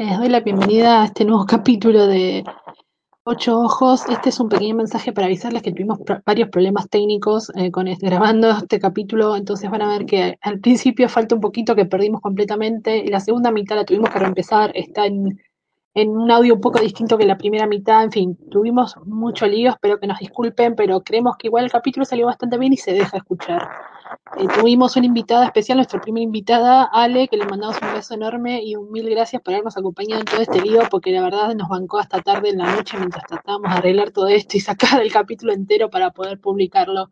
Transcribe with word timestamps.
Les 0.00 0.16
doy 0.16 0.30
la 0.30 0.40
bienvenida 0.40 1.02
a 1.02 1.04
este 1.04 1.26
nuevo 1.26 1.44
capítulo 1.44 2.06
de 2.06 2.42
Ocho 3.24 3.60
Ojos. 3.60 4.08
Este 4.08 4.30
es 4.30 4.40
un 4.40 4.48
pequeño 4.48 4.74
mensaje 4.74 5.12
para 5.12 5.26
avisarles 5.26 5.60
que 5.60 5.72
tuvimos 5.72 5.98
varios 6.24 6.48
problemas 6.48 6.88
técnicos 6.88 7.52
eh, 7.54 7.70
con 7.70 7.86
este- 7.86 8.06
grabando 8.06 8.48
este 8.50 8.80
capítulo, 8.80 9.36
entonces 9.36 9.70
van 9.70 9.82
a 9.82 9.88
ver 9.90 10.06
que 10.06 10.38
al 10.40 10.58
principio 10.58 11.06
falta 11.10 11.34
un 11.34 11.42
poquito 11.42 11.76
que 11.76 11.84
perdimos 11.84 12.22
completamente 12.22 12.96
y 12.96 13.08
la 13.08 13.20
segunda 13.20 13.50
mitad 13.52 13.76
la 13.76 13.84
tuvimos 13.84 14.08
que 14.08 14.20
reempezar. 14.20 14.72
Está 14.74 15.04
en, 15.04 15.38
en 15.94 16.16
un 16.16 16.30
audio 16.30 16.54
un 16.54 16.60
poco 16.60 16.78
distinto 16.78 17.18
que 17.18 17.24
la 17.24 17.38
primera 17.38 17.66
mitad. 17.66 18.04
En 18.04 18.12
fin, 18.12 18.38
tuvimos 18.50 18.96
mucho 19.04 19.46
lío, 19.46 19.70
espero 19.70 19.98
que 19.98 20.06
nos 20.06 20.18
disculpen, 20.18 20.74
pero 20.76 21.02
creemos 21.02 21.36
que 21.36 21.48
igual 21.48 21.64
el 21.64 21.70
capítulo 21.70 22.04
salió 22.04 22.26
bastante 22.26 22.58
bien 22.58 22.72
y 22.72 22.76
se 22.76 22.92
deja 22.92 23.16
escuchar. 23.16 23.68
Eh, 24.38 24.46
tuvimos 24.58 24.96
una 24.96 25.06
invitada 25.06 25.46
especial, 25.46 25.78
nuestra 25.78 26.00
primera 26.00 26.24
invitada, 26.24 26.84
Ale, 26.84 27.28
que 27.28 27.36
le 27.36 27.46
mandamos 27.46 27.76
un 27.82 27.92
beso 27.94 28.14
enorme 28.14 28.62
y 28.62 28.76
un 28.76 28.90
mil 28.90 29.08
gracias 29.08 29.42
por 29.42 29.54
habernos 29.54 29.76
acompañado 29.76 30.20
en 30.20 30.26
todo 30.26 30.40
este 30.40 30.60
lío, 30.60 30.82
porque 30.90 31.12
la 31.12 31.22
verdad 31.22 31.54
nos 31.54 31.68
bancó 31.68 31.98
hasta 31.98 32.20
tarde 32.20 32.50
en 32.50 32.58
la 32.58 32.74
noche 32.74 32.96
mientras 32.98 33.24
tratábamos 33.26 33.70
de 33.70 33.78
arreglar 33.78 34.10
todo 34.10 34.28
esto 34.28 34.56
y 34.56 34.60
sacar 34.60 35.00
el 35.00 35.12
capítulo 35.12 35.52
entero 35.52 35.90
para 35.90 36.10
poder 36.10 36.40
publicarlo. 36.40 37.10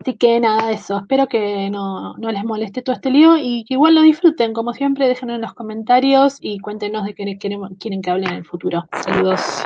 Así 0.00 0.16
que 0.16 0.40
nada, 0.40 0.72
eso. 0.72 0.98
Espero 0.98 1.28
que 1.28 1.70
no, 1.70 2.14
no 2.16 2.32
les 2.32 2.44
moleste 2.44 2.82
todo 2.82 2.96
este 2.96 3.10
lío 3.10 3.36
y 3.36 3.64
que 3.64 3.74
igual 3.74 3.94
lo 3.94 4.02
disfruten. 4.02 4.52
Como 4.52 4.72
siempre, 4.72 5.08
déjenlo 5.08 5.34
en 5.34 5.40
los 5.40 5.54
comentarios 5.54 6.38
y 6.40 6.58
cuéntenos 6.58 7.04
de 7.04 7.14
qué 7.14 7.38
queremos, 7.38 7.70
quieren 7.78 8.02
que 8.02 8.10
hable 8.10 8.26
en 8.26 8.34
el 8.34 8.44
futuro. 8.44 8.84
Saludos. 9.04 9.64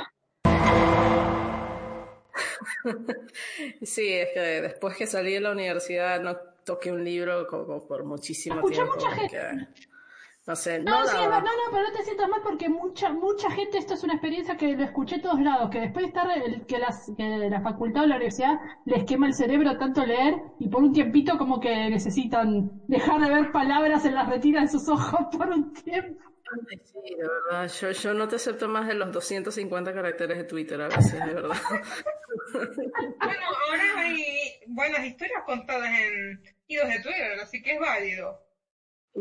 Sí, 3.82 4.12
es 4.12 4.28
que 4.34 4.40
después 4.40 4.96
que 4.96 5.06
salí 5.06 5.34
de 5.34 5.40
la 5.40 5.52
universidad 5.52 6.20
no 6.20 6.36
toqué 6.64 6.92
un 6.92 7.04
libro 7.04 7.46
como 7.46 7.86
por 7.86 8.04
muchísimo 8.04 8.56
Escuché 8.56 8.74
tiempo. 8.76 8.94
mucha 8.94 9.10
gente. 9.12 9.36
que, 9.36 9.87
no 10.48 10.56
sé, 10.56 10.78
No, 10.82 11.00
no, 11.00 11.06
sí, 11.06 11.16
no, 11.16 11.40
no, 11.40 11.50
pero 11.70 11.82
no 11.84 11.92
te 11.92 12.02
sientas 12.02 12.28
mal 12.28 12.40
porque 12.42 12.68
mucha 12.68 13.10
mucha 13.12 13.50
gente, 13.50 13.78
esto 13.78 13.94
es 13.94 14.02
una 14.02 14.14
experiencia 14.14 14.56
que 14.56 14.74
lo 14.74 14.82
escuché 14.82 15.16
en 15.16 15.22
todos 15.22 15.40
lados, 15.40 15.70
que 15.70 15.80
después 15.80 16.04
de 16.04 16.08
estar 16.08 16.30
el- 16.36 16.66
que, 16.66 16.78
las, 16.78 17.12
que 17.16 17.48
la 17.50 17.60
facultad 17.60 18.04
o 18.04 18.06
la 18.06 18.16
universidad 18.16 18.54
les 18.86 19.04
quema 19.04 19.26
el 19.28 19.34
cerebro 19.34 19.78
tanto 19.78 20.04
leer 20.04 20.34
y 20.58 20.68
por 20.68 20.82
un 20.82 20.92
tiempito 20.92 21.38
como 21.38 21.60
que 21.60 21.90
necesitan 21.90 22.70
dejar 22.88 23.20
de 23.20 23.30
ver 23.30 23.52
palabras 23.52 24.04
en 24.06 24.14
las 24.14 24.28
retinas 24.28 24.72
de 24.72 24.78
sus 24.78 24.88
ojos 24.88 25.20
por 25.36 25.48
un 25.50 25.72
tiempo. 25.72 26.20
Ay, 26.70 26.78
sí, 26.82 27.14
de 27.14 27.28
verdad. 27.28 27.70
Yo, 27.78 27.90
yo 27.90 28.14
no 28.14 28.26
te 28.26 28.36
acepto 28.36 28.68
más 28.68 28.88
de 28.88 28.94
los 28.94 29.12
250 29.12 29.92
caracteres 29.92 30.38
de 30.38 30.44
Twitter 30.44 30.80
a 30.80 30.88
veces, 30.88 31.22
de 31.24 31.34
verdad. 31.34 31.56
Bueno, 32.52 33.46
ahora 33.68 33.82
hay 33.98 34.22
buenas 34.68 35.04
historias 35.04 35.42
contadas 35.44 35.88
en 35.88 36.42
hilos 36.66 36.88
de 36.88 37.00
Twitter, 37.02 37.38
así 37.42 37.62
que 37.62 37.72
es 37.74 37.80
válido. 37.80 38.40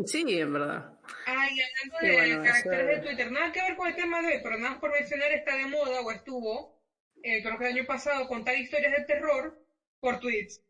Sí, 0.05 0.39
en 0.39 0.53
verdad. 0.53 0.93
Ay, 1.25 1.57
hablando 1.61 1.97
de 2.07 2.13
bueno, 2.13 2.43
caracteres 2.43 2.79
eso- 2.79 3.01
de 3.01 3.07
Twitter, 3.07 3.31
nada 3.31 3.51
que 3.51 3.61
ver 3.61 3.75
con 3.75 3.87
el 3.87 3.95
tema 3.95 4.21
de 4.21 4.27
hoy, 4.27 4.39
pero 4.43 4.57
nada 4.57 4.71
más 4.71 4.79
por 4.79 4.91
mencionar 4.91 5.31
está 5.31 5.55
de 5.55 5.65
moda 5.67 6.01
o 6.01 6.11
estuvo, 6.11 6.81
eh, 7.23 7.41
creo 7.41 7.57
que 7.57 7.67
el 7.69 7.73
año 7.77 7.85
pasado, 7.85 8.27
contar 8.27 8.55
historias 8.57 8.91
de 8.97 9.05
terror 9.05 9.57
por 9.99 10.19
tweets. 10.19 10.61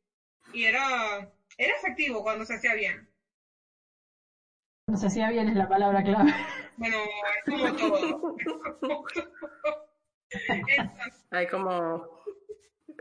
Y 0.53 0.65
era, 0.65 1.31
era 1.57 1.75
efectivo 1.75 2.23
cuando 2.23 2.45
se 2.45 2.53
hacía 2.55 2.73
bien. 2.75 3.09
No 4.87 4.95
sé 4.97 5.09
si 5.09 5.19
bien 5.19 5.49
es 5.49 5.55
la 5.55 5.67
palabra 5.67 6.01
clave. 6.01 6.33
Bueno, 6.77 6.97
es 7.35 7.43
como 7.43 7.75
todo. 7.75 8.35
Hay 11.31 11.47
como... 11.47 12.17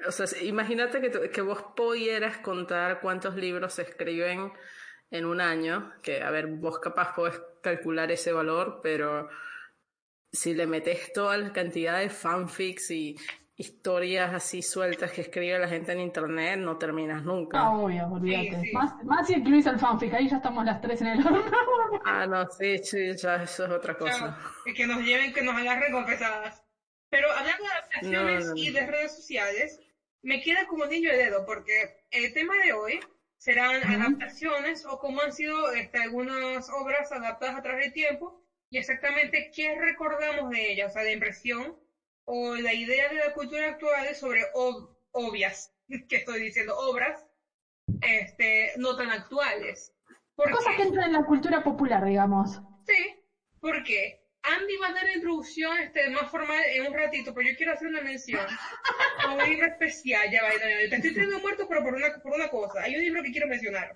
O 0.06 0.10
sea, 0.10 0.26
imagínate 0.42 1.00
que, 1.00 1.30
que 1.30 1.40
vos 1.40 1.62
pudieras 1.74 2.38
contar 2.38 3.00
cuántos 3.00 3.36
libros 3.36 3.74
se 3.74 3.82
escriben 3.82 4.52
en 5.10 5.24
un 5.24 5.40
año, 5.40 5.92
que 6.02 6.22
a 6.22 6.30
ver, 6.30 6.46
vos 6.46 6.78
capaz 6.78 7.14
podés 7.14 7.40
calcular 7.62 8.10
ese 8.10 8.32
valor, 8.32 8.80
pero 8.82 9.28
si 10.32 10.54
le 10.54 10.66
metes 10.66 11.12
toda 11.12 11.36
la 11.38 11.52
cantidad 11.52 11.98
de 11.98 12.10
fanfics 12.10 12.90
y 12.90 13.16
historias 13.58 14.34
así 14.34 14.60
sueltas 14.60 15.12
que 15.12 15.22
escribe 15.22 15.58
la 15.58 15.68
gente 15.68 15.92
en 15.92 16.00
internet, 16.00 16.58
no 16.58 16.76
terminas 16.76 17.22
nunca. 17.24 17.58
Ah, 17.60 17.70
obvio, 17.70 18.06
olvídate. 18.08 18.60
Sí, 18.60 18.66
sí. 18.66 18.72
Más, 18.72 19.02
más 19.04 19.26
si 19.26 19.34
incluís 19.34 19.64
el 19.66 19.78
fanfic, 19.78 20.12
ahí 20.12 20.28
ya 20.28 20.36
estamos 20.36 20.64
las 20.64 20.80
tres 20.80 21.00
en 21.00 21.06
el 21.08 21.26
horno. 21.26 21.42
Ah, 22.04 22.26
no, 22.26 22.46
sí, 22.50 22.78
sí, 22.78 23.16
ya 23.16 23.42
eso 23.42 23.64
es 23.64 23.70
otra 23.70 23.96
cosa. 23.96 24.36
Claro, 24.62 24.76
que 24.76 24.86
nos 24.86 25.02
lleven, 25.02 25.32
que 25.32 25.42
nos 25.42 25.56
agarren 25.56 25.90
con 25.92 26.04
pesadas. 26.04 26.62
Pero 27.08 27.30
hablando 27.32 27.64
de 27.64 27.70
adaptaciones 27.70 28.44
No, 28.44 28.50
no, 28.50 28.54
no. 28.54 28.56
y 28.62 28.70
de 28.70 28.86
redes 28.86 29.16
sociales, 29.16 29.80
me 30.22 30.40
queda 30.42 30.66
como 30.66 30.86
niño 30.86 31.10
de 31.10 31.16
dedo, 31.16 31.44
porque 31.46 32.04
el 32.10 32.32
tema 32.32 32.54
de 32.64 32.72
hoy 32.74 33.00
serán 33.36 33.82
adaptaciones 33.84 34.84
o 34.84 34.98
cómo 34.98 35.20
han 35.20 35.32
sido 35.32 35.70
este, 35.72 35.98
algunas 35.98 36.68
obras 36.68 37.10
adaptadas 37.12 37.56
a 37.56 37.62
través 37.62 37.84
del 37.84 37.92
tiempo 37.92 38.34
y 38.70 38.78
exactamente 38.78 39.50
qué 39.52 39.74
recordamos 39.74 40.50
de 40.50 40.70
ellas, 40.70 40.88
o 40.90 40.92
sea, 40.92 41.02
la 41.02 41.10
impresión 41.10 41.76
o 42.24 42.56
la 42.56 42.72
idea 42.72 43.08
de 43.08 43.18
la 43.18 43.32
cultura 43.32 43.68
actual 43.68 44.14
sobre 44.14 44.42
ob- 44.54 44.88
obvias, 45.12 45.70
que 46.08 46.16
estoy 46.16 46.40
diciendo, 46.40 46.74
obras 46.76 47.24
este, 48.00 48.72
no 48.76 48.96
tan 48.96 49.10
actuales. 49.10 49.92
¿Por 50.34 50.50
Cosas 50.50 50.74
que 50.76 50.82
entran 50.82 51.06
en 51.06 51.12
la 51.12 51.24
cultura 51.24 51.62
popular, 51.62 52.04
digamos. 52.04 52.60
Sí, 52.86 53.14
porque 53.60 54.18
Andy 54.46 54.76
va 54.76 54.88
a 54.88 54.92
dar 54.92 55.04
la 55.04 55.12
introducción 55.12 55.76
este, 55.78 56.08
más 56.10 56.30
formal 56.30 56.62
en 56.66 56.86
un 56.86 56.94
ratito, 56.94 57.34
pero 57.34 57.48
yo 57.50 57.56
quiero 57.56 57.72
hacer 57.72 57.88
una 57.88 58.00
mención 58.00 58.46
a 59.18 59.32
un 59.34 59.42
libro 59.50 59.66
especial. 59.66 60.30
Ya 60.30 60.42
va, 60.42 60.50
ya 60.50 60.56
va, 60.58 60.60
te 60.88 60.94
estoy 60.96 61.14
teniendo 61.14 61.38
muerto, 61.40 61.66
pero 61.68 61.82
por 61.82 61.94
una, 61.94 62.08
por 62.22 62.32
una 62.34 62.48
cosa. 62.48 62.82
Hay 62.82 62.94
un 62.96 63.00
libro 63.02 63.22
que 63.22 63.32
quiero 63.32 63.46
mencionar. 63.48 63.92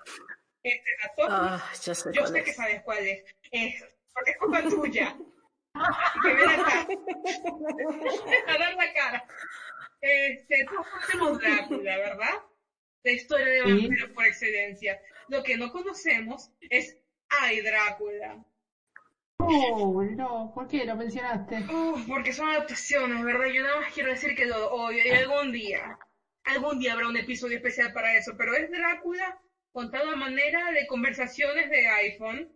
Este, 0.62 0.90
a 1.04 1.14
todos, 1.14 1.30
Ah, 1.32 1.70
ya 1.82 1.94
sé 1.94 2.10
yo 2.12 2.26
sé 2.26 2.38
es. 2.40 2.44
que 2.44 2.52
sabes 2.52 2.82
cuál 2.82 2.98
es. 3.06 3.22
Es, 3.50 3.84
porque 4.12 4.30
es 4.32 4.36
culpa 4.38 4.62
tuya. 4.62 5.16
Que 6.22 6.34
ven 6.34 6.50
acá. 6.50 6.86
A 8.48 8.58
dar 8.58 8.74
la 8.74 8.92
cara. 8.92 9.24
Este, 10.00 10.64
todos 10.64 10.86
conocemos 10.88 11.38
Drácula, 11.40 11.96
¿verdad? 11.96 12.34
La 13.04 13.12
historia 13.12 13.46
de 13.46 13.62
Sí. 13.62 13.68
vampiros 13.70 14.10
por 14.10 14.26
excelencia. 14.26 15.00
Lo 15.28 15.42
que 15.42 15.56
no 15.56 15.70
conocemos 15.70 16.50
es 16.68 16.98
Ay 17.28 17.60
Drácula. 17.62 18.44
Oh, 19.52 20.00
no, 20.04 20.52
¿por 20.54 20.68
qué 20.68 20.84
lo 20.84 20.94
mencionaste? 20.94 21.64
Uf, 21.68 22.06
porque 22.06 22.32
son 22.32 22.48
adaptaciones, 22.48 23.24
¿verdad? 23.24 23.46
Yo 23.52 23.62
nada 23.62 23.80
más 23.80 23.92
quiero 23.92 24.10
decir 24.10 24.34
que 24.34 24.46
lo 24.46 24.70
odio 24.70 25.04
y 25.04 25.10
algún 25.10 25.50
día, 25.52 25.98
algún 26.44 26.78
día 26.78 26.92
habrá 26.92 27.08
un 27.08 27.16
episodio 27.16 27.56
especial 27.56 27.92
para 27.92 28.14
eso, 28.16 28.36
pero 28.36 28.54
es 28.54 28.70
Drácula 28.70 29.40
contado 29.72 30.10
a 30.10 30.14
manera 30.16 30.70
de 30.70 30.86
conversaciones 30.86 31.68
de 31.68 31.88
iPhone 31.88 32.48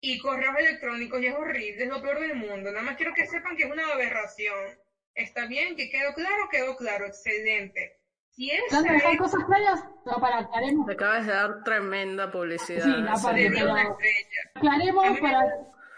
y 0.00 0.18
correos 0.18 0.56
electrónicos 0.58 1.20
y 1.22 1.26
es 1.26 1.34
horrible, 1.34 1.84
es 1.84 1.88
lo 1.88 2.02
peor 2.02 2.20
del 2.20 2.34
mundo. 2.34 2.70
Nada 2.70 2.84
más 2.84 2.96
quiero 2.96 3.14
que 3.14 3.26
sepan 3.26 3.56
que 3.56 3.64
es 3.64 3.70
una 3.70 3.90
aberración. 3.92 4.78
¿Está 5.14 5.46
bien? 5.46 5.76
¿Que 5.76 5.88
quedó 5.88 6.12
claro? 6.12 6.48
Quedó 6.50 6.76
claro, 6.76 7.06
excelente. 7.06 7.97
Si 8.38 8.48
esa 8.52 8.68
¿Plan 8.68 8.84
de 8.84 8.92
dejar 8.92 9.12
es 9.14 9.18
cosas 9.18 9.44
claras? 9.44 9.84
No, 10.06 10.20
para, 10.20 10.38
aclaremos. 10.38 10.86
Te 10.86 10.92
acabas 10.92 11.26
de 11.26 11.32
dar 11.32 11.64
tremenda 11.64 12.30
publicidad. 12.30 12.84
Sí, 12.84 12.90
aparte, 13.08 13.50
pero- 13.52 13.76
estrella. 13.76 14.40
Aclaremos 14.54 15.18
para 15.18 15.40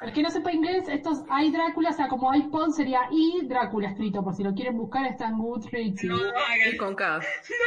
el 0.01 0.13
que 0.15 0.23
no 0.23 0.31
sepa 0.31 0.51
inglés, 0.51 0.89
estos 0.89 1.23
hay 1.29 1.51
Drácula, 1.53 1.91
o 1.91 1.93
sea, 1.93 2.09
como 2.09 2.31
iPhone 2.33 2.73
sería 2.73 3.03
i 3.11 3.43
Drácula 3.47 3.91
escrito, 3.91 4.25
por 4.25 4.35
si 4.35 4.43
lo 4.43 4.55
quieren 4.55 4.79
buscar 4.79 5.05
está 5.05 5.27
en 5.29 5.37
Goodreads. 5.39 6.03
y- 6.03 6.09
No 6.09 6.17
lo 6.17 6.31
hagan. 6.31 6.73
Y 6.73 6.77
con 6.79 6.95
K. 6.95 7.21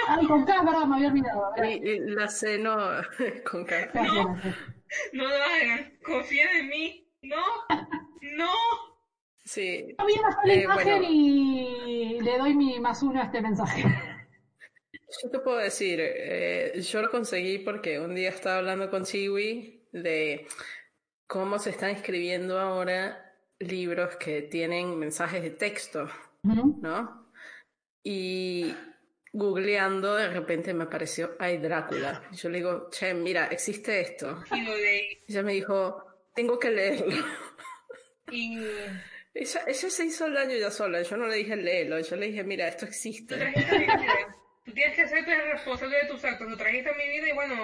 Ay, 0.07 0.25
con 0.25 0.44
K, 0.44 0.56
es 0.56 0.66
verdad, 0.66 0.85
me 0.88 0.95
había 0.95 1.07
olvidado. 1.09 1.51
Y, 1.63 1.67
y 1.88 2.00
la 2.00 2.28
C 2.28 2.57
no 2.57 2.75
con 3.51 3.66
K. 3.66 3.91
No. 3.94 4.35
No 5.13 5.23
lo 5.23 5.35
hagan. 5.35 5.94
Confíen 6.03 6.47
en 6.62 6.69
mí. 6.69 7.07
No. 7.22 7.44
No. 8.38 8.50
Sí. 9.45 9.95
Yo 10.00 10.06
vi 10.07 10.13
sola 10.13 10.53
Eh, 10.53 10.63
imagen 10.63 10.97
bueno. 10.97 11.07
y 11.12 12.19
le 12.22 12.38
doy 12.39 12.56
mi 12.56 12.79
más 12.79 13.03
uno 13.03 13.22
a 13.22 13.25
este 13.25 13.39
mensaje. 13.41 13.83
Yo 15.22 15.29
te 15.29 15.40
puedo 15.40 15.57
decir, 15.57 16.00
eh, 16.01 16.81
yo 16.81 17.01
lo 17.01 17.10
conseguí 17.10 17.60
porque 17.60 18.00
un 18.00 18.15
día 18.15 18.30
estaba 18.30 18.57
hablando 18.57 18.89
con 18.89 19.04
Chiwi 19.04 19.88
de 19.92 20.48
cómo 21.27 21.60
se 21.60 21.69
están 21.69 21.92
escribiendo 21.92 22.60
ahora 22.60 23.36
libros 23.60 24.15
que 24.18 24.42
tienen 24.42 24.98
mensajes 24.98 25.44
de 25.44 25.51
texto. 25.51 26.10
¿no? 26.44 27.31
Y 28.04 28.74
googleando 29.31 30.15
de 30.15 30.30
repente 30.30 30.74
me 30.74 30.83
apareció 30.83 31.36
Ay 31.39 31.57
Drácula. 31.57 32.24
Yo 32.31 32.50
le 32.50 32.57
digo, 32.57 32.89
che, 32.89 33.13
mira, 33.13 33.48
existe 33.48 34.01
esto. 34.01 34.44
Y 34.51 34.62
lo 34.62 34.75
leí. 34.75 35.24
Y 35.27 35.31
ella 35.31 35.44
me 35.44 35.54
dijo, 35.54 36.06
tengo 36.36 36.60
que 36.60 36.69
leerlo. 36.71 37.25
Y 38.31 38.57
Ella, 39.36 39.62
ella 39.68 39.89
se 39.89 40.06
hizo 40.06 40.25
el 40.27 40.33
daño 40.33 40.56
ya 40.56 40.69
sola, 40.71 41.01
yo 41.01 41.18
no 41.18 41.27
le 41.27 41.38
dije 41.38 41.56
léelo, 41.56 42.00
yo 42.00 42.15
le 42.15 42.27
dije, 42.27 42.44
mira, 42.44 42.68
esto 42.68 42.86
existe. 42.86 43.36
Tú 44.63 44.74
tienes 44.74 44.95
que 44.95 45.01
hacerte 45.04 45.36
responsable 45.51 45.98
de 45.98 46.07
tus 46.07 46.24
actos. 46.24 46.50
Lo 46.50 46.57
trajiste 46.57 46.89
a 46.89 46.94
mi 46.94 47.07
vida 47.10 47.30
y 47.30 47.33
bueno, 47.33 47.56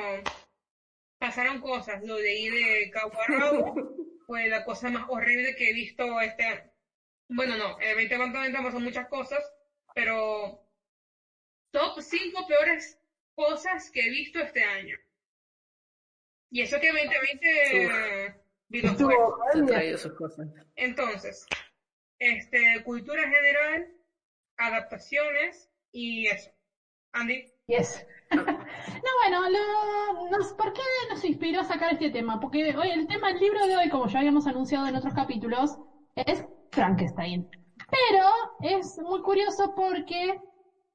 pasaron 1.18 1.62
cosas. 1.62 2.04
Lo 2.04 2.20
leí 2.20 2.50
de 2.50 2.92
cabo 2.92 3.14
a 3.22 3.28
rabo. 3.28 3.76
Fue 4.28 4.48
la 4.48 4.64
cosa 4.64 4.90
más 4.90 5.06
horrible 5.10 5.56
que 5.56 5.70
he 5.70 5.74
visto 5.74 6.20
este 6.22 6.44
año. 6.44 6.72
Bueno, 7.30 7.58
no, 7.58 7.80
el 7.80 8.10
2020 8.10 8.58
pasó 8.62 8.80
muchas 8.80 9.08
cosas, 9.08 9.44
pero 9.96 10.64
top 11.72 12.00
5 12.02 12.48
peores 12.48 13.00
cosas 13.36 13.90
que 13.92 14.02
he 14.02 14.10
visto 14.10 14.40
este 14.40 14.64
año. 14.64 14.98
Y 16.52 16.62
eso 16.62 16.80
que 16.80 16.92
2020 16.92 18.42
videojuegos. 18.68 18.92
Estuvo 18.92 19.10
Se 19.12 19.58
ha 19.58 19.62
jodida. 19.62 19.68
traído 19.68 19.98
sus 19.98 20.14
cosas. 20.14 20.48
Entonces, 20.76 21.46
este, 22.20 22.84
cultura 22.84 23.24
general, 23.30 23.94
adaptaciones 24.58 25.72
y 25.92 26.28
eso. 26.28 26.52
Andy, 27.14 27.46
Yes. 27.68 28.04
no, 28.32 28.44
bueno, 29.22 29.48
lo- 29.50 30.30
nos- 30.30 30.54
¿por 30.54 30.74
qué 30.74 30.82
nos 31.10 31.24
inspiró 31.24 31.60
a 31.62 31.64
sacar 31.64 31.92
este 31.92 32.10
tema? 32.10 32.40
Porque 32.40 32.76
hoy 32.76 32.90
el 32.90 33.06
tema 33.08 33.28
del 33.28 33.40
libro 33.40 33.66
de 33.68 33.76
hoy, 33.78 33.90
como 33.90 34.08
ya 34.08 34.20
habíamos 34.20 34.48
anunciado 34.48 34.88
en 34.88 34.96
otros 34.96 35.14
capítulos, 35.14 35.76
es 36.16 36.44
Frankenstein. 36.72 37.48
Pero 37.90 38.26
es 38.60 38.98
muy 39.00 39.22
curioso 39.22 39.74
porque 39.76 40.34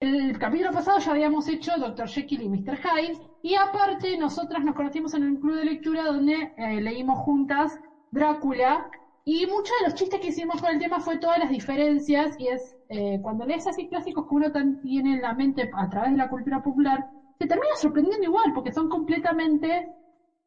el 0.00 0.38
capítulo 0.38 0.72
pasado 0.72 0.98
ya 0.98 1.12
habíamos 1.12 1.48
hecho 1.48 1.78
Dr. 1.78 2.08
Jekyll 2.08 2.42
y 2.42 2.48
Mr. 2.48 2.76
Hyde, 2.76 3.18
y 3.42 3.54
aparte 3.54 4.16
nosotras 4.16 4.64
nos 4.64 4.74
conocimos 4.74 5.14
en 5.14 5.24
un 5.24 5.36
club 5.40 5.56
de 5.56 5.64
lectura 5.64 6.06
donde 6.06 6.50
eh, 6.56 6.80
leímos 6.80 7.18
juntas 7.20 7.72
Drácula, 8.10 8.88
y 9.24 9.46
muchos 9.46 9.74
de 9.80 9.84
los 9.88 9.94
chistes 9.94 10.20
que 10.20 10.28
hicimos 10.28 10.60
con 10.60 10.70
el 10.70 10.78
tema 10.78 11.00
fue 11.00 11.16
todas 11.18 11.38
las 11.38 11.48
diferencias, 11.50 12.34
y 12.38 12.48
es 12.48 12.73
eh, 12.88 13.18
cuando 13.22 13.44
lees 13.44 13.66
así 13.66 13.88
clásicos 13.88 14.26
que 14.28 14.34
uno 14.34 14.52
tiene 14.82 15.14
en 15.14 15.22
la 15.22 15.32
mente 15.32 15.70
a 15.72 15.88
través 15.88 16.12
de 16.12 16.16
la 16.18 16.28
cultura 16.28 16.60
popular, 16.60 17.04
te 17.38 17.46
termina 17.46 17.74
sorprendiendo 17.76 18.24
igual, 18.24 18.52
porque 18.52 18.72
son 18.72 18.88
completamente 18.88 19.88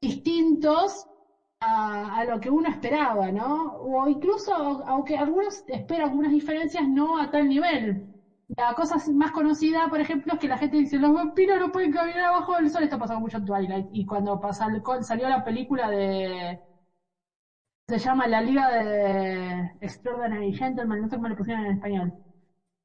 distintos 0.02 1.08
a, 1.60 2.24
lo 2.26 2.40
que 2.40 2.50
uno 2.50 2.70
esperaba, 2.70 3.32
¿no? 3.32 3.74
O 3.78 4.08
incluso, 4.08 4.54
aunque 4.88 5.18
algunos 5.18 5.64
esperan 5.68 6.08
algunas 6.10 6.32
diferencias, 6.32 6.88
no 6.88 7.18
a 7.18 7.30
tal 7.32 7.48
nivel. 7.50 8.04
La 8.58 8.74
cosa 8.76 8.96
más 9.14 9.32
conocida, 9.32 9.90
por 9.90 10.00
ejemplo, 10.00 10.34
es 10.34 10.40
que 10.40 10.48
la 10.48 10.58
gente 10.58 10.78
dice, 10.78 11.00
los 11.00 11.14
vampiros 11.14 11.60
no 11.60 11.72
pueden 11.72 11.92
caminar 11.92 12.26
abajo 12.26 12.56
del 12.56 12.70
sol, 12.70 12.84
esto 12.84 12.98
pasó 12.98 13.20
mucho 13.20 13.38
en 13.38 13.46
Twilight, 13.46 13.88
y 13.92 14.06
cuando 14.06 14.40
salió 14.54 15.28
la 15.28 15.44
película 15.44 15.90
de... 15.90 16.60
Se 17.88 17.98
llama 18.00 18.28
La 18.28 18.42
Liga 18.42 18.70
de 18.70 19.72
Extraordinary 19.80 20.54
Gentlemen, 20.54 21.02
no 21.02 21.08
sé 21.08 21.16
cómo 21.16 21.28
le 21.30 21.36
pusieron 21.36 21.66
en 21.66 21.72
español. 21.74 22.14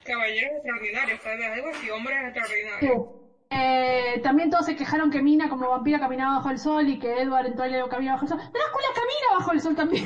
Caballeros 0.05 0.51
extraordinarios, 0.57 1.25
vez 1.25 1.51
algo 1.53 1.69
así, 1.69 1.91
hombres 1.91 2.19
extraordinarios. 2.25 3.03
Eh, 3.51 4.21
también 4.23 4.49
todos 4.49 4.65
se 4.65 4.75
quejaron 4.75 5.11
que 5.11 5.21
Mina 5.21 5.49
como 5.49 5.69
vampira 5.69 5.99
caminaba 5.99 6.37
bajo 6.37 6.49
el 6.49 6.59
sol 6.59 6.89
y 6.89 6.99
que 6.99 7.21
Edward 7.21 7.47
en 7.47 7.57
Twilight 7.57 7.89
caminaba 7.89 8.17
bajo 8.17 8.25
el 8.25 8.29
sol. 8.31 8.39
Drácula 8.39 8.87
camina 8.95 9.39
bajo 9.39 9.53
el 9.53 9.61
sol 9.61 9.75
también. 9.75 10.05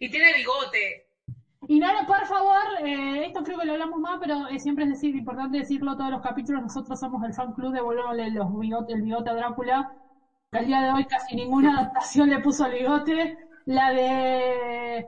Y 0.00 0.08
tiene 0.08 0.32
bigote. 0.34 1.04
Y 1.66 1.78
no, 1.80 1.88
por 2.06 2.24
favor, 2.26 2.64
eh, 2.84 3.26
esto 3.26 3.42
creo 3.42 3.58
que 3.58 3.64
lo 3.64 3.72
hablamos 3.72 3.98
más, 4.00 4.18
pero 4.20 4.46
eh, 4.46 4.58
siempre 4.58 4.84
es 4.84 4.90
decir, 4.90 5.14
importante 5.14 5.58
decirlo 5.58 5.96
todos 5.96 6.10
los 6.10 6.22
capítulos, 6.22 6.62
nosotros 6.62 6.98
somos 6.98 7.22
el 7.24 7.34
fan 7.34 7.52
club 7.52 7.72
de 7.72 7.80
Volverle 7.80 8.30
los 8.30 8.56
bigote, 8.58 8.92
el 8.92 9.02
bigote 9.02 9.30
a 9.30 9.34
Drácula. 9.34 9.92
Al 10.52 10.66
día 10.66 10.80
de 10.80 10.90
hoy 10.92 11.04
casi 11.04 11.34
ninguna 11.34 11.76
adaptación 11.76 12.30
le 12.30 12.38
puso 12.38 12.64
el 12.64 12.72
bigote. 12.72 13.36
La 13.66 13.90
de 13.90 15.04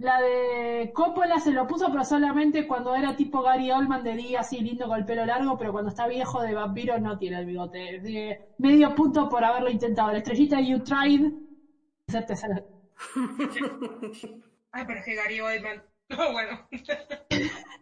la 0.00 0.18
de 0.20 0.90
Coppola 0.94 1.38
se 1.38 1.52
lo 1.52 1.66
puso, 1.66 1.90
pero 1.90 2.04
solamente 2.04 2.66
cuando 2.66 2.94
era 2.94 3.14
tipo 3.16 3.42
Gary 3.42 3.70
Oldman 3.70 4.02
de 4.02 4.14
día, 4.14 4.40
así 4.40 4.60
lindo 4.62 4.88
con 4.88 4.96
el 4.98 5.04
pelo 5.04 5.26
largo, 5.26 5.56
pero 5.58 5.72
cuando 5.72 5.90
está 5.90 6.06
viejo 6.06 6.40
de 6.40 6.54
vampiro 6.54 6.98
no 6.98 7.18
tiene 7.18 7.38
el 7.38 7.44
bigote. 7.46 8.00
Que 8.02 8.38
medio 8.58 8.94
punto 8.94 9.28
por 9.28 9.44
haberlo 9.44 9.68
intentado. 9.70 10.10
La 10.10 10.18
estrellita 10.18 10.58
You 10.60 10.82
Tried. 10.82 11.30
esa- 12.06 12.24
Ay, 14.72 14.84
pero 14.86 14.98
es 15.00 15.04
que 15.04 15.14
Gary 15.14 15.40
Oldman. 15.40 15.82
No, 16.10 16.32
bueno. 16.32 16.58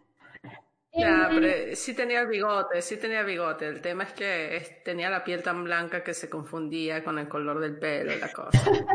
Ya, 0.91 1.27
Eh, 1.31 1.35
pero 1.35 1.75
sí 1.75 1.93
tenía 1.93 2.23
bigote, 2.25 2.81
sí 2.81 2.97
tenía 2.97 3.21
bigote. 3.23 3.67
El 3.67 3.79
tema 3.81 4.03
es 4.05 4.13
que 4.13 4.55
es- 4.57 4.83
tenía 4.83 5.09
la 5.09 5.23
piel 5.23 5.43
tan 5.43 5.63
blanca 5.63 6.03
que 6.03 6.15
se 6.15 6.29
confundía 6.29 7.03
con 7.03 7.19
el 7.19 7.27
color 7.27 7.59
del 7.59 7.77
pelo 7.77 8.11
y 8.11 8.19
la 8.19 8.31
cosa. 8.31 8.49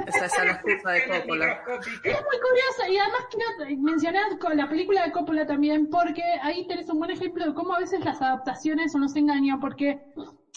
Esa, 0.06 0.26
esa 0.26 0.42
es 0.42 0.44
la 0.44 0.52
excusa 0.54 0.90
de 0.90 1.04
Coppola. 1.06 1.62
Es 2.02 2.20
muy 2.20 2.38
curioso 2.40 2.92
y 2.92 2.96
además 2.98 3.20
quiero 3.30 3.80
mencionar 3.80 4.38
con 4.40 4.56
la 4.56 4.68
película 4.68 5.04
de 5.04 5.12
Coppola 5.12 5.46
también 5.46 5.88
porque 5.88 6.22
ahí 6.42 6.66
tenés 6.66 6.88
un 6.90 6.98
buen 6.98 7.10
ejemplo 7.12 7.46
de 7.46 7.54
cómo 7.54 7.74
a 7.74 7.78
veces 7.78 8.04
las 8.04 8.20
adaptaciones 8.20 8.92
nos 8.96 9.14
engañan 9.14 9.60
porque 9.60 9.96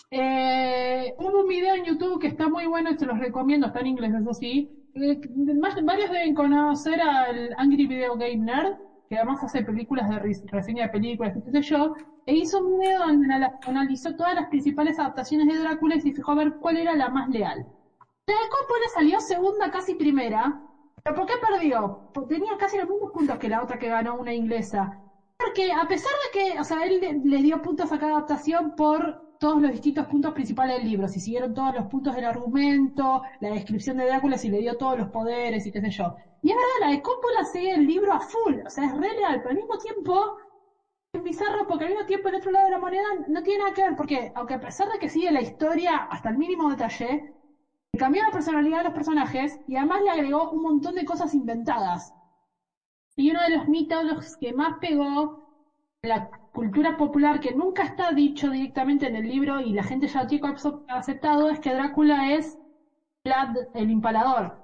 eh, 0.09 1.13
hubo 1.17 1.41
un 1.41 1.47
video 1.47 1.75
en 1.75 1.83
YouTube 1.85 2.19
que 2.19 2.27
está 2.27 2.47
muy 2.47 2.65
bueno 2.65 2.89
y 2.91 2.97
te 2.97 3.05
los 3.05 3.19
recomiendo, 3.19 3.67
está 3.67 3.81
en 3.81 3.87
inglés 3.87 4.11
eso 4.19 4.33
sí. 4.33 4.69
Eh, 4.95 5.19
más- 5.59 5.83
varios 5.83 6.09
deben 6.09 6.33
conocer 6.33 6.99
al 6.99 7.53
Angry 7.57 7.85
Video 7.85 8.15
Game 8.15 8.37
Nerd 8.37 8.73
que 9.09 9.15
además 9.17 9.43
hace 9.43 9.63
películas 9.63 10.09
de 10.09 10.19
res- 10.19 10.41
reseña 10.45 10.83
de 10.85 10.89
películas, 10.89 11.33
qué 11.43 11.51
sé 11.51 11.61
yo, 11.61 11.93
e 12.25 12.33
hizo 12.35 12.59
un 12.59 12.79
video 12.79 12.99
donde 12.99 13.25
anal- 13.33 13.51
analizó 13.65 14.15
todas 14.15 14.35
las 14.35 14.47
principales 14.47 14.99
adaptaciones 14.99 15.47
de 15.47 15.57
Drácula 15.59 15.95
y 15.95 16.01
fijó 16.01 16.31
a 16.31 16.35
ver 16.35 16.53
cuál 16.59 16.77
era 16.77 16.95
la 16.95 17.09
más 17.09 17.27
leal. 17.29 17.65
La 18.27 18.33
de 18.35 18.49
Coppola 18.49 18.87
salió 18.93 19.19
segunda, 19.19 19.71
casi 19.71 19.95
primera. 19.95 20.61
¿Pero 21.03 21.15
por 21.15 21.25
qué 21.25 21.33
perdió? 21.37 22.03
Porque 22.11 22.35
tenía 22.35 22.57
casi 22.57 22.77
los 22.77 22.87
mismos 22.87 23.11
puntos 23.11 23.37
que 23.39 23.49
la 23.49 23.61
otra 23.63 23.79
que 23.79 23.87
ganó 23.89 24.15
una 24.15 24.33
inglesa. 24.33 24.99
Porque 25.37 25.71
a 25.71 25.87
pesar 25.87 26.11
de 26.33 26.39
que, 26.53 26.59
o 26.59 26.63
sea, 26.63 26.83
él 26.83 27.21
le 27.23 27.41
dio 27.41 27.61
puntos 27.61 27.91
a 27.91 27.99
cada 27.99 28.13
adaptación 28.13 28.75
por 28.75 29.23
todos 29.39 29.61
los 29.61 29.71
distintos 29.71 30.05
puntos 30.07 30.33
principales 30.33 30.75
del 30.77 30.85
libro. 30.85 31.07
Si 31.07 31.19
siguieron 31.19 31.53
todos 31.53 31.73
los 31.73 31.85
puntos 31.87 32.15
del 32.15 32.25
argumento, 32.25 33.21
la 33.39 33.49
descripción 33.51 33.97
de 33.97 34.05
Drácula, 34.05 34.37
si 34.37 34.49
le 34.49 34.59
dio 34.59 34.75
todos 34.77 34.97
los 34.97 35.09
poderes 35.09 35.65
y 35.65 35.71
qué 35.71 35.81
sé 35.81 35.89
yo. 35.91 36.15
Y 36.41 36.49
es 36.51 36.55
verdad, 36.55 36.87
la 36.87 36.91
de 36.91 37.01
Coppola 37.01 37.43
sigue 37.43 37.73
el 37.73 37.85
libro 37.87 38.13
a 38.13 38.19
full. 38.19 38.55
O 38.65 38.69
sea, 38.69 38.85
es 38.85 38.91
re 38.93 39.13
leal, 39.15 39.37
pero 39.41 39.49
al 39.51 39.55
mismo 39.57 39.77
tiempo 39.77 40.35
es 41.13 41.23
bizarro 41.23 41.67
porque 41.67 41.85
al 41.85 41.91
mismo 41.91 42.05
tiempo 42.05 42.29
el 42.29 42.35
otro 42.35 42.51
lado 42.51 42.65
de 42.65 42.71
la 42.71 42.77
moneda 42.77 43.03
no 43.27 43.41
tiene 43.43 43.59
nada 43.59 43.73
que 43.73 43.81
ver. 43.83 43.95
Porque 43.95 44.31
aunque 44.35 44.55
a 44.55 44.59
pesar 44.59 44.89
de 44.89 44.99
que 44.99 45.09
sigue 45.09 45.31
la 45.31 45.41
historia 45.41 45.97
hasta 46.09 46.29
el 46.29 46.37
mínimo 46.37 46.69
detalle, 46.69 47.23
le 47.93 47.99
cambió 47.99 48.23
la 48.23 48.31
personalidad 48.31 48.79
de 48.79 48.83
los 48.85 48.93
personajes 48.93 49.59
y 49.67 49.75
además 49.77 50.01
le 50.03 50.09
agregó 50.11 50.49
un 50.51 50.61
montón 50.63 50.95
de 50.95 51.05
cosas 51.05 51.33
inventadas. 51.33 52.13
Y 53.15 53.31
uno 53.31 53.41
de 53.41 53.49
los 53.49 53.67
mitos 53.67 54.37
que 54.39 54.53
más 54.53 54.77
pegó 54.79 55.41
la 56.03 56.29
cultura 56.59 56.97
popular, 56.97 57.39
que 57.39 57.51
nunca 57.53 57.83
está 57.83 58.11
dicho 58.13 58.49
directamente 58.51 59.05
en 59.07 59.15
el 59.15 59.27
libro 59.27 59.59
y 59.61 59.73
la 59.73 59.83
gente 59.83 60.07
ya 60.07 60.21
lo 60.23 60.27
tiene 60.27 60.47
abso- 60.49 60.83
aceptado, 60.87 61.49
es 61.51 61.59
que 61.59 61.73
Drácula 61.73 62.31
es 62.35 62.57
Vlad 63.25 63.55
el 63.73 63.89
Impalador. 63.91 64.59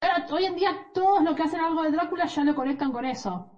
Ahora, 0.00 0.26
hoy 0.32 0.44
en 0.46 0.56
día 0.56 0.88
todos 0.94 1.22
los 1.24 1.34
que 1.36 1.44
hacen 1.44 1.60
algo 1.60 1.82
de 1.82 1.90
Drácula 1.92 2.26
ya 2.26 2.44
lo 2.44 2.54
conectan 2.56 2.92
con 2.92 3.04
eso. 3.06 3.50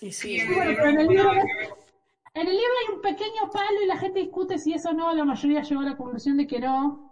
Y 0.00 0.10
sí, 0.12 0.36
Y 0.36 0.40
en 0.40 0.48
el 0.52 0.56
Bueno, 0.56 0.70
libro 0.70 0.84
pero 0.84 0.90
en 0.90 1.00
el 1.00 1.06
no 1.06 1.12
libro 1.12 1.24
nada 1.24 1.34
no- 1.34 1.42
que 1.42 1.58
ver. 1.58 1.68
En 2.34 2.48
el 2.48 2.56
libro 2.56 2.72
hay 2.88 2.94
un 2.94 3.00
pequeño 3.02 3.50
palo 3.52 3.82
y 3.82 3.86
la 3.86 3.96
gente 3.96 4.20
discute 4.20 4.58
si 4.58 4.72
eso 4.74 4.90
o 4.90 4.92
no, 4.94 5.12
la 5.14 5.24
mayoría 5.24 5.62
llegó 5.62 5.80
a 5.82 5.84
la 5.84 5.96
conclusión 5.96 6.36
de 6.36 6.46
que 6.46 6.60
no. 6.60 7.02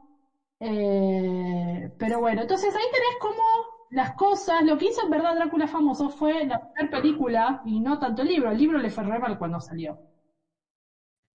Eh, 0.61 1.91
pero 1.99 2.21
bueno, 2.21 2.43
entonces 2.43 2.75
ahí 2.75 2.85
tenés 2.93 3.19
como 3.21 3.43
las 3.91 4.15
cosas, 4.15 4.63
lo 4.63 4.77
que 4.77 4.87
hizo 4.87 5.03
en 5.03 5.11
verdad 5.11 5.35
Drácula 5.35 5.67
famoso 5.67 6.09
fue 6.09 6.45
la 6.45 6.59
primera 6.59 6.91
película 6.91 7.61
y 7.65 7.81
no 7.81 7.99
tanto 7.99 8.23
el 8.23 8.29
libro, 8.29 8.51
el 8.51 8.59
libro 8.59 8.79
le 8.79 8.91
fue 8.91 9.05
re 9.05 9.19
mal 9.19 9.39
cuando 9.39 9.61
salió. 9.61 9.99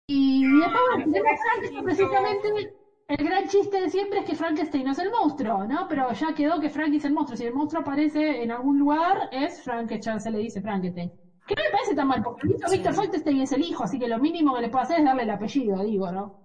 Y 0.08 0.44
después 0.46 0.82
bueno, 0.96 1.12
Frankenstein, 1.12 1.84
precisamente 1.84 2.74
el 3.08 3.26
gran 3.26 3.48
chiste 3.48 3.82
de 3.82 3.90
siempre 3.90 4.20
es 4.20 4.26
que 4.26 4.36
Frankenstein 4.36 4.86
no 4.86 4.92
es 4.92 5.00
el 5.00 5.12
monstruo, 5.12 5.66
¿no? 5.66 5.88
Pero 5.88 6.12
ya 6.14 6.34
quedó 6.34 6.60
que 6.60 6.70
Frank 6.70 6.94
es 6.94 7.06
el 7.06 7.14
monstruo, 7.14 7.38
si 7.38 7.46
el 7.46 7.54
monstruo 7.54 7.82
aparece 7.82 8.44
en 8.44 8.52
algún 8.52 8.78
lugar 8.78 9.30
es 9.32 9.62
Frankenstein, 9.62 10.20
se 10.20 10.32
le 10.32 10.40
dice 10.40 10.62
Frankenstein. 10.62 11.12
Que 11.46 11.56
no 11.58 11.64
me 11.66 11.72
parece 11.72 11.96
tan 11.96 12.08
mal, 12.08 12.22
porque 12.22 12.48
Víctor 12.48 12.72
Víctor 12.72 12.94
Frankenstein 12.94 13.42
es 13.42 13.52
el 13.52 13.62
hijo, 13.62 13.84
así 13.84 14.00
que 14.00 14.08
lo 14.08 14.20
mínimo 14.20 14.54
que 14.54 14.62
le 14.62 14.70
puedo 14.70 14.84
hacer 14.84 15.00
es 15.00 15.06
darle 15.06 15.24
el 15.24 15.30
apellido, 15.30 15.84
digo, 15.84 16.12
¿no? 16.12 16.43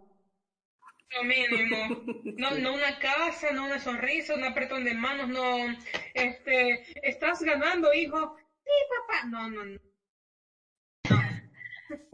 Lo 1.10 1.22
mínimo. 1.24 1.76
No, 2.36 2.50
no 2.58 2.74
una 2.74 2.98
casa, 2.98 3.50
no 3.52 3.64
una 3.64 3.78
sonrisa, 3.78 4.34
un 4.34 4.44
apretón 4.44 4.84
de 4.84 4.94
manos, 4.94 5.28
no. 5.28 5.42
Este, 6.14 6.82
estás 7.02 7.40
ganando, 7.42 7.92
hijo. 7.92 8.34
Sí, 8.64 8.70
papá. 9.06 9.26
No, 9.26 9.48
no, 9.48 9.64
no. 9.64 9.76
No. 11.10 11.16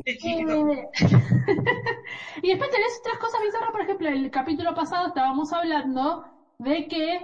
De 0.05 0.17
chiquito. 0.17 0.71
Eh, 0.73 0.89
y 2.43 2.49
después 2.51 2.71
tenés 2.71 2.99
otras 3.01 3.19
cosas 3.19 3.41
bizarras, 3.43 3.73
por 3.73 3.83
ejemplo, 3.83 4.09
el 4.09 4.31
capítulo 4.31 4.75
pasado 4.75 5.09
estábamos 5.09 5.53
hablando 5.53 6.25
de 6.59 6.87
que 6.89 7.21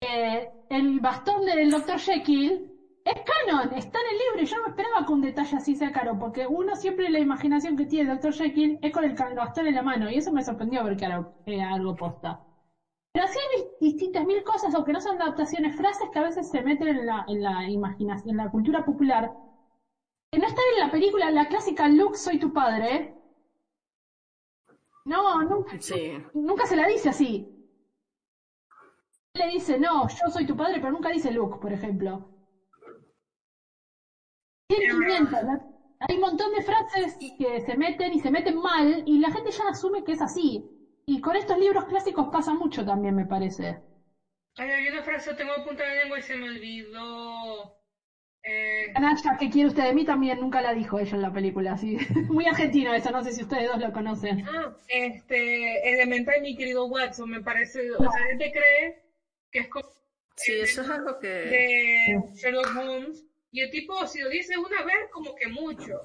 eh, 0.00 0.48
el 0.68 1.00
bastón 1.00 1.44
del 1.44 1.70
Dr. 1.70 1.98
Jekyll 1.98 2.75
es 3.06 3.14
canon, 3.46 3.72
está 3.74 3.98
en 4.00 4.06
el 4.12 4.18
libro 4.18 4.42
y 4.42 4.46
yo 4.46 4.56
no 4.56 4.62
me 4.64 4.68
esperaba 4.70 5.06
que 5.06 5.12
un 5.12 5.20
detalle 5.22 5.56
así 5.56 5.74
sea 5.76 5.92
caro, 5.92 6.18
porque 6.18 6.46
uno 6.46 6.74
siempre 6.76 7.08
la 7.10 7.18
imaginación 7.20 7.76
que 7.76 7.86
tiene 7.86 8.10
el 8.10 8.16
Dr. 8.18 8.32
Jekyll 8.34 8.78
es 8.82 8.92
con 8.92 9.04
el 9.04 9.14
bastón 9.34 9.66
en 9.66 9.74
la 9.74 9.82
mano 9.82 10.10
y 10.10 10.16
eso 10.18 10.32
me 10.32 10.42
sorprendió 10.42 10.82
ver 10.84 10.96
que 10.96 11.04
era, 11.06 11.24
era 11.46 11.72
algo 11.72 11.94
posta. 11.94 12.40
Pero 13.12 13.26
así 13.26 13.38
hay 13.38 13.62
dis- 13.62 13.68
distintas 13.80 14.24
mil 14.26 14.42
cosas, 14.44 14.74
aunque 14.74 14.92
no 14.92 15.00
son 15.00 15.20
adaptaciones, 15.22 15.76
frases 15.76 16.08
que 16.12 16.18
a 16.20 16.22
veces 16.24 16.48
se 16.50 16.62
meten 16.62 16.88
en 16.88 17.06
la, 17.06 17.24
en 17.28 17.42
la 17.42 17.68
imaginación, 17.68 18.30
en 18.32 18.38
la 18.38 18.50
cultura 18.50 18.84
popular, 18.84 19.30
que 20.30 20.38
no 20.38 20.46
están 20.46 20.64
en 20.74 20.78
la 20.80 20.90
película, 20.92 21.30
la 21.30 21.48
clásica 21.48 21.88
Luke, 21.88 22.16
soy 22.16 22.38
tu 22.38 22.52
padre. 22.52 23.16
No, 25.04 25.42
nunca, 25.42 25.78
sí. 25.80 26.18
nunca 26.34 26.66
se 26.66 26.76
la 26.76 26.86
dice 26.86 27.08
así. 27.08 27.50
Le 29.34 29.46
dice, 29.46 29.78
no, 29.78 30.08
yo 30.08 30.28
soy 30.32 30.44
tu 30.46 30.56
padre, 30.56 30.80
pero 30.80 30.90
nunca 30.92 31.10
dice 31.10 31.30
Luke, 31.30 31.58
por 31.60 31.72
ejemplo. 31.72 32.32
Tiene 34.68 34.86
500, 34.86 35.44
¿no? 35.44 35.58
Hay 36.08 36.16
un 36.16 36.20
montón 36.20 36.52
de 36.52 36.62
frases 36.62 37.16
que 37.38 37.60
se 37.60 37.74
meten 37.74 38.12
y 38.12 38.18
se 38.18 38.30
meten 38.30 38.56
mal 38.56 39.02
y 39.06 39.18
la 39.18 39.30
gente 39.30 39.50
ya 39.50 39.64
asume 39.68 40.04
que 40.04 40.12
es 40.12 40.20
así. 40.20 40.62
y 41.06 41.20
con 41.20 41.36
estos 41.36 41.58
libros 41.58 41.84
clásicos 41.84 42.28
pasa 42.30 42.52
mucho 42.52 42.84
también, 42.84 43.14
me 43.14 43.24
parece. 43.24 43.78
Ay, 44.56 44.70
hay 44.70 44.88
una 44.88 45.02
frase, 45.02 45.34
tengo 45.34 45.52
punta 45.64 45.84
de 45.84 45.96
lengua 46.02 46.18
y 46.18 46.22
se 46.22 46.36
me 46.36 46.48
olvidó. 46.48 47.72
Eh, 48.42 48.92
¿qué 49.40 49.50
quiere 49.50 49.68
usted 49.68 49.84
de 49.84 49.92
mí? 49.92 50.04
También 50.04 50.38
nunca 50.38 50.60
la 50.60 50.72
dijo 50.72 50.98
ella 50.98 51.16
en 51.16 51.22
la 51.22 51.32
película, 51.32 51.72
así. 51.72 51.96
Muy 52.28 52.46
argentino 52.46 52.94
eso, 52.94 53.10
no 53.10 53.22
sé 53.22 53.32
si 53.32 53.42
ustedes 53.42 53.66
dos 53.66 53.80
lo 53.80 53.92
conocen. 53.92 54.44
ah, 54.46 54.72
este, 54.88 55.92
Elemental, 55.92 56.40
mi 56.40 56.54
querido 56.54 56.86
Watson, 56.86 57.30
me 57.30 57.40
parece, 57.40 57.90
o 57.90 57.98
sea, 57.98 58.20
la 58.20 58.26
gente 58.28 58.52
cree 58.52 58.94
que 59.50 59.58
es 59.60 59.68
como 59.68 59.84
Sí, 60.36 60.52
eso 60.60 60.82
es 60.82 60.88
algo 60.90 61.18
que... 61.18 61.28
de 61.28 62.22
Sherlock 62.34 62.68
Holmes, 62.76 63.24
y 63.50 63.60
el 63.60 63.70
tipo, 63.70 64.06
si 64.06 64.20
lo 64.20 64.28
dice 64.28 64.56
una 64.58 64.82
vez, 64.82 65.08
como 65.10 65.34
que 65.34 65.48
mucho. 65.48 66.00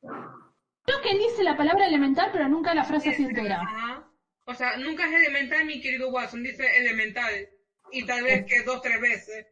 Creo 0.00 1.00
que 1.02 1.14
dice 1.18 1.42
la 1.42 1.56
palabra 1.56 1.86
elemental, 1.86 2.30
pero 2.32 2.48
nunca 2.48 2.74
la 2.74 2.84
frase 2.84 3.10
así 3.10 3.22
entera. 3.22 3.60
Ajá. 3.60 4.06
O 4.46 4.54
sea, 4.54 4.76
nunca 4.76 5.06
es 5.06 5.12
elemental, 5.12 5.64
mi 5.64 5.80
querido 5.80 6.08
Watson, 6.08 6.42
dice 6.42 6.76
elemental, 6.76 7.48
y 7.92 8.04
tal 8.04 8.24
vez 8.24 8.44
que 8.44 8.62
dos, 8.62 8.80
tres 8.80 9.00
veces. 9.00 9.44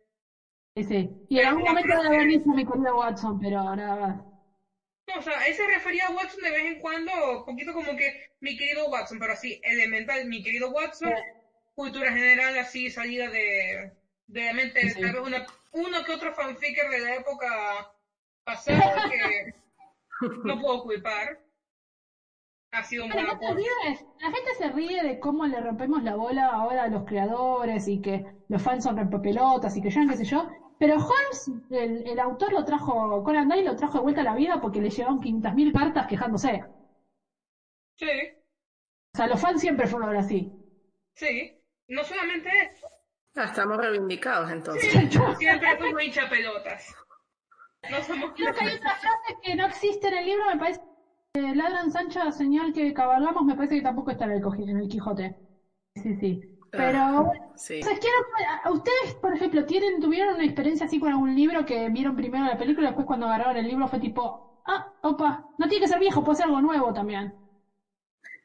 Sí, 0.77 0.85
sí. 0.85 1.09
Y 1.29 1.39
en 1.39 1.47
algún 1.47 1.65
momento 1.65 1.95
debe 1.95 2.17
haber 2.17 2.27
dicho 2.27 2.49
mi 2.49 2.65
querido 2.65 2.97
Watson, 2.97 3.39
pero 3.39 3.77
nada 3.77 3.97
más. 3.97 4.17
No, 5.07 5.19
o 5.19 5.23
sea, 5.23 5.47
él 5.47 5.55
se 5.55 5.67
refería 5.67 6.07
a 6.07 6.11
Watson 6.11 6.43
de 6.43 6.51
vez 6.51 6.65
en 6.65 6.81
cuando, 6.81 7.39
un 7.39 7.45
poquito 7.45 7.73
como 7.73 7.97
que 7.97 8.27
mi 8.41 8.57
querido 8.57 8.89
Watson, 8.89 9.19
pero 9.19 9.33
así, 9.33 9.59
elemental, 9.63 10.27
mi 10.27 10.43
querido 10.43 10.71
Watson, 10.71 11.13
cultura 11.75 12.13
general 12.13 12.59
así, 12.59 12.91
salida 12.91 13.29
de, 13.29 13.93
de 14.29 14.45
la 14.47 14.53
mente, 14.55 14.95
Sí. 14.95 15.01
tal 15.01 15.15
vez 15.15 15.23
una, 15.23 15.47
uno 15.73 16.05
que 16.05 16.13
otro 16.13 16.33
fanficker 16.35 16.89
de 16.91 17.01
la 17.01 17.17
época 17.17 17.91
pasada 18.45 19.03
que 19.09 19.45
no 20.43 20.59
puedo 20.59 20.83
culpar. 20.83 21.39
Ha 22.71 22.83
sido 22.83 23.05
un 23.05 23.13
La 23.13 23.23
buen 23.39 23.39
ríe, 23.55 23.97
la 24.21 24.31
gente 24.31 24.55
se 24.57 24.69
ríe 24.71 25.03
de 25.03 25.19
cómo 25.19 25.47
le 25.47 25.61
rompemos 25.61 26.03
la 26.03 26.15
bola 26.15 26.53
ahora 26.53 26.85
a 26.85 26.89
los 26.89 27.05
creadores 27.05 27.87
y 27.89 28.01
que 28.01 28.23
los 28.49 28.61
fans 28.63 28.85
son 28.85 28.97
rompepelotas 28.97 29.77
y 29.77 29.81
que 29.81 29.91
yo, 29.91 30.01
qué 30.09 30.17
sé 30.17 30.25
yo. 30.25 30.47
Pero 30.79 30.95
Holmes, 30.97 31.51
el, 31.71 32.03
el 32.07 32.19
autor 32.19 32.53
lo 32.53 32.65
trajo, 32.65 33.23
Conan 33.23 33.49
Doyle 33.49 33.63
lo 33.65 33.77
trajo 33.77 33.95
de 33.99 34.03
vuelta 34.03 34.21
a 34.21 34.25
la 34.25 34.35
vida 34.35 34.61
porque 34.61 34.81
le 34.81 34.91
llevaron 34.91 35.21
500.000 35.21 35.73
cartas 35.73 36.07
quejándose. 36.07 36.61
Sí, 37.99 38.07
O 39.13 39.17
sea, 39.19 39.27
los 39.27 39.39
fans 39.39 39.61
siempre 39.61 39.87
fueron 39.87 40.17
así. 40.17 40.51
sí. 41.15 41.55
No 41.89 42.05
solamente 42.05 42.51
eso, 42.71 42.87
Ah, 43.35 43.45
estamos 43.45 43.77
reivindicados 43.77 44.51
entonces. 44.51 44.91
siempre 45.39 45.77
fuimos 45.77 46.03
hincha 46.03 46.29
pelotas. 46.29 46.85
No 47.91 48.03
somos 48.03 48.33
Creo 48.35 48.53
que 48.53 48.65
hay 48.65 48.75
otra 48.75 48.95
frase 48.97 49.39
que 49.41 49.55
no 49.55 49.67
existe 49.67 50.09
en 50.09 50.15
el 50.15 50.25
libro, 50.25 50.47
me 50.47 50.57
parece. 50.59 50.79
que 51.35 51.55
Ladran 51.55 51.91
Sancha, 51.93 52.33
señal 52.33 52.73
que 52.73 52.93
cabalgamos, 52.93 53.45
me 53.45 53.55
parece 53.55 53.77
que 53.77 53.83
tampoco 53.83 54.11
está 54.11 54.25
en 54.25 54.33
el, 54.33 54.43
en 54.69 54.77
el 54.79 54.89
Quijote. 54.89 55.37
Sí, 55.95 56.15
sí. 56.17 56.41
Pero 56.71 56.99
Ah, 56.99 57.13
bueno, 57.23 57.31
Sí. 57.57 57.75
Entonces, 57.75 57.99
quiero, 58.01 58.17
a- 58.65 58.71
¿ustedes, 58.71 59.15
por 59.21 59.33
ejemplo, 59.35 59.65
tienen, 59.65 60.01
tuvieron 60.01 60.35
una 60.35 60.45
experiencia 60.45 60.87
así 60.87 60.99
con 61.01 61.11
algún 61.11 61.35
libro 61.35 61.65
que 61.65 61.89
vieron 61.89 62.15
primero 62.17 62.45
la 62.47 62.59
película 62.59 62.87
y 62.87 62.91
después 62.91 63.07
cuando 63.07 63.27
agarraron 63.27 63.57
el 63.57 63.67
libro 63.67 63.89
fue 63.89 63.99
tipo, 63.99 64.45
ah, 64.67 64.87
opa, 65.01 65.45
no 65.57 65.69
tiene 65.69 65.83
que 65.83 65.89
ser 65.89 65.99
viejo, 65.99 66.23
puede 66.25 66.37
ser 66.37 66.47
algo 66.47 66.61
nuevo 66.61 66.93
también? 66.93 67.35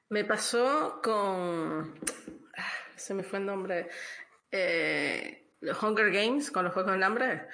Me 0.09 0.23
pasó 0.23 0.99
con... 1.03 1.93
ah, 2.57 2.71
Se 2.95 3.13
me 3.13 3.23
fue 3.23 3.39
el 3.39 3.45
nombre. 3.45 3.89
Eh, 4.55 5.49
Hunger 5.81 6.11
Games, 6.11 6.51
con 6.51 6.63
los 6.63 6.73
Juegos 6.73 6.91
del 6.91 7.03
Hambre. 7.03 7.47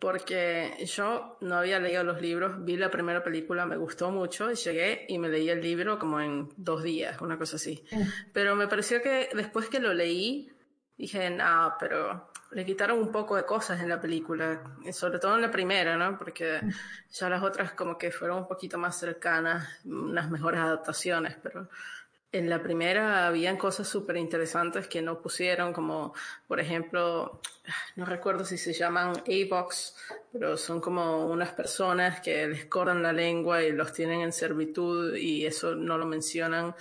Porque 0.00 0.84
yo 0.84 1.38
no 1.40 1.56
había 1.56 1.78
leído 1.78 2.02
los 2.02 2.20
libros, 2.20 2.64
vi 2.64 2.76
la 2.76 2.90
primera 2.90 3.22
película, 3.22 3.66
me 3.66 3.76
gustó 3.76 4.10
mucho, 4.10 4.50
y 4.50 4.56
llegué 4.56 5.06
y 5.08 5.18
me 5.18 5.28
leí 5.28 5.48
el 5.48 5.60
libro 5.60 5.98
como 5.98 6.20
en 6.20 6.48
dos 6.56 6.82
días, 6.82 7.20
una 7.20 7.38
cosa 7.38 7.56
así. 7.56 7.84
Pero 8.32 8.56
me 8.56 8.66
pareció 8.66 9.00
que 9.00 9.28
después 9.32 9.68
que 9.68 9.78
lo 9.78 9.94
leí, 9.94 10.52
dije, 10.98 11.30
no, 11.30 11.74
pero 11.78 12.32
le 12.50 12.64
quitaron 12.64 12.98
un 12.98 13.12
poco 13.12 13.36
de 13.36 13.44
cosas 13.44 13.80
en 13.80 13.88
la 13.88 14.00
película, 14.00 14.60
sobre 14.92 15.20
todo 15.20 15.36
en 15.36 15.42
la 15.42 15.50
primera, 15.52 15.96
¿no? 15.96 16.18
Porque 16.18 16.60
ya 17.10 17.28
las 17.28 17.42
otras 17.42 17.72
como 17.72 17.96
que 17.96 18.10
fueron 18.10 18.38
un 18.38 18.48
poquito 18.48 18.78
más 18.78 18.98
cercanas, 18.98 19.84
unas 19.84 20.28
mejores 20.30 20.60
adaptaciones, 20.60 21.36
pero 21.40 21.68
en 22.32 22.50
la 22.50 22.62
primera 22.62 23.26
habían 23.26 23.56
cosas 23.56 23.88
súper 23.88 24.16
interesantes 24.16 24.88
que 24.88 25.00
no 25.00 25.20
pusieron, 25.20 25.72
como 25.72 26.12
por 26.46 26.60
ejemplo, 26.60 27.40
no 27.96 28.04
recuerdo 28.04 28.44
si 28.44 28.58
se 28.58 28.72
llaman 28.72 29.22
Avox, 29.26 29.96
pero 30.32 30.56
son 30.56 30.80
como 30.80 31.26
unas 31.26 31.52
personas 31.52 32.20
que 32.20 32.46
les 32.48 32.66
cortan 32.66 33.02
la 33.02 33.12
lengua 33.12 33.62
y 33.62 33.72
los 33.72 33.92
tienen 33.92 34.20
en 34.20 34.32
servitud 34.32 35.14
y 35.16 35.46
eso 35.46 35.74
no 35.74 35.96
lo 35.96 36.06
mencionan 36.06 36.74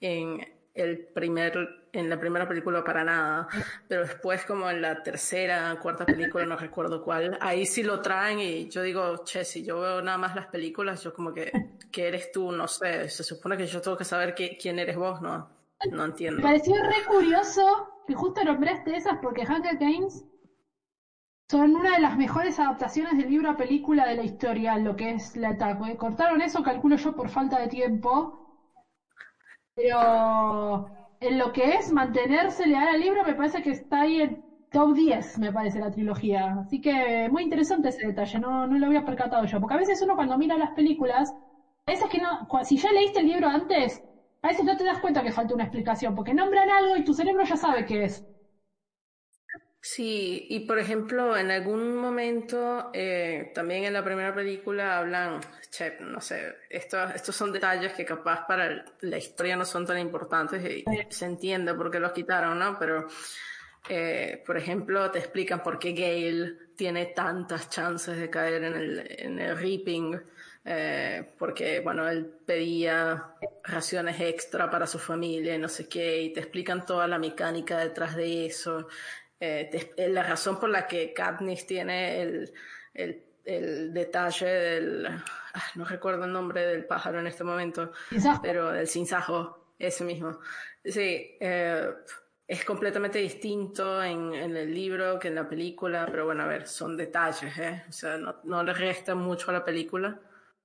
en 0.00 0.46
el 0.74 0.98
primer 0.98 1.79
en 1.92 2.08
la 2.08 2.18
primera 2.20 2.46
película 2.48 2.84
para 2.84 3.04
nada, 3.04 3.48
pero 3.88 4.02
después 4.02 4.44
como 4.44 4.70
en 4.70 4.82
la 4.82 5.02
tercera, 5.02 5.76
cuarta 5.80 6.06
película, 6.06 6.46
no 6.46 6.56
recuerdo 6.56 7.02
cuál, 7.02 7.36
ahí 7.40 7.66
sí 7.66 7.82
lo 7.82 8.00
traen 8.00 8.40
y 8.40 8.68
yo 8.68 8.82
digo, 8.82 9.24
che, 9.24 9.44
si 9.44 9.64
yo 9.64 9.80
veo 9.80 10.02
nada 10.02 10.18
más 10.18 10.34
las 10.36 10.46
películas, 10.48 11.02
yo 11.02 11.12
como 11.14 11.32
que, 11.32 11.52
¿qué 11.90 12.08
eres 12.08 12.30
tú? 12.32 12.52
No 12.52 12.68
sé, 12.68 13.08
se 13.08 13.24
supone 13.24 13.56
que 13.56 13.66
yo 13.66 13.80
tengo 13.80 13.96
que 13.96 14.04
saber 14.04 14.34
quién 14.34 14.78
eres 14.78 14.96
vos, 14.96 15.20
no, 15.20 15.50
no 15.90 16.04
Me 16.04 16.04
entiendo. 16.04 16.40
pareció 16.40 16.74
re 16.82 17.04
curioso 17.08 18.02
que 18.06 18.14
justo 18.14 18.42
nombraste 18.44 18.96
esas 18.96 19.18
porque 19.20 19.42
Hunger 19.42 19.76
Games 19.78 20.24
son 21.50 21.74
una 21.76 21.94
de 21.96 22.00
las 22.00 22.16
mejores 22.16 22.58
adaptaciones 22.60 23.16
del 23.18 23.28
libro 23.28 23.50
a 23.50 23.56
película 23.56 24.06
de 24.06 24.14
la 24.16 24.22
historia, 24.22 24.78
lo 24.78 24.96
que 24.96 25.10
es 25.10 25.36
la 25.36 25.50
etapa. 25.50 25.94
Cortaron 25.96 26.40
eso, 26.42 26.62
calculo 26.62 26.96
yo, 26.96 27.14
por 27.14 27.28
falta 27.28 27.58
de 27.58 27.68
tiempo. 27.68 28.36
Pero 29.74 30.99
en 31.20 31.38
lo 31.38 31.52
que 31.52 31.74
es 31.74 31.90
mantenerse 31.90 32.66
leal 32.66 32.88
al 32.88 33.00
libro, 33.00 33.22
me 33.24 33.34
parece 33.34 33.62
que 33.62 33.70
está 33.70 34.00
ahí 34.02 34.18
en 34.20 34.42
top 34.70 34.94
10, 34.94 35.38
me 35.38 35.52
parece, 35.52 35.78
la 35.80 35.90
trilogía. 35.90 36.54
Así 36.60 36.80
que 36.80 37.28
muy 37.30 37.42
interesante 37.42 37.88
ese 37.88 38.06
detalle, 38.06 38.38
no, 38.38 38.66
no 38.66 38.78
lo 38.78 38.86
había 38.86 39.04
percatado 39.04 39.44
yo. 39.44 39.60
Porque 39.60 39.74
a 39.74 39.76
veces 39.78 40.00
uno 40.02 40.14
cuando 40.16 40.36
mira 40.38 40.56
las 40.56 40.72
películas, 40.72 41.30
a 41.86 41.90
veces 41.92 42.08
que 42.08 42.18
no, 42.18 42.46
si 42.64 42.76
ya 42.76 42.90
leíste 42.92 43.20
el 43.20 43.26
libro 43.26 43.48
antes, 43.48 44.00
a 44.42 44.48
veces 44.48 44.64
no 44.64 44.76
te 44.76 44.84
das 44.84 44.98
cuenta 44.98 45.22
que 45.22 45.30
falta 45.32 45.54
una 45.54 45.64
explicación, 45.64 46.14
porque 46.14 46.32
nombran 46.34 46.70
algo 46.70 46.96
y 46.96 47.04
tu 47.04 47.12
cerebro 47.14 47.44
ya 47.44 47.56
sabe 47.56 47.84
qué 47.84 48.04
es. 48.04 48.24
Sí, 49.82 50.46
y 50.50 50.60
por 50.60 50.78
ejemplo, 50.78 51.36
en 51.36 51.50
algún 51.50 51.96
momento, 51.96 52.90
eh, 52.92 53.50
también 53.54 53.84
en 53.84 53.94
la 53.94 54.04
primera 54.04 54.34
película 54.34 54.98
hablan, 54.98 55.40
che, 55.70 55.96
no 56.00 56.20
sé, 56.20 56.56
estos, 56.68 57.14
estos 57.14 57.34
son 57.34 57.50
detalles 57.50 57.94
que 57.94 58.04
capaz 58.04 58.46
para 58.46 58.84
la 59.00 59.16
historia 59.16 59.56
no 59.56 59.64
son 59.64 59.86
tan 59.86 59.98
importantes 59.98 60.62
y 60.70 60.84
se 61.08 61.24
entiende 61.24 61.72
por 61.74 61.90
qué 61.90 61.98
los 61.98 62.12
quitaron, 62.12 62.58
¿no? 62.58 62.78
Pero, 62.78 63.06
eh, 63.88 64.42
por 64.46 64.58
ejemplo, 64.58 65.10
te 65.10 65.18
explican 65.20 65.62
por 65.62 65.78
qué 65.78 65.92
Gale 65.92 66.74
tiene 66.76 67.06
tantas 67.06 67.70
chances 67.70 68.18
de 68.18 68.28
caer 68.30 68.64
en 68.64 68.74
el, 68.74 69.16
en 69.18 69.38
el 69.38 69.56
reaping, 69.58 70.20
eh, 70.64 71.24
porque, 71.38 71.80
bueno, 71.80 72.06
él 72.08 72.26
pedía 72.46 73.34
raciones 73.64 74.20
extra 74.20 74.68
para 74.70 74.86
su 74.86 74.98
familia 74.98 75.54
y 75.54 75.58
no 75.58 75.68
sé 75.68 75.88
qué, 75.88 76.20
y 76.22 76.32
te 76.32 76.40
explican 76.40 76.84
toda 76.84 77.06
la 77.08 77.18
mecánica 77.18 77.78
detrás 77.78 78.14
de 78.16 78.46
eso. 78.46 78.88
Eh, 79.40 79.68
te- 79.70 79.94
eh, 80.04 80.08
la 80.08 80.22
razón 80.22 80.60
por 80.60 80.68
la 80.68 80.86
que 80.86 81.12
Katniss 81.14 81.66
tiene 81.66 82.20
el, 82.20 82.52
el, 82.94 83.24
el 83.44 83.92
detalle 83.94 84.46
del, 84.46 85.06
ah, 85.06 85.62
no 85.76 85.84
recuerdo 85.86 86.24
el 86.24 86.32
nombre 86.32 86.66
del 86.66 86.84
pájaro 86.84 87.20
en 87.20 87.26
este 87.26 87.42
momento, 87.42 87.92
Quizás 88.10 88.38
pero 88.40 88.70
del 88.70 88.86
cinzajo, 88.86 89.72
ese 89.78 90.04
mismo. 90.04 90.38
Sí, 90.84 91.36
eh, 91.40 91.88
es 92.46 92.64
completamente 92.64 93.18
distinto 93.18 94.02
en, 94.02 94.34
en 94.34 94.56
el 94.56 94.74
libro 94.74 95.18
que 95.18 95.28
en 95.28 95.36
la 95.36 95.48
película, 95.48 96.06
pero 96.10 96.26
bueno, 96.26 96.42
a 96.42 96.46
ver, 96.46 96.66
son 96.68 96.96
detalles, 96.96 97.56
¿eh? 97.58 97.84
O 97.88 97.92
sea, 97.92 98.18
no, 98.18 98.36
no 98.44 98.62
le 98.62 98.74
resta 98.74 99.14
mucho 99.14 99.50
a 99.50 99.54
la 99.54 99.64
película. 99.64 100.20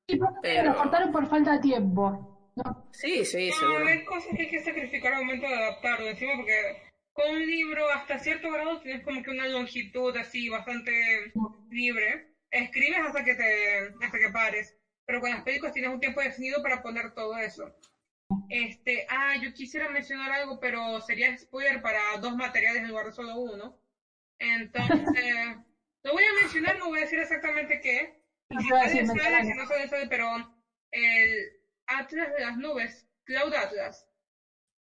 sí, 0.08 0.18
porque 0.18 0.36
pero- 0.42 0.72
lo 0.72 0.76
cortaron 0.76 1.12
por 1.14 1.28
falta 1.28 1.54
de 1.54 1.60
tiempo. 1.60 2.52
¿no? 2.56 2.88
Sí, 2.92 3.24
sí, 3.26 3.50
No, 3.50 3.56
seguro. 3.56 3.86
hay 3.88 4.04
cosas 4.06 4.30
que 4.36 4.44
hay 4.44 4.50
que 4.50 4.64
sacrificar 4.64 5.14
al 5.14 5.26
momento 5.26 5.46
de 5.48 5.56
adaptarlo, 5.56 6.08
encima 6.08 6.34
porque 6.38 6.82
con 7.16 7.30
un 7.30 7.48
libro 7.48 7.90
hasta 7.90 8.20
cierto 8.20 8.52
grado 8.52 8.78
tienes 8.82 9.02
como 9.02 9.22
que 9.24 9.30
una 9.30 9.48
longitud 9.48 10.14
así 10.18 10.50
bastante 10.50 11.32
libre. 11.70 12.26
Escribes 12.52 13.00
hasta 13.00 13.24
que 13.24 13.34
te, 13.34 13.78
hasta 14.02 14.20
que 14.20 14.30
pares, 14.30 14.74
pero 15.06 15.22
con 15.22 15.30
las 15.30 15.42
películas 15.42 15.72
tienes 15.72 15.92
un 15.92 16.00
tiempo 16.00 16.20
definido 16.20 16.62
para 16.62 16.82
poner 16.82 17.14
todo 17.14 17.38
eso. 17.38 17.74
Este, 18.50 19.06
ah, 19.08 19.34
yo 19.42 19.50
quisiera 19.54 19.88
mencionar 19.88 20.30
algo, 20.30 20.60
pero 20.60 21.00
sería 21.00 21.36
spoiler 21.38 21.82
para 21.82 22.18
dos 22.18 22.36
materiales 22.36 22.82
en 22.82 22.90
lugar 22.90 23.06
de 23.06 23.12
solo 23.14 23.38
uno. 23.38 23.74
Entonces, 24.38 24.76
lo 26.04 26.12
voy 26.12 26.24
a 26.24 26.42
mencionar, 26.42 26.78
no 26.78 26.88
voy 26.88 26.98
a 26.98 27.04
decir 27.04 27.20
exactamente 27.20 27.80
qué. 27.80 28.14
Y 28.50 28.58
si 28.58 28.68
No 28.70 28.76
nadie 28.76 29.04
decir 29.04 29.22
sabe, 29.22 29.46
si 29.46 29.54
no 29.54 29.66
sabe, 29.66 29.88
sabe, 29.88 30.08
pero 30.10 30.36
el 30.92 31.50
Atlas 31.88 32.34
de 32.34 32.42
las 32.42 32.58
nubes, 32.58 33.06
Cloud 33.26 33.54
Atlas, 33.54 34.06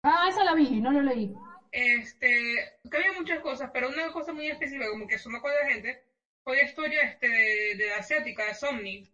Ah, 0.05 0.27
esa 0.29 0.45
la 0.45 0.55
vi, 0.55 0.81
no 0.81 0.93
lo 0.93 1.01
leí. 1.01 1.33
Este, 1.73 2.79
cambia 2.91 3.13
muchas 3.13 3.41
cosas, 3.41 3.71
pero 3.73 3.89
una 3.89 4.13
cosa 4.13 4.33
muy 4.33 4.49
específica, 4.49 4.89
como 4.91 5.09
que 5.09 5.19
sumó 5.19 5.41
con 5.41 5.53
la 5.55 5.67
gente, 5.67 6.05
fue 6.45 6.57
la 6.57 6.65
historia 6.65 7.03
este, 7.03 7.29
de, 7.29 7.75
de 7.77 7.87
la 7.89 7.97
asiática, 7.99 8.47
de 8.47 8.55
Somni. 8.55 9.11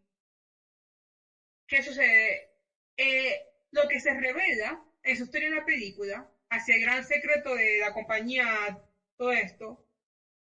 ¿Qué 1.67 1.83
sucede? 1.83 2.51
Eh, 2.97 3.47
lo 3.73 3.89
que 3.89 4.01
se 4.01 4.15
revela 4.15 4.83
en 5.03 5.17
su 5.17 5.25
historia 5.25 5.49
en 5.49 5.55
la 5.57 5.65
película 5.65 6.31
hacia 6.51 6.75
el 6.77 6.83
gran 6.83 7.05
secreto 7.05 7.55
de 7.55 7.79
la 7.81 7.93
compañía, 7.93 8.79
todo 9.17 9.33
esto, 9.33 9.87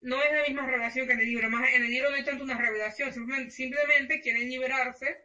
no 0.02 0.22
es 0.22 0.32
la 0.32 0.42
misma 0.42 0.66
revelación 0.66 1.06
que 1.06 1.14
en 1.14 1.20
el 1.20 1.26
libro. 1.26 1.50
Más 1.50 1.68
en 1.70 1.82
el 1.84 1.90
libro 1.90 2.10
no 2.10 2.16
hay 2.16 2.24
tanto 2.24 2.44
una 2.44 2.56
revelación, 2.58 3.12
simplemente, 3.12 3.50
simplemente 3.50 4.20
quieren 4.20 4.48
liberarse 4.48 5.18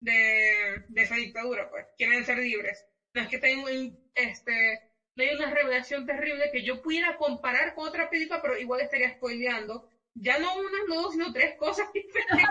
de, 0.00 0.84
de 0.88 1.02
esa 1.02 1.16
dictadura, 1.16 1.68
pues. 1.70 1.86
Quieren 1.96 2.24
ser 2.24 2.38
libres. 2.38 2.86
No 3.14 3.22
es 3.22 3.28
que 3.28 3.38
tengan 3.38 3.98
este, 4.14 4.80
no 5.16 5.22
hay 5.22 5.34
una 5.34 5.50
revelación 5.50 6.06
terrible 6.06 6.50
que 6.50 6.62
yo 6.64 6.82
pudiera 6.82 7.16
comparar 7.16 7.74
con 7.74 7.86
otra 7.86 8.10
película, 8.10 8.42
pero 8.42 8.56
igual 8.56 8.80
estaría 8.80 9.14
spoileando. 9.14 9.88
Ya 10.14 10.38
no 10.38 10.56
una, 10.56 10.78
no 10.88 11.02
dos, 11.02 11.12
sino 11.12 11.32
tres 11.32 11.56
cosas 11.56 11.90
diferentes. 11.94 12.44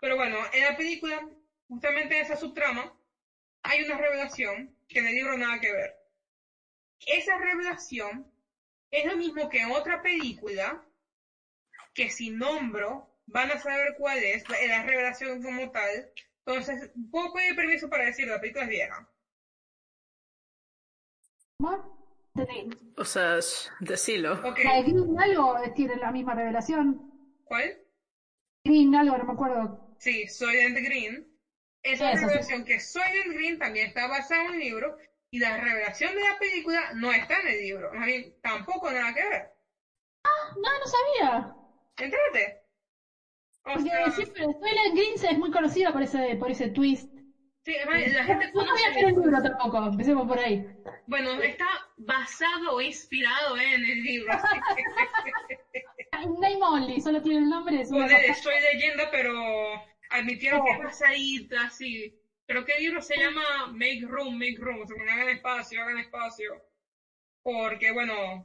pero 0.00 0.16
bueno, 0.16 0.38
en 0.52 0.64
la 0.64 0.76
película, 0.76 1.26
justamente 1.68 2.16
en 2.16 2.22
esa 2.22 2.36
subtrama, 2.36 2.94
hay 3.62 3.82
una 3.82 3.96
revelación 3.96 4.74
que 4.88 4.98
en 4.98 5.06
el 5.06 5.38
nada 5.38 5.60
que 5.60 5.72
ver. 5.72 5.96
Esa 7.06 7.38
revelación 7.38 8.30
es 8.90 9.04
lo 9.06 9.16
mismo 9.16 9.48
que 9.48 9.60
en 9.60 9.70
otra 9.70 10.02
película, 10.02 10.84
que 11.94 12.10
si 12.10 12.30
nombro, 12.30 13.08
van 13.26 13.50
a 13.50 13.58
saber 13.58 13.94
cuál 13.96 14.18
es, 14.18 14.46
la, 14.48 14.62
la 14.66 14.82
revelación 14.82 15.42
como 15.42 15.70
tal. 15.70 16.10
Entonces, 16.44 16.90
puedo 17.10 17.32
pedir 17.32 17.54
permiso 17.54 17.88
para 17.88 18.04
decirlo, 18.06 18.34
la 18.34 18.40
película 18.40 18.64
es 18.64 18.70
vieja. 18.70 19.09
O 22.96 23.04
sea, 23.04 23.38
decilo. 23.80 24.40
La 24.64 24.76
de 24.76 24.82
Green 24.82 25.18
algo 25.18 25.56
tiene 25.74 25.96
la 25.96 26.10
misma 26.10 26.34
revelación. 26.34 27.10
¿cuál? 27.44 27.78
Green 28.64 28.94
algo, 28.94 29.18
no 29.18 29.24
me 29.24 29.32
acuerdo. 29.32 29.94
Sí, 29.98 30.26
Soylent 30.28 30.76
Green. 30.78 31.26
Esa 31.82 32.12
sí. 32.12 32.24
revelación 32.24 32.64
que 32.64 32.78
Soylent 32.78 33.34
Green 33.34 33.58
también 33.58 33.88
está 33.88 34.06
basada 34.06 34.44
en 34.44 34.50
un 34.50 34.58
libro 34.58 34.96
y 35.30 35.38
la 35.38 35.56
revelación 35.56 36.14
de 36.14 36.20
la 36.22 36.38
película 36.38 36.92
no 36.94 37.12
está 37.12 37.40
en 37.40 37.48
el 37.48 37.58
libro. 37.60 37.92
Más 37.94 38.06
bien, 38.06 38.34
tampoco 38.42 38.90
nada 38.90 39.14
que 39.14 39.28
ver. 39.28 39.50
No, 40.56 40.78
no 40.78 40.86
sabía. 40.86 41.54
Entrate. 41.98 42.62
O 43.64 43.72
Porque 43.74 43.90
sea, 43.90 44.10
siempre 44.10 44.44
Twilight 44.44 44.94
Green 44.94 45.14
es 45.14 45.38
muy 45.38 45.50
conocida 45.50 45.92
por 45.92 46.02
ese, 46.02 46.36
por 46.36 46.50
ese 46.50 46.68
twist. 46.68 47.19
Sí, 47.64 47.76
además, 47.76 48.12
la 48.12 48.24
gente 48.24 48.50
No 48.52 48.64
sabía 48.64 48.92
que 48.92 48.98
era 49.00 49.08
conoce. 49.10 49.14
un 49.18 49.22
libro 49.22 49.42
tampoco, 49.42 49.86
empecemos 49.86 50.26
por 50.26 50.38
ahí. 50.38 50.62
Bueno, 51.06 51.40
está 51.42 51.66
basado 51.96 52.74
o 52.74 52.80
inspirado 52.80 53.56
en 53.56 53.84
el 53.84 54.02
libro. 54.02 54.32
Name 56.12 56.58
only, 56.62 57.00
solo 57.00 57.20
tiene 57.22 57.38
el 57.38 57.48
nombre. 57.48 57.80
Es 57.80 57.88
cosa- 57.88 58.34
soy 58.42 58.54
leyenda, 58.60 59.10
pero 59.10 59.80
admitieron 60.10 60.60
que 60.64 60.70
es 60.72 60.78
Oh. 60.78 60.82
basadita, 60.82 61.62
así. 61.64 62.12
Pero 62.46 62.64
qué 62.64 62.76
libro 62.78 63.00
se 63.00 63.16
llama 63.16 63.66
Make 63.68 64.00
Room, 64.02 64.34
Make 64.36 64.56
Room, 64.58 64.80
o 64.80 64.86
sea, 64.86 64.96
hagan 65.12 65.28
espacio, 65.28 65.80
hagan 65.82 65.98
espacio. 65.98 66.60
Porque, 67.42 67.90
bueno, 67.92 68.34
o 68.34 68.44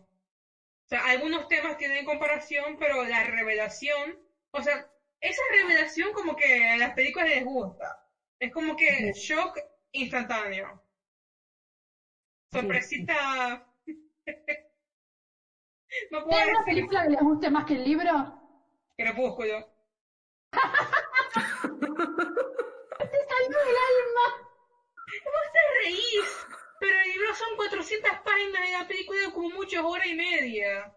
sea, 0.88 1.06
algunos 1.08 1.48
temas 1.48 1.78
tienen 1.78 2.06
comparación, 2.06 2.78
pero 2.78 3.04
la 3.04 3.24
revelación, 3.24 4.16
o 4.52 4.62
sea, 4.62 4.86
esa 5.20 5.42
revelación 5.52 6.12
como 6.14 6.36
que 6.36 6.68
a 6.70 6.78
las 6.78 6.94
películas 6.94 7.30
les 7.30 7.44
gusta. 7.44 7.98
Es 8.40 8.50
como 8.54 8.76
que 8.78 9.12
shock 9.14 9.58
instantáneo. 9.92 10.82
Sorpresita. 12.52 13.60
no 16.12 16.24
puedo 16.24 16.38
¿Hay 16.38 16.48
decir 16.48 16.66
película 16.66 17.04
que 17.04 17.10
les 17.10 17.22
guste 17.22 17.50
más 17.50 17.66
que 17.66 17.74
el 17.76 17.84
libro? 17.84 18.12
crepúsculo. 18.98 19.62
¡Te 22.98 23.18
salió 23.30 23.58
del 23.66 23.76
alma! 23.90 24.46
Vos 25.24 25.52
te 25.54 25.60
reís, 25.84 26.46
pero 26.80 27.00
el 27.00 27.10
libro 27.10 27.34
son 27.34 27.56
400 27.56 28.12
páginas 28.24 28.68
y 28.68 28.72
la 28.72 28.88
película 28.88 29.32
como 29.34 29.50
mucho 29.50 29.86
hora 29.88 30.06
y 30.08 30.16
media. 30.16 30.92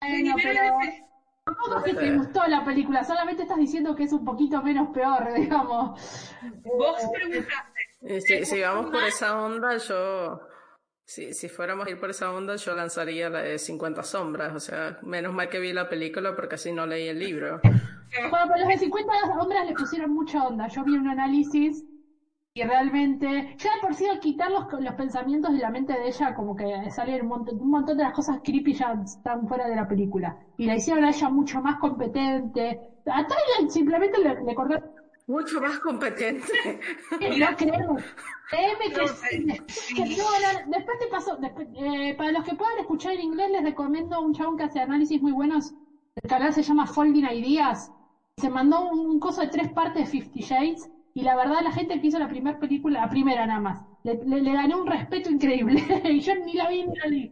Pero 0.00 0.60
de- 0.80 1.13
tampoco 1.44 1.78
es 1.78 1.84
que 1.84 1.94
te 1.94 2.16
gustó 2.16 2.46
la 2.46 2.64
película, 2.64 3.04
solamente 3.04 3.42
estás 3.42 3.58
diciendo 3.58 3.94
que 3.94 4.04
es 4.04 4.12
un 4.12 4.24
poquito 4.24 4.62
menos 4.62 4.88
peor, 4.88 5.32
digamos. 5.36 6.00
Vos 6.64 7.00
preguntaste. 7.12 7.80
Y 8.02 8.20
si, 8.20 8.44
si 8.44 8.60
vamos 8.60 8.90
por 8.90 9.02
esa 9.02 9.40
onda, 9.40 9.76
yo, 9.76 10.40
si, 11.04 11.32
si 11.32 11.48
fuéramos 11.48 11.86
a 11.86 11.90
ir 11.90 12.00
por 12.00 12.10
esa 12.10 12.32
onda, 12.32 12.56
yo 12.56 12.74
lanzaría 12.74 13.30
la 13.30 13.42
de 13.42 13.58
50 13.58 14.02
sombras. 14.02 14.54
O 14.54 14.60
sea, 14.60 14.98
menos 15.02 15.32
mal 15.32 15.48
que 15.48 15.58
vi 15.58 15.72
la 15.72 15.88
película 15.88 16.36
porque 16.36 16.56
así 16.56 16.72
no 16.72 16.86
leí 16.86 17.08
el 17.08 17.18
libro. 17.18 17.60
Bueno, 18.30 18.46
pero 18.46 18.60
los 18.60 18.68
de 18.68 18.78
50 18.78 19.12
hombres 19.40 19.66
le 19.66 19.72
pusieron 19.72 20.14
mucha 20.14 20.44
onda. 20.44 20.68
Yo 20.68 20.84
vi 20.84 20.92
un 20.92 21.08
análisis 21.08 21.84
y 22.56 22.62
realmente, 22.62 23.56
ya 23.58 23.74
de 23.74 23.80
por 23.80 23.94
sí 23.94 24.06
al 24.06 24.20
quitar 24.20 24.48
los, 24.50 24.64
los 24.78 24.94
pensamientos 24.94 25.52
de 25.52 25.58
la 25.58 25.70
mente 25.70 25.92
de 25.92 26.06
ella, 26.06 26.34
como 26.34 26.54
que 26.54 26.88
salen 26.90 27.22
un 27.22 27.28
montón, 27.28 27.60
un 27.60 27.68
montón 27.70 27.96
de 27.96 28.04
las 28.04 28.12
cosas 28.12 28.38
creepy 28.44 28.74
ya 28.74 28.92
están 29.04 29.48
fuera 29.48 29.66
de 29.66 29.74
la 29.74 29.88
película. 29.88 30.38
Y 30.56 30.66
la 30.66 30.76
hicieron 30.76 31.04
a 31.04 31.08
ella 31.10 31.28
mucho 31.28 31.60
más 31.60 31.78
competente. 31.78 32.78
A 33.06 33.26
Tyler 33.26 33.70
simplemente 33.70 34.18
le, 34.20 34.40
le 34.44 34.54
cortaron 34.54 34.80
Mucho 35.26 35.60
más 35.60 35.78
competente. 35.80 36.46
No 37.38 37.46
creo. 37.56 37.96
Créeme 38.50 38.90
que 38.92 39.00
No, 39.00 39.08
sí. 39.08 39.46
sí. 39.66 39.94
Que 39.94 40.04
no, 40.16 40.24
no, 40.24 40.60
después 40.76 40.98
te 41.00 41.06
paso. 41.08 41.36
después- 41.38 41.66
eh, 41.74 42.14
para 42.16 42.30
los 42.30 42.44
que 42.44 42.54
puedan 42.54 42.78
escuchar 42.78 43.14
en 43.14 43.20
inglés, 43.22 43.50
les 43.50 43.62
recomiendo 43.64 44.20
un 44.20 44.32
chabón 44.32 44.56
que 44.56 44.62
hace 44.64 44.78
análisis 44.78 45.20
muy 45.20 45.32
buenos. 45.32 45.72
El 46.22 46.28
canal 46.28 46.52
se 46.52 46.62
llama 46.62 46.86
Folding 46.86 47.24
Ideas. 47.26 47.90
Se 48.36 48.48
mandó 48.48 48.88
un, 48.88 48.98
un 49.00 49.18
coso 49.18 49.40
de 49.40 49.48
tres 49.48 49.72
partes 49.72 50.04
de 50.04 50.06
Fifty 50.10 50.40
Shades. 50.40 50.88
Y 51.14 51.22
la 51.22 51.36
verdad, 51.36 51.62
la 51.62 51.72
gente 51.72 52.00
que 52.00 52.08
hizo 52.08 52.18
la 52.18 52.28
primera 52.28 52.58
película, 52.58 53.00
la 53.00 53.10
primera 53.10 53.46
nada 53.46 53.60
más, 53.60 53.82
le, 54.02 54.14
le, 54.16 54.42
le 54.42 54.52
gané 54.54 54.74
un 54.74 54.86
respeto 54.86 55.30
increíble. 55.30 55.80
y 56.04 56.20
yo 56.20 56.34
ni 56.36 56.54
la 56.54 56.68
vi 56.68 56.84
ni 56.84 56.92
la 57.02 57.08
vi. 57.10 57.30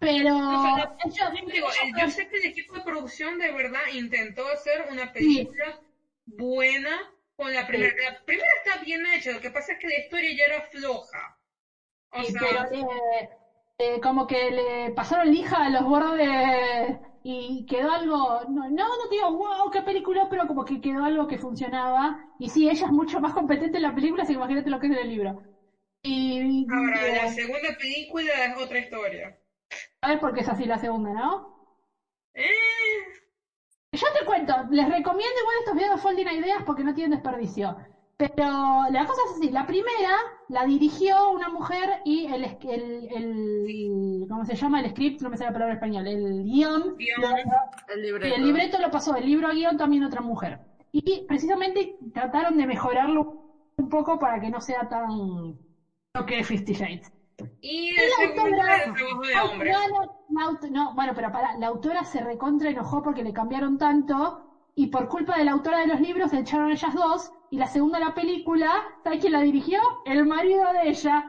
Pero. 0.00 0.32
O 0.50 0.56
sea, 0.56 0.70
no- 0.74 0.84
ellos- 1.04 1.40
digo, 1.46 1.66
eh, 1.70 1.92
yo 1.96 2.08
sé 2.08 2.26
que 2.28 2.36
el 2.38 2.46
equipo 2.46 2.74
de 2.74 2.82
producción 2.82 3.38
de 3.38 3.50
verdad 3.52 3.86
intentó 3.92 4.46
hacer 4.48 4.82
una 4.90 5.12
película 5.12 5.78
buena 6.24 7.00
con 7.36 7.52
la 7.52 7.66
primera. 7.66 7.92
La 8.10 8.18
primera 8.24 8.46
está 8.64 8.82
bien 8.82 9.04
hecha, 9.06 9.32
lo 9.32 9.40
que 9.40 9.50
pasa 9.50 9.72
es 9.72 9.78
que 9.78 9.88
la 9.88 9.96
historia 9.98 10.30
ya 10.36 10.44
era 10.46 10.62
floja. 10.62 11.36
O 12.10 12.22
Sí, 12.22 12.24
sea, 12.24 12.40
pero 12.40 12.60
le- 12.70 13.28
eh, 13.78 14.00
como 14.00 14.26
que 14.26 14.50
le 14.50 14.90
pasaron 14.90 15.30
lija 15.30 15.64
a 15.64 15.70
los 15.70 15.84
bordes 15.84 16.96
y 17.22 17.64
quedó 17.66 17.90
algo, 17.90 18.44
no, 18.44 18.68
no, 18.68 18.70
no 18.70 19.08
te 19.08 19.14
digo, 19.16 19.30
wow, 19.32 19.70
qué 19.70 19.82
película, 19.82 20.28
pero 20.28 20.46
como 20.46 20.64
que 20.64 20.80
quedó 20.80 21.02
algo 21.04 21.26
que 21.26 21.38
funcionaba. 21.38 22.18
Y 22.38 22.48
sí, 22.48 22.68
ella 22.68 22.86
es 22.86 22.92
mucho 22.92 23.20
más 23.20 23.32
competente 23.32 23.76
en 23.78 23.82
la 23.82 23.94
película, 23.94 24.22
así 24.22 24.32
que 24.32 24.36
imagínate 24.38 24.70
lo 24.70 24.78
que 24.78 24.86
es 24.86 24.92
en 24.92 24.98
el 24.98 25.08
libro. 25.08 25.42
Y, 26.02 26.66
ahora, 26.66 27.06
eh, 27.06 27.12
la 27.12 27.28
segunda 27.28 27.76
película 27.78 28.44
es 28.46 28.56
otra 28.56 28.78
historia. 28.80 29.36
a 30.02 30.08
ver 30.08 30.20
por 30.20 30.32
qué 30.34 30.40
es 30.40 30.48
así 30.48 30.66
la 30.66 30.78
segunda, 30.78 31.12
¿no? 31.12 31.58
Eh, 32.34 33.12
Yo 33.92 34.06
te 34.18 34.24
cuento, 34.24 34.54
les 34.70 34.88
recomiendo 34.88 35.38
igual 35.40 35.56
estos 35.58 35.74
videos 35.74 35.90
de 35.96 36.02
Folding 36.02 36.28
Ideas 36.28 36.62
porque 36.64 36.82
no 36.84 36.94
tienen 36.94 37.10
desperdicio. 37.12 37.76
Pero 38.16 38.84
la 38.90 39.06
cosa 39.06 39.20
es 39.26 39.32
así, 39.36 39.50
la 39.50 39.66
primera 39.66 40.16
la 40.48 40.64
dirigió 40.64 41.30
una 41.30 41.48
mujer 41.48 42.00
y 42.04 42.26
el, 42.26 42.44
el, 42.62 43.08
el 43.10 44.26
¿cómo 44.28 44.44
se 44.44 44.54
llama? 44.54 44.80
El 44.80 44.90
script, 44.90 45.22
no 45.22 45.30
me 45.30 45.36
sale 45.36 45.50
la 45.50 45.52
palabra 45.52 45.72
en 45.72 45.76
español, 45.78 46.06
el 46.06 46.42
guion, 46.44 46.94
Guión. 46.96 47.20
lo- 47.20 47.94
El 47.94 48.00
y 48.00 48.02
libreto. 48.02 48.34
el 48.36 48.42
libreto 48.44 48.78
lo 48.78 48.90
pasó 48.90 49.12
del 49.14 49.26
libro 49.26 49.48
a 49.48 49.52
guion 49.52 49.76
también 49.76 50.04
otra 50.04 50.20
mujer. 50.20 50.60
Y 50.92 51.24
precisamente 51.26 51.96
trataron 52.12 52.56
de 52.56 52.66
mejorarlo 52.66 53.22
un 53.78 53.88
poco 53.88 54.18
para 54.18 54.40
que 54.40 54.50
no 54.50 54.60
sea 54.60 54.86
tan 54.88 55.08
lo 56.14 56.26
que 56.26 56.44
Fifty 56.44 56.74
Shades. 56.74 57.08
y 57.60 57.88
el 57.90 57.96
la 58.10 58.26
autora- 58.26 58.84
el 58.84 58.92
de 58.94 59.40
hombre. 59.40 59.72
No, 60.28 60.58
la 60.70 60.90
bueno, 60.94 61.12
pero 61.14 61.32
para, 61.32 61.56
la 61.56 61.66
autora 61.66 62.04
se 62.04 62.20
recontra 62.20 62.70
enojó 62.70 63.02
porque 63.02 63.22
le 63.22 63.32
cambiaron 63.32 63.78
tanto 63.78 64.42
y 64.74 64.86
por 64.88 65.08
culpa 65.08 65.36
de 65.36 65.44
la 65.44 65.52
autora 65.52 65.80
de 65.80 65.86
los 65.86 66.00
libros 66.00 66.30
se 66.30 66.38
echaron 66.38 66.70
ellas 66.70 66.94
dos 66.94 67.30
y 67.52 67.58
la 67.58 67.66
segunda 67.66 67.98
la 68.00 68.14
película, 68.14 68.82
¿sabes 69.04 69.20
quién 69.20 69.32
la 69.34 69.40
dirigió? 69.42 69.78
El 70.06 70.24
marido 70.26 70.72
de 70.72 70.88
ella. 70.88 71.22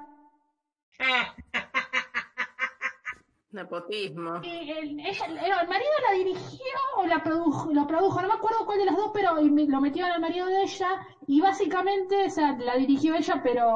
Nepotismo. 3.51 4.39
Y 4.41 4.71
el, 4.71 4.99
el- 4.99 5.38
el 5.38 5.67
marido 5.67 5.91
la 6.09 6.15
dirigió 6.17 6.65
o 6.97 7.05
la 7.05 7.21
produjo, 7.23 7.71
lo 7.73 7.86
produjo, 7.88 8.21
no 8.21 8.27
me 8.29 8.33
acuerdo 8.36 8.65
cuál 8.65 8.77
de 8.79 8.86
las 8.86 8.95
dos, 8.95 9.12
pero 9.13 9.36
lo 9.41 9.81
metieron 9.81 10.12
al 10.12 10.19
marido 10.21 10.47
de 10.47 10.63
ella 10.63 10.88
y 11.27 11.39
básicamente, 11.41 12.25
o 12.25 12.29
sea, 12.29 12.53
la 12.57 12.75
dirigió 12.75 13.13
ella, 13.15 13.41
pero, 13.43 13.67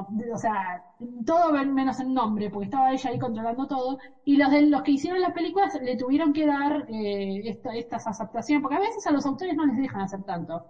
o 0.00 0.38
sea, 0.38 0.82
todo 1.26 1.52
men- 1.52 1.74
menos 1.74 1.98
el 2.00 2.12
nombre, 2.14 2.50
porque 2.50 2.66
estaba 2.66 2.92
ella 2.92 3.10
ahí 3.10 3.18
controlando 3.18 3.66
todo. 3.66 3.98
Y 4.24 4.36
los 4.36 4.50
de 4.50 4.62
los 4.62 4.82
que 4.82 4.92
hicieron 4.92 5.20
las 5.20 5.32
películas 5.32 5.74
le 5.82 5.96
tuvieron 5.96 6.32
que 6.32 6.46
dar 6.46 6.84
eh, 6.88 7.40
esta- 7.48 7.74
estas 7.74 8.06
aceptaciones, 8.06 8.62
porque 8.62 8.76
a 8.76 8.80
veces 8.80 9.06
a 9.06 9.10
los 9.12 9.26
autores 9.26 9.54
no 9.56 9.66
les 9.66 9.76
dejan 9.78 10.02
hacer 10.02 10.22
tanto. 10.24 10.64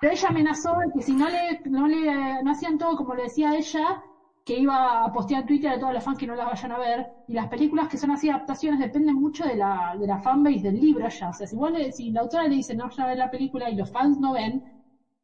Pero 0.00 0.12
ella 0.14 0.28
amenazó 0.28 0.70
de 0.74 0.90
que 0.94 1.02
si 1.02 1.14
no 1.14 1.28
le, 1.28 1.60
no 1.66 1.86
le, 1.86 2.42
no 2.42 2.50
hacían 2.52 2.78
todo 2.78 2.96
como 2.96 3.14
le 3.14 3.24
decía 3.24 3.54
ella, 3.56 4.02
que 4.44 4.56
iba 4.56 5.04
a 5.04 5.12
postear 5.12 5.42
en 5.42 5.46
Twitter 5.46 5.70
a 5.70 5.78
todos 5.78 5.92
los 5.92 6.02
fans 6.02 6.18
que 6.18 6.26
no 6.26 6.34
las 6.34 6.46
vayan 6.46 6.72
a 6.72 6.78
ver. 6.78 7.06
Y 7.26 7.34
las 7.34 7.48
películas 7.48 7.88
que 7.88 7.98
son 7.98 8.10
así 8.10 8.28
adaptaciones 8.28 8.80
dependen 8.80 9.16
mucho 9.16 9.44
de 9.46 9.56
la, 9.56 9.94
de 9.98 10.06
la 10.06 10.18
fanbase 10.18 10.60
del 10.62 10.80
libro 10.80 11.08
ya. 11.08 11.28
O 11.30 11.32
sea, 11.34 11.46
si, 11.46 11.56
vos 11.56 11.70
le- 11.72 11.92
si 11.92 12.10
la 12.10 12.20
autora 12.20 12.48
le 12.48 12.56
dice 12.56 12.74
no 12.74 12.84
vayan 12.86 13.04
a 13.06 13.08
ver 13.10 13.18
la 13.18 13.30
película 13.30 13.70
y 13.70 13.74
los 13.76 13.90
fans 13.90 14.18
no 14.18 14.32
ven, 14.32 14.62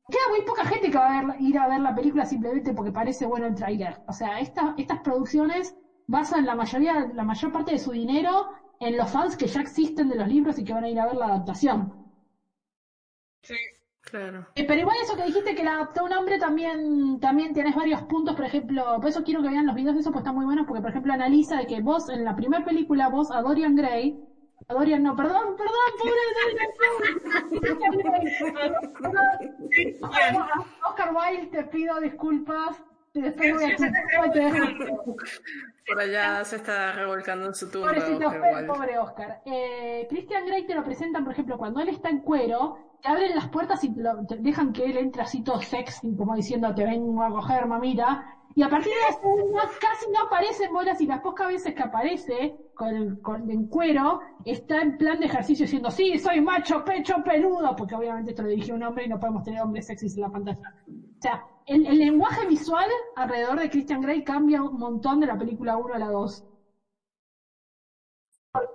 Queda 0.09 0.29
muy 0.31 0.43
poca 0.45 0.65
gente 0.65 0.91
que 0.91 0.99
va 0.99 1.19
a 1.19 1.23
ver- 1.23 1.37
ir 1.41 1.59
a 1.59 1.67
ver 1.69 1.81
la 1.81 1.95
película 1.95 2.25
simplemente 2.25 2.73
porque 2.73 2.93
parece 2.93 3.25
bueno 3.27 3.47
el 3.47 3.55
tráiler. 3.55 3.97
O 4.07 4.13
sea, 4.13 4.41
esta- 4.41 4.75
estas 4.77 5.01
producciones 5.01 5.73
basan 6.07 6.47
la 6.47 6.55
mayoría, 6.55 7.07
la 7.13 7.25
mayor 7.25 7.53
parte 7.53 7.73
de 7.73 7.79
su 7.79 7.91
dinero 7.93 8.47
en 8.81 8.97
los 8.97 9.11
fans 9.11 9.37
que 9.37 9.47
ya 9.49 9.61
existen 9.61 10.09
de 10.09 10.17
los 10.17 10.29
libros 10.29 10.59
y 10.59 10.65
que 10.65 10.73
van 10.73 10.85
a 10.85 10.89
ir 10.89 10.99
a 11.01 11.07
ver 11.07 11.17
la 11.17 11.27
adaptación. 11.29 11.93
Sí. 13.43 13.55
Claro. 14.11 14.47
Eh, 14.55 14.65
pero 14.67 14.81
igual 14.81 14.97
eso 15.03 15.17
que 15.17 15.25
dijiste 15.25 15.57
que 15.57 15.65
la 15.65 15.75
adaptó 15.75 16.05
un 16.05 16.13
hombre 16.13 16.39
también, 16.39 17.19
también 17.19 17.53
tienes 17.53 17.75
varios 17.75 18.03
puntos, 18.03 18.37
por 18.37 18.45
ejemplo, 18.45 19.01
por 19.01 19.09
eso 19.09 19.25
quiero 19.25 19.43
que 19.43 19.49
vean 19.49 19.67
los 19.67 19.75
videos 19.75 19.95
de 19.95 20.01
eso, 20.01 20.13
pues 20.13 20.21
están 20.23 20.37
muy 20.37 20.45
buenos, 20.45 20.65
porque 20.67 20.81
por 20.81 20.91
ejemplo 20.91 21.13
analiza 21.13 21.57
de 21.57 21.67
que 21.67 21.81
vos 21.81 22.09
en 22.09 22.25
la 22.25 22.37
primera 22.37 22.65
película, 22.65 23.09
vos 23.09 23.33
a 23.33 23.43
Dorian 23.43 23.75
Gray, 23.75 24.17
a 24.69 24.75
Dorian 24.75 25.03
no, 25.03 25.17
perdón, 25.17 25.57
perdón, 25.57 25.75
pobre 25.99 26.13
Dorian 26.39 26.71
Gray. 29.75 29.97
Oscar 30.89 31.13
Wilde, 31.13 31.47
te 31.49 31.65
pido 31.65 32.01
disculpas, 32.01 32.81
después 33.13 33.55
voy 33.55 33.65
a. 33.65 33.77
Por 35.87 36.01
allá 36.01 36.45
se 36.45 36.57
está 36.57 36.93
revolcando 36.93 37.47
en 37.47 37.55
su 37.55 37.71
tumba. 37.71 37.89
Pobrecito, 37.89 38.27
Oscar 38.27 38.67
pobre 38.67 38.99
Oscar. 38.99 39.43
Eh, 39.45 40.07
Christian 40.09 40.47
Grey 40.47 40.67
te 40.67 40.75
lo 40.75 40.83
presentan, 40.83 41.25
por 41.25 41.33
ejemplo, 41.33 41.59
cuando 41.59 41.81
él 41.81 41.89
está 41.89 42.09
en 42.09 42.21
cuero, 42.21 42.86
te 43.01 43.09
abren 43.09 43.35
las 43.35 43.49
puertas 43.49 43.83
y 43.85 43.93
te 43.95 44.01
lo- 44.01 44.17
dejan 44.39 44.73
que 44.73 44.89
él 44.89 44.97
entre 44.99 45.23
así 45.23 45.43
todo 45.43 45.61
sexy, 45.61 46.15
como 46.17 46.35
diciendo 46.35 46.75
te 46.75 46.85
vengo 46.85 47.23
a 47.23 47.31
coger, 47.31 47.67
mamita. 47.67 48.25
Y 48.55 48.63
a 48.63 48.69
partir 48.69 48.93
de 48.93 49.13
segundas 49.15 49.71
casi 49.81 50.07
no 50.11 50.21
aparecen 50.23 50.73
bolas 50.73 51.01
y 51.01 51.07
las 51.07 51.21
pocas 51.21 51.49
veces 51.49 51.75
que 51.75 51.83
aparece 51.83 52.55
con, 52.75 53.19
con- 53.21 53.51
en 53.51 53.65
cuero 53.67 54.21
está 54.45 54.81
en 54.81 54.97
plan 54.97 55.19
de 55.21 55.27
ejercicio 55.27 55.65
diciendo 55.65 55.91
sí, 55.91 56.19
soy 56.19 56.41
macho, 56.41 56.83
pecho, 56.85 57.17
peludo, 57.25 57.75
porque 57.77 57.95
obviamente 57.95 58.31
esto 58.31 58.43
lo 58.43 58.49
dirigió 58.49 58.75
un 58.75 58.83
hombre 58.83 59.05
y 59.05 59.09
no 59.09 59.19
podemos 59.19 59.43
tener 59.43 59.61
hombres 59.61 59.87
sexys 59.87 60.15
en 60.17 60.23
la 60.23 60.29
pantalla. 60.31 60.59
O 60.87 61.21
sea, 61.21 61.43
el, 61.65 61.87
el 61.87 61.99
lenguaje 61.99 62.47
visual 62.47 62.89
alrededor 63.15 63.59
de 63.61 63.71
Christian 63.71 64.01
Grey 64.01 64.23
cambia 64.23 64.63
un 64.63 64.79
montón 64.79 65.21
de 65.21 65.27
la 65.27 65.37
película 65.39 65.77
1 65.77 65.95
a 65.95 65.99
la 65.99 66.09
2. 66.09 66.45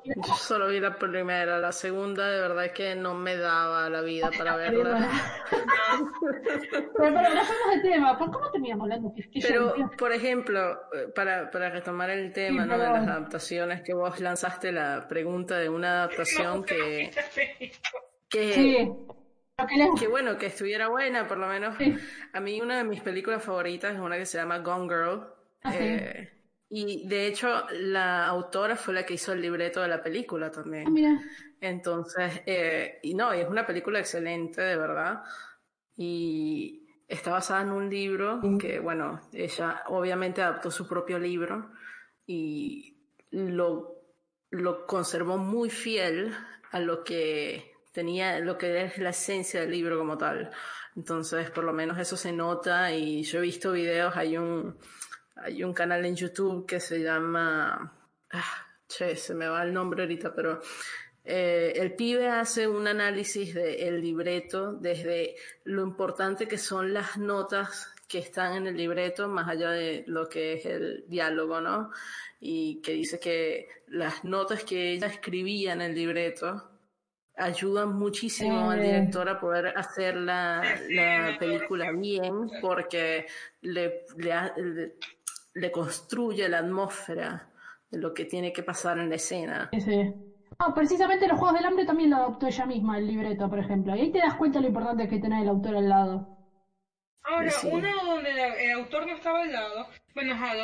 Yo 0.03 0.33
solo 0.35 0.67
vi 0.67 0.79
la 0.79 0.97
primera, 0.97 1.59
la 1.59 1.71
segunda 1.71 2.27
de 2.27 2.41
verdad 2.41 2.71
que 2.71 2.95
no 2.95 3.13
me 3.13 3.37
daba 3.37 3.89
la 3.89 4.01
vida 4.01 4.29
para 4.37 4.55
verla. 4.55 5.09
Pero, 5.91 6.83
pero 6.97 7.13
no 7.13 7.43
fuimos 7.43 7.75
de 7.75 7.89
tema. 7.89 8.17
¿Por 8.17 8.31
cómo 8.31 8.49
terminamos 8.51 8.83
hablando? 8.85 9.13
Que- 9.13 9.29
que 9.29 9.39
yo- 9.41 9.47
Pero, 9.73 9.91
por 9.97 10.11
ejemplo, 10.13 10.71
eh, 10.93 11.07
para, 11.13 11.49
para 11.51 11.69
retomar 11.69 12.09
el 12.09 12.31
tema 12.31 12.63
Sí, 12.63 12.69
¿no? 12.69 12.77
de 12.77 12.87
las 12.87 13.07
adaptaciones, 13.07 13.81
que 13.81 13.93
vos 13.93 14.19
lanzaste 14.19 14.71
la 14.71 15.07
pregunta 15.09 15.57
de 15.57 15.69
una 15.69 16.03
adaptación 16.03 16.63
que, 16.63 17.11
que, 18.29 18.53
Sí. 18.53 18.91
Que 19.99 20.07
bueno, 20.07 20.37
que 20.37 20.47
estuviera 20.47 20.87
buena, 20.87 21.27
por 21.27 21.37
lo 21.37 21.47
menos. 21.47 21.77
Sí. 21.77 21.95
A 22.33 22.39
mí 22.39 22.59
una 22.61 22.77
de 22.77 22.83
mis 22.83 23.01
películas 23.01 23.43
favoritas 23.43 23.93
es 23.93 23.99
una 23.99 24.17
que 24.17 24.25
se 24.25 24.37
llama 24.37 24.57
Gone 24.59 24.87
Girl. 24.87 25.23
Ah, 25.63 25.71
sí. 25.71 25.77
eh, 25.81 26.31
y 26.73 27.05
de 27.07 27.27
hecho, 27.27 27.65
la 27.71 28.25
autora 28.27 28.75
fue 28.77 28.93
la 28.93 29.05
que 29.05 29.15
hizo 29.15 29.33
el 29.33 29.41
libreto 29.41 29.81
de 29.81 29.89
la 29.89 30.01
película 30.01 30.47
Ah, 30.47 30.51
también. 30.51 30.91
mira. 30.93 31.21
Entonces, 31.59 32.41
eh, 32.45 32.99
y 33.03 33.13
no, 33.13 33.35
y 33.35 33.41
es 33.41 33.47
una 33.49 33.65
película 33.67 33.99
excelente, 33.99 34.61
de 34.61 34.77
verdad. 34.77 35.21
Y 35.97 36.87
está 37.07 37.31
basada 37.31 37.61
en 37.61 37.71
un 37.71 37.89
libro 37.89 38.39
que, 38.57 38.79
bueno, 38.79 39.19
ella 39.33 39.83
obviamente 39.87 40.41
adaptó 40.41 40.71
su 40.71 40.87
propio 40.87 41.19
libro 41.19 41.71
y 42.25 42.97
lo, 43.31 43.97
lo 44.49 44.85
conservó 44.87 45.37
muy 45.37 45.69
fiel 45.69 46.33
a 46.71 46.79
lo 46.79 47.03
que 47.03 47.73
tenía, 47.91 48.39
lo 48.39 48.57
que 48.57 48.85
es 48.85 48.97
la 48.97 49.09
esencia 49.09 49.59
del 49.61 49.71
libro 49.71 49.97
como 49.97 50.17
tal. 50.17 50.51
Entonces, 50.95 51.49
por 51.51 51.65
lo 51.65 51.73
menos 51.73 51.99
eso 51.99 52.15
se 52.15 52.31
nota 52.31 52.93
y 52.93 53.23
yo 53.23 53.39
he 53.39 53.41
visto 53.41 53.73
videos, 53.73 54.15
hay 54.15 54.37
un, 54.37 54.77
hay 55.43 55.63
un 55.63 55.73
canal 55.73 56.05
en 56.05 56.15
YouTube 56.15 56.65
que 56.65 56.79
se 56.79 56.99
llama, 57.01 57.93
ah, 58.31 58.67
che, 58.87 59.15
se 59.15 59.33
me 59.33 59.47
va 59.47 59.63
el 59.63 59.73
nombre 59.73 60.03
ahorita, 60.03 60.33
pero 60.35 60.59
eh, 61.23 61.73
el 61.75 61.93
pibe 61.95 62.27
hace 62.29 62.67
un 62.67 62.87
análisis 62.87 63.53
del 63.53 64.01
libreto 64.01 64.73
desde 64.73 65.35
lo 65.65 65.83
importante 65.83 66.47
que 66.47 66.57
son 66.57 66.93
las 66.93 67.17
notas 67.17 67.93
que 68.07 68.19
están 68.19 68.53
en 68.55 68.67
el 68.67 68.75
libreto, 68.75 69.27
más 69.29 69.47
allá 69.47 69.71
de 69.71 70.03
lo 70.07 70.27
que 70.27 70.53
es 70.53 70.65
el 70.65 71.05
diálogo, 71.07 71.61
¿no? 71.61 71.91
Y 72.41 72.81
que 72.81 72.91
dice 72.93 73.19
que 73.19 73.69
las 73.87 74.23
notas 74.25 74.63
que 74.65 74.93
ella 74.93 75.07
escribía 75.07 75.73
en 75.73 75.81
el 75.81 75.95
libreto 75.95 76.67
ayudan 77.37 77.93
muchísimo 77.97 78.69
al 78.71 78.79
Eh. 78.81 78.83
director 78.83 79.29
a 79.29 79.39
poder 79.39 79.67
hacer 79.77 80.15
la, 80.17 80.61
película 81.39 81.91
bien 81.93 82.49
porque 82.59 83.25
le, 83.61 84.05
le, 84.17 84.33
ha- 84.33 84.53
le- 84.57 84.95
le 85.53 85.71
construye 85.71 86.47
la 86.49 86.59
atmósfera 86.59 87.47
de 87.89 87.99
lo 87.99 88.13
que 88.13 88.25
tiene 88.25 88.53
que 88.53 88.63
pasar 88.63 88.97
en 88.99 89.09
la 89.09 89.15
escena. 89.15 89.69
Sí. 89.77 90.13
Ah, 90.59 90.73
precisamente 90.73 91.27
los 91.27 91.37
Juegos 91.37 91.55
del 91.55 91.65
Hambre 91.65 91.85
también 91.85 92.09
lo 92.09 92.17
adoptó 92.17 92.47
ella 92.47 92.65
misma, 92.65 92.97
el 92.97 93.07
libreto, 93.07 93.49
por 93.49 93.59
ejemplo. 93.59 93.95
Y 93.95 94.01
ahí 94.01 94.11
te 94.11 94.19
das 94.19 94.35
cuenta 94.35 94.59
lo 94.59 94.67
importante 94.67 95.07
que 95.07 95.15
es 95.15 95.21
tener 95.21 95.41
el 95.41 95.49
autor 95.49 95.75
al 95.75 95.89
lado. 95.89 96.37
Ahora, 97.23 97.49
Sí. 97.51 97.67
uno 97.71 97.87
donde 98.03 98.33
la- 98.33 98.55
el 98.55 98.71
autor 98.71 99.05
no 99.07 99.13
estaba 99.15 99.41
al 99.43 99.51
lado, 99.51 99.87
bueno, 100.13 100.33
ah, 100.37 100.55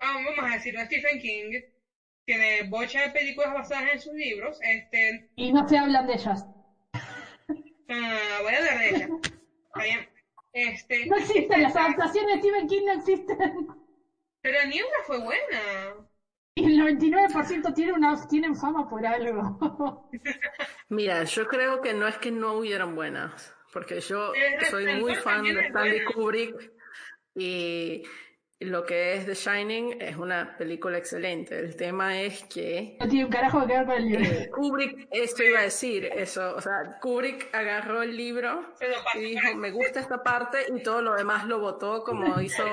vamos 0.00 0.34
a 0.50 0.54
decirlo, 0.54 0.80
Stephen 0.82 1.18
King 1.20 1.60
tiene 2.26 2.68
bocha 2.68 3.02
de 3.02 3.10
películas 3.10 3.52
basadas 3.54 3.92
en 3.92 4.00
sus 4.00 4.12
libros, 4.14 4.58
este, 4.62 5.28
Y 5.36 5.52
no 5.52 5.66
se 5.66 5.78
hablan 5.78 6.06
de 6.06 6.14
ellas. 6.14 6.46
ah, 7.88 8.38
voy 8.42 8.52
a 8.54 8.58
hablar 8.58 8.78
de 8.78 8.88
ella. 8.90 9.08
Está 9.66 9.82
bien. 9.82 10.08
Este, 10.52 11.06
No 11.06 11.16
existen, 11.16 11.62
las 11.62 11.76
adaptaciones 11.76 12.34
de 12.34 12.40
Stephen 12.40 12.66
King 12.66 12.84
no 12.86 12.92
existen. 12.92 13.66
Pero 14.48 14.66
Niebla 14.66 14.98
fue 15.06 15.18
buena. 15.18 15.94
Y 16.54 16.64
el 16.64 16.80
99% 16.80 17.74
tiene 17.74 17.92
una, 17.92 18.26
tienen 18.26 18.56
fama 18.56 18.88
por 18.88 19.04
algo. 19.04 20.10
Mira, 20.88 21.22
yo 21.24 21.46
creo 21.46 21.82
que 21.82 21.92
no 21.92 22.08
es 22.08 22.16
que 22.16 22.30
no 22.30 22.54
hubieran 22.54 22.94
buenas, 22.94 23.54
porque 23.74 24.00
yo 24.00 24.32
soy 24.70 24.86
muy 25.00 25.14
fan 25.16 25.42
de 25.42 25.66
Stanley. 25.66 26.04
Kubrick 26.06 26.72
y 27.34 28.02
lo 28.60 28.84
que 28.84 29.14
es 29.14 29.24
The 29.26 29.34
Shining 29.34 30.02
es 30.02 30.16
una 30.16 30.56
película 30.56 30.98
excelente. 30.98 31.58
El 31.58 31.76
tema 31.76 32.20
es 32.20 32.42
que 32.44 32.96
No 32.98 33.08
tiene 33.08 33.24
un 33.26 33.30
carajo 33.30 33.60
que 33.66 33.72
ver 33.72 33.86
con 33.86 33.94
el 33.94 34.06
libro. 34.08 34.24
eh, 34.24 34.50
Kubrick, 34.50 35.08
esto 35.12 35.44
iba 35.44 35.60
a 35.60 35.62
decir, 35.62 36.06
eso, 36.06 36.56
o 36.56 36.60
sea, 36.60 36.98
Kubrick 37.00 37.54
agarró 37.54 38.02
el 38.02 38.16
libro 38.16 38.74
y 39.14 39.18
dijo, 39.20 39.54
me 39.54 39.70
gusta 39.70 40.00
esta 40.00 40.22
parte 40.24 40.58
y 40.74 40.82
todo 40.82 41.02
lo 41.02 41.14
demás 41.14 41.46
lo 41.46 41.60
votó 41.60 42.02
como 42.02 42.40
hizo 42.40 42.64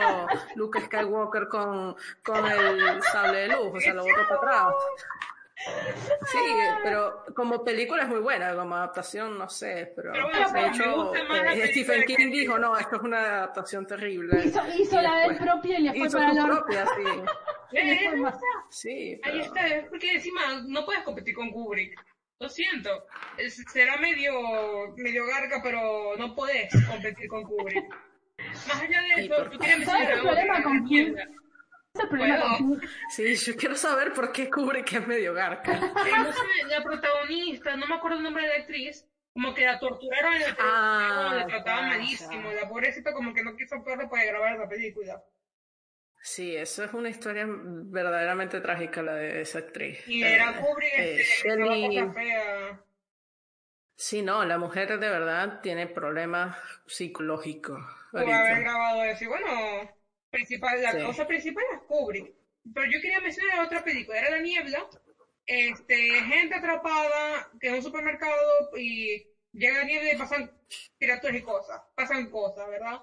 Luke 0.55 0.81
Skywalker 0.81 1.47
con, 1.49 1.95
con 2.23 2.45
el 2.45 3.01
sable 3.03 3.37
de 3.39 3.47
luz, 3.49 3.71
o 3.75 3.79
sea, 3.79 3.93
lo 3.93 4.03
votó 4.03 4.21
para 4.27 4.35
atrás. 4.65 4.73
Sí, 5.57 6.37
pero 6.83 7.23
como 7.35 7.63
película 7.63 8.03
es 8.03 8.09
muy 8.09 8.19
buena, 8.19 8.55
como 8.55 8.75
adaptación 8.75 9.37
no 9.37 9.49
sé, 9.49 9.93
pero, 9.95 10.11
Pero 10.11 10.29
bueno, 10.29 10.51
de 10.51 10.67
hecho 10.67 11.03
gusta 11.05 11.23
más 11.23 11.43
la 11.45 11.53
eh, 11.53 11.67
Stephen 11.71 12.03
King 12.05 12.31
dijo, 12.31 12.59
no, 12.59 12.77
esto 12.77 12.97
es 12.97 13.01
una 13.03 13.19
adaptación 13.19 13.87
terrible. 13.87 14.43
Hizo, 14.45 15.01
la 15.01 15.19
del 15.27 15.37
propio 15.37 15.77
y 15.79 15.81
le 15.83 15.93
fue 15.93 16.07
Hizo 16.07 16.17
para 16.17 16.31
orto. 16.31 16.47
propia, 16.65 16.85
sí. 16.85 17.03
Eh, 17.77 18.07
fue 18.09 18.17
más- 18.17 18.39
Sí, 18.69 19.19
Ahí 19.23 19.31
pero- 19.31 19.43
está, 19.43 19.67
es 19.67 19.85
porque 19.89 20.11
encima 20.13 20.41
no 20.67 20.85
puedes 20.85 21.03
competir 21.03 21.33
con 21.35 21.51
Kubrick. 21.51 21.99
Lo 22.39 22.47
siento, 22.47 22.89
es- 23.37 23.63
será 23.71 23.97
medio, 23.97 24.33
medio 24.97 25.25
garca, 25.25 25.59
pero 25.63 26.15
no 26.17 26.35
puedes 26.35 26.69
competir 26.87 27.27
con 27.27 27.43
Kubrick. 27.43 27.83
Más 28.67 28.81
allá 28.81 29.01
de 29.01 29.23
¿Y 29.23 29.25
eso, 29.25 29.43
tú 29.49 29.57
problema 30.21 30.57
que 30.57 30.63
con 30.63 30.85
el 32.03 32.10
problema. 32.10 32.58
Sí, 33.10 33.36
yo 33.36 33.55
quiero 33.55 33.75
saber 33.75 34.13
por 34.13 34.31
qué 34.31 34.49
Kubrick 34.49 34.93
es 34.93 35.08
medio 35.08 35.34
garca. 35.34 35.73
Eh, 35.73 36.12
no 36.17 36.31
sé, 36.34 36.39
la 36.69 36.84
protagonista, 36.84 37.75
no 37.75 37.88
me 37.88 37.95
acuerdo 37.95 38.17
el 38.17 38.23
nombre 38.23 38.43
de 38.43 38.49
la 38.49 38.55
actriz, 38.55 39.05
como 39.34 39.53
que 39.53 39.65
la 39.65 39.79
torturaron 39.79 40.36
y 40.36 40.39
la, 40.39 40.55
Ah, 40.60 41.21
como 41.25 41.36
la 41.39 41.47
trataban 41.47 41.89
malísimo. 41.89 42.51
La 42.51 42.67
pobrecita 42.69 43.13
como 43.13 43.34
que 43.34 43.43
no 43.43 43.55
quiso 43.55 43.75
actuar 43.75 44.10
para 44.10 44.25
grabar 44.25 44.58
la 44.58 44.67
película. 44.69 45.23
Sí, 46.21 46.55
eso 46.55 46.84
es 46.84 46.91
una 46.93 47.10
historia 47.10 47.45
verdaderamente 47.47 48.60
trágica 48.60 49.03
la 49.03 49.13
de 49.13 49.41
esa 49.41 49.60
actriz. 49.60 49.99
Y 50.08 50.23
Eh, 50.23 50.36
era 50.36 50.53
Kubrick, 50.58 50.93
eh, 50.97 51.21
este, 51.21 51.43
que 51.43 51.49
Shelley- 51.55 51.99
cosa 52.01 52.13
fea. 52.13 52.81
Sí, 53.97 54.21
no, 54.23 54.43
la 54.43 54.58
mujer 54.58 54.88
de 54.99 55.10
verdad 55.10 55.62
tiene 55.62 55.88
problemas 55.88 56.58
psicológicos. 56.88 57.79
Por 58.12 58.23
haber 58.29 58.62
grabado 58.63 59.03
eso. 59.03 59.23
Y 59.23 59.27
bueno, 59.27 59.47
principal, 60.35 60.81
la 60.81 60.91
Sí. 60.91 61.03
cosa 61.03 61.25
principal 61.27 61.63
es 61.73 61.79
Kubrick. 61.87 62.33
Pero 62.73 62.85
yo 62.91 62.99
quería 63.01 63.19
mencionar 63.21 63.59
otra 63.65 63.83
película, 63.83 64.19
era 64.19 64.29
La 64.31 64.39
Niebla. 64.39 64.87
Este, 65.47 65.95
gente 66.23 66.55
atrapada 66.55 67.51
que 67.59 67.67
en 67.67 67.75
un 67.75 67.83
supermercado 67.83 68.41
y 68.77 69.23
llega 69.51 69.77
la 69.77 69.83
niebla 69.83 70.11
y 70.13 70.17
pasan 70.17 70.51
criaturas 70.99 71.35
y 71.37 71.41
cosas. 71.43 71.81
Pasan 71.95 72.29
cosas, 72.31 72.67
¿verdad? 72.67 73.01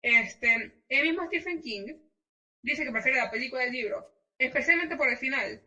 Este, 0.00 0.72
el 0.88 1.02
mismo 1.02 1.26
Stephen 1.26 1.60
King 1.60 1.94
dice 2.62 2.84
que 2.84 2.90
prefiere 2.90 3.18
la 3.18 3.30
película 3.30 3.62
del 3.62 3.72
libro, 3.72 4.10
especialmente 4.38 4.96
por 4.96 5.08
el 5.10 5.18
final. 5.18 5.62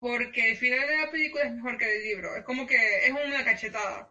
Porque 0.00 0.50
el 0.50 0.56
final 0.56 0.86
de 0.88 0.96
la 0.96 1.10
película 1.10 1.44
es 1.44 1.52
mejor 1.52 1.76
que 1.76 1.96
el 1.96 2.02
libro. 2.04 2.34
Es 2.36 2.44
como 2.44 2.66
que 2.66 3.06
es 3.06 3.10
una 3.12 3.44
cachetada. 3.44 4.10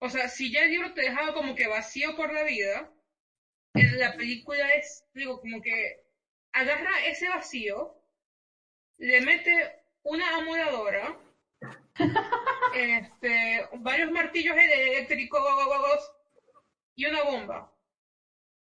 O 0.00 0.08
sea, 0.08 0.28
si 0.28 0.50
ya 0.50 0.62
el 0.62 0.70
libro 0.70 0.94
te 0.94 1.02
dejaba 1.02 1.34
como 1.34 1.54
que 1.54 1.66
vacío 1.66 2.16
por 2.16 2.32
la 2.32 2.44
vida, 2.44 2.90
en 3.74 3.98
la 3.98 4.16
película 4.16 4.74
es, 4.74 5.04
digo, 5.14 5.40
como 5.40 5.60
que 5.60 6.04
agarra 6.52 7.06
ese 7.06 7.28
vacío, 7.28 7.94
le 8.98 9.20
mete 9.20 9.82
una 10.02 10.36
amuladora, 10.36 11.18
este, 12.74 13.68
varios 13.78 14.10
martillos 14.10 14.56
eléctricos 14.56 15.40
y 16.94 17.06
una 17.06 17.22
bomba. 17.24 17.72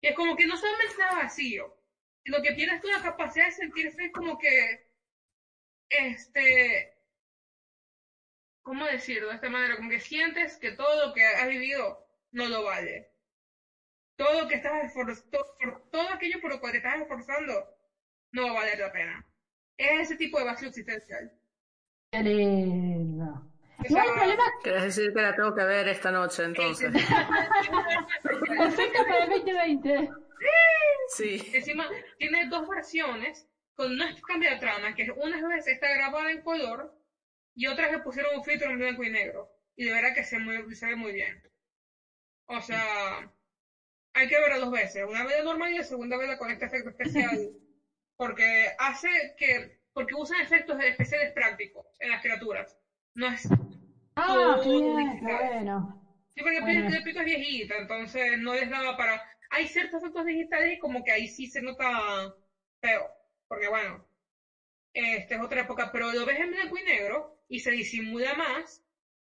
Y 0.00 0.08
es 0.08 0.14
como 0.14 0.36
que 0.36 0.46
no 0.46 0.56
solamente 0.56 0.86
está 0.86 1.14
vacío, 1.14 1.76
sino 2.24 2.42
que 2.42 2.52
tienes 2.52 2.80
toda 2.80 2.98
la 2.98 3.02
capacidad 3.02 3.46
de 3.46 3.52
sentirse 3.52 4.12
como 4.12 4.38
que, 4.38 4.88
este, 5.88 6.94
¿cómo 8.62 8.86
decirlo 8.86 9.28
de 9.28 9.34
esta 9.34 9.50
manera? 9.50 9.76
Como 9.76 9.90
que 9.90 10.00
sientes 10.00 10.56
que 10.58 10.72
todo 10.72 11.06
lo 11.06 11.14
que 11.14 11.24
has 11.24 11.48
vivido 11.48 12.06
no 12.30 12.48
lo 12.48 12.64
vale. 12.64 13.09
Todo 14.20 14.42
lo 14.42 14.48
que 14.48 14.56
estás 14.56 14.84
esforzando, 14.84 15.48
todo 15.90 16.10
aquello 16.10 16.38
por 16.42 16.50
lo 16.50 16.60
cual 16.60 16.72
te 16.72 16.78
estás 16.78 17.00
esforzando, 17.00 17.54
no 18.32 18.44
va 18.44 18.50
a 18.50 18.54
valer 18.54 18.78
la 18.78 18.92
pena. 18.92 19.26
Es 19.78 20.00
ese 20.02 20.16
tipo 20.16 20.38
de 20.38 20.44
vacío 20.44 20.68
existencial. 20.68 21.32
Qué 22.12 22.22
lindo. 22.22 23.50
Esa- 23.82 24.04
el 24.04 24.12
problema 24.12 24.42
Querés 24.62 24.82
decir 24.82 25.14
que 25.14 25.22
la 25.22 25.34
tengo 25.34 25.54
que 25.54 25.64
ver 25.64 25.88
esta 25.88 26.10
noche 26.10 26.44
entonces. 26.44 26.92
perfecto 28.22 29.04
para 29.06 29.24
el 29.24 29.30
2020. 29.30 30.10
Sí. 31.16 31.50
Encima, 31.54 31.88
tiene 32.18 32.46
dos 32.50 32.68
versiones 32.68 33.48
con 33.74 33.96
no 33.96 34.04
cambia 34.28 34.50
de 34.50 34.58
trama, 34.60 34.94
que 34.94 35.10
unas 35.12 35.42
veces 35.48 35.74
está 35.74 35.88
grabada 35.94 36.30
en 36.30 36.42
color 36.42 36.94
y 37.54 37.66
otras 37.68 37.90
le 37.90 38.00
pusieron 38.00 38.36
un 38.36 38.44
filtro 38.44 38.70
en 38.70 38.78
blanco 38.80 39.02
y 39.02 39.10
negro. 39.10 39.50
Y 39.76 39.86
de 39.86 39.92
verdad 39.94 40.14
que 40.14 40.24
se, 40.24 40.38
muy- 40.38 40.74
se 40.76 40.88
ve 40.88 40.96
muy 40.96 41.12
bien. 41.12 41.42
O 42.48 42.60
sea, 42.60 43.32
hay 44.12 44.28
que 44.28 44.38
verla 44.38 44.58
dos 44.58 44.70
veces. 44.70 45.04
Una 45.06 45.24
vez 45.24 45.42
normal 45.42 45.70
y 45.72 45.76
la 45.76 45.82
segunda 45.84 46.16
vez 46.16 46.36
con 46.36 46.50
este 46.50 46.64
efecto 46.66 46.90
especial. 46.90 47.38
Porque 48.16 48.70
hace 48.78 49.08
que... 49.36 49.72
Porque 49.92 50.14
usan 50.14 50.40
efectos 50.40 50.78
especiales 50.80 51.32
prácticos 51.34 51.84
en 51.98 52.10
las 52.10 52.20
criaturas. 52.22 52.76
No 53.14 53.28
es... 53.28 53.46
Ah, 54.16 54.26
Todo 54.26 54.60
bien, 54.62 55.20
bueno. 55.20 55.96
Sí, 56.34 56.42
porque 56.42 56.60
Bueno. 56.60 56.88
el 56.94 57.02
Pico 57.02 57.18
es 57.20 57.24
viejita, 57.24 57.76
entonces 57.78 58.38
no 58.38 58.54
les 58.54 58.68
daba 58.70 58.96
para... 58.96 59.20
Hay 59.50 59.66
ciertos 59.66 60.00
efectos 60.02 60.24
digitales 60.26 60.74
y 60.74 60.78
como 60.78 61.02
que 61.02 61.10
ahí 61.10 61.26
sí 61.26 61.46
se 61.46 61.60
nota 61.60 62.28
feo, 62.80 63.10
porque 63.48 63.66
bueno, 63.66 64.04
este 64.92 65.34
es 65.34 65.40
otra 65.40 65.62
época, 65.62 65.90
pero 65.92 66.12
lo 66.12 66.24
ves 66.24 66.40
en 66.40 66.50
blanco 66.50 66.76
y 66.78 66.82
negro 66.82 67.32
y 67.48 67.60
se 67.60 67.70
disimula 67.70 68.34
más 68.34 68.82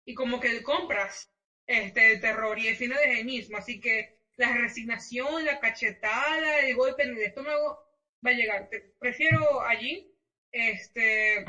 y 0.05 0.15
como 0.15 0.41
que 0.41 0.63
compras 0.63 1.31
este 1.67 2.13
el 2.13 2.21
terror 2.21 2.59
y 2.59 2.69
el 2.69 2.77
final 2.77 3.01
es 3.05 3.19
el 3.19 3.25
mismo, 3.25 3.57
así 3.59 3.81
que 3.81 4.11
la 4.37 4.53
resignación, 4.55 5.45
la 5.45 5.59
cachetada, 5.61 6.61
el 6.61 6.75
golpe 6.77 7.03
en 7.05 7.11
el 7.17 7.23
estómago 7.23 7.79
va 8.25 8.31
a 8.31 8.35
llegar. 8.35 8.69
Te- 8.69 8.85
prefiero 8.99 9.63
allí, 9.63 10.07
este... 10.53 11.45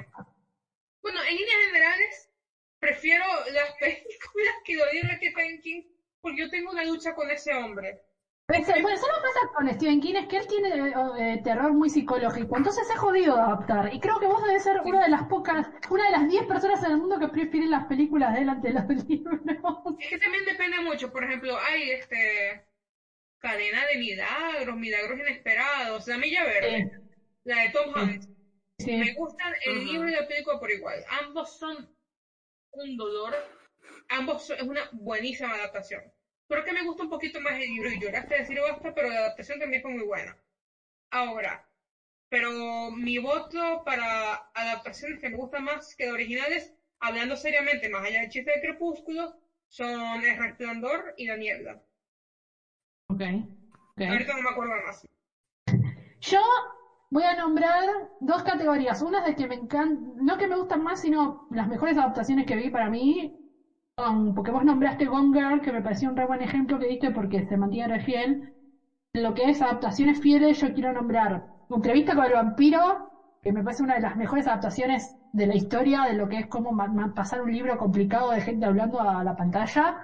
Bueno, 1.02 1.20
en 1.24 1.36
líneas 1.36 1.58
generales, 1.68 2.30
prefiero 2.80 3.24
las 3.52 3.74
películas 3.80 4.56
que 4.64 4.76
lo 4.76 4.90
dio 4.92 5.02
Stephen 5.18 5.60
King 5.62 5.84
porque 6.22 6.40
yo 6.42 6.50
tengo 6.50 6.72
una 6.72 6.84
lucha 6.84 7.14
con 7.14 7.30
ese 7.30 7.54
hombre. 7.54 8.00
Ese- 8.48 8.74
Bueno, 8.82 8.90
eso 8.96 9.08
no 9.08 9.22
pasa 9.22 9.40
con 9.54 9.74
Stephen 9.74 10.00
King, 10.00 10.16
es 10.16 10.28
que 10.28 10.38
él 10.38 10.48
tiene 10.48 10.70
eh, 11.34 11.42
terror 11.44 11.74
muy 11.74 11.90
psicológico, 11.90 12.58
entonces 12.58 12.88
es 12.90 12.98
jodido 12.98 13.36
adaptar. 13.38 13.92
Y 13.94 14.00
creo 14.00 14.20
que 14.20 14.28
vos 14.28 14.44
debes 14.44 14.64
ser 14.64 14.82
una 14.82 15.02
de 15.04 15.10
las 15.10 15.24
pocas, 15.28 15.68
una 15.90 16.06
de 16.06 16.12
las 16.12 16.28
10 16.28 16.46
personas 16.46 16.82
en 16.84 16.92
el 16.92 16.98
mundo 16.98 17.18
que 17.20 17.28
prefieren 17.28 17.72
las 17.72 17.86
películas 17.86 18.34
de 18.34 18.42
él 18.42 18.50
ante 18.50 18.72
los 18.72 18.84
libros. 19.08 19.40
Es 20.00 20.10
que 20.10 20.18
también 20.18 20.46
depende 20.46 20.80
mucho, 20.80 21.12
por 21.12 21.24
ejemplo, 21.24 21.58
hay 21.60 21.92
este 21.92 22.66
cadena 23.40 23.86
de 23.86 23.98
milagros, 23.98 24.78
milagros 24.78 25.20
inesperados, 25.20 26.08
la 26.08 26.18
milla 26.18 26.44
verde, 26.46 26.90
la 27.44 27.60
de 27.62 27.70
Tom 27.70 27.94
Hanks. 27.96 28.28
Me 28.92 29.12
gustan 29.16 29.54
el 29.62 29.84
libro 29.86 30.10
y 30.10 30.14
la 30.14 30.28
película 30.28 30.60
por 30.60 30.72
igual. 30.72 31.04
Ambos 31.10 31.58
son 31.58 31.90
un 32.72 32.98
dolor, 32.98 33.36
ambos 34.10 34.46
son- 34.46 34.58
es 34.58 34.64
una 34.64 34.88
buenísima 34.92 35.54
adaptación. 35.54 36.02
Creo 36.48 36.64
que 36.64 36.74
me 36.74 36.84
gusta 36.84 37.04
un 37.04 37.10
poquito 37.10 37.40
más 37.40 37.56
el 37.56 37.62
libro 37.68 37.90
y 37.92 38.00
lloraste 38.00 38.36
de 38.36 38.42
decir 38.42 38.60
basta, 38.62 38.94
pero 38.94 39.10
la 39.10 39.20
adaptación 39.20 39.60
también 39.60 39.82
fue 39.82 39.92
muy 39.92 40.04
buena. 40.04 40.38
Ahora, 41.12 41.66
pero 42.30 42.92
mi 42.92 43.18
voto 43.18 43.84
para 43.86 44.42
adaptaciones 44.54 45.20
que 45.20 45.30
me 45.30 45.38
gustan 45.38 45.64
más 45.64 45.96
que 45.96 46.06
de 46.06 46.12
originales, 46.12 46.74
hablando 47.00 47.36
seriamente, 47.38 47.90
más 47.90 48.04
allá 48.06 48.20
del 48.22 48.30
chiste 48.30 48.52
de 48.52 48.62
Crepúsculo, 48.62 49.34
son 49.68 50.24
El 50.26 50.38
Resplandor 50.38 51.14
y 51.18 51.26
La 51.28 51.36
Niebla. 51.36 51.80
Ok. 53.08 53.22
ok. 53.22 54.02
Ahorita 54.02 54.34
no 54.36 54.42
me 54.42 54.50
acuerdo 54.50 54.74
más. 54.86 55.06
Yo 56.22 56.40
voy 57.10 57.24
a 57.24 57.36
nombrar 57.36 57.84
dos 58.20 58.44
categorías. 58.44 59.02
Una 59.02 59.22
de 59.22 59.36
que 59.36 59.48
me 59.48 59.56
encantan, 59.56 60.16
no 60.18 60.38
que 60.38 60.48
me 60.48 60.56
gustan 60.56 60.82
más, 60.84 61.00
sino 61.02 61.46
las 61.50 61.68
mejores 61.68 61.98
adaptaciones 61.98 62.46
que 62.46 62.56
vi 62.56 62.70
para 62.70 62.90
mí. 62.90 63.32
son- 63.98 64.34
porque 64.34 64.52
vos 64.52 64.64
nombraste 64.66 65.08
Gone 65.08 65.32
Girl, 65.38 65.62
que 65.62 65.72
me 65.72 65.82
pareció 65.82 66.10
un 66.10 66.18
re 66.18 66.26
buen 66.26 66.42
ejemplo 66.42 66.78
que 66.80 66.86
diste 66.86 67.12
porque 67.12 67.46
se 67.48 67.56
mantiene 67.58 67.88
re 67.88 68.04
fiel. 68.04 68.54
Lo 69.14 69.34
que 69.34 69.50
es 69.50 69.62
adaptaciones 69.62 70.20
fieles, 70.20 70.60
yo 70.60 70.74
quiero 70.74 70.92
nombrar 70.92 71.46
Entrevista 71.70 72.14
con 72.14 72.26
el 72.26 72.34
vampiro, 72.34 73.10
que 73.42 73.52
me 73.52 73.64
parece 73.64 73.84
una 73.84 73.96
de 73.96 74.02
las 74.02 74.16
mejores 74.18 74.46
adaptaciones 74.48 75.16
de 75.32 75.48
la 75.48 75.56
historia, 75.56 76.04
de 76.04 76.14
lo 76.14 76.28
que 76.28 76.40
es 76.40 76.48
cómo 76.48 76.76
pasar 77.16 77.42
un 77.42 77.52
libro 77.52 77.78
complicado 77.78 78.32
de 78.32 78.42
gente 78.42 78.66
hablando 78.66 79.00
a 79.02 79.24
la 79.24 79.36
pantalla. 79.36 79.96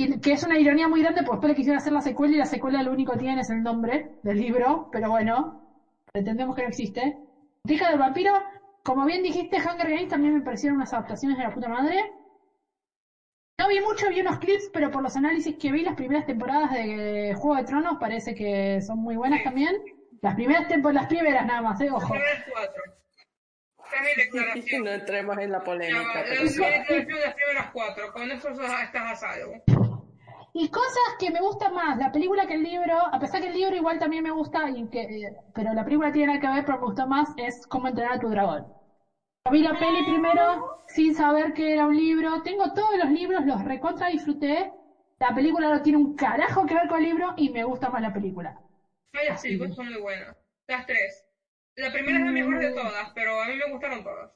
Y 0.00 0.20
que 0.20 0.30
es 0.32 0.44
una 0.44 0.56
ironía 0.56 0.86
muy 0.86 1.00
grande, 1.02 1.22
porque 1.24 1.38
después 1.38 1.50
le 1.50 1.56
quisieron 1.56 1.78
hacer 1.78 1.92
la 1.92 2.00
secuela 2.00 2.34
y 2.34 2.38
la 2.38 2.44
secuela 2.44 2.82
lo 2.84 2.92
único 2.92 3.12
que 3.14 3.18
tiene 3.18 3.40
es 3.40 3.50
el 3.50 3.62
nombre 3.64 4.06
del 4.22 4.38
libro, 4.38 4.88
pero 4.92 5.10
bueno, 5.10 5.60
pretendemos 6.12 6.54
que 6.54 6.62
no 6.62 6.68
existe. 6.68 7.16
Hija 7.66 7.88
del 7.88 7.98
vampiro, 7.98 8.32
como 8.84 9.04
bien 9.04 9.24
dijiste, 9.24 9.56
Hunger 9.56 9.88
Games 9.90 10.06
también 10.08 10.34
me 10.34 10.40
parecieron 10.42 10.76
unas 10.76 10.92
adaptaciones 10.92 11.36
de 11.36 11.42
la 11.42 11.50
puta 11.52 11.68
madre. 11.68 11.96
No 13.60 13.66
vi 13.66 13.80
mucho, 13.80 14.08
vi 14.08 14.20
unos 14.20 14.38
clips, 14.38 14.70
pero 14.72 14.88
por 14.92 15.02
los 15.02 15.16
análisis 15.16 15.56
que 15.58 15.72
vi, 15.72 15.82
las 15.82 15.94
primeras 15.96 16.26
temporadas 16.26 16.70
de 16.70 17.34
Juego 17.36 17.56
de 17.56 17.64
Tronos 17.64 17.96
parece 17.98 18.32
que 18.34 18.80
son 18.80 18.98
muy 19.00 19.16
buenas 19.16 19.38
Sí. 19.40 19.44
también. 19.44 19.74
Las 20.22 20.34
primeras 20.36 20.68
temporadas, 20.68 21.02
las 21.02 21.08
primeras 21.08 21.44
nada 21.44 21.60
más, 21.60 21.80
eh, 21.80 21.86
Las 21.86 21.94
ojo. 22.04 22.12
primeras 22.14 22.44
cuatro. 22.52 22.82
No 24.84 24.90
entremos 24.90 25.38
en 25.38 25.50
la 25.50 25.60
polémica. 25.60 26.02
la- 26.14 26.24
pero 26.28 26.42
mi 26.42 26.48
sí. 26.48 26.58
declaración 26.62 27.06
de 27.06 27.14
las 27.24 27.34
primeras 27.34 27.70
cuatro. 27.72 28.12
Con 28.12 28.30
eso 28.30 28.48
estás 28.50 28.94
a 28.94 29.14
salvo. 29.16 29.54
Y 30.52 30.70
cosas 30.70 31.14
que 31.18 31.30
me 31.30 31.40
gustan 31.40 31.72
más, 31.74 31.96
la 31.98 32.10
película 32.10 32.46
que 32.46 32.54
el 32.54 32.62
libro, 32.62 32.94
a 33.12 33.18
pesar 33.18 33.40
que 33.40 33.46
el 33.48 33.54
libro 33.54 33.76
igual 33.76 33.98
también 33.98 34.22
me 34.22 34.30
gusta, 34.30 34.68
y 34.70 34.88
que, 34.88 35.02
eh, 35.02 35.30
pero 35.54 35.74
la 35.74 35.84
película 35.84 36.10
tiene 36.12 36.28
nada 36.28 36.40
que 36.40 36.48
ver, 36.48 36.64
pero 36.64 36.78
me 36.78 36.86
gustó 36.86 37.06
más, 37.06 37.28
es 37.36 37.66
Cómo 37.66 37.86
entrenar 37.88 38.14
a 38.14 38.18
tu 38.20 38.28
dragón. 38.28 38.72
Yo 39.46 39.52
Vi 39.52 39.62
la 39.62 39.78
peli 39.78 40.02
primero 40.04 40.42
sin 40.88 41.14
saber 41.14 41.52
que 41.52 41.72
era 41.72 41.86
un 41.86 41.96
libro, 41.96 42.42
tengo 42.42 42.72
todos 42.72 42.96
los 42.96 43.10
libros, 43.10 43.44
los 43.44 43.62
recontra 43.64 44.08
disfruté, 44.08 44.70
la 45.18 45.34
película 45.34 45.70
no 45.70 45.82
tiene 45.82 45.98
un 45.98 46.14
carajo 46.14 46.66
que 46.66 46.74
ver 46.74 46.88
con 46.88 46.98
el 46.98 47.04
libro 47.04 47.34
y 47.36 47.48
me 47.50 47.64
gusta 47.64 47.88
más 47.90 48.02
la 48.02 48.12
película. 48.12 48.54
Ay, 49.12 49.26
las 49.26 49.40
películas 49.40 49.74
son 49.74 49.86
muy 49.88 49.96
buenas. 50.00 50.34
Las 50.66 50.86
tres. 50.86 51.24
La 51.76 51.92
primera 51.92 52.18
es 52.18 52.24
la 52.24 52.30
mejor 52.32 52.58
de 52.58 52.70
todas, 52.70 53.10
pero 53.14 53.40
a 53.40 53.46
mí 53.46 53.54
me 53.56 53.70
gustaron 53.70 54.02
todas. 54.02 54.30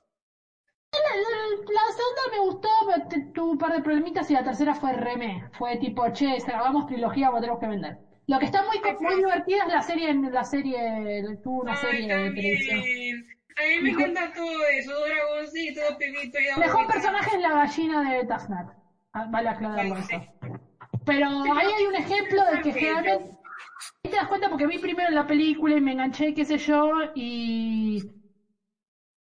La, 0.93 1.81
segunda 1.97 2.23
me 2.31 2.39
gustó, 2.39 2.69
pero 2.87 3.25
tuvo 3.33 3.51
un 3.53 3.59
par 3.59 3.73
de 3.73 3.81
problemitas 3.81 4.29
y 4.31 4.35
la 4.35 4.45
tercera 4.45 4.75
fue 4.75 4.93
remé. 4.93 5.43
Fue 5.53 5.77
tipo, 5.77 6.07
che, 6.11 6.37
hagamos 6.47 6.87
trilogía 6.87 7.29
porque 7.29 7.41
tenemos 7.41 7.61
que 7.61 7.67
vender. 7.67 7.97
Lo 8.27 8.39
que 8.39 8.45
está 8.45 8.63
muy, 8.63 8.79
muy 9.01 9.17
divertida 9.17 9.63
es 9.63 9.69
la 9.73 9.83
serie, 9.83 10.15
la 10.15 10.45
serie, 10.45 11.23
tuvo 11.43 11.61
una 11.61 11.75
Ay, 11.75 11.81
serie 11.81 12.15
de 12.15 12.31
televisión. 12.31 12.77
también. 12.79 13.27
A 13.57 13.63
mí 13.63 13.69
me 13.81 13.91
Mejor- 13.91 14.09
encanta 14.09 14.33
todo 14.33 14.65
eso, 14.67 14.93
dos 14.93 15.97
pibitos 15.99 16.45
y 16.45 16.61
mejor 16.61 16.87
personaje 16.87 17.31
es 17.35 17.41
la 17.41 17.53
gallina 17.53 18.01
de 18.15 18.25
Tafnat. 18.25 18.67
Ah, 19.15 19.27
Vale 19.29 19.49
aclararlo 19.49 19.97
Sí, 19.97 20.03
eso. 20.15 20.27
Pero 21.05 21.27
ahí 21.55 21.67
hay 21.79 21.87
un 21.87 21.95
ejemplo 21.97 22.45
de 22.45 22.61
que 22.61 22.73
Sí, 22.73 22.79
generalmente 22.79 23.31
ahí 24.05 24.11
te 24.11 24.17
das 24.17 24.29
cuenta 24.29 24.49
porque 24.49 24.67
vi 24.67 24.79
primero 24.79 25.11
la 25.11 25.27
película 25.27 25.77
y 25.77 25.81
me 25.81 25.93
enganché, 25.93 26.33
qué 26.35 26.45
sé 26.45 26.59
yo, 26.59 26.93
y 27.15 28.03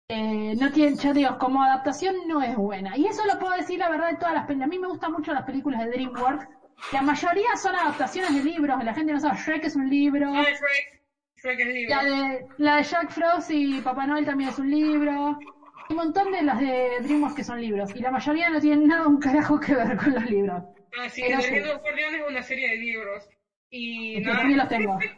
eh, 0.07 0.53
no 0.55 0.71
tiene, 0.71 0.95
ya 0.95 1.13
digo, 1.13 1.37
como 1.37 1.61
adaptación 1.63 2.27
no 2.27 2.41
es 2.41 2.55
buena. 2.55 2.95
Y 2.95 3.05
eso 3.07 3.25
lo 3.25 3.39
puedo 3.39 3.53
decir 3.55 3.79
la 3.79 3.89
verdad 3.89 4.09
de 4.11 4.17
todas 4.17 4.33
las 4.33 4.45
películas. 4.45 4.67
A 4.67 4.69
mí 4.69 4.77
me 4.77 4.87
gustan 4.87 5.11
mucho 5.11 5.33
las 5.33 5.43
películas 5.43 5.79
de 5.81 5.89
DreamWorks. 5.89 6.45
La 6.91 7.01
mayoría 7.01 7.55
son 7.55 7.73
adaptaciones 7.75 8.33
de 8.35 8.43
libros, 8.43 8.83
la 8.83 8.93
gente 8.93 9.13
no 9.13 9.19
sabe, 9.19 9.37
Shrek 9.37 9.63
es 9.63 9.75
un 9.75 9.89
libro. 9.89 10.27
Ah, 10.35 10.43
Shrek. 10.43 11.01
Shrek 11.37 11.59
es 11.59 11.67
libre. 11.67 11.95
La 11.95 12.03
de, 12.03 12.45
la 12.57 12.75
de 12.77 12.83
Jack 12.83 13.09
Frost 13.11 13.49
y 13.51 13.79
Papá 13.81 14.05
Noel 14.05 14.25
también 14.25 14.49
es 14.49 14.59
un 14.59 14.69
libro. 14.69 15.11
Hay 15.39 15.91
un 15.91 15.95
montón 15.95 16.31
de 16.31 16.41
las 16.43 16.59
de 16.59 16.99
DreamWorks 17.01 17.35
que 17.35 17.43
son 17.43 17.59
libros. 17.61 17.89
Y 17.95 17.99
la 17.99 18.11
mayoría 18.11 18.49
no 18.49 18.59
tienen 18.59 18.87
nada 18.87 19.07
un 19.07 19.19
carajo 19.19 19.59
que 19.59 19.73
ver 19.73 19.95
con 19.95 20.13
los 20.13 20.25
libros. 20.25 20.63
Ah, 20.97 21.09
sí, 21.09 21.21
Pero 21.25 21.39
El 21.39 21.63
los 21.67 21.81
Guardianes 21.81 22.21
es 22.21 22.27
una 22.27 22.41
serie 22.43 22.69
de 22.69 22.75
libros. 22.77 23.27
Y 23.69 24.15
Yo 24.21 24.27
nada. 24.27 24.37
también 24.37 24.59
los 24.59 24.67
tengo. 24.67 24.99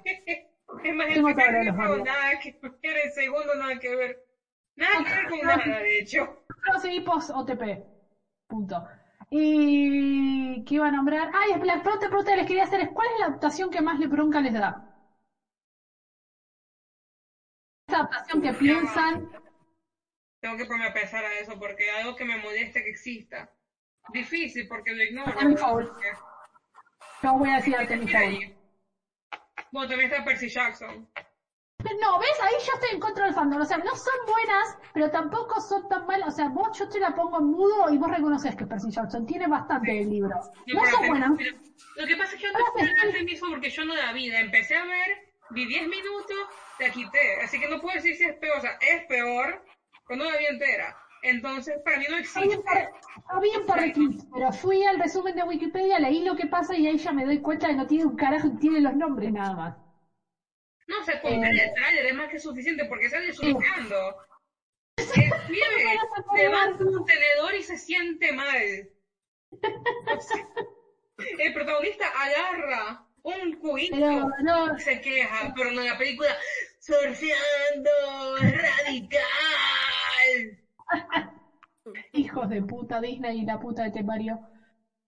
Es 0.84 0.94
más, 0.94 1.08
el 1.08 1.14
Tengo 1.16 1.34
primer 1.34 1.64
libro 1.64 1.74
Guardianes. 1.76 2.04
nada 2.06 2.40
que 2.40 2.56
ver, 2.84 2.98
el 3.06 3.12
segundo 3.12 3.56
nada 3.56 3.80
que 3.80 3.96
ver. 3.96 4.18
Nada 4.78 5.04
que 5.04 5.14
ver 5.14 5.28
con 5.28 5.40
No. 5.40 5.48
nada, 5.48 5.58
de 5.82 6.00
hecho. 6.00 6.44
Post 7.06 7.32
OTP. 7.34 7.84
Punto. 8.48 8.84
Y 9.30 10.64
¿qué 10.66 10.76
iba 10.76 10.88
a 10.88 10.92
nombrar? 10.92 11.30
Ay, 11.34 11.60
la 11.64 11.82
pregunta, 11.82 12.08
pregunta 12.08 12.32
que 12.32 12.38
les 12.38 12.46
quería 12.46 12.64
hacer 12.64 12.80
es 12.80 12.90
¿cuál 12.94 13.08
es 13.14 13.20
la 13.20 13.26
adaptación 13.26 13.70
que 13.70 13.82
más 13.82 14.00
le 14.00 14.08
bronca 14.08 14.40
les 14.40 14.54
da? 14.54 14.84
Adaptación 17.88 18.42
que 18.42 18.54
piensan. 18.54 19.30
Tengo 20.40 20.56
que 20.56 20.66
ponerme 20.66 20.88
a 20.88 20.94
pensar 20.94 21.26
a 21.26 21.34
eso 21.40 21.58
porque 21.60 21.90
algo 21.90 22.16
que 22.16 22.24
me 22.24 22.38
molesta 22.38 22.82
que 22.82 22.90
exista. 22.90 23.50
Difícil 24.14 24.68
porque 24.68 24.94
lo 24.94 25.04
ignoro. 25.04 25.34
Tammy 25.34 25.56
Fowl. 25.56 25.92
Yo 27.24 27.34
voy 27.34 27.50
a 27.50 27.56
decir 27.56 27.76
a 27.76 27.86
Tammy 27.86 28.08
Fowl. 28.08 28.56
Bueno, 29.72 29.90
también 29.90 30.12
está 30.12 30.24
Percy 30.24 30.48
Jackson. 30.48 31.10
No, 32.02 32.20
¿ves? 32.20 32.40
Ahí 32.42 32.54
yo 32.66 32.74
estoy 32.74 32.90
en 32.94 33.00
contra 33.00 33.26
del 33.26 33.34
fandom. 33.34 33.62
O 33.62 33.66
sea, 33.66 33.78
no 33.78 33.96
son 33.96 34.14
buenas, 34.28 34.78
pero 34.94 35.10
tampoco 35.10 35.60
son 35.62 35.88
tan 35.88 36.06
malas. 36.06 36.34
O 36.34 36.36
sea, 36.36 36.48
vos 36.50 36.78
yo 36.78 36.88
te 36.90 37.00
la 37.00 37.14
pongo 37.14 37.40
en 37.40 37.46
mudo 37.46 37.90
y 37.90 37.98
vos 37.98 38.10
reconoces 38.10 38.56
que 38.56 38.66
Percy 38.66 38.90
Jackson 38.90 39.26
tiene 39.26 39.48
bastante 39.48 39.92
del 39.92 40.10
libro. 40.10 40.36
No 40.68 40.86
son 40.86 41.08
buenas. 41.08 41.32
Lo 41.96 42.06
que 42.06 42.16
pasa 42.16 42.36
es 42.36 42.42
que 42.42 42.48
yo 42.48 42.52
no 42.52 42.60
puedo 42.74 42.88
hablar 42.88 43.14
de 43.14 43.24
mismo 43.24 43.50
porque 43.50 43.70
yo 43.70 43.86
no 43.86 43.96
la 43.96 44.12
vi. 44.12 44.30
La 44.30 44.40
empecé 44.40 44.76
a 44.76 44.86
ver, 44.86 45.18
vi 45.52 45.66
10 45.66 45.88
minutos, 45.88 46.38
la 46.80 46.90
quité. 46.90 47.42
Así 47.42 47.60
que 47.60 47.68
no 47.68 47.80
puedo 47.80 47.96
decir 47.96 48.16
si 48.16 48.24
es 48.24 48.36
peor. 48.38 48.58
O 48.58 48.62
sea, 48.62 48.78
es 48.82 49.06
peor 49.08 49.64
cuando 50.06 50.26
la 50.26 50.38
vi 50.38 50.46
entera. 50.46 50.96
Entonces, 51.24 51.76
para 51.84 51.98
mí 51.98 52.06
no 52.10 52.18
existe. 52.18 52.56
había 53.28 53.60
un 53.60 53.66
par 53.66 53.82
de 53.82 53.92
clips, 53.92 54.26
pero 54.32 54.52
fui 54.52 54.84
al 54.84 55.00
resumen 55.00 55.36
de 55.36 55.44
Wikipedia, 55.44 56.00
leí 56.00 56.24
lo 56.24 56.36
que 56.36 56.46
pasa 56.46 56.76
y 56.76 56.86
ahí 56.88 56.98
ya 56.98 57.12
me 57.12 57.26
doy 57.26 57.42
cuenta 57.42 57.68
que 57.68 57.76
no 57.76 57.88
tiene 57.88 58.06
un 58.06 58.16
carajo, 58.16 58.50
tiene 58.60 58.80
los 58.80 58.94
nombres 58.94 59.32
nada 59.32 59.56
más. 59.56 59.87
No, 60.88 61.04
ver 61.04 61.20
Eh. 61.22 61.64
el 61.64 61.74
trailer 61.74 62.06
es 62.06 62.16
más 62.16 62.30
que 62.30 62.40
suficiente 62.40 62.86
porque 62.86 63.10
sale 63.10 63.34
pibe 65.48 65.84
me 66.34 66.48
vas 66.48 66.68
a 66.68 66.84
un 66.84 67.06
tenedor 67.06 67.56
y 67.56 67.64
se 67.64 67.78
siente 67.78 68.32
mal. 68.32 68.90
El 71.40 71.54
protagonista 71.54 72.06
agarra 72.10 73.04
un 73.24 73.54
cubito 73.56 73.96
no, 73.98 74.78
y 74.78 74.80
se 74.80 75.02
queja, 75.02 75.52
pero 75.56 75.72
no 75.72 75.82
en 75.82 75.88
la 75.88 75.98
película 75.98 76.38
surfeando 76.80 78.38
radical. 78.38 79.20
hijos 82.14 82.50
de 82.50 82.62
puta 82.62 83.02
Disney 83.02 83.40
y 83.40 83.46
la 83.46 83.60
puta 83.60 83.84
de 83.84 83.90
Temario. 83.90 84.40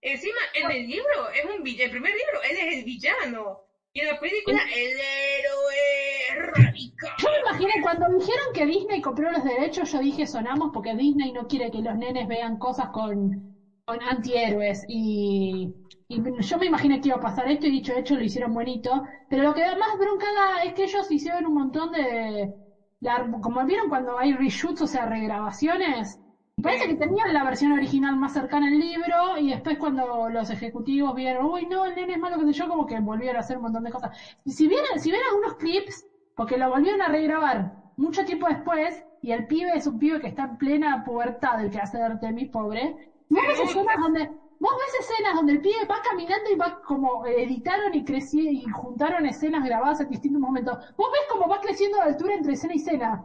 Encima, 0.02 0.40
en 0.54 0.70
el 0.70 0.86
libro 0.86 1.30
es 1.30 1.44
un 1.44 1.66
el 1.84 1.90
primer 1.90 2.12
libro, 2.12 2.42
él 2.42 2.56
es 2.56 2.76
el 2.76 2.84
villano. 2.84 3.60
Y 3.92 4.00
en 4.00 4.06
la 4.06 4.20
película, 4.20 4.58
el 4.72 4.90
héroe 5.00 6.52
radical. 6.52 7.10
Yo 7.18 7.28
me 7.30 7.38
imaginé, 7.50 7.72
cuando 7.82 8.06
dijeron 8.08 8.46
que 8.54 8.66
Disney 8.66 9.00
compró 9.00 9.30
los 9.30 9.42
derechos, 9.44 9.90
yo 9.90 9.98
dije 9.98 10.26
sonamos 10.26 10.70
porque 10.72 10.94
Disney 10.94 11.32
no 11.32 11.46
quiere 11.46 11.70
que 11.70 11.80
los 11.80 11.96
nenes 11.96 12.26
vean 12.28 12.56
cosas 12.56 12.88
con, 12.90 13.42
con 13.84 14.02
antihéroes. 14.02 14.84
Y, 14.88 15.72
y 16.08 16.20
yo 16.42 16.58
me 16.58 16.66
imaginé 16.66 17.00
que 17.00 17.08
iba 17.08 17.16
a 17.16 17.20
pasar 17.20 17.48
esto 17.48 17.66
y 17.66 17.70
dicho 17.70 17.92
hecho 17.94 18.16
lo 18.16 18.22
hicieron 18.24 18.52
bonito. 18.54 19.02
Pero 19.28 19.42
lo 19.42 19.54
que 19.54 19.62
da 19.62 19.74
más 19.74 19.96
bronca 19.98 20.26
da 20.32 20.62
es 20.62 20.72
que 20.74 20.84
ellos 20.84 21.10
hicieron 21.10 21.46
un 21.46 21.54
montón 21.54 21.90
de... 21.92 22.48
como 23.42 23.64
vieron 23.64 23.88
cuando 23.88 24.16
hay 24.18 24.32
reshoots, 24.32 24.82
o 24.82 24.86
sea, 24.86 25.04
regrabaciones. 25.06 26.18
Parece 26.62 26.86
que 26.86 26.94
tenían 26.94 27.32
la 27.32 27.42
versión 27.42 27.72
original 27.72 28.16
más 28.16 28.32
cercana 28.34 28.66
al 28.68 28.78
libro 28.78 29.38
y 29.38 29.48
después 29.50 29.78
cuando 29.78 30.28
los 30.28 30.50
ejecutivos 30.50 31.14
vieron, 31.14 31.44
uy, 31.46 31.64
no, 31.66 31.86
el 31.86 31.94
nene 31.94 32.14
es 32.14 32.18
malo, 32.18 32.38
que 32.38 32.44
sé 32.46 32.52
yo, 32.52 32.68
como 32.68 32.84
que 32.86 32.98
volvieron 33.00 33.36
a 33.36 33.40
hacer 33.40 33.56
un 33.56 33.62
montón 33.62 33.82
de 33.84 33.90
cosas. 33.90 34.10
Y 34.44 34.52
si 34.52 34.66
vieran, 34.66 34.98
si 35.00 35.10
vieran 35.10 35.26
algunos 35.30 35.54
clips, 35.56 36.04
porque 36.34 36.58
lo 36.58 36.68
volvieron 36.68 37.00
a 37.02 37.08
regrabar 37.08 37.72
mucho 37.96 38.24
tiempo 38.24 38.46
después, 38.46 39.02
y 39.22 39.30
el 39.32 39.46
pibe 39.46 39.74
es 39.74 39.86
un 39.86 39.98
pibe 39.98 40.20
que 40.20 40.26
está 40.26 40.42
en 40.44 40.56
plena 40.58 41.02
pubertad, 41.04 41.60
el 41.60 41.70
que 41.70 41.78
hace 41.78 41.96
de 41.98 42.04
Artemis, 42.04 42.48
pobre. 42.50 42.94
Vos 43.28 43.42
ves 43.46 43.60
escenas 43.60 43.94
donde, 43.98 44.26
vos 44.58 44.72
ves 44.78 45.06
escenas 45.08 45.34
donde 45.34 45.52
el 45.52 45.60
pibe 45.60 45.84
va 45.90 45.96
caminando 46.02 46.50
y 46.50 46.54
va 46.56 46.80
como 46.84 47.24
eh, 47.26 47.42
editaron 47.42 47.94
y 47.94 48.04
crecieron 48.04 48.52
y 48.54 48.68
juntaron 48.68 49.24
escenas 49.26 49.64
grabadas 49.64 50.00
en 50.00 50.08
distintos 50.08 50.40
momentos. 50.40 50.76
Vos 50.96 51.08
ves 51.12 51.22
cómo 51.28 51.48
va 51.48 51.60
creciendo 51.60 51.96
de 51.98 52.04
altura 52.04 52.34
entre 52.34 52.52
escena 52.54 52.74
y 52.74 52.76
escena. 52.76 53.24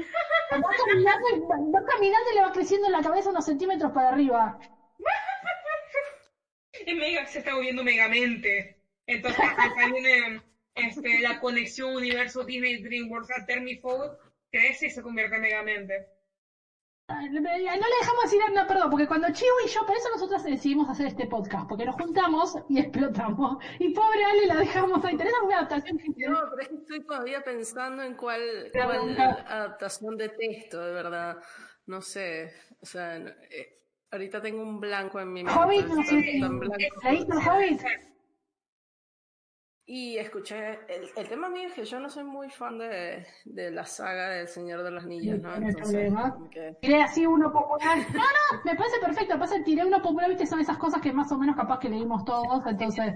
Va 0.00 0.70
caminando, 0.86 1.26
va, 1.72 1.84
caminando 1.84 2.30
y 2.30 2.34
le 2.34 2.40
va 2.40 2.52
creciendo 2.52 2.86
en 2.86 2.92
la 2.92 3.02
cabeza 3.02 3.30
unos 3.30 3.44
centímetros 3.44 3.92
para 3.92 4.08
arriba. 4.08 4.58
Y 6.86 6.94
Mega 6.94 7.26
se 7.26 7.38
está 7.38 7.54
volviendo 7.54 7.82
megamente. 7.82 8.76
Entonces 9.06 9.40
acá 9.58 9.86
viene 9.90 10.40
este, 10.74 11.20
la 11.20 11.38
conexión 11.40 11.94
universo 11.94 12.44
Disney 12.44 12.80
DreamWorks 12.80 13.30
a 13.30 13.44
Termifold, 13.44 14.16
crece 14.50 14.86
y 14.86 14.90
se 14.90 15.02
convierte 15.02 15.36
en 15.36 15.42
megamente. 15.42 16.06
No 17.08 17.40
le 17.40 17.40
dejamos 18.00 18.24
decir 18.24 18.40
no, 18.54 18.66
perdón, 18.66 18.90
porque 18.90 19.06
cuando 19.06 19.32
Chivo 19.32 19.54
y 19.64 19.68
yo, 19.68 19.86
por 19.86 19.96
eso 19.96 20.08
nosotros 20.10 20.44
decidimos 20.44 20.90
hacer 20.90 21.06
este 21.06 21.26
podcast, 21.26 21.66
porque 21.66 21.86
nos 21.86 21.94
juntamos 21.94 22.56
y 22.68 22.78
explotamos. 22.80 23.64
Y 23.78 23.94
pobre 23.94 24.24
Ale 24.24 24.46
la 24.46 24.56
dejamos 24.56 25.02
ahí. 25.04 25.16
¿Tenés 25.16 25.32
alguna 25.34 25.58
adaptación 25.58 25.98
que 25.98 26.28
No, 26.28 26.38
pero 26.50 26.62
es 26.62 26.68
que 26.68 26.74
estoy 26.74 27.06
todavía 27.06 27.42
pensando 27.42 28.02
en 28.02 28.14
cuál, 28.14 28.70
adaptación 28.74 30.18
de 30.18 30.28
texto, 30.28 30.84
de 30.84 30.92
verdad. 30.92 31.38
No 31.86 32.02
sé, 32.02 32.52
o 32.80 32.86
sea, 32.86 33.16
eh, 33.16 33.80
ahorita 34.10 34.42
tengo 34.42 34.62
un 34.62 34.78
blanco 34.78 35.18
en 35.18 35.32
mi 35.32 35.44
mente. 35.44 35.58
Hobbit, 35.58 35.86
no 35.86 36.02
sé. 36.02 36.38
tan 36.40 36.58
blanco. 36.58 36.76
¿Leíste 37.04 37.32
el 37.32 37.38
Hobbit? 37.38 37.82
Y 39.90 40.18
escuché, 40.18 40.80
el, 40.86 41.08
el 41.16 41.28
tema 41.30 41.48
mío 41.48 41.68
es 41.68 41.72
que 41.72 41.84
yo 41.86 41.98
no 41.98 42.10
soy 42.10 42.22
muy 42.22 42.50
fan 42.50 42.76
de, 42.76 43.26
de 43.46 43.70
la 43.70 43.86
saga 43.86 44.28
del 44.28 44.46
Señor 44.46 44.82
de 44.82 44.90
los 44.90 45.02
Anillos, 45.02 45.40
¿no? 45.40 45.48
No 45.48 45.54
hay 45.56 45.62
Entonces, 45.64 46.12
que- 46.50 46.76
Tiré 46.82 47.02
así 47.02 47.24
uno 47.24 47.50
popular. 47.50 47.96
No, 48.12 48.22
no, 48.22 48.64
me 48.64 48.74
parece 48.76 48.98
perfecto. 49.00 49.38
Pasa 49.38 49.56
que 49.56 49.64
tiré 49.64 49.86
uno 49.86 50.02
popular, 50.02 50.28
viste, 50.28 50.44
son 50.44 50.60
esas 50.60 50.76
cosas 50.76 51.00
que 51.00 51.10
más 51.10 51.32
o 51.32 51.38
menos 51.38 51.56
capaz 51.56 51.78
que 51.78 51.88
leímos 51.88 52.22
todos, 52.26 52.66
entonces. 52.66 53.14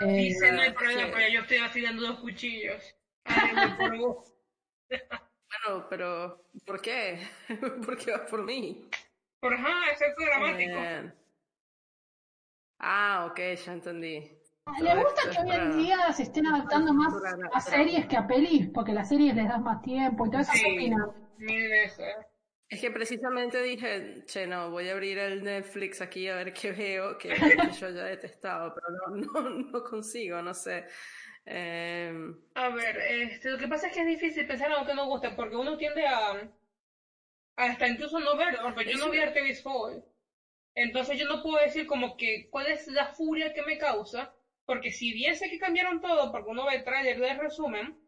eh, 0.00 0.06
Dice, 0.16 0.52
no 0.52 0.60
hay 0.60 0.72
problema, 0.72 1.06
sí. 1.06 1.10
pero 1.14 1.32
yo 1.32 1.40
estoy 1.40 1.56
afilando 1.56 2.02
dos 2.02 2.20
cuchillos. 2.20 2.94
Vos. 3.98 4.34
Bueno, 4.90 5.86
pero 5.88 6.44
¿por 6.66 6.82
qué? 6.82 7.26
¿Por 7.86 7.96
qué 7.96 8.10
vas 8.12 8.28
por 8.30 8.44
mí? 8.44 8.84
Por 9.40 9.54
ajá, 9.54 9.92
es 9.92 10.02
algo 10.02 10.24
dramático. 10.26 10.78
Bien. 10.78 11.14
Ah, 12.80 13.26
ok, 13.30 13.38
ya 13.64 13.72
entendí. 13.72 14.39
¿Le 14.78 14.94
gusta 14.94 15.22
que 15.30 15.38
hoy 15.40 15.50
en 15.56 15.76
día 15.76 16.12
se 16.12 16.22
estén 16.24 16.46
adaptando 16.46 16.92
más 16.92 17.12
a 17.52 17.60
series 17.60 18.06
que 18.06 18.16
a 18.16 18.26
pelis? 18.26 18.68
Porque 18.72 18.92
las 18.92 19.08
series 19.08 19.34
les 19.34 19.48
das 19.48 19.60
más 19.60 19.82
tiempo 19.82 20.26
y 20.26 20.30
todo 20.30 20.40
eso. 20.42 20.52
¿Qué 20.52 20.58
Sí, 20.58 20.64
opinas? 20.74 21.08
mil 21.38 21.68
veces. 21.70 22.14
Es 22.68 22.80
que 22.80 22.90
precisamente 22.92 23.60
dije, 23.62 24.24
che, 24.26 24.46
no, 24.46 24.70
voy 24.70 24.88
a 24.88 24.92
abrir 24.92 25.18
el 25.18 25.42
Netflix 25.42 26.00
aquí 26.00 26.28
a 26.28 26.36
ver 26.36 26.52
qué 26.52 26.70
veo, 26.72 27.18
que, 27.18 27.28
que 27.58 27.70
yo 27.72 27.90
ya 27.90 28.06
he 28.06 28.10
detestado, 28.10 28.72
pero 28.74 28.86
no, 29.10 29.40
no, 29.42 29.50
no 29.72 29.82
consigo, 29.82 30.40
no 30.40 30.54
sé. 30.54 30.86
Eh, 31.44 32.12
A 32.54 32.68
ver, 32.68 32.96
este, 32.98 33.50
lo 33.50 33.58
que 33.58 33.66
pasa 33.66 33.88
es 33.88 33.92
que 33.94 34.00
es 34.02 34.06
difícil 34.06 34.46
pensar 34.46 34.68
en 34.68 34.74
algo 34.74 34.86
que 34.86 34.94
nos 34.94 35.06
gusta, 35.08 35.34
porque 35.34 35.56
uno 35.56 35.76
tiende 35.76 36.06
a, 36.06 36.30
a 36.32 37.64
hasta 37.64 37.88
incluso 37.88 38.18
no 38.20 38.36
verlo, 38.36 38.60
porque 38.62 38.90
yo 38.90 38.98
no 38.98 39.10
vi 39.10 39.18
Artemis 39.20 39.62
Fowl. 39.62 40.04
Entonces 40.74 41.18
yo 41.18 41.26
no 41.28 41.42
puedo 41.42 41.58
decir 41.62 41.86
como 41.86 42.16
que 42.16 42.48
cuál 42.50 42.68
es 42.68 42.86
la 42.88 43.06
furia 43.14 43.52
que 43.54 43.62
me 43.62 43.78
causa, 43.78 44.34
porque 44.70 44.92
si 44.92 45.12
bien 45.12 45.34
sé 45.34 45.50
que 45.50 45.58
cambiaron 45.58 46.00
todo, 46.00 46.30
porque 46.30 46.48
uno 46.48 46.64
ve 46.64 46.76
el 46.76 46.84
trailer 46.84 47.18
del 47.18 47.40
resumen, 47.40 47.98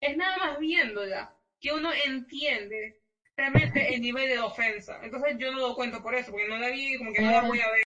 es 0.00 0.16
nada 0.16 0.38
más 0.38 0.58
viéndola 0.58 1.38
que 1.60 1.72
uno 1.72 1.92
entiende 2.04 3.00
realmente 3.36 3.94
el 3.94 4.00
nivel 4.00 4.28
de 4.28 4.40
ofensa. 4.40 4.98
Entonces 5.04 5.36
yo 5.38 5.52
no 5.52 5.60
lo 5.60 5.76
cuento 5.76 6.02
por 6.02 6.16
eso, 6.16 6.32
porque 6.32 6.48
no 6.48 6.58
la 6.58 6.70
vi, 6.70 6.98
como 6.98 7.12
que 7.12 7.22
no 7.22 7.30
la 7.30 7.42
voy 7.42 7.60
a 7.60 7.70
ver. 7.70 7.84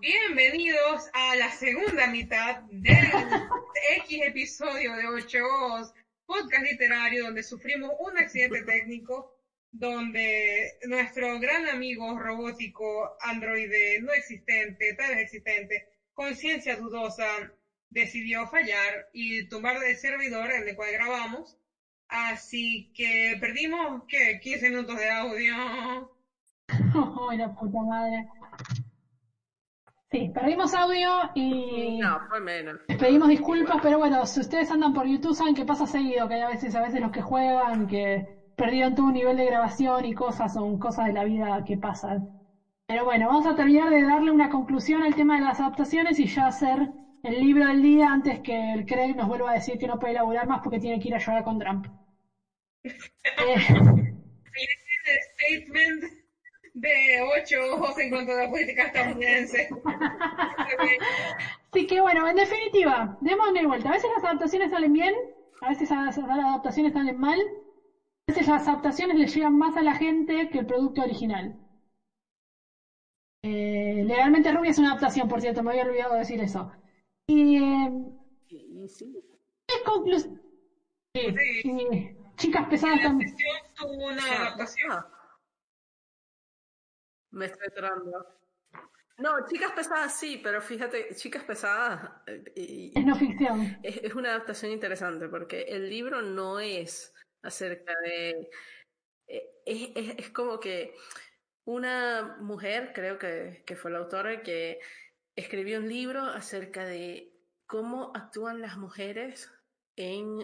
Bienvenidos 0.00 1.10
a 1.12 1.36
la 1.36 1.50
segunda 1.50 2.06
mitad 2.06 2.62
del 2.70 3.08
X 3.98 4.22
episodio 4.22 4.96
de 4.96 5.08
8 5.08 5.38
Os, 5.44 5.92
podcast 6.24 6.62
literario 6.62 7.24
donde 7.24 7.42
sufrimos 7.42 7.90
un 7.98 8.16
accidente 8.16 8.62
técnico, 8.62 9.36
donde 9.70 10.78
nuestro 10.84 11.38
gran 11.40 11.68
amigo 11.68 12.18
robótico 12.18 13.18
androide 13.20 14.00
no 14.00 14.14
existente, 14.14 14.94
tal 14.94 15.10
vez 15.10 15.24
existente, 15.24 15.95
conciencia 16.16 16.74
dudosa, 16.74 17.26
decidió 17.90 18.46
fallar 18.46 19.06
y 19.12 19.46
tumbar 19.46 19.76
el 19.76 19.94
servidor 19.94 20.50
en 20.50 20.66
el 20.66 20.74
cual 20.74 20.90
grabamos. 20.92 21.56
Así 22.08 22.88
que 22.94 23.36
perdimos, 23.38 24.02
¿qué? 24.08 24.38
15 24.40 24.70
minutos 24.70 24.96
de 24.96 25.08
audio. 25.10 25.54
Ay, 27.30 27.36
la 27.36 27.48
puta 27.48 27.78
madre. 27.82 28.24
Sí, 30.10 30.30
perdimos 30.32 30.72
audio 30.72 31.30
y 31.34 31.98
no, 31.98 32.18
fue 32.28 32.40
menos. 32.40 32.80
les 32.86 32.96
pedimos 32.96 33.28
disculpas, 33.28 33.78
pero 33.82 33.98
bueno, 33.98 34.24
si 34.24 34.40
ustedes 34.40 34.70
andan 34.70 34.92
por 34.92 35.04
YouTube 35.04 35.34
saben 35.34 35.54
que 35.54 35.64
pasa 35.64 35.84
seguido, 35.84 36.28
que 36.28 36.34
hay 36.34 36.40
a 36.42 36.46
veces, 36.46 36.74
a 36.76 36.80
veces 36.80 37.00
los 37.00 37.10
que 37.10 37.20
juegan, 37.20 37.86
que 37.88 38.24
perdieron 38.54 38.94
todo 38.94 39.06
un 39.06 39.14
nivel 39.14 39.36
de 39.36 39.44
grabación 39.44 40.04
y 40.04 40.14
cosas, 40.14 40.52
son 40.52 40.78
cosas 40.78 41.06
de 41.06 41.12
la 41.12 41.24
vida 41.24 41.62
que 41.66 41.76
pasan. 41.76 42.35
Pero 42.86 43.04
bueno, 43.04 43.26
vamos 43.28 43.46
a 43.46 43.54
terminar 43.56 43.90
de 43.90 44.02
darle 44.02 44.30
una 44.30 44.48
conclusión 44.48 45.02
al 45.02 45.14
tema 45.14 45.34
de 45.34 45.40
las 45.40 45.58
adaptaciones 45.60 46.18
y 46.20 46.26
ya 46.26 46.46
hacer 46.46 46.88
el 47.22 47.40
libro 47.40 47.66
del 47.66 47.82
día 47.82 48.12
antes 48.12 48.40
que 48.40 48.72
el 48.72 48.86
Craig 48.86 49.14
nos 49.14 49.26
vuelva 49.26 49.50
a 49.50 49.54
decir 49.54 49.76
que 49.78 49.88
no 49.88 49.98
puede 49.98 50.12
laburar 50.14 50.46
más 50.46 50.60
porque 50.62 50.78
tiene 50.78 51.00
que 51.00 51.08
ir 51.08 51.14
a 51.14 51.18
llorar 51.18 51.42
con 51.42 51.58
Trump. 51.58 51.86
Eh, 52.84 53.56
el 55.04 55.18
statement 55.34 56.04
de 56.74 57.20
ocho 57.22 57.56
ojos 57.72 57.98
en 57.98 58.10
cuanto 58.10 58.32
a 58.32 58.44
la 58.44 58.50
política 58.50 58.84
estadounidense. 58.84 59.68
Así 61.72 61.86
que 61.86 62.00
bueno, 62.00 62.28
en 62.28 62.36
definitiva, 62.36 63.16
démosle 63.20 63.66
vuelta. 63.66 63.88
A 63.88 63.92
veces 63.92 64.10
las 64.14 64.24
adaptaciones 64.24 64.70
salen 64.70 64.92
bien, 64.92 65.14
a 65.60 65.68
veces 65.68 65.90
las 65.90 66.16
adaptaciones 66.18 66.92
salen 66.92 67.16
mal, 67.18 67.38
a 67.40 68.32
veces 68.32 68.46
las 68.46 68.68
adaptaciones 68.68 69.16
le 69.16 69.26
llegan 69.26 69.58
más 69.58 69.76
a 69.76 69.82
la 69.82 69.94
gente 69.94 70.48
que 70.50 70.58
el 70.58 70.66
producto 70.66 71.02
original. 71.02 71.56
Eh, 73.48 74.02
legalmente 74.04 74.50
Rubia 74.50 74.70
es 74.72 74.78
una 74.78 74.88
adaptación, 74.90 75.28
por 75.28 75.40
cierto, 75.40 75.62
me 75.62 75.70
había 75.70 75.84
olvidado 75.84 76.14
de 76.14 76.18
decir 76.20 76.40
eso. 76.40 76.72
Y, 77.28 77.56
eh, 77.58 77.90
sí. 78.88 79.14
¿qué 79.68 79.74
conclusión? 79.84 80.42
Sí, 81.14 81.28
Sí. 81.30 81.62
sí. 81.62 82.16
Chicas 82.36 82.68
pesadas 82.68 82.96
La 82.98 83.02
también. 83.04 83.30
sesión 83.30 83.56
tuvo 83.76 84.06
una 84.08 84.22
adaptación. 84.42 84.90
Ah. 84.92 85.12
Me 87.30 87.46
estoy 87.46 87.66
enterando. 87.66 88.26
No, 89.18 89.46
chicas 89.46 89.72
pesadas 89.72 90.18
sí, 90.18 90.40
pero 90.42 90.60
fíjate, 90.60 91.14
chicas 91.14 91.44
pesadas 91.44 92.10
eh, 92.26 92.52
y- 92.56 92.92
Es 92.98 93.06
no 93.06 93.14
ficción. 93.16 93.78
es, 93.82 93.96
es 94.02 94.14
una 94.14 94.30
adaptación 94.30 94.72
interesante 94.72 95.28
porque 95.28 95.62
el 95.62 95.88
libro 95.88 96.20
no 96.20 96.60
es 96.60 97.14
acerca 97.42 97.92
de... 98.04 98.50
eh, 99.28 99.50
Es, 99.64 99.90
es- 99.94 100.14
es 100.18 100.30
como 100.30 100.60
que 100.60 100.94
una 101.66 102.38
mujer, 102.40 102.92
creo 102.94 103.18
que, 103.18 103.64
que 103.66 103.76
fue 103.76 103.90
la 103.92 103.98
autora, 104.00 104.42
que 104.42 104.80
escribió 105.36 105.78
un 105.80 105.88
libro 105.88 106.22
acerca 106.22 106.86
de 106.86 107.32
cómo 107.66 108.12
actúan 108.16 108.62
las 108.62 108.78
mujeres 108.78 109.50
en 109.96 110.38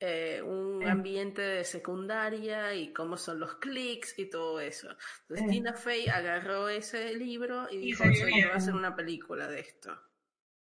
eh, 0.00 0.42
un 0.42 0.82
Sí. 0.82 0.88
ambiente 0.88 1.42
de 1.42 1.64
secundaria 1.64 2.74
y 2.74 2.92
cómo 2.92 3.16
son 3.16 3.40
los 3.40 3.56
clics 3.56 4.18
y 4.18 4.28
todo 4.30 4.60
eso. 4.60 4.88
Entonces 5.22 5.46
Sí. 5.46 5.46
Tina 5.48 5.74
Fey 5.74 6.08
agarró 6.08 6.68
ese 6.68 7.14
libro 7.14 7.68
y 7.70 7.78
Y 7.78 7.78
dijo, 7.78 8.04
yo 8.10 8.28
voy 8.28 8.40
a 8.42 8.56
hacer 8.56 8.74
una 8.74 8.94
película 8.96 9.48
de 9.48 9.60
esto. 9.60 9.98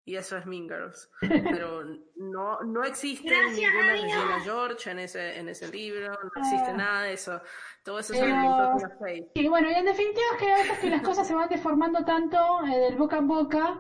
Y 0.04 0.16
eso 0.16 0.36
es 0.38 0.46
Mean 0.48 0.68
Girls. 0.68 1.10
Pero 1.22 1.84
no, 2.16 2.60
no 2.62 2.84
existe 2.84 3.30
Gracias 3.30 3.72
ninguna 3.72 3.88
a. 3.90 3.92
Regina 3.92 4.40
George 4.44 4.90
en 4.90 5.00
ese, 5.00 5.40
en 5.40 5.50
ese 5.50 5.68
libro, 5.72 6.10
no 6.10 6.42
existe 6.42 6.72
Ah. 6.72 6.78
nada 6.78 7.02
de 7.04 7.14
eso. 7.14 7.40
Todo 7.84 8.00
eso 8.00 8.14
Tina 8.14 8.78
Fey. 9.00 9.28
Y 9.36 9.48
bueno, 9.48 9.70
y 9.70 9.74
en 9.74 9.86
definitiva 9.86 10.26
es 10.34 10.38
que 10.40 10.52
a 10.52 10.58
veces 10.58 10.80
que 10.80 10.90
las 10.90 11.02
cosas 11.02 11.28
se 11.28 11.36
van 11.36 11.50
deformando 11.50 12.04
tanto 12.04 12.38
eh, 12.66 12.78
del 12.80 12.96
boca 12.98 13.18
en 13.18 13.28
boca, 13.28 13.80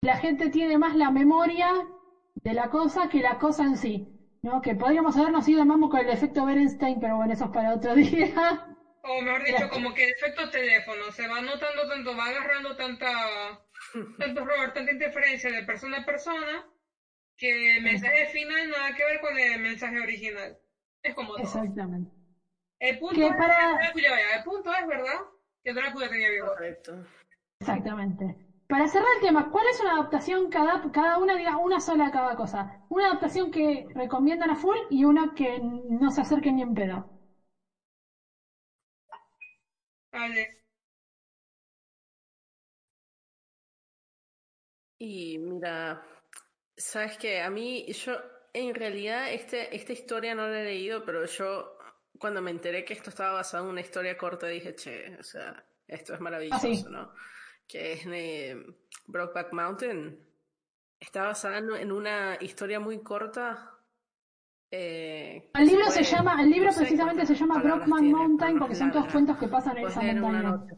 la 0.00 0.16
gente 0.16 0.50
tiene 0.50 0.78
más 0.78 0.94
la 0.96 1.10
memoria 1.10 1.70
de 2.34 2.52
la 2.52 2.68
cosa 2.70 3.08
que 3.08 3.20
la 3.20 3.38
cosa 3.38 3.64
en 3.64 3.76
sí. 3.76 4.10
¿no? 4.42 4.60
Que 4.60 4.74
podríamos 4.74 5.16
habernos 5.16 5.48
ido 5.48 5.64
mambo 5.64 5.88
con 5.88 6.00
el 6.00 6.10
efecto 6.10 6.44
Berenstein, 6.44 7.00
pero 7.00 7.16
bueno, 7.16 7.32
eso 7.32 7.44
es 7.46 7.50
para 7.50 7.72
otro 7.74 7.94
día. 7.94 8.73
O 9.06 9.20
mejor 9.20 9.44
dicho, 9.44 9.68
como 9.68 9.92
que 9.92 10.08
efecto 10.08 10.48
teléfono, 10.48 11.10
se 11.10 11.26
va 11.26 11.40
notando 11.42 11.86
tanto, 11.86 12.16
va 12.16 12.28
agarrando 12.28 12.74
tanta, 12.74 13.60
tanto 14.18 14.40
error, 14.40 14.72
tanta 14.72 14.90
interferencia 14.92 15.52
de 15.52 15.62
persona 15.62 15.98
a 15.98 16.04
persona, 16.06 16.64
que 17.36 17.76
el 17.76 17.82
mensaje 17.82 18.26
final 18.26 18.70
nada 18.70 18.94
que 18.94 19.04
ver 19.04 19.20
con 19.20 19.36
el 19.36 19.60
mensaje 19.60 20.00
original. 20.00 20.56
Es 21.02 21.12
como 21.14 21.34
todo. 21.34 21.44
Exactamente. 21.44 22.10
El 22.78 22.98
punto 22.98 23.14
Que 23.14 23.26
es 23.26 23.34
para- 23.36 23.76
que 23.76 23.82
Drácula, 23.82 24.10
vaya, 24.10 24.34
el 24.36 24.42
punto 24.42 24.72
es, 24.72 24.86
¿verdad? 24.86 25.18
Que 25.62 25.72
Drácula 25.74 26.08
tenía 26.08 26.30
bigote. 26.30 26.54
Correcto. 26.54 27.06
Exactamente. 27.60 28.36
Para 28.66 28.88
cerrar 28.88 29.08
el 29.16 29.20
tema, 29.20 29.50
¿cuál 29.50 29.66
es 29.70 29.78
una 29.80 29.92
adaptación 29.92 30.48
cada, 30.48 30.80
cada 30.90 31.18
una, 31.18 31.36
diga 31.36 31.56
una 31.56 31.78
sola 31.78 32.10
cada 32.10 32.34
cosa? 32.34 32.80
Una 32.88 33.06
adaptación 33.06 33.50
que 33.50 33.84
recomiendan 33.94 34.50
a 34.50 34.54
full 34.56 34.76
y 34.88 35.04
una 35.04 35.34
que 35.34 35.58
no 35.60 36.10
se 36.10 36.22
acerquen 36.22 36.56
ni 36.56 36.62
en 36.62 36.72
pedo. 36.74 37.13
Y 44.98 45.38
mira, 45.38 46.02
sabes 46.76 47.18
que 47.18 47.40
a 47.42 47.50
mí, 47.50 47.86
yo 47.92 48.14
en 48.52 48.74
realidad 48.74 49.32
este, 49.32 49.74
esta 49.74 49.92
historia 49.92 50.34
no 50.34 50.48
la 50.48 50.60
he 50.60 50.64
leído, 50.64 51.04
pero 51.04 51.24
yo 51.26 51.76
cuando 52.18 52.40
me 52.40 52.50
enteré 52.50 52.84
que 52.84 52.94
esto 52.94 53.10
estaba 53.10 53.32
basado 53.34 53.64
en 53.64 53.70
una 53.70 53.80
historia 53.80 54.16
corta 54.16 54.46
dije, 54.46 54.74
che, 54.74 55.16
o 55.18 55.22
sea, 55.22 55.64
esto 55.86 56.14
es 56.14 56.20
maravilloso, 56.20 56.66
Ah, 56.68 56.74
sí. 56.74 56.84
¿no? 56.88 57.12
Que 57.66 57.92
es 57.94 58.04
de 58.06 58.64
Brokeback 59.06 59.52
Mountain. 59.52 60.20
Está 61.00 61.24
basada 61.24 61.58
en 61.58 61.92
una 61.92 62.38
historia 62.40 62.80
muy 62.80 63.02
corta. 63.02 63.73
Eh, 64.76 65.50
El 65.54 65.66
libro 65.66 65.84
que 65.86 65.90
se 65.92 66.00
puede- 66.00 66.12
llama, 66.12 66.42
el 66.42 66.50
libro 66.50 66.66
no 66.66 66.72
sé 66.72 66.78
precisamente 66.80 67.26
se 67.26 67.34
llama 67.34 67.62
Brockman 67.62 68.00
tiene, 68.00 68.16
Mountain 68.16 68.52
pero 68.54 68.58
porque 68.60 68.74
son 68.74 68.90
todos 68.92 69.12
cuentos 69.12 69.38
que 69.38 69.48
pasan 69.48 69.76
en 69.76 69.82
Puedes 69.84 69.96
esa 69.96 70.12
montaña. 70.20 70.42
noche. 70.42 70.74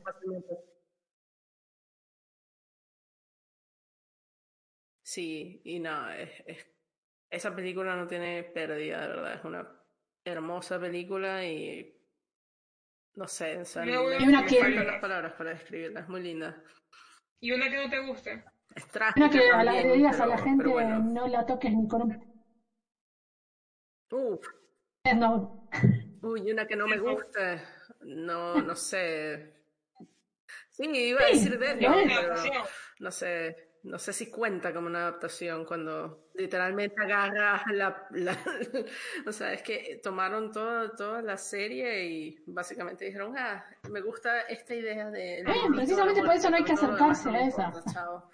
Sí, 5.02 5.60
y 5.64 5.78
no, 5.78 6.10
es, 6.10 6.30
es- 6.46 6.66
esa 7.30 7.54
película 7.54 7.96
no 7.96 8.06
tiene 8.06 8.42
pérdida, 8.44 9.00
de 9.02 9.08
verdad, 9.08 9.34
es 9.34 9.44
una 9.44 9.68
hermosa 10.24 10.80
película 10.80 11.44
y 11.44 11.92
no 13.14 13.26
sé, 13.28 13.58
o 13.58 13.64
sea, 13.64 13.84
Me 13.84 13.96
voy 13.98 14.14
a 14.14 14.18
me- 14.18 14.24
Y 14.24 14.28
una 14.28 14.42
me 14.42 14.46
que- 14.48 14.60
faltan 14.60 14.86
las 14.86 15.00
palabras 15.00 15.32
para 15.34 15.50
describirla, 15.50 16.00
es 16.00 16.08
muy 16.08 16.22
linda. 16.22 16.62
Y 17.40 17.52
una 17.52 17.70
que 17.70 17.76
no 17.84 17.90
te 17.90 18.00
guste. 18.00 18.44
Es 18.74 18.86
trágica 18.88 19.26
Una 19.26 19.30
que 19.30 19.50
a 19.50 19.56
la, 19.64 19.64
también, 19.72 19.88
le 19.88 19.96
digas 19.96 20.20
a 20.20 20.26
la 20.26 20.34
pero- 20.34 20.44
gente 20.46 20.64
pero 20.64 20.72
bueno. 20.74 20.98
no 20.98 21.26
la 21.28 21.46
toques 21.46 21.72
ni 21.72 21.88
con 21.88 22.02
un 22.02 22.35
Uf, 24.16 24.46
uy, 26.22 26.50
una 26.50 26.66
que 26.66 26.76
no 26.76 26.86
me 26.86 26.96
guste, 26.98 27.62
no, 28.00 28.54
no 28.62 28.74
sé. 28.74 29.54
Sí, 30.70 30.84
iba 30.84 31.20
a 31.22 31.26
decir 31.26 31.58
es. 31.62 32.12
pero 32.14 32.34
no 33.00 33.10
sé, 33.10 33.56
no 33.84 33.98
sé 33.98 34.12
si 34.12 34.30
cuenta 34.30 34.72
como 34.74 34.86
una 34.88 35.00
adaptación 35.00 35.64
cuando 35.64 36.28
literalmente 36.34 37.02
agarras 37.02 37.62
la, 37.72 38.06
la- 38.10 38.38
o 39.26 39.32
sea, 39.32 39.52
es 39.52 39.62
que 39.62 40.00
tomaron 40.02 40.52
todo, 40.52 40.90
toda 40.92 41.22
la 41.22 41.36
serie 41.36 42.04
y 42.06 42.44
básicamente 42.46 43.04
dijeron, 43.06 43.34
ah, 43.38 43.64
me 43.90 44.00
gusta 44.02 44.40
esta 44.42 44.74
idea 44.74 45.10
de... 45.10 45.42
Precisamente 45.74 46.20
por 46.22 46.34
eso 46.34 46.50
no 46.50 46.56
hay 46.56 46.64
que 46.64 46.72
acercarse 46.72 47.28
a 47.30 47.46
esa. 47.46 47.72
Chao. 47.92 48.30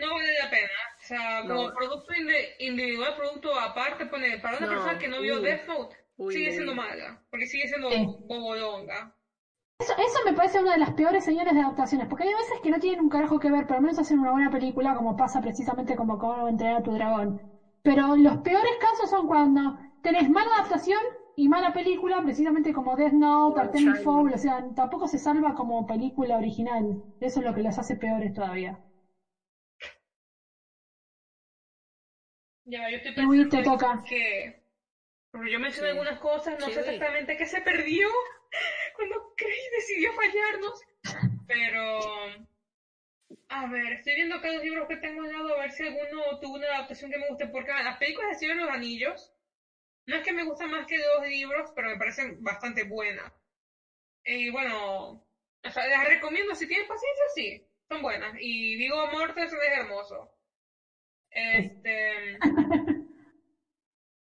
No 0.00 0.14
vale 0.14 0.28
la 0.42 0.50
pena. 0.50 0.68
O 1.02 1.06
sea, 1.06 1.40
como 1.46 1.64
No. 1.64 1.72
producto 1.72 2.12
indi- 2.12 2.48
individual, 2.58 3.14
producto 3.16 3.58
aparte, 3.58 4.06
pone, 4.06 4.38
para 4.38 4.56
una 4.56 4.66
No, 4.66 4.72
persona 4.72 4.98
que 4.98 5.08
no 5.08 5.20
vio 5.20 5.36
uy. 5.36 5.42
Death 5.42 5.66
Note, 5.66 5.96
Uy, 6.16 6.32
sigue 6.32 6.46
uy. 6.48 6.52
siendo 6.52 6.74
mala. 6.74 7.20
Porque 7.30 7.46
sigue 7.46 7.66
siendo 7.68 7.88
Sí. 7.90 8.06
bobolonga. 8.28 9.12
Eso, 9.78 9.92
eso 9.96 10.18
me 10.24 10.32
parece 10.34 10.60
una 10.60 10.72
de 10.72 10.78
las 10.78 10.92
peores 10.92 11.24
señales 11.24 11.54
de 11.54 11.60
adaptaciones, 11.60 12.06
porque 12.06 12.24
hay 12.24 12.34
veces 12.34 12.60
que 12.62 12.70
no 12.70 12.78
tienen 12.78 13.00
un 13.00 13.08
carajo 13.08 13.38
que 13.38 13.50
ver, 13.50 13.64
pero 13.66 13.76
al 13.76 13.80
menos 13.82 13.98
hacen 13.98 14.18
una 14.18 14.30
buena 14.30 14.50
película, 14.50 14.94
como 14.94 15.16
pasa 15.16 15.40
precisamente 15.40 15.96
como 15.96 16.18
cómo 16.18 16.48
entrenar 16.48 16.76
a 16.80 16.82
tu 16.82 16.92
dragón. 16.92 17.40
Pero 17.82 18.14
los 18.16 18.36
peores 18.38 18.72
casos 18.78 19.08
son 19.08 19.26
cuando 19.26 19.78
tenés 20.02 20.28
mala 20.28 20.50
adaptación 20.58 21.00
y 21.34 21.48
mala 21.48 21.72
película, 21.72 22.20
precisamente 22.22 22.72
como 22.74 22.94
Death 22.94 23.12
Note, 23.12 23.58
Artemis. 23.60 24.02
Fowl, 24.02 24.32
o 24.32 24.36
sea, 24.38 24.62
tampoco 24.74 25.06
se 25.06 25.16
salva 25.18 25.54
como 25.54 25.86
película 25.86 26.36
original. 26.36 26.84
Eso 27.18 27.40
es 27.40 27.44
lo 27.44 27.54
que 27.54 27.62
las 27.62 27.78
hace 27.78 27.94
peores 27.96 28.32
todavía. 28.34 28.78
Ya, 32.70 32.88
yo 32.90 32.96
estoy 32.96 33.12
Luis, 33.16 33.48
te 33.48 33.58
pensando 33.58 33.78
toca. 33.78 34.02
que... 34.08 34.60
Porque 35.30 35.50
yo 35.50 35.58
mencioné 35.60 35.88
Sí. 35.88 35.92
algunas 35.92 36.18
cosas, 36.20 36.58
no 36.58 36.66
Sí, 36.66 36.72
sé 36.72 36.80
exactamente 36.80 37.36
qué 37.36 37.46
se 37.46 37.60
perdió 37.60 38.08
cuando 38.94 39.34
Craig 39.36 39.70
decidió 39.76 40.12
fallarnos. 40.12 40.80
Pero... 41.46 42.00
A 43.48 43.66
ver, 43.66 43.92
estoy 43.92 44.14
viendo 44.14 44.36
acá 44.36 44.52
los 44.52 44.62
libros 44.62 44.88
que 44.88 44.96
tengo 44.96 45.22
al 45.22 45.32
lado 45.32 45.54
a 45.54 45.60
ver 45.60 45.72
si 45.72 45.82
alguno 45.84 46.38
tuvo 46.40 46.54
una 46.56 46.66
adaptación 46.68 47.10
que 47.10 47.18
me 47.18 47.28
guste. 47.28 47.46
Porque 47.48 47.72
las 47.72 47.98
películas 47.98 48.30
de 48.30 48.36
Señor 48.38 48.56
de 48.56 48.62
los 48.64 48.72
Anillos 48.72 49.32
no 50.06 50.16
es 50.16 50.22
que 50.24 50.32
me 50.32 50.44
gustan 50.44 50.70
más 50.70 50.86
que 50.86 50.98
dos 50.98 51.26
libros, 51.26 51.70
pero 51.74 51.88
me 51.90 51.98
parecen 51.98 52.42
bastante 52.42 52.84
buenas. 52.84 53.32
Y 54.24 54.50
bueno, 54.50 55.10
o 55.64 55.70
sea, 55.70 55.86
las 55.88 56.08
recomiendo 56.08 56.54
si 56.54 56.66
tienen 56.66 56.88
paciencia, 56.88 57.24
sí, 57.34 57.66
son 57.88 58.02
buenas. 58.02 58.36
Y 58.40 58.76
Vigo 58.76 59.06
Mortensen 59.08 59.58
es 59.62 59.78
hermoso. 59.78 60.30
Este. 61.30 62.38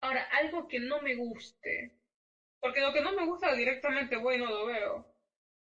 Ahora, 0.02 0.24
algo 0.32 0.68
que 0.68 0.80
no 0.80 1.02
me 1.02 1.16
guste. 1.16 1.92
Porque 2.62 2.82
lo 2.82 2.94
que 2.94 3.02
no 3.02 3.14
me 3.14 3.26
gusta 3.26 3.54
directamente, 3.54 4.18
bueno, 4.18 4.50
lo 4.50 4.66
veo. 4.66 5.06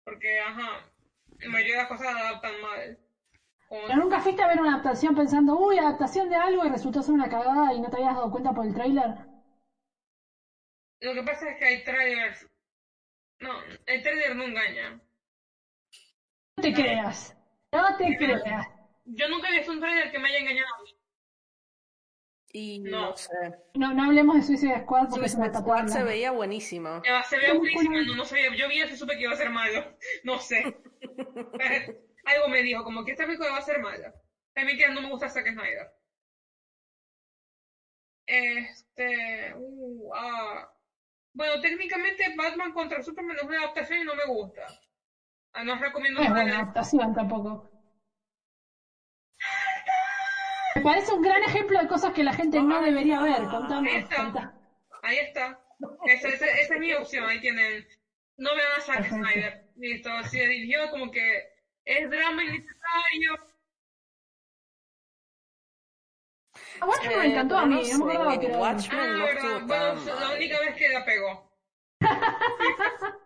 Porque, 0.04 0.38
ajá, 0.40 0.90
la 1.38 1.48
mayoría 1.48 1.74
de 1.74 1.78
las 1.80 1.88
cosas 1.88 2.12
la 2.12 2.20
adaptan 2.20 2.60
mal. 2.60 2.98
Como- 3.68 3.86
Pero 3.86 3.98
nunca 4.00 4.20
fuiste 4.20 4.42
a 4.42 4.48
ver 4.48 4.60
una 4.60 4.72
adaptación 4.72 5.14
pensando, 5.14 5.56
uy, 5.56 5.78
adaptación 5.78 6.28
de 6.28 6.36
algo 6.36 6.64
y 6.64 6.68
resultó 6.68 7.02
ser 7.02 7.14
una 7.14 7.28
cagada 7.28 7.72
y 7.72 7.80
no 7.80 7.88
te 7.90 7.96
habías 7.96 8.14
dado 8.14 8.30
cuenta 8.30 8.52
por 8.52 8.64
el 8.66 8.74
tráiler. 8.74 9.10
Lo 11.00 11.14
que 11.14 11.22
pasa 11.22 11.50
es 11.50 11.58
que 11.58 11.64
hay 11.64 11.84
trailers. 11.84 12.46
No, 13.40 13.58
el 13.86 14.02
trailer 14.02 14.36
no 14.36 14.44
engaña. 14.44 14.90
No 16.56 16.62
te 16.62 16.74
creas. 16.74 17.34
No 17.72 17.96
te 17.96 18.16
creas. 18.16 18.66
Yo 19.04 19.28
nunca 19.28 19.48
he 19.48 19.56
visto 19.58 19.72
un 19.72 19.80
trailer 19.80 20.10
que 20.10 20.18
me 20.18 20.28
haya 20.28 20.38
engañado 20.40 20.68
a 20.78 20.82
mí. 20.82 20.90
Y 22.52 22.80
No. 22.80 23.10
no 23.10 23.16
sé. 23.16 23.30
No, 23.74 23.94
no 23.94 24.04
hablemos 24.04 24.36
de 24.36 24.42
Suicide 24.42 24.80
Squad 24.82 25.08
porque 25.08 25.28
Suicide 25.28 25.50
una 25.50 25.60
Squad 25.60 25.86
se 25.86 26.02
veía 26.02 26.32
buenísimo. 26.32 27.00
Se 27.28 27.36
ve 27.36 27.42
Qué 27.46 27.52
buenísimo, 27.52 28.00
no, 28.00 28.16
no 28.16 28.24
sabía, 28.24 28.54
yo 28.56 28.68
vi 28.68 28.80
eso 28.80 28.94
y 28.94 28.96
supe 28.96 29.14
que 29.16 29.22
iba 29.22 29.32
a 29.32 29.36
ser 29.36 29.50
malo, 29.50 29.84
no 30.24 30.38
sé. 30.38 30.76
Algo 32.24 32.48
me 32.48 32.62
dijo, 32.62 32.84
como 32.84 33.04
que 33.04 33.12
esta 33.12 33.24
película 33.24 33.50
va 33.52 33.58
a 33.58 33.62
ser 33.62 33.80
mala. 33.80 34.14
También 34.52 34.78
que 34.78 34.88
no 34.88 35.00
me 35.00 35.10
gusta 35.10 35.28
Zack 35.28 35.52
Snyder. 35.52 35.90
Este, 38.26 39.54
uh, 39.56 40.12
ah. 40.14 40.72
Bueno, 41.32 41.60
técnicamente 41.60 42.34
Batman 42.36 42.72
contra 42.72 43.02
Superman 43.02 43.36
es 43.36 43.42
una 43.44 43.58
adaptación 43.58 44.00
y 44.00 44.04
no 44.04 44.14
me 44.14 44.24
gusta. 44.26 44.66
Ah, 45.52 45.64
no 45.64 45.76
recomiendo 45.76 46.20
No 46.20 46.26
es 46.26 46.32
nada. 46.32 46.58
adaptación 46.60 47.14
tampoco. 47.14 47.69
Me 50.76 50.82
parece 50.82 51.12
un 51.12 51.20
gran 51.22 51.42
ejemplo 51.42 51.78
de 51.80 51.86
cosas 51.88 52.12
que 52.12 52.22
la 52.22 52.32
gente 52.32 52.62
no 52.62 52.80
debería 52.80 53.20
ver. 53.20 53.44
Contame. 53.48 53.90
Ahí 53.90 53.98
está. 53.98 54.52
Ahí 55.02 55.18
está. 55.18 55.58
Esa, 56.06 56.28
esa- 56.28 56.46
esa 56.46 56.74
es 56.74 56.80
mi 56.80 56.92
opción, 56.92 57.28
ahí 57.28 57.40
tienen. 57.40 57.84
No 58.36 58.54
vean 58.54 58.72
a 58.76 58.80
Zack 58.80 58.96
Perfecto. 58.96 59.16
Snyder. 59.16 59.60
Listo, 59.76 60.22
si 60.24 60.38
dirigió 60.38 60.88
como 60.90 61.10
que 61.10 61.42
es 61.84 62.08
drama 62.08 62.42
innecesario. 62.44 63.34
A 66.80 66.86
Watchmen 66.86 67.18
me 67.18 67.24
Eh, 67.26 67.30
encantó 67.32 67.56
a 67.58 67.66
mí, 67.66 67.82
no 67.90 67.98
no 67.98 68.04
me 68.06 68.34
sé, 68.34 68.40
que 68.40 68.46
Watchmen 68.46 69.00
Ah, 69.00 69.06
no 69.18 69.24
verdad. 69.24 69.42
estuvo 69.44 69.66
Bueno, 69.66 70.04
tan 70.04 70.20
la 70.20 70.34
única 70.36 70.60
vez 70.60 70.74
que 70.76 70.88
la 70.88 71.04
pegó. 71.04 71.50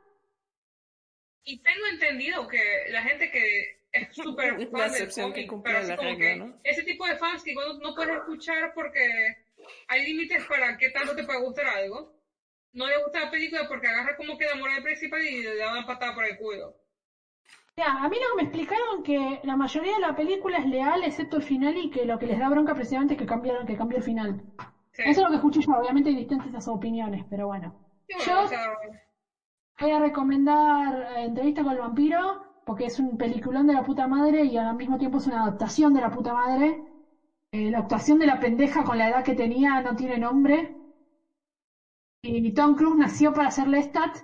y 1.45 1.61
tengo 1.61 1.87
entendido 1.87 2.49
que 2.49 2.85
la 2.89 3.03
gente 3.03 3.31
que 3.31 3.77
es 3.95 4.09
súper 4.17 4.61
fan 4.71 4.81
La 4.81 4.89
del 4.91 5.07
excepción 5.07 5.33
que 5.33 5.47
cómic, 5.47 5.47
cumple 5.47 5.73
pero 5.73 5.79
así 5.79 5.93
la 5.93 5.97
como 5.97 6.17
regla, 6.17 6.17
que 6.17 6.37
¿no? 6.37 6.61
ese 6.63 6.83
tipo 6.85 7.07
de 7.07 7.17
fans 7.17 7.43
que 7.45 7.53
igual 7.53 7.79
no 7.81 7.95
puedes 7.95 8.17
escuchar 8.17 8.73
porque 8.75 9.01
hay 9.89 10.05
límites 10.07 10.45
para 10.47 10.77
qué 10.77 10.91
tanto 10.91 11.15
te 11.17 11.25
puede 11.25 11.41
gustar 11.41 11.67
algo. 11.67 12.13
No 12.73 12.87
le 12.89 12.99
gusta 13.03 13.21
la 13.25 13.31
película 13.31 13.69
porque 13.69 13.89
agarra 13.89 14.17
como 14.17 14.37
que 14.39 14.47
la 14.47 14.57
moral 14.57 14.83
principal 14.83 15.23
y 15.23 15.43
le 15.43 15.57
da 15.57 15.73
una 15.73 15.87
patada 15.87 16.15
por 16.15 16.25
el 16.25 16.37
culo. 16.37 16.77
Mira, 17.77 18.05
a 18.05 18.09
mí 18.09 18.17
no 18.21 18.37
me 18.37 18.43
explicaron 18.43 19.03
que 19.03 19.41
la 19.43 19.57
mayoría 19.57 19.95
de 19.95 20.01
la 20.01 20.15
película 20.15 20.59
es 20.59 20.67
leal 20.67 21.03
excepto 21.05 21.37
el 21.37 21.43
final 21.43 21.77
y 21.77 21.91
que 21.91 22.05
lo 22.05 22.19
que 22.19 22.27
les 22.27 22.39
da 22.39 22.49
bronca 22.49 22.75
precisamente 22.75 23.15
es 23.15 23.19
que 23.19 23.27
cambiaron, 23.27 23.67
que 23.67 23.77
cambió 23.77 23.99
el 23.99 24.05
final. 24.05 24.43
Sí. 24.93 25.03
Eso 25.05 25.21
es 25.21 25.25
lo 25.25 25.31
que 25.31 25.37
escuché 25.37 25.61
yo, 25.61 25.73
obviamente 25.79 26.11
hay 26.11 26.17
distintas 26.17 26.69
opiniones, 26.69 27.25
pero 27.29 27.47
bueno. 27.49 27.75
Y 28.09 28.15
bueno, 28.15 28.33
Yo 28.33 28.43
o 28.43 28.47
sea, 28.47 28.71
voy 29.79 29.91
a 29.91 29.99
recomendar 30.01 30.95
eh, 31.17 31.25
Entrevista 31.25 31.63
con 31.63 31.73
el 31.73 31.79
vampiro, 31.79 32.54
porque 32.65 32.87
es 32.87 32.99
un 32.99 33.17
peliculón 33.17 33.67
de 33.67 33.75
la 33.75 33.83
puta 33.83 34.07
madre 34.07 34.45
y 34.45 34.57
al 34.57 34.75
mismo 34.75 34.99
tiempo 34.99 35.19
es 35.19 35.27
una 35.27 35.41
adaptación 35.41 35.93
de 35.93 36.01
la 36.01 36.11
puta 36.11 36.33
madre. 36.33 36.83
Eh, 37.53 37.71
la 37.71 37.79
actuación 37.81 38.19
de 38.19 38.27
la 38.27 38.41
pendeja 38.41 38.85
con 38.85 38.99
la 38.99 39.09
edad 39.09 39.25
que 39.25 39.35
tenía 39.35 39.81
no 39.81 39.97
tiene 39.97 40.19
nombre. 40.19 40.77
Y 42.23 42.51
Tom 42.51 42.75
Cruise 42.75 42.97
nació 42.97 43.33
para 43.33 43.53
ser 43.53 43.69
Lestat. 43.69 44.19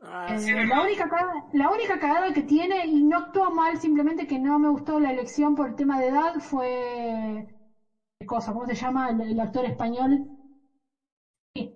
Ah, 0.00 0.34
Eh, 0.34 0.36
sí. 0.36 0.52
la, 0.66 0.82
única 0.82 1.08
cagada, 1.08 1.32
la 1.52 1.70
única 1.70 1.98
cagada 1.98 2.32
que 2.32 2.42
tiene, 2.42 2.84
y 2.86 3.02
no 3.02 3.16
actuó 3.16 3.50
mal, 3.50 3.78
simplemente 3.78 4.26
que 4.26 4.36
no 4.38 4.58
me 4.58 4.68
gustó 4.68 4.98
la 5.00 5.10
elección 5.10 5.54
por 5.54 5.66
el 5.68 5.74
tema 5.74 5.98
de 5.98 6.08
edad, 6.08 6.34
fue. 6.40 7.46
¿Qué 8.18 8.26
cosa? 8.26 8.52
¿Cómo 8.52 8.66
se 8.66 8.74
llama 8.74 9.10
el, 9.10 9.20
el 9.22 9.40
actor 9.40 9.64
español? 9.66 10.30
Sí. 11.54 11.70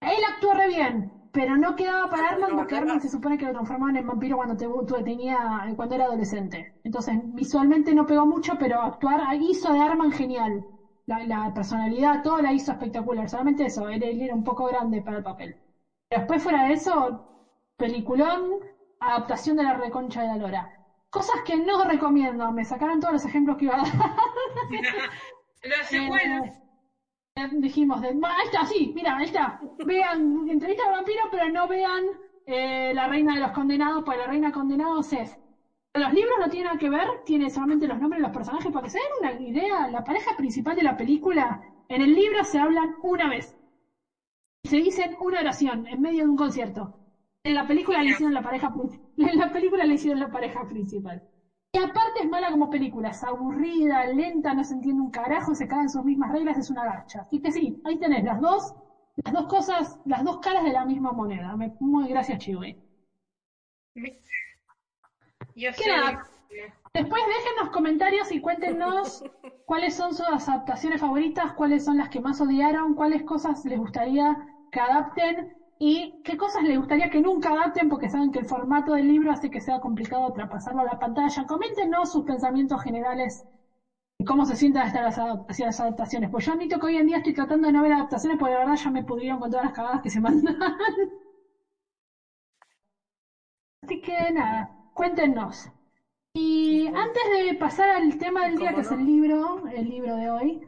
Él 0.00 0.22
actuó 0.28 0.54
re 0.54 0.68
bien, 0.68 1.12
pero 1.34 1.56
no 1.58 1.76
quedaba 1.76 2.08
para 2.10 2.30
Arman 2.30 2.54
porque 2.56 2.76
Arman 2.76 3.00
se 3.00 3.10
supone 3.10 3.36
que 3.38 3.46
lo 3.46 3.52
transformaban 3.52 3.96
en 3.96 4.06
vampiro 4.06 4.36
cuando, 4.36 4.56
te, 4.56 4.66
tu- 4.66 5.04
tenía, 5.04 5.72
cuando 5.76 5.96
era 5.96 6.04
adolescente. 6.06 6.68
Entonces, 6.84 7.16
visualmente 7.20 7.94
no 7.94 8.06
pegó 8.06 8.26
mucho, 8.26 8.58
pero 8.58 8.82
actuar 8.82 9.20
hizo 9.40 9.72
de 9.72 9.80
Arman 9.80 10.12
genial. 10.12 10.64
La, 11.06 11.24
la 11.24 11.52
personalidad, 11.54 12.22
todo 12.22 12.40
la 12.40 12.52
hizo 12.52 12.72
espectacular. 12.72 13.28
Solamente 13.28 13.66
eso, 13.66 13.88
él, 13.88 14.02
él 14.04 14.22
era 14.22 14.34
un 14.34 14.44
poco 14.44 14.64
grande 14.66 15.02
para 15.02 15.18
el 15.18 15.22
papel. 15.24 15.56
Después 16.10 16.42
fuera 16.42 16.64
de 16.66 16.74
eso, 16.74 17.26
peliculón, 17.76 18.58
adaptación 19.00 19.56
de 19.56 19.64
la 19.64 19.74
reconcha 19.74 20.22
de 20.22 20.28
la 20.28 20.36
lora. 20.36 20.68
Cosas 21.10 21.42
que 21.44 21.58
no 21.58 21.84
recomiendo, 21.84 22.50
me 22.52 22.64
sacaron 22.64 23.00
todos 23.00 23.14
los 23.14 23.24
ejemplos 23.26 23.56
que 23.56 23.66
iba 23.66 23.74
a 23.74 23.78
dar. 23.78 23.86
Eh, 25.90 26.08
dijimos, 27.52 28.00
de, 28.00 28.08
"Ah, 28.22 28.28
ahí 28.38 28.44
está, 28.46 28.64
sí, 28.66 28.92
mira, 28.94 29.16
ahí 29.16 29.24
está. 29.26 29.58
Vean 29.84 30.48
Entrevista 30.48 30.84
al 30.86 30.92
vampiro, 30.92 31.22
pero 31.30 31.48
no 31.48 31.66
vean 31.66 32.04
eh, 32.46 32.92
La 32.94 33.06
Reina 33.06 33.34
de 33.34 33.40
los 33.40 33.50
Condenados, 33.52 34.02
porque 34.04 34.18
La 34.18 34.26
Reina 34.26 34.48
de 34.48 34.52
Condenados 34.52 35.12
es... 35.12 35.36
Los 35.94 36.12
libros 36.12 36.34
no 36.40 36.48
tienen 36.50 36.78
que 36.78 36.88
ver, 36.90 37.06
tiene 37.24 37.50
solamente 37.50 37.86
los 37.86 37.98
nombres 38.00 38.20
de 38.20 38.24
los 38.28 38.32
personajes. 38.32 38.72
Para 38.72 38.84
que 38.84 38.90
se 38.90 38.98
den 38.98 39.06
una 39.20 39.32
idea, 39.42 39.88
la 39.88 40.04
pareja 40.04 40.36
principal 40.36 40.76
de 40.76 40.82
la 40.84 40.96
película, 40.96 41.60
en 41.88 42.02
el 42.02 42.14
libro 42.14 42.44
se 42.44 42.58
hablan 42.58 42.94
una 43.02 43.28
vez. 43.28 43.56
Se 44.64 44.76
dicen 44.76 45.14
una 45.20 45.40
oración 45.40 45.84
en 45.86 46.00
medio 46.00 46.24
de 46.24 46.28
un 46.30 46.36
concierto. 46.36 46.92
En 47.44 47.54
la 47.54 47.66
película 47.66 48.02
le 48.02 48.10
hicieron 48.10 48.34
la 48.34 48.42
pareja 48.42 48.68
en 49.16 49.36
la 49.38 49.52
película 49.52 49.84
le 49.84 49.94
hicieron 49.94 50.18
la 50.18 50.30
pareja 50.30 50.66
principal. 50.66 51.22
Y 51.84 51.86
aparte 51.90 52.20
es 52.22 52.28
mala 52.28 52.50
como 52.50 52.70
película, 52.70 53.10
es 53.10 53.22
aburrida, 53.22 54.06
lenta, 54.06 54.54
no 54.54 54.64
se 54.64 54.72
entiende 54.72 55.02
un 55.02 55.10
carajo, 55.10 55.54
se 55.54 55.68
caen 55.68 55.90
sus 55.90 56.02
mismas 56.02 56.32
reglas, 56.32 56.56
es 56.56 56.70
una 56.70 56.82
garcha. 56.82 57.20
Así 57.20 57.40
que 57.40 57.52
sí, 57.52 57.78
ahí 57.84 57.98
tenés 57.98 58.24
las 58.24 58.40
dos, 58.40 58.72
las 59.22 59.34
dos 59.34 59.46
cosas, 59.46 59.98
las 60.04 60.24
dos 60.24 60.38
caras 60.38 60.64
de 60.64 60.72
la 60.72 60.86
misma 60.86 61.12
moneda. 61.12 61.54
Me, 61.56 61.74
muy 61.80 62.08
gracias, 62.08 62.38
Chiwi. 62.38 62.78
Yo 65.54 65.70
¿Qué 65.72 65.84
sé. 65.84 65.90
nada? 65.90 66.26
Después 66.94 67.22
déjenos 67.26 67.70
comentarios 67.70 68.32
y 68.32 68.40
cuéntenos 68.40 69.22
cuáles 69.66 69.94
son 69.94 70.14
sus 70.14 70.26
adaptaciones 70.26 71.00
favoritas, 71.00 71.52
cuáles 71.52 71.84
son 71.84 71.98
las 71.98 72.08
que 72.08 72.20
más 72.20 72.40
odiaron, 72.40 72.94
cuáles 72.94 73.24
cosas 73.24 73.62
les 73.66 73.78
gustaría 73.78 74.38
que 74.70 74.80
adapten 74.80 75.52
y 75.78 76.14
qué 76.22 76.36
cosas 76.36 76.62
les 76.64 76.78
gustaría 76.78 77.10
que 77.10 77.20
nunca 77.20 77.50
adapten 77.52 77.88
porque 77.88 78.08
saben 78.08 78.30
que 78.30 78.38
el 78.38 78.46
formato 78.46 78.92
del 78.92 79.08
libro 79.08 79.32
hace 79.32 79.50
que 79.50 79.60
sea 79.60 79.80
complicado 79.80 80.32
traspasarlo 80.32 80.80
a 80.82 80.84
la 80.84 80.98
pantalla. 80.98 81.46
Coméntenos 81.46 82.12
sus 82.12 82.24
pensamientos 82.24 82.80
generales 82.82 83.44
y 84.18 84.24
cómo 84.24 84.44
se 84.46 84.56
sientan 84.56 84.86
hasta 84.86 85.02
las 85.02 85.18
hacia 85.18 85.66
las 85.66 85.80
adaptaciones. 85.80 86.30
Pues 86.30 86.44
yo 86.46 86.52
admito 86.52 86.78
que 86.78 86.86
hoy 86.86 86.96
en 86.96 87.06
día 87.06 87.18
estoy 87.18 87.34
tratando 87.34 87.66
de 87.66 87.72
no 87.72 87.82
ver 87.82 87.92
adaptaciones 87.92 88.38
porque 88.38 88.52
la 88.54 88.60
verdad 88.60 88.76
ya 88.76 88.90
me 88.90 89.02
pudieron 89.02 89.40
con 89.40 89.50
todas 89.50 89.64
las 89.66 89.74
cagadas 89.74 90.00
que 90.02 90.10
se 90.10 90.20
mandan. 90.20 90.56
Así 93.82 94.00
que 94.00 94.30
nada, 94.32 94.72
cuéntenos. 94.92 95.68
Y 96.34 96.86
antes 96.88 97.22
de 97.30 97.54
pasar 97.54 97.90
al 97.90 98.18
tema 98.18 98.44
del 98.44 98.58
día, 98.58 98.72
¿Cómo 98.72 98.82
que 98.82 98.86
es 98.86 98.92
el 98.92 99.06
libro, 99.06 99.66
el 99.68 99.88
libro 99.88 100.16
de 100.16 100.30
hoy, 100.30 100.60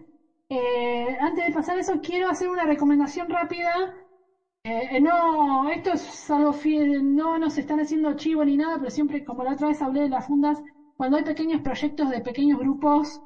eh, 0.49 1.17
antes 1.21 1.45
de 1.47 1.53
pasar 1.53 1.79
eso, 1.79 2.01
quiero 2.03 2.29
hacer 2.29 2.49
una 2.49 2.67
recomendación 2.67 3.31
rápida. 3.31 3.95
Eh, 4.67 4.89
eh, 4.97 5.01
no, 5.01 5.69
esto 5.71 5.93
es 5.93 6.29
algo, 6.31 6.53
fi- 6.53 6.79
no 7.03 7.39
nos 7.39 7.57
están 7.59 7.79
haciendo 7.81 8.15
chivo 8.17 8.45
ni 8.45 8.57
nada, 8.57 8.79
pero 8.79 8.91
siempre, 8.91 9.23
como 9.25 9.45
la 9.45 9.53
otra 9.53 9.69
vez 9.69 9.81
hablé 9.81 10.01
de 10.03 10.09
las 10.09 10.27
fundas, 10.27 10.61
cuando 10.97 11.17
hay 11.17 11.23
pequeños 11.25 11.61
proyectos 11.63 12.11
de 12.11 12.21
pequeños 12.21 12.59
grupos, 12.59 13.21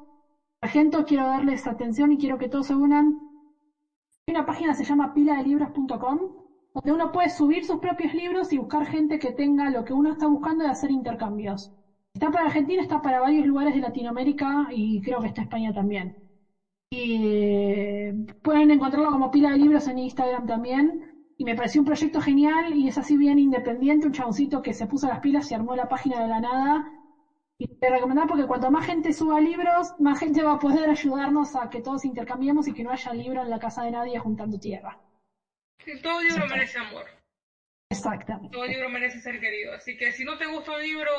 gente, 0.63 1.03
quiero 1.05 1.25
darles 1.27 1.67
atención 1.67 2.11
y 2.13 2.17
quiero 2.19 2.37
que 2.39 2.47
todos 2.49 2.67
se 2.67 2.75
unan. 2.75 3.21
Hay 4.27 4.33
una 4.35 4.45
página 4.45 4.71
que 4.71 4.77
se 4.77 4.83
llama 4.83 5.13
piladelibros.com, 5.13 6.19
donde 6.73 6.91
uno 7.03 7.11
puede 7.11 7.29
subir 7.29 7.65
sus 7.65 7.79
propios 7.79 8.13
libros 8.13 8.51
y 8.53 8.57
buscar 8.57 8.85
gente 8.85 9.19
que 9.19 9.31
tenga 9.31 9.69
lo 9.69 9.83
que 9.83 9.93
uno 9.93 10.11
está 10.11 10.27
buscando 10.27 10.63
y 10.63 10.67
hacer 10.67 10.91
intercambios. 10.91 11.71
Está 12.13 12.29
para 12.31 12.45
Argentina, 12.45 12.81
está 12.81 13.01
para 13.01 13.19
varios 13.19 13.45
lugares 13.45 13.73
de 13.73 13.81
Latinoamérica 13.81 14.67
y 14.71 15.01
creo 15.01 15.19
que 15.21 15.27
está 15.27 15.41
España 15.41 15.73
también. 15.73 16.15
Y 16.91 17.17
eh, 17.23 18.13
pueden 18.41 18.71
encontrarlo 18.71 19.11
como 19.11 19.31
pila 19.31 19.51
de 19.51 19.57
libros 19.59 19.87
en 19.87 19.99
Instagram 19.99 20.47
también. 20.47 21.01
Y 21.41 21.43
me 21.43 21.55
pareció 21.55 21.81
un 21.81 21.85
proyecto 21.85 22.21
genial 22.21 22.71
y 22.75 22.87
es 22.87 22.99
así 22.99 23.17
bien 23.17 23.39
independiente, 23.39 24.05
un 24.05 24.13
chaboncito 24.13 24.61
que 24.61 24.73
se 24.73 24.85
puso 24.85 25.07
las 25.07 25.21
pilas 25.21 25.49
y 25.49 25.55
armó 25.55 25.75
la 25.75 25.87
página 25.87 26.21
de 26.21 26.27
la 26.27 26.39
nada. 26.39 26.87
Y 27.57 27.65
te 27.79 27.89
recomendar 27.89 28.27
porque 28.27 28.45
cuanto 28.45 28.69
más 28.69 28.85
gente 28.85 29.11
suba 29.11 29.39
libros, 29.39 29.87
más 29.97 30.19
gente 30.19 30.43
va 30.43 30.51
a 30.51 30.59
poder 30.59 30.87
ayudarnos 30.87 31.55
a 31.55 31.67
que 31.67 31.81
todos 31.81 32.05
intercambiemos 32.05 32.67
y 32.67 32.73
que 32.73 32.83
no 32.83 32.91
haya 32.91 33.11
libro 33.11 33.41
en 33.41 33.49
la 33.49 33.57
casa 33.57 33.81
de 33.81 33.89
nadie 33.89 34.19
juntando 34.19 34.59
tierra. 34.59 34.99
Todo 36.03 36.21
libro 36.21 36.45
merece 36.45 36.77
amor. 36.77 37.05
Exactamente. 37.89 38.51
Todo 38.51 38.67
libro 38.67 38.89
merece 38.89 39.17
ser 39.17 39.39
querido. 39.39 39.73
Así 39.73 39.97
que 39.97 40.11
si 40.11 40.23
no 40.23 40.37
te 40.37 40.45
gusta 40.45 40.73
un 40.73 40.83
libro, 40.83 41.11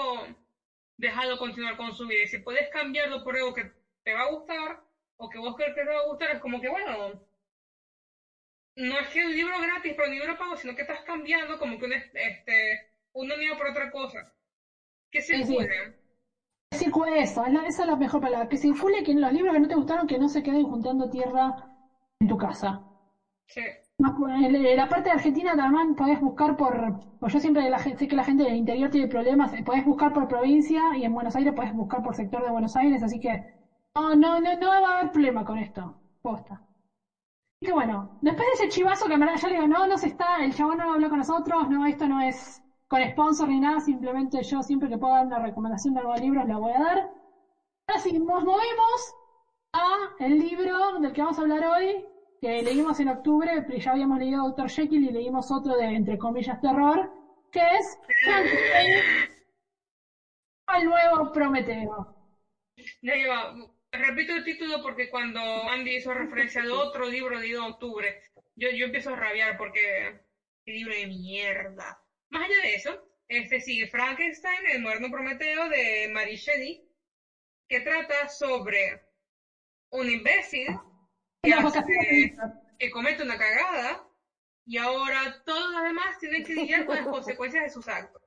déjalo 0.99 1.37
continuar 1.37 1.77
con 1.77 1.93
su 1.93 2.07
vida. 2.07 2.23
Y 2.23 2.27
si 2.29 2.39
puedes 2.39 2.71
cambiarlo 2.71 3.25
por 3.25 3.35
algo 3.35 3.53
que 3.53 3.73
te 4.05 4.15
va 4.15 4.21
a 4.21 4.31
gustar, 4.31 4.85
o 5.17 5.29
que 5.29 5.41
vos 5.41 5.57
crees 5.57 5.75
que 5.75 5.83
te 5.83 5.91
va 5.91 5.99
a 5.99 6.07
gustar, 6.07 6.31
es 6.31 6.39
como 6.39 6.61
que, 6.61 6.69
bueno, 6.69 7.21
no 8.77 8.99
es 8.99 9.09
que 9.09 9.25
un 9.25 9.33
libro 9.33 9.59
gratis, 9.61 9.93
pero 9.97 10.09
un 10.09 10.15
libro 10.15 10.37
pago, 10.37 10.57
sino 10.57 10.75
que 10.75 10.83
estás 10.83 11.01
cambiando 11.03 11.59
como 11.59 11.79
que 11.79 11.85
un, 11.85 11.93
este, 11.93 12.89
una 13.13 13.35
unidad 13.35 13.57
por 13.57 13.69
otra 13.69 13.91
cosa. 13.91 14.33
Que 15.11 15.21
circule. 15.21 15.69
Que 16.71 16.79
circule 16.79 17.21
eso, 17.21 17.45
es 17.45 17.53
la- 17.53 17.67
esa 17.67 17.83
es 17.83 17.87
la 17.89 17.97
mejor 17.97 18.21
palabra. 18.21 18.49
Que 18.49 18.57
circule 18.57 19.03
que 19.03 19.15
los 19.15 19.33
libros 19.33 19.53
que 19.53 19.61
no 19.61 19.69
te 19.69 19.75
gustaron, 19.75 20.07
que 20.07 20.19
no 20.19 20.29
se 20.29 20.43
queden 20.43 20.65
juntando 20.67 21.09
tierra 21.09 21.55
en 22.21 22.29
tu 22.29 22.37
casa. 22.37 22.83
Sí. 23.47 23.61
La 23.99 24.89
parte 24.89 25.11
de 25.11 25.15
Argentina 25.15 25.55
también 25.55 25.95
podés 25.95 26.19
buscar 26.21 26.57
por, 26.57 26.99
pues 27.19 27.33
yo 27.33 27.39
siempre 27.39 27.69
la 27.69 27.79
sé 27.79 27.95
que 28.09 28.17
la 28.17 28.25
gente 28.25 28.43
del 28.43 28.57
interior 28.57 28.91
tiene 28.91 29.07
problemas, 29.07 29.53
eh, 29.53 29.63
podés 29.63 29.85
buscar 29.85 30.13
por 30.13 30.27
provincia 30.27 30.97
y 30.97 31.05
en 31.05 31.15
Buenos 31.15 31.37
Aires 31.37 31.53
podés 31.55 31.73
buscar 31.73 32.03
por 32.03 32.15
sector 32.17 32.43
de 32.43 32.51
Buenos 32.51 32.75
Aires, 32.77 33.03
así 33.03 33.21
que 33.21 33.39
No, 33.95 34.15
no, 34.15 34.41
no, 34.41 34.55
no 34.57 34.69
va 34.69 34.89
a 34.91 34.99
haber 35.01 35.13
problema 35.13 35.45
con 35.45 35.59
esto. 35.59 36.01
Posta. 36.23 36.63
Que 37.63 37.71
bueno, 37.73 38.11
después 38.21 38.47
de 38.49 38.65
ese 38.65 38.69
chivazo 38.69 39.07
que 39.07 39.15
en 39.15 39.21
verdad 39.21 39.37
ya 39.41 39.49
le 39.49 39.55
digo, 39.55 39.67
no, 39.69 39.87
no 39.87 39.97
se 39.97 40.09
está, 40.09 40.43
el 40.45 40.53
chabón 40.55 40.79
no 40.79 40.93
habló 40.93 41.09
con 41.09 41.19
nosotros, 41.19 41.69
no, 41.69 41.87
esto 41.87 42.09
no 42.09 42.21
es 42.21 42.61
con 42.89 43.01
sponsor 43.11 43.49
ni 43.49 43.61
nada, 43.61 43.79
simplemente 43.81 44.43
yo 44.43 44.63
siempre 44.63 44.89
que 44.89 44.99
pueda 44.99 45.15
dar 45.15 45.27
una 45.27 45.39
recomendación 45.39 45.95
de 45.95 46.01
algún 46.01 46.17
libro 46.17 46.45
la 46.45 46.57
voy 46.57 46.73
a 46.73 46.81
dar. 46.81 46.99
Ahora 47.87 48.01
sí, 48.03 48.13
nos 48.19 48.45
movemos 48.45 49.15
a 49.73 50.15
el 50.19 50.39
libro 50.39 50.99
del 51.01 51.13
que 51.13 51.23
vamos 51.23 51.39
a 51.39 51.43
hablar 51.43 51.65
hoy, 51.65 52.05
que 52.41 52.63
leímos 52.63 52.99
en 53.01 53.09
octubre, 53.09 53.65
ya 53.79 53.93
habíamos 53.93 54.19
leído 54.19 54.45
Dr. 54.49 54.69
Jekyll 54.71 55.05
y 55.05 55.13
leímos 55.13 55.51
otro 55.51 55.77
de, 55.77 55.95
entre 55.95 56.19
comillas, 56.19 56.61
terror, 56.61 57.11
que 57.51 57.61
es 57.77 57.99
Frankenstein, 58.25 59.29
el 60.77 60.85
nuevo 60.87 61.31
Prometeo. 61.33 62.09
Repito 63.93 64.35
el 64.35 64.45
título 64.45 64.83
porque 64.83 65.09
cuando 65.11 65.41
Andy 65.69 65.97
hizo 65.97 66.15
referencia 66.15 66.63
al 66.63 66.71
otro 66.73 67.07
libro 67.07 67.39
leído 67.39 67.61
en 67.65 67.73
octubre, 67.73 68.21
yo, 68.55 68.71
yo 68.71 68.87
empiezo 68.87 69.11
a 69.11 69.17
rabiar 69.17 69.57
porque 69.57 70.19
qué 70.65 70.73
libro 70.73 70.95
de 70.95 71.07
mierda. 71.07 71.99
Más 72.31 72.45
allá 72.49 72.61
de 72.63 72.75
eso, 72.75 73.09
este 73.29 73.61
sigue 73.61 73.87
Frankenstein, 73.89 74.67
el 74.67 74.81
moderno 74.83 75.11
Prometeo 75.11 75.69
de 75.69 76.09
Mary 76.11 76.37
Shelley, 76.37 76.83
que 77.69 77.81
trata 77.81 78.29
sobre 78.29 79.03
un 79.91 80.09
imbécil 80.11 80.69
que, 81.43 81.53
hace- 81.53 82.33
que 82.79 82.91
comete 82.91 83.23
una 83.23 83.37
cagada 83.39 84.03
y 84.65 84.79
ahora 84.79 85.43
todos 85.45 85.71
los 85.73 85.83
demás 85.83 86.19
tienen 86.19 86.45
que 86.45 86.55
lidiar 86.55 86.85
con 86.87 86.97
las 86.97 87.07
consecuencias 87.07 87.65
de 87.65 87.71
sus 87.71 87.89
actos. 87.89 88.22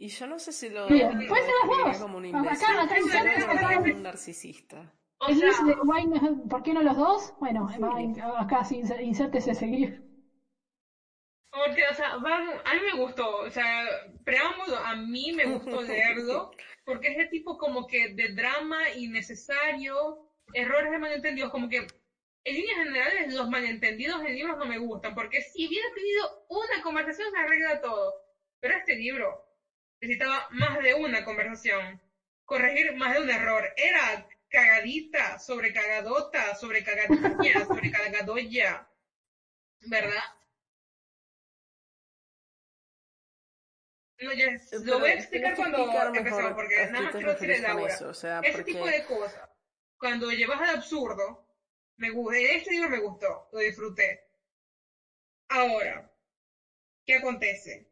Y 0.00 0.08
yo 0.08 0.26
no 0.28 0.38
sé 0.38 0.52
si 0.52 0.68
lo 0.68 0.86
puede 0.86 1.00
ser 1.00 1.54
las 1.64 1.68
dos. 1.68 1.98
como 1.98 2.18
un 2.18 2.26
Acá- 2.26 2.38
imbécil, 2.38 2.66
acá 2.66 2.84
acá 2.84 3.46
como 3.48 3.68
hay- 3.68 3.92
un 3.92 4.02
narcisista. 4.02 4.94
O 5.20 5.34
sea, 5.34 5.50
¿por 6.48 6.62
qué 6.62 6.72
no 6.72 6.82
los 6.82 6.96
dos? 6.96 7.34
Bueno, 7.40 7.68
Sí. 7.74 7.80
va- 7.80 8.40
acá 8.40 8.64
sí, 8.64 8.76
insértese 9.02 9.50
ese 9.50 9.66
GIF. 9.66 9.98
Porque, 11.50 11.82
o 11.90 11.94
sea, 11.94 12.16
van, 12.18 12.48
a 12.64 12.74
mí 12.74 12.80
me 12.92 13.00
gustó, 13.00 13.38
o 13.38 13.50
sea, 13.50 13.84
preámbulo, 14.24 14.76
a 14.76 14.94
mí 14.94 15.32
me 15.32 15.46
gustó 15.46 15.80
leerlo, 15.82 16.52
porque 16.84 17.08
es 17.08 17.16
de 17.16 17.26
tipo 17.26 17.58
como 17.58 17.86
que 17.88 18.10
de 18.14 18.34
drama 18.34 18.90
innecesario, 18.90 20.30
errores 20.52 20.92
de 20.92 20.98
malentendidos, 20.98 21.50
como 21.50 21.68
que 21.68 21.78
en 21.78 22.54
líneas 22.54 22.76
generales 22.78 23.34
los 23.34 23.48
malentendidos 23.50 24.20
en 24.22 24.34
libros 24.36 24.56
no 24.58 24.66
me 24.66 24.78
gustan, 24.78 25.14
porque 25.16 25.40
si 25.42 25.66
hubiera 25.66 25.88
tenido 25.94 26.46
una 26.48 26.82
conversación 26.84 27.28
se 27.32 27.38
arregla 27.38 27.80
todo, 27.80 28.14
pero 28.60 28.76
este 28.76 28.94
libro 28.94 29.44
necesitaba 30.00 30.46
más 30.50 30.82
de 30.82 30.94
una 30.94 31.24
conversación, 31.24 32.00
corregir 32.44 32.94
más 32.96 33.14
de 33.14 33.20
un 33.20 33.30
error, 33.30 33.72
era 33.76 34.28
cagadita, 34.48 35.38
sobre 35.38 35.72
cagadota, 35.72 36.54
sobre 36.54 36.82
cagadilla, 36.84 37.64
sobre 37.66 37.90
cagadoya, 37.90 38.88
¿verdad? 39.80 40.22
No, 44.20 44.32
ya, 44.32 44.46
Pero 44.70 44.84
lo 44.84 44.98
voy 44.98 45.10
a 45.10 45.14
explicar 45.14 45.54
cuando 45.54 45.92
empezamos, 46.14 46.52
porque 46.54 46.76
nada 46.86 47.00
más 47.02 47.14
quiero 47.14 47.36
con 47.38 47.48
Laura. 47.62 47.94
eso, 47.94 48.08
o 48.08 48.14
sea, 48.14 48.40
Ese 48.40 48.52
porque- 48.58 48.72
tipo 48.72 48.86
de 48.86 49.04
cosas, 49.04 49.48
cuando 49.96 50.30
llevas 50.30 50.60
al 50.60 50.76
absurdo, 50.76 51.46
me 51.96 52.10
gusta. 52.10 52.36
Este 52.38 52.70
libro 52.72 52.88
me 52.88 52.98
gustó, 52.98 53.48
lo 53.52 53.58
disfruté. 53.60 54.24
Ahora, 55.50 56.12
¿qué 57.06 57.14
acontece? 57.16 57.87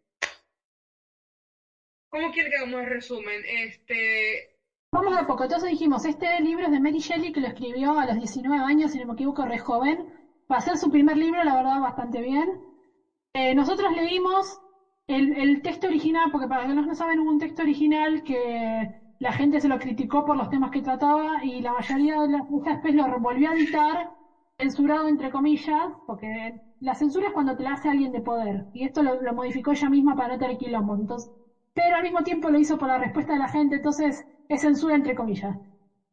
¿Cómo 2.17 2.31
quiere 2.31 2.49
que 2.49 2.57
hagamos 2.57 2.81
el 2.81 2.87
resumen? 2.87 3.43
Este, 3.47 4.49
Vamos 4.91 5.13
de 5.13 5.21
a 5.21 5.27
poco. 5.27 5.43
Entonces 5.43 5.69
dijimos, 5.69 6.07
este 6.07 6.41
libro 6.41 6.65
es 6.65 6.71
de 6.71 6.81
Mary 6.81 6.99
Shelley, 6.99 7.31
que 7.31 7.41
lo 7.41 7.49
escribió 7.49 7.99
a 7.99 8.07
los 8.07 8.17
19 8.17 8.65
años, 8.65 8.91
si 8.91 8.99
no 8.99 9.05
me 9.05 9.13
equivoco, 9.13 9.45
re 9.45 9.59
joven. 9.59 10.07
Para 10.47 10.63
ser 10.63 10.79
su 10.79 10.91
primer 10.91 11.19
libro, 11.19 11.45
la 11.45 11.55
verdad, 11.55 11.79
bastante 11.79 12.23
bien. 12.23 12.49
Eh, 13.35 13.53
nosotros 13.53 13.93
leímos 13.93 14.59
el, 15.07 15.61
texto 15.61 15.89
original, 15.89 16.31
porque 16.31 16.47
para 16.47 16.65
los 16.65 16.85
que 16.85 16.89
no 16.89 16.95
saben, 16.95 17.19
hubo 17.19 17.29
un 17.29 17.39
texto 17.39 17.61
original 17.61 18.23
que 18.23 18.89
la 19.19 19.33
gente 19.33 19.61
se 19.61 19.69
lo 19.69 19.79
criticó 19.79 20.25
por 20.25 20.39
los 20.39 20.49
temas 20.49 20.71
que 20.71 20.81
trataba 20.81 21.45
y 21.45 21.61
la 21.61 21.73
mayoría 21.73 22.19
de 22.23 22.29
las 22.29 22.45
después 22.65 22.95
lo 22.95 23.19
volvió 23.19 23.51
a 23.51 23.53
editar, 23.53 24.09
censurado 24.59 25.07
entre 25.07 25.31
comillas, 25.31 25.93
porque 26.07 26.55
la 26.81 26.95
censura 26.95 27.27
es 27.27 27.35
cuando 27.35 27.55
te 27.57 27.63
la 27.63 27.73
hace 27.73 27.91
alguien 27.91 28.11
de 28.13 28.23
poder. 28.23 28.65
Y 28.73 28.85
esto 28.85 29.03
lo, 29.03 29.21
lo 29.21 29.35
modificó 29.35 29.73
ella 29.73 29.91
misma 29.91 30.15
para 30.15 30.29
no 30.29 30.39
tener 30.39 30.57
quilombo. 30.57 30.95
Entonces, 30.95 31.31
pero 31.77 31.97
al 31.97 32.03
mismo 32.05 32.25
tiempo 32.25 32.51
lo 32.51 32.59
hizo 32.59 32.79
por 32.79 32.89
la 32.89 32.99
respuesta 32.99 33.35
de 33.35 33.41
la 33.41 33.49
gente, 33.49 33.77
entonces 33.77 34.25
es 34.49 34.63
censura 34.63 34.97
entre 34.97 35.17
comillas. 35.17 35.57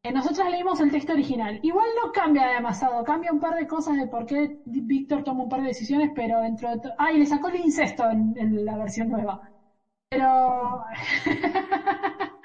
Eh, 0.03 0.11
nosotros 0.11 0.49
leímos 0.49 0.79
el 0.81 0.91
texto 0.91 1.13
original. 1.13 1.59
Igual 1.63 1.87
no 2.03 2.11
cambia 2.11 2.47
demasiado, 2.47 3.03
cambia 3.05 3.31
un 3.33 3.39
par 3.39 3.55
de 3.55 3.67
cosas 3.67 3.97
de 3.97 4.07
por 4.07 4.25
qué 4.25 4.49
Víctor 4.65 5.23
toma 5.23 5.43
un 5.43 5.49
par 5.49 5.61
de 5.61 5.67
decisiones, 5.67 6.11
pero 6.15 6.41
dentro 6.41 6.69
de 6.71 6.77
todo... 6.79 6.93
Ah, 6.99 7.13
y 7.13 7.17
le 7.19 7.25
sacó 7.27 7.49
el 7.49 7.57
incesto 7.57 8.09
en, 8.09 8.33
en 8.37 8.65
la 8.65 8.77
versión 8.77 9.09
nueva. 9.09 9.39
Pero... 10.09 10.81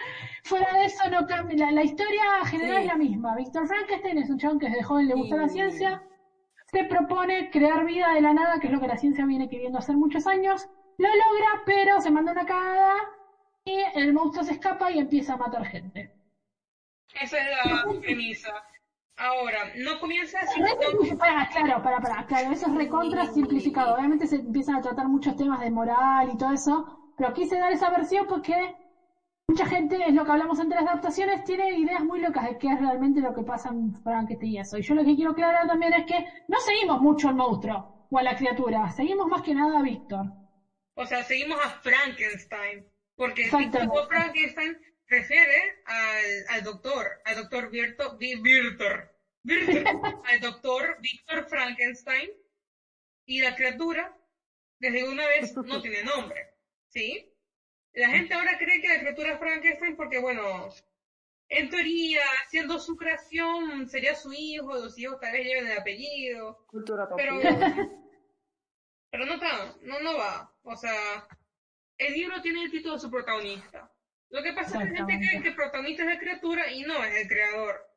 Fuera 0.44 0.72
de 0.78 0.84
eso 0.86 1.08
no 1.10 1.26
cambia. 1.26 1.66
La, 1.66 1.72
la 1.72 1.82
historia 1.84 2.22
general 2.46 2.78
Sí. 2.78 2.80
es 2.80 2.86
la 2.86 2.96
misma. 2.96 3.34
Víctor 3.36 3.66
Frankenstein 3.66 4.18
es 4.18 4.30
un 4.30 4.38
chabón 4.38 4.58
que 4.58 4.66
desde 4.68 4.82
joven 4.82 5.08
le 5.08 5.14
gusta 5.14 5.36
la 5.36 5.48
ciencia. 5.48 6.02
Se 6.72 6.84
propone 6.84 7.50
crear 7.50 7.84
vida 7.84 8.12
de 8.14 8.20
la 8.22 8.32
nada, 8.34 8.58
que 8.60 8.68
es 8.68 8.72
lo 8.72 8.80
que 8.80 8.86
la 8.88 8.96
ciencia 8.98 9.26
viene 9.26 9.48
queriendo 9.48 9.78
hacer 9.78 9.96
muchos 9.96 10.26
años. 10.26 10.68
Lo 10.98 11.08
logra, 11.08 11.62
pero 11.64 12.00
se 12.00 12.10
manda 12.10 12.30
una 12.32 12.44
cagada 12.46 12.94
y 13.64 13.78
el 13.94 14.12
monstruo 14.12 14.44
se 14.44 14.52
escapa 14.52 14.90
y 14.92 14.98
empieza 14.98 15.34
a 15.34 15.36
matar 15.36 15.64
gente. 15.66 16.12
esa 17.14 17.38
es 17.38 17.50
la 17.50 17.84
premisa. 18.00 18.50
Ahora, 19.16 19.70
no 19.76 19.98
comienza. 19.98 20.38
Pero 20.40 20.64
eso 20.66 21.02
es- 21.12 21.18
para, 21.18 21.46
claro, 21.48 21.82
para, 21.82 22.00
para, 22.00 22.26
claro, 22.26 22.50
eso 22.52 22.66
es 22.66 22.74
recontra 22.74 23.26
simplificado. 23.26 23.94
Obviamente 23.94 24.26
se 24.26 24.36
empiezan 24.36 24.76
a 24.76 24.80
tratar 24.80 25.08
muchos 25.08 25.36
temas 25.36 25.60
de 25.60 25.70
moral 25.70 26.28
y 26.30 26.36
todo 26.36 26.52
eso, 26.52 26.84
pero 27.16 27.32
quise 27.32 27.58
dar 27.58 27.72
esa 27.72 27.88
versión 27.90 28.26
porque 28.26 28.74
mucha 29.48 29.66
gente, 29.66 30.08
es 30.08 30.14
lo 30.14 30.24
que 30.24 30.32
hablamos 30.32 30.58
entre 30.60 30.76
las 30.78 30.86
adaptaciones, 30.86 31.44
tiene 31.44 31.78
ideas 31.78 32.04
muy 32.04 32.20
locas 32.20 32.44
de 32.46 32.58
qué 32.58 32.68
es 32.72 32.80
realmente 32.80 33.20
lo 33.22 33.34
que 33.34 33.42
pasa 33.42 33.70
en 33.70 33.92
Frankenstein 34.02 34.52
y 34.52 34.58
eso. 34.60 34.78
Y 34.78 34.82
yo 34.82 34.94
lo 34.94 35.04
que 35.04 35.14
quiero 35.16 35.32
aclarar 35.32 35.66
también 35.68 35.94
es 35.94 36.04
que 36.06 36.24
no 36.48 36.58
seguimos 36.60 37.00
mucho 37.00 37.28
al 37.28 37.34
monstruo 37.36 37.90
o 38.10 38.18
a 38.18 38.22
la 38.22 38.36
criatura, 38.36 38.90
seguimos 38.92 39.28
más 39.28 39.42
que 39.42 39.54
nada 39.54 39.78
a 39.78 39.82
Víctor. 39.82 40.32
O 40.98 41.06
sea, 41.06 41.22
seguimos 41.22 41.58
a 41.64 41.80
Frankenstein. 41.80 42.84
Porque 43.14 43.44
el 43.44 43.50
título 43.50 44.06
Frankenstein 44.08 44.76
refiere 45.06 45.80
al, 45.86 46.24
al 46.50 46.62
doctor, 46.64 47.06
al 47.24 47.36
doctor 47.36 47.70
Virto, 47.70 48.16
Vi- 48.16 48.40
Virtor, 48.40 49.10
Virtor, 49.42 49.84
al 50.24 50.40
doctor 50.40 50.96
Víctor 51.00 51.48
Frankenstein. 51.48 52.28
Y 53.26 53.40
la 53.42 53.54
criatura, 53.54 54.16
desde 54.80 55.08
una 55.08 55.26
vez, 55.26 55.54
no 55.56 55.80
tiene 55.82 56.02
nombre. 56.02 56.48
¿Sí? 56.88 57.32
La 57.92 58.08
gente 58.08 58.34
ahora 58.34 58.56
cree 58.58 58.80
que 58.80 58.88
la 58.88 59.00
criatura 59.00 59.32
es 59.34 59.38
Frankenstein 59.38 59.96
porque, 59.96 60.18
bueno, 60.18 60.68
en 61.48 61.70
teoría, 61.70 62.22
siendo 62.48 62.78
su 62.78 62.96
creación, 62.96 63.88
sería 63.88 64.14
su 64.14 64.32
hijo, 64.32 64.74
los 64.74 64.98
hijos 64.98 65.18
tal 65.20 65.32
vez 65.32 65.44
lleven 65.46 65.66
el 65.66 65.78
apellido. 65.78 66.64
Cultura 66.66 67.08
popular. 67.08 67.74
pero 67.74 68.07
no 69.12 69.38
tan, 69.38 69.74
no, 69.82 70.00
no 70.00 70.16
va. 70.16 70.52
O 70.62 70.76
sea, 70.76 71.26
el 71.96 72.12
libro 72.12 72.40
tiene 72.42 72.64
el 72.64 72.70
título 72.70 72.94
de 72.94 73.00
su 73.00 73.10
protagonista. 73.10 73.90
Lo 74.30 74.42
que 74.42 74.52
pasa 74.52 74.82
es 74.82 74.92
que 74.92 74.98
la 74.98 75.06
gente 75.06 75.26
cree 75.26 75.42
que 75.42 75.48
el 75.48 75.54
protagonista 75.54 76.02
es 76.02 76.08
la 76.08 76.18
criatura 76.18 76.70
y 76.70 76.82
no 76.82 77.02
es 77.02 77.14
el 77.16 77.28
creador. 77.28 77.88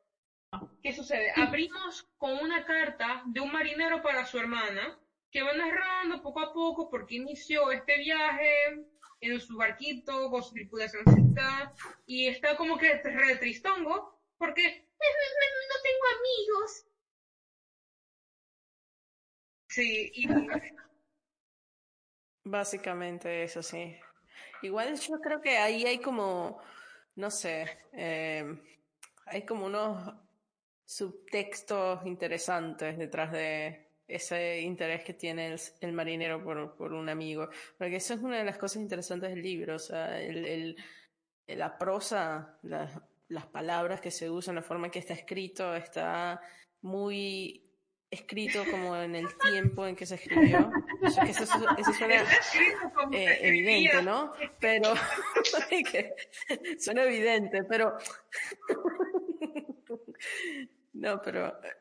¿Qué 0.82 0.94
sucede? 0.94 1.32
Abrimos 1.36 2.04
con 2.18 2.38
una 2.40 2.66
carta 2.66 3.24
de 3.26 3.40
un 3.40 3.52
marinero 3.52 4.02
para 4.02 4.26
su 4.26 4.38
hermana, 4.38 4.98
que 5.32 5.42
va 5.42 5.54
narrando 5.54 6.22
poco 6.22 6.42
a 6.42 6.54
poco 6.54 6.90
por 6.90 7.06
qué 7.06 7.16
inició 7.16 7.72
este 7.72 7.98
viaje 7.98 8.86
en 9.22 9.40
su 9.40 9.56
barquito 9.56 10.30
con 10.30 10.44
su 10.44 10.54
tripulacióncita 10.54 11.74
y 12.06 12.28
está 12.28 12.58
como 12.58 12.78
que 12.78 12.96
re 12.96 13.38
tristongo 13.38 14.20
porque 14.38 14.88
no 15.00 15.82
tengo 15.84 16.06
amigos. 16.20 16.86
Sí, 19.70 20.12
y 20.14 20.28
Básicamente 22.44 23.44
eso 23.44 23.62
sí. 23.62 23.96
Igual 24.62 24.96
yo 25.00 25.20
creo 25.20 25.42
que 25.42 25.58
ahí 25.58 25.86
hay 25.86 26.00
como, 26.00 26.60
no 27.16 27.30
sé, 27.32 27.66
eh, 27.94 28.46
hay 29.26 29.46
como 29.46 29.66
unos 29.66 30.14
subtextos 30.86 32.06
interesantes 32.06 32.98
detrás 32.98 33.32
de 33.32 33.88
ese 34.08 34.60
interés 34.62 35.04
que 35.04 35.14
tiene 35.14 35.56
el, 35.80 35.94
marinero 35.94 36.44
por, 36.44 36.76
por 36.76 36.94
un 36.94 37.10
amigo. 37.10 37.50
Porque 37.78 37.96
eso 37.98 38.14
es 38.14 38.22
una 38.22 38.38
de 38.38 38.44
las 38.44 38.58
cosas 38.58 38.82
interesantes 38.82 39.30
del 39.30 39.42
libro, 39.42 39.76
o 39.76 39.80
sea, 39.80 40.20
el, 40.20 40.46
el- 40.46 40.76
la 41.48 41.78
prosa, 41.78 42.58
las 42.62 43.46
palabras 43.48 44.00
que 44.00 44.10
se 44.12 44.30
usan, 44.30 44.56
la 44.56 44.62
forma 44.62 44.88
en 44.88 44.92
que 44.92 45.00
está 45.00 45.14
escrito, 45.14 45.76
está 45.76 46.40
muy 46.82 47.70
escrito 48.10 48.64
como 48.72 48.96
en 48.96 49.16
el 49.16 49.28
tiempo 49.38 49.86
en 49.86 49.96
que 49.96 50.06
se 50.06 50.16
escribió. 50.16 50.70
Eso, 51.02 51.22
eso, 51.24 51.44
eso 51.78 51.94
suena 51.94 52.24
eh, 53.12 53.38
evidente. 53.42 54.02
¿no? 54.04 54.34
Pero 54.60 54.94
suena 56.80 57.04
evidente, 57.04 57.64
pero 57.64 57.98
no, 60.94 61.22
pero 61.22 61.48
eh, 61.48 61.76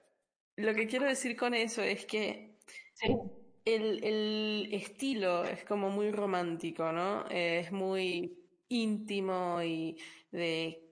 lo 0.56 0.74
que 0.74 0.86
quiero 0.86 1.06
decir 1.06 1.36
con 1.36 1.54
eso 1.54 1.82
es 1.82 2.06
que 2.06 2.50
Sí. 2.94 3.16
el, 3.64 4.04
el 4.04 4.68
estilo 4.72 5.44
es 5.44 5.64
como 5.64 5.88
muy 5.88 6.10
romántico, 6.10 6.92
¿no? 6.92 7.24
Eh, 7.30 7.60
es 7.60 7.72
muy 7.72 8.36
íntimo 8.68 9.62
y 9.62 9.96
de 10.30 10.82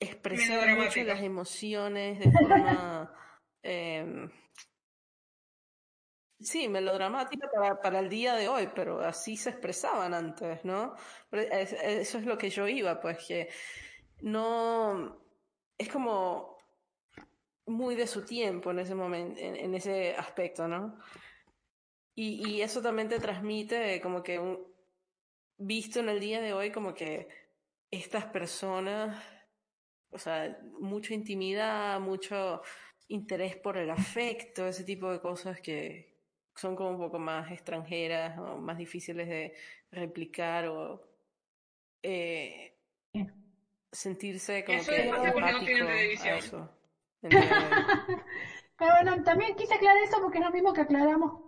expresar 0.00 0.76
mucho 0.76 1.00
las 1.04 1.22
emociones 1.22 2.18
de 2.18 2.32
forma 2.32 3.12
em, 3.62 4.28
Sí, 6.40 6.68
melodramática 6.68 7.48
para, 7.52 7.80
para 7.80 7.98
el 7.98 8.08
día 8.08 8.34
de 8.34 8.46
hoy, 8.46 8.68
pero 8.72 9.00
así 9.00 9.36
se 9.36 9.50
expresaban 9.50 10.14
antes, 10.14 10.64
¿no? 10.64 10.94
Eso 11.32 12.18
es 12.18 12.24
lo 12.24 12.38
que 12.38 12.48
yo 12.48 12.68
iba, 12.68 13.00
pues 13.00 13.18
que 13.26 13.48
no 14.20 15.20
es 15.76 15.88
como 15.88 16.56
muy 17.66 17.96
de 17.96 18.06
su 18.06 18.24
tiempo 18.24 18.70
en 18.70 18.78
ese 18.78 18.94
momento, 18.94 19.40
en, 19.40 19.56
en 19.56 19.74
ese 19.74 20.14
aspecto, 20.14 20.68
¿no? 20.68 20.96
Y, 22.14 22.48
y 22.48 22.62
eso 22.62 22.82
también 22.82 23.08
te 23.08 23.18
transmite 23.20 24.00
como 24.00 24.22
que 24.22 24.38
un, 24.38 24.64
visto 25.58 26.00
en 26.00 26.08
el 26.08 26.20
día 26.20 26.40
de 26.40 26.52
hoy, 26.52 26.70
como 26.70 26.94
que 26.94 27.28
estas 27.90 28.26
personas, 28.26 29.22
o 30.10 30.18
sea, 30.18 30.58
mucha 30.80 31.14
intimidad, 31.14 32.00
mucho 32.00 32.62
interés 33.08 33.56
por 33.56 33.76
el 33.76 33.90
afecto, 33.90 34.66
ese 34.66 34.84
tipo 34.84 35.10
de 35.10 35.20
cosas 35.20 35.60
que 35.60 36.17
son 36.58 36.76
como 36.76 36.90
un 36.90 36.98
poco 36.98 37.18
más 37.18 37.50
extranjeras 37.50 38.38
o 38.38 38.58
más 38.58 38.78
difíciles 38.78 39.28
de 39.28 39.52
replicar 39.90 40.66
o 40.66 41.00
eh, 42.02 42.74
sentirse 43.92 44.64
como 44.64 44.78
Eso 44.78 44.90
que 44.92 45.00
es 45.02 45.10
no 45.10 45.20
tienen 45.22 45.44
a 45.44 45.58
televisión. 45.60 46.38
eso. 46.38 46.70
hoy. 47.22 47.30
Pero 48.76 48.92
bueno, 48.94 49.22
también 49.24 49.56
quise 49.56 49.74
aclarar 49.74 50.02
eso 50.02 50.18
porque 50.20 50.38
es 50.38 50.44
lo 50.44 50.50
mismo 50.52 50.72
que 50.72 50.80
aclaramos 50.82 51.42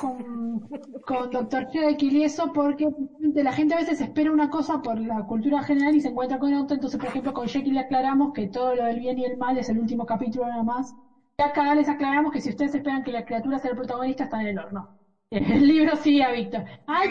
con, 0.00 0.60
con 1.04 1.30
Dr. 1.30 1.66
Jekyll 1.70 2.16
y 2.16 2.24
eso, 2.24 2.52
porque 2.52 2.86
la 3.34 3.52
gente 3.52 3.74
a 3.74 3.78
veces 3.78 4.00
espera 4.00 4.30
una 4.32 4.50
cosa 4.50 4.82
por 4.82 4.98
la 5.00 5.24
cultura 5.26 5.62
general 5.62 5.94
y 5.96 6.00
se 6.00 6.08
encuentra 6.08 6.38
con 6.38 6.52
otra. 6.54 6.74
Entonces, 6.76 6.98
por 6.98 7.08
ejemplo, 7.08 7.32
con 7.32 7.48
Jekyll 7.48 7.74
le 7.74 7.80
aclaramos 7.80 8.32
que 8.32 8.46
todo 8.48 8.74
lo 8.74 8.84
del 8.84 8.98
bien 9.00 9.18
y 9.18 9.24
el 9.24 9.36
mal 9.36 9.58
es 9.58 9.68
el 9.68 9.78
último 9.78 10.06
capítulo 10.06 10.46
nada 10.46 10.62
más. 10.62 10.94
Y 11.38 11.42
acá 11.42 11.74
les 11.74 11.88
aclaramos 11.88 12.32
que 12.32 12.40
si 12.40 12.48
ustedes 12.48 12.74
esperan 12.74 13.04
que 13.04 13.12
la 13.12 13.24
criatura 13.24 13.58
sea 13.58 13.70
el 13.72 13.76
protagonista, 13.76 14.24
está 14.24 14.40
en 14.40 14.48
el 14.48 14.58
horno. 14.58 14.96
El 15.30 15.66
libro 15.68 15.96
sigue 15.96 16.22
a 16.22 16.30
Víctor. 16.30 16.64
Hay 16.86 17.10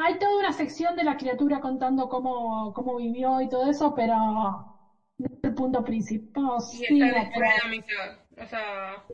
hay 0.00 0.16
toda 0.18 0.38
una 0.38 0.52
sección 0.52 0.94
de 0.96 1.02
la 1.02 1.16
criatura 1.16 1.60
contando 1.60 2.08
cómo, 2.08 2.72
cómo 2.72 2.96
vivió 2.96 3.40
y 3.40 3.48
todo 3.48 3.68
eso, 3.68 3.94
pero 3.96 4.14
no 4.14 5.26
es 5.26 5.38
el 5.42 5.54
punto 5.54 5.82
principal. 5.84 6.58
Y 6.72 6.76
Sí, 6.76 6.84
está 7.02 7.06
no, 7.06 7.14
después 7.24 7.32
pero- 7.34 7.50
de 7.50 7.62
la 7.64 7.68
mitad. 7.68 8.44
O 8.44 8.46
sea, 8.46 9.04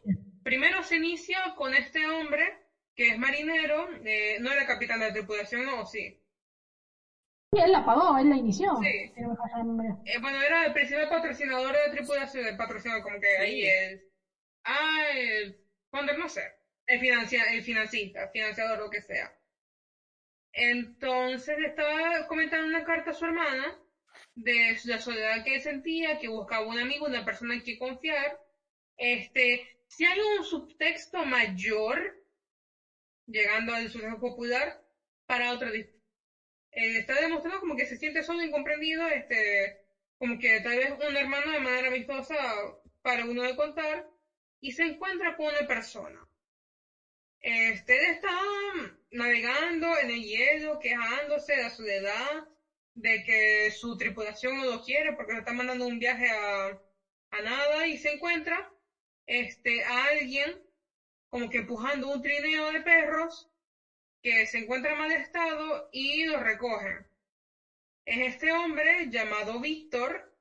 primero 0.43 0.83
se 0.83 0.97
inicia 0.97 1.39
con 1.57 1.73
este 1.75 2.07
hombre 2.07 2.43
que 2.95 3.09
es 3.09 3.19
marinero, 3.19 3.89
eh, 4.05 4.37
no 4.41 4.53
era 4.53 4.67
capitán 4.67 5.01
de 5.01 5.07
la 5.09 5.13
tripulación, 5.13 5.65
no, 5.65 5.85
sí. 5.87 6.17
Sí, 7.55 7.61
él 7.61 7.73
la 7.73 7.85
pagó, 7.85 8.19
él 8.19 8.31
la 8.31 8.37
inició. 8.37 8.77
Sí. 8.83 9.13
Si 9.15 9.21
no 9.21 9.29
me 9.31 9.37
falla 9.37 9.59
la 9.59 9.65
memoria. 9.65 9.97
Eh, 10.07 10.19
bueno, 10.21 10.43
era 10.43 10.67
el 10.67 10.73
principal 10.73 11.09
patrocinador 11.09 11.73
de 11.73 11.87
la 11.87 11.93
tripulación, 11.93 12.47
el 12.47 12.57
patrocinador 12.57 13.03
como 13.03 13.21
que 13.21 13.37
ahí 13.39 13.63
el... 13.65 14.03
Ah, 14.65 15.07
el... 15.15 15.57
Founder, 15.91 16.19
no 16.19 16.29
sé. 16.29 16.43
El, 16.87 16.99
financia, 16.99 17.45
el 17.53 17.63
financista, 17.63 18.29
financiador, 18.31 18.79
lo 18.81 18.91
que 18.91 19.01
sea. 19.01 19.33
Entonces 20.53 21.57
estaba 21.65 22.27
comentando 22.27 22.67
una 22.67 22.85
carta 22.85 23.11
a 23.11 23.15
su 23.15 23.25
hermana 23.25 23.79
de 24.35 24.77
la 24.85 24.99
soledad 24.99 25.45
que 25.45 25.61
sentía, 25.61 26.19
que 26.19 26.29
buscaba 26.29 26.67
un 26.67 26.79
amigo, 26.79 27.07
una 27.07 27.25
persona 27.25 27.55
en 27.55 27.61
quien 27.61 27.79
confiar. 27.79 28.41
Este, 28.97 29.79
si 29.87 30.05
hay 30.05 30.19
un 30.39 30.45
subtexto 30.45 31.25
mayor, 31.25 32.21
llegando 33.27 33.75
al 33.75 33.89
suceso 33.89 34.19
popular, 34.19 34.81
para 35.27 35.53
otra 35.53 35.71
eh, 36.75 36.99
está 36.99 37.21
demostrando 37.21 37.61
como 37.61 37.77
que 37.77 37.87
se 37.87 37.97
siente 37.97 38.23
solo 38.23 38.43
incomprendido, 38.43 39.07
este, 39.09 39.81
como 40.19 40.39
que 40.39 40.61
tal 40.61 40.77
vez 40.79 40.93
un 41.09 41.17
hermano 41.17 41.53
de 41.53 41.61
manera 41.61 41.89
amistosa 41.89 42.37
para 43.03 43.25
uno 43.25 43.43
de 43.43 43.57
contar, 43.57 44.09
y 44.61 44.73
se 44.73 44.83
encuentra 44.85 45.37
con 45.37 45.47
una 45.47 45.67
persona. 45.67 46.27
Este 47.41 48.11
está 48.11 48.33
navegando 49.11 49.99
en 49.99 50.11
el 50.11 50.23
hielo, 50.23 50.79
quejándose 50.81 51.55
de 51.55 51.63
la 51.63 51.71
soledad, 51.71 52.49
de 52.95 53.23
que 53.25 53.71
su 53.71 53.97
tripulación 53.99 54.57
no 54.57 54.65
lo 54.65 54.83
quiere 54.83 55.13
porque 55.13 55.35
le 55.35 55.41
está 55.41 55.53
mandando 55.53 55.87
un 55.87 55.99
viaje 55.99 56.31
a, 56.31 56.81
a 57.31 57.43
nada, 57.43 57.87
y 57.87 57.99
se 57.99 58.13
encuentra 58.15 58.73
este, 59.27 59.85
a 59.85 60.05
alguien 60.07 60.63
como 61.29 61.51
que 61.51 61.59
empujando 61.59 62.09
un 62.11 62.23
trineo 62.23 62.73
de 62.73 62.81
perros 62.81 63.51
que 64.25 64.47
se 64.47 64.57
encuentra 64.57 64.93
en 64.93 64.99
mal 64.99 65.13
estado 65.13 65.91
y 65.93 66.25
lo 66.25 66.41
recogen. 66.41 67.07
Es 68.07 68.35
este 68.35 68.51
hombre 68.53 69.11
llamado 69.11 69.61
Víctor 69.61 70.35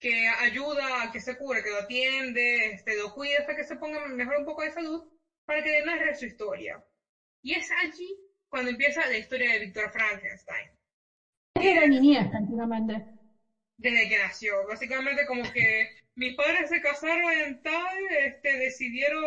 que 0.00 0.26
ayuda 0.26 1.04
a 1.04 1.12
que 1.12 1.20
se 1.20 1.38
cure, 1.38 1.62
que 1.62 1.70
lo 1.70 1.78
atiende, 1.78 2.72
este, 2.72 2.96
lo 2.96 3.14
cuida 3.14 3.38
hasta 3.38 3.54
que 3.54 3.62
se 3.62 3.76
ponga 3.76 4.04
mejor 4.08 4.38
un 4.38 4.44
poco 4.44 4.62
de 4.62 4.72
salud 4.72 5.08
para 5.44 5.62
que 5.62 5.70
le 5.70 5.84
narre 5.84 6.16
su 6.16 6.26
historia. 6.26 6.82
Y 7.42 7.54
es 7.54 7.70
allí 7.80 8.12
cuando 8.48 8.72
empieza 8.72 9.06
la 9.06 9.18
historia 9.18 9.52
de 9.52 9.60
Víctor 9.60 9.92
Frankenstein, 9.92 10.68
la 11.54 11.86
niñez, 11.86 12.26
prácticamente. 12.28 13.04
desde 13.76 14.08
que 14.08 14.18
nació. 14.18 14.66
Básicamente 14.66 15.26
como 15.26 15.44
que 15.52 15.90
mis 16.16 16.34
padres 16.34 16.68
se 16.68 16.80
casaron 16.80 17.30
en 17.30 17.62
tal, 17.62 17.98
este, 18.18 18.56
decidieron 18.58 19.24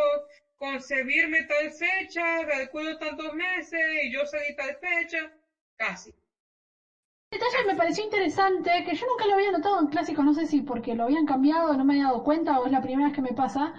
concebirme 0.58 1.44
tal 1.44 1.72
fecha, 1.72 2.46
calculo 2.48 2.98
tantos 2.98 3.34
meses 3.34 3.80
y 4.04 4.14
yo 4.14 4.26
salí 4.26 4.56
tal 4.56 4.76
fecha, 4.78 5.32
casi. 5.78 6.14
detalle 7.32 7.66
me 7.68 7.76
pareció 7.76 8.04
interesante, 8.04 8.84
que 8.86 8.96
yo 8.96 9.06
nunca 9.08 9.26
lo 9.26 9.34
había 9.34 9.52
notado 9.52 9.80
en 9.80 9.88
clásicos, 9.88 10.24
no 10.24 10.34
sé 10.34 10.46
si 10.46 10.62
porque 10.62 10.96
lo 10.96 11.04
habían 11.04 11.26
cambiado, 11.26 11.76
no 11.76 11.84
me 11.84 11.94
había 11.94 12.08
dado 12.08 12.24
cuenta 12.24 12.60
o 12.60 12.66
es 12.66 12.72
la 12.72 12.82
primera 12.82 13.08
vez 13.08 13.16
que 13.16 13.22
me 13.22 13.34
pasa, 13.34 13.74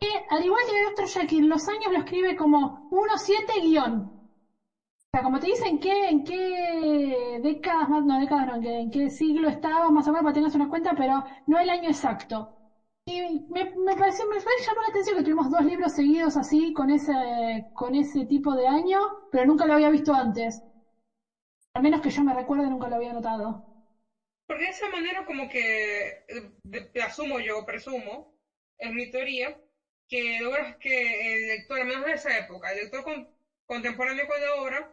que 0.00 0.08
al 0.30 0.44
igual 0.44 0.62
que. 0.66 0.84
Jekyll, 1.06 1.48
los 1.48 1.68
años 1.68 1.92
lo 1.92 1.98
escribe 1.98 2.36
como 2.36 2.88
1-7 2.90 3.60
guion. 3.60 3.94
O 3.94 5.16
sea, 5.16 5.22
como 5.22 5.38
te 5.38 5.46
dicen 5.46 5.78
que, 5.78 6.08
en 6.08 6.24
qué 6.24 7.38
décadas, 7.42 7.88
no 7.88 8.18
décadas, 8.18 8.46
no, 8.46 8.54
en 8.56 8.90
qué, 8.90 9.10
siglo 9.10 9.48
estaba, 9.48 9.90
más 9.90 10.06
o 10.08 10.10
menos 10.10 10.24
para 10.24 10.34
tengas 10.34 10.54
una 10.54 10.68
cuenta, 10.68 10.94
pero 10.96 11.24
no 11.46 11.58
el 11.58 11.70
año 11.70 11.88
exacto. 11.88 12.63
Y 13.06 13.20
me, 13.48 13.64
me 13.76 13.94
pareció, 13.96 14.26
me 14.28 14.36
llamó 14.38 14.80
la 14.82 14.88
atención 14.88 15.16
que 15.16 15.22
tuvimos 15.22 15.50
dos 15.50 15.64
libros 15.64 15.92
seguidos 15.92 16.36
así, 16.36 16.72
con 16.72 16.90
ese, 16.90 17.66
con 17.72 17.94
ese 17.94 18.24
tipo 18.24 18.54
de 18.54 18.66
año, 18.66 18.98
pero 19.30 19.44
nunca 19.44 19.66
lo 19.66 19.74
había 19.74 19.90
visto 19.90 20.12
antes. 20.14 20.62
Al 21.74 21.82
menos 21.82 22.00
que 22.00 22.10
yo 22.10 22.22
me 22.22 22.32
recuerde, 22.32 22.68
nunca 22.68 22.88
lo 22.88 22.96
había 22.96 23.12
notado. 23.12 23.64
Porque 24.46 24.64
de 24.64 24.70
esa 24.70 24.88
manera 24.88 25.24
como 25.24 25.48
que, 25.48 26.08
eh, 26.28 27.02
asumo 27.02 27.40
yo, 27.40 27.64
presumo, 27.64 28.30
es 28.78 28.92
mi 28.92 29.10
teoría, 29.10 29.58
que 30.08 30.40
logras 30.40 30.76
que 30.78 31.34
el 31.34 31.46
lector, 31.48 31.80
al 31.80 31.86
menos 31.86 32.04
de 32.04 32.12
esa 32.12 32.36
época, 32.36 32.70
el 32.70 32.76
lector 32.78 33.02
con- 33.02 33.28
contemporáneo 33.66 34.26
con 34.26 34.40
la 34.40 34.54
obra, 34.54 34.92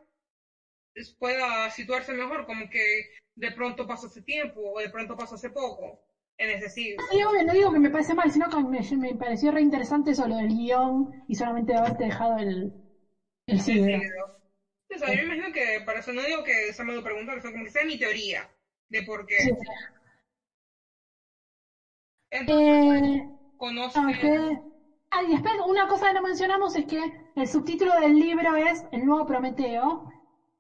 pueda 1.18 1.70
situarse 1.70 2.14
mejor, 2.14 2.46
como 2.46 2.70
que 2.70 3.04
de 3.36 3.52
pronto 3.52 3.86
pasó 3.88 4.08
hace 4.08 4.22
tiempo 4.22 4.74
o 4.74 4.80
de 4.80 4.90
pronto 4.90 5.16
pasó 5.16 5.36
hace 5.36 5.50
poco, 5.50 6.00
en 6.38 6.50
ese 6.50 6.70
siglo. 6.70 7.04
Sí, 7.10 7.22
obvio, 7.24 7.44
no 7.44 7.54
digo 7.54 7.72
que 7.72 7.80
me 7.80 7.90
parece 7.90 8.14
mal, 8.14 8.32
sino 8.32 8.48
que 8.50 8.62
me, 8.64 8.82
me 8.98 9.16
pareció 9.16 9.52
re 9.52 9.62
interesante 9.62 10.12
eso, 10.12 10.28
lo 10.28 10.36
del 10.36 10.50
guion 10.50 11.10
y 11.28 11.36
solamente 11.36 11.74
de 11.74 11.80
haberte 11.80 12.04
dejado 12.06 12.38
el, 12.38 12.74
el 13.48 13.60
siglo. 13.62 13.98
O 14.94 14.98
sea, 14.98 15.10
yo 15.10 15.16
me 15.18 15.24
imagino 15.24 15.52
que 15.54 15.80
para 15.86 16.00
eso 16.00 16.12
no 16.12 16.22
digo 16.24 16.44
que 16.44 16.74
se 16.74 16.84
me 16.84 16.94
lo 16.94 17.02
preguntan, 17.04 17.40
sino 17.42 17.52
como 17.52 17.64
que 17.64 17.70
sea 17.72 17.84
mi 17.86 17.98
teoría 17.98 18.50
de 18.90 19.02
por 19.04 19.26
qué. 19.26 19.38
Sí. 19.38 19.50
Entonces, 22.30 22.76
Eh, 22.76 23.22
conoce... 23.58 23.96
no, 23.96 24.18
que- 24.20 24.58
Ah, 25.12 25.24
y 25.24 25.30
después 25.30 25.54
una 25.68 25.88
cosa 25.88 26.08
que 26.08 26.14
no 26.14 26.22
mencionamos 26.22 26.76
es 26.76 26.86
que 26.86 27.12
el 27.36 27.48
subtítulo 27.48 27.96
del 27.96 28.20
libro 28.20 28.56
es 28.56 28.84
El 28.92 29.06
nuevo 29.06 29.26
Prometeo, 29.26 30.06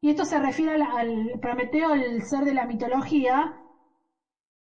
y 0.01 0.09
esto 0.09 0.25
se 0.25 0.39
refiere 0.39 0.73
al, 0.73 0.81
al 0.83 1.39
Prometeo, 1.41 1.93
el 1.93 2.23
ser 2.23 2.43
de 2.45 2.53
la 2.53 2.65
mitología, 2.65 3.53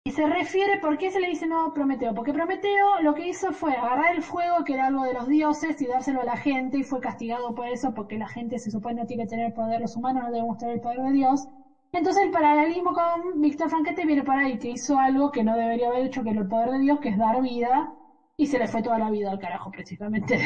y 0.04 0.12
se 0.12 0.26
refiere, 0.26 0.78
¿por 0.78 0.96
qué 0.98 1.10
se 1.10 1.20
le 1.20 1.28
dice 1.28 1.46
nuevo 1.46 1.72
Prometeo? 1.74 2.14
Porque 2.14 2.32
Prometeo 2.32 3.00
lo 3.00 3.14
que 3.14 3.26
hizo 3.26 3.52
fue 3.52 3.76
agarrar 3.76 4.14
el 4.14 4.22
fuego, 4.22 4.64
que 4.64 4.72
era 4.72 4.86
algo 4.86 5.02
de 5.04 5.12
los 5.12 5.28
dioses, 5.28 5.80
y 5.82 5.86
dárselo 5.86 6.20
a 6.20 6.24
la 6.24 6.36
gente, 6.36 6.78
y 6.78 6.82
fue 6.82 7.00
castigado 7.00 7.54
por 7.54 7.68
eso, 7.68 7.92
porque 7.94 8.16
la 8.16 8.26
gente 8.26 8.58
se 8.58 8.70
supone 8.70 8.94
no 9.00 9.06
tiene 9.06 9.24
que 9.24 9.28
tener 9.28 9.52
poder, 9.52 9.80
los 9.80 9.96
humanos 9.96 10.22
no 10.24 10.30
debemos 10.30 10.56
tener 10.56 10.74
el 10.76 10.80
poder 10.80 11.00
de 11.02 11.12
Dios. 11.12 11.46
Entonces 11.92 12.22
el 12.22 12.30
paralelismo 12.30 12.92
con 12.94 13.40
Víctor 13.40 13.68
Franquete 13.68 14.04
viene 14.06 14.22
por 14.22 14.36
ahí, 14.36 14.58
que 14.58 14.68
hizo 14.68 14.98
algo 14.98 15.30
que 15.30 15.42
no 15.42 15.54
debería 15.56 15.88
haber 15.88 16.02
hecho, 16.02 16.22
que 16.22 16.30
era 16.30 16.40
el 16.40 16.48
poder 16.48 16.70
de 16.70 16.78
Dios, 16.80 16.98
que 17.00 17.08
es 17.08 17.18
dar 17.18 17.40
vida, 17.42 17.92
y 18.36 18.46
se 18.46 18.58
le 18.58 18.66
fue 18.66 18.80
toda 18.82 18.98
la 18.98 19.10
vida 19.10 19.30
al 19.30 19.38
carajo, 19.38 19.70
precisamente. 19.70 20.38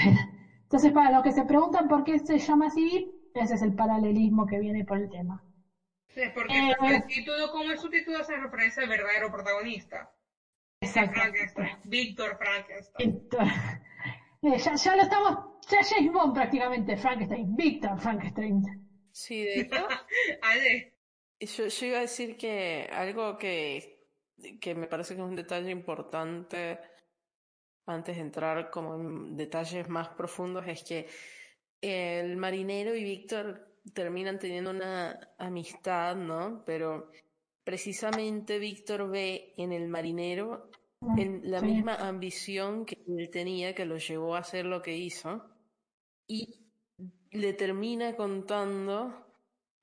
Entonces, 0.64 0.90
para 0.92 1.11
los 1.11 1.22
que 1.22 1.30
se 1.32 1.44
preguntan 1.44 1.86
por 1.88 2.02
qué 2.05 2.18
se 2.18 2.38
llama 2.38 2.66
así, 2.66 3.14
ese 3.34 3.55
es 3.55 3.62
el 3.62 3.74
paralelismo 3.74 4.46
que 4.46 4.59
viene 4.59 4.84
por 4.84 4.98
el 4.98 5.09
tema. 5.09 5.44
Sí, 6.14 6.22
porque 6.34 6.58
Eh, 6.58 6.72
el 6.80 7.06
título, 7.06 7.50
como 7.50 7.70
el 7.70 7.78
subtítulo, 7.78 8.18
hace 8.18 8.36
referencia 8.36 8.82
al 8.82 8.88
verdadero 8.88 9.30
protagonista. 9.30 10.10
Exacto. 10.80 11.14
Frankenstein. 11.14 11.76
Víctor 11.84 12.36
Frankenstein. 12.38 13.12
Víctor. 13.12 13.44
Eh, 14.46 14.58
ya, 14.58 14.74
ya 14.74 14.94
lo 14.94 15.00
estamos, 15.00 15.38
ya 15.70 15.78
James 15.82 16.12
Bond 16.12 16.34
prácticamente, 16.34 16.98
Frankenstein, 16.98 17.56
Víctor 17.56 17.98
Frankenstein. 17.98 18.60
Sí, 19.10 19.42
de 19.42 19.60
hecho, 19.60 19.86
Ale, 20.42 20.92
yo, 21.40 21.66
yo 21.68 21.86
iba 21.86 21.96
a 21.96 22.00
decir 22.02 22.36
que 22.36 22.86
algo 22.92 23.38
que, 23.38 24.06
que 24.60 24.74
me 24.74 24.86
parece 24.86 25.14
que 25.14 25.22
es 25.22 25.26
un 25.26 25.34
detalle 25.34 25.70
importante 25.70 26.78
antes 27.86 28.16
de 28.16 28.22
entrar 28.22 28.70
como 28.70 28.94
en 28.96 29.36
detalles 29.36 29.88
más 29.88 30.08
profundos 30.10 30.66
es 30.66 30.82
que 30.84 31.06
el 31.80 32.36
marinero 32.36 32.94
y 32.94 33.04
Víctor 33.04 33.74
terminan 33.93 34.39
teniendo 34.39 34.70
una 34.70 35.35
amistad, 35.39 36.16
¿no? 36.16 36.62
Pero 36.64 37.11
precisamente 37.64 38.59
Víctor 38.59 39.09
ve 39.11 39.55
en 39.57 39.72
el 39.72 39.89
marinero 39.89 40.70
en 41.18 41.51
la 41.51 41.61
Sí. 41.61 41.66
misma 41.66 41.97
ambición 41.97 42.87
que 42.87 43.03
él 43.07 43.28
tenía 43.30 43.74
que 43.74 43.85
lo 43.85 43.99
llevó 43.99 44.37
a 44.37 44.41
hacer 44.41 44.64
lo 44.64 44.80
que 44.80 44.97
hizo 44.97 45.45
y 46.26 46.66
le 47.30 47.53
termina 47.53 48.16
contando 48.16 49.26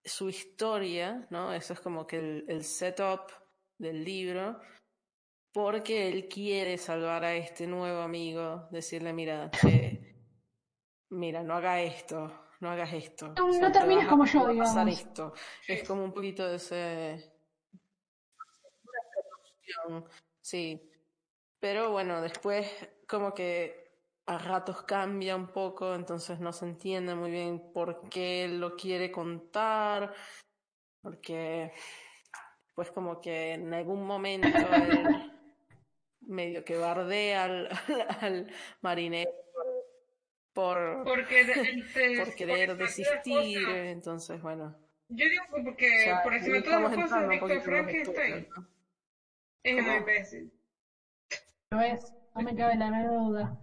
su 0.04 0.30
historia, 0.30 1.28
¿no? 1.30 1.54
Eso 1.54 1.74
es 1.74 1.80
como 1.80 2.08
que 2.08 2.18
el, 2.18 2.45
el 2.47 2.64
setup 2.64 3.30
del 3.78 4.04
libro, 4.04 4.60
porque 5.54 6.10
él 6.10 6.28
quiere 6.28 6.78
salvar 6.78 7.24
a 7.24 7.36
este 7.36 7.68
nuevo 7.68 8.02
amigo, 8.02 8.68
decirle, 8.72 9.14
mira, 9.14 9.52
mira, 11.10 11.43
no 11.43 11.54
haga 11.56 11.82
esto, 11.82 12.32
no 12.62 12.70
hagas 12.72 12.93
esto. 12.93 13.34
No- 13.38 13.47
o 13.49 13.51
sea, 13.51 13.62
no 13.62 13.72
te 13.72 13.80
termines 13.80 14.07
como 14.07 14.26
yo, 14.26 14.41
a 14.41 14.55
pasar 14.55 14.86
digamos. 14.86 14.99
esto. 14.99 15.34
Es 15.68 15.84
como 15.88 16.03
un 16.03 16.14
poquito 16.14 16.47
de 16.47 16.55
ese... 16.55 17.34
Sí, 20.41 20.89
pero 21.59 21.91
bueno, 21.91 22.22
después 22.22 22.68
como 23.07 23.34
que 23.34 23.91
a 24.26 24.38
ratos 24.38 24.84
cambia 24.84 25.36
un 25.36 25.47
poco, 25.47 25.95
entonces 25.95 26.39
no 26.39 26.53
se 26.53 26.66
entiende 26.66 27.16
muy 27.16 27.32
bien 27.32 27.72
por 27.74 28.07
qué 28.09 28.47
lo 28.47 28.76
quiere 28.76 29.12
contar, 29.12 30.14
porque 31.01 31.74
pues 32.76 32.91
como 32.91 33.20
que 33.22 33.53
en 33.53 33.74
algún 33.74 34.05
momento 34.05 34.47
él 34.76 35.32
medio 36.22 36.64
que 36.64 36.78
bardea 36.78 37.43
al, 37.45 37.70
al 38.22 38.51
marinero 38.82 39.32
por, 40.54 40.78
de- 40.78 41.04
por 41.06 42.36
querer 42.36 42.68
por 42.70 42.78
de 42.78 42.84
las 42.84 42.95
desistir, 42.95 43.64
cosas- 43.66 43.76
entonces 43.86 44.41
bueno. 44.41 44.78
Yo 45.10 45.26
digo 45.28 45.43
que 45.54 45.62
porque 45.64 45.88
o 45.88 46.04
sea, 46.04 46.24
por 46.24 46.34
encima 46.34 46.56
de 46.58 46.62
todas 46.62 46.82
las 46.82 46.91
estamos 46.91 47.10
cosas, 47.12 47.30
Víctor 47.30 47.62
Frankenstein 47.62 48.47
¿no? 48.56 48.68
es 49.64 49.76
¿Cómo? 49.86 49.97
imbécil. 49.97 50.52
¿Lo 51.72 51.78
ves? 51.80 52.14
No 52.36 52.41
me 52.43 52.56
cabe 52.56 52.76
la 52.78 52.89
menor 52.89 53.28
duda. 53.28 53.58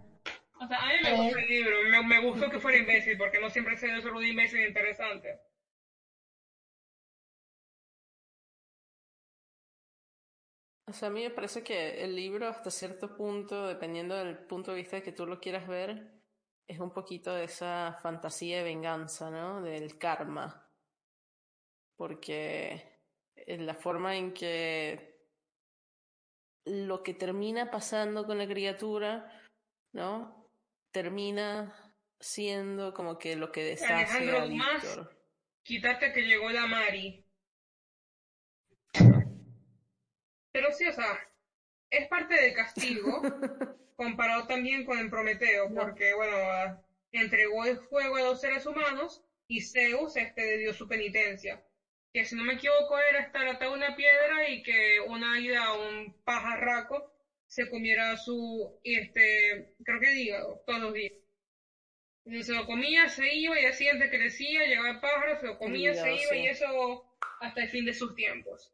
O 0.61 0.67
sea, 0.67 0.77
a 0.77 0.87
mí 0.87 0.93
me 1.03 1.09
Eh. 1.09 1.17
gustó 1.17 1.37
el 1.39 1.47
libro, 1.47 1.75
me, 1.89 2.03
me 2.03 2.19
gustó 2.29 2.49
que 2.51 2.59
fuera 2.59 2.77
imbécil, 2.77 3.17
porque 3.17 3.39
no 3.39 3.49
siempre 3.49 3.77
se 3.77 4.01
solo 4.01 4.17
un 4.19 4.25
imbécil 4.25 4.67
interesante. 4.67 5.39
O 10.87 10.93
sea, 10.93 11.07
a 11.09 11.11
mí 11.11 11.23
me 11.23 11.29
parece 11.29 11.63
que 11.63 12.03
el 12.03 12.15
libro 12.15 12.47
hasta 12.47 12.71
cierto 12.71 13.15
punto, 13.15 13.67
dependiendo 13.67 14.15
del 14.15 14.37
punto 14.37 14.71
de 14.71 14.77
vista 14.77 15.01
que 15.01 15.11
tú 15.11 15.25
lo 15.27 15.39
quieras 15.39 15.67
ver, 15.67 16.18
es 16.69 16.79
un 16.79 16.93
poquito 16.93 17.33
de 17.33 17.45
esa 17.45 17.99
fantasía 18.03 18.57
de 18.57 18.63
venganza, 18.63 19.31
¿no? 19.31 19.61
Del 19.63 19.97
karma. 19.97 20.71
Porque 21.97 23.01
en 23.35 23.65
la 23.65 23.73
forma 23.73 24.15
en 24.15 24.33
que 24.35 25.19
lo 26.65 27.01
que 27.01 27.15
termina 27.15 27.71
pasando 27.71 28.27
con 28.27 28.37
la 28.37 28.47
criatura, 28.47 29.43
¿no? 29.93 30.53
Termina 30.91 31.95
siendo 32.19 32.93
como 32.93 33.17
que 33.17 33.35
lo 33.35 33.51
que 33.51 33.63
deshace 33.63 33.93
Alejandro 33.93 34.37
a. 34.37 34.45
Víctor. 34.45 35.25
Quítate 35.63 36.13
que 36.13 36.21
llegó 36.21 36.51
la 36.51 36.67
Mari. 36.67 37.25
Pero 40.51 40.71
sí, 40.71 40.87
o 40.87 40.93
sea, 40.93 41.28
es 41.89 42.07
parte 42.07 42.35
del 42.35 42.53
castigo, 42.53 43.21
comparado 43.95 44.47
también 44.47 44.85
con 44.85 44.97
el 44.99 45.09
Prometeo, 45.09 45.69
No. 45.69 45.81
porque, 45.81 46.13
bueno, 46.13 46.83
entregó 47.11 47.65
el 47.65 47.77
fuego 47.77 48.17
a 48.17 48.21
los 48.21 48.41
seres 48.41 48.65
humanos 48.65 49.23
y 49.47 49.61
Zeus 49.61 50.15
este, 50.15 50.41
le 50.41 50.57
dio 50.57 50.73
su 50.73 50.87
penitencia. 50.87 51.63
Que 52.13 52.25
si 52.25 52.35
no 52.35 52.43
me 52.43 52.53
equivoco 52.53 52.97
era 52.99 53.19
estar 53.19 53.47
atado 53.47 53.71
a 53.71 53.77
una 53.77 53.95
piedra 53.95 54.49
y 54.49 54.63
que 54.63 54.99
un 55.07 55.23
águila 55.23 55.73
o 55.73 55.89
un 55.89 56.13
pajarraco 56.23 57.13
se 57.47 57.69
comiera 57.69 58.15
su, 58.17 58.79
este, 58.83 59.73
creo 59.83 59.99
que 59.99 60.13
hígado, 60.13 60.63
todos 60.65 60.81
los 60.81 60.93
días. 60.93 61.13
Y 62.25 62.43
se 62.43 62.53
lo 62.53 62.65
comía, 62.67 63.09
se 63.09 63.33
iba 63.33 63.59
y 63.59 63.65
al 63.65 63.73
siguiente 63.73 64.09
crecía, 64.09 64.65
llegaba 64.65 64.91
el 64.91 64.99
pájaro, 64.99 65.39
se 65.39 65.47
lo 65.47 65.57
comía, 65.57 65.95
se 65.95 66.13
iba 66.13 66.31
sí. 66.31 66.37
y 66.37 66.47
eso 66.47 67.05
hasta 67.41 67.63
el 67.63 67.69
fin 67.69 67.85
de 67.85 67.93
sus 67.93 68.15
tiempos. 68.15 68.71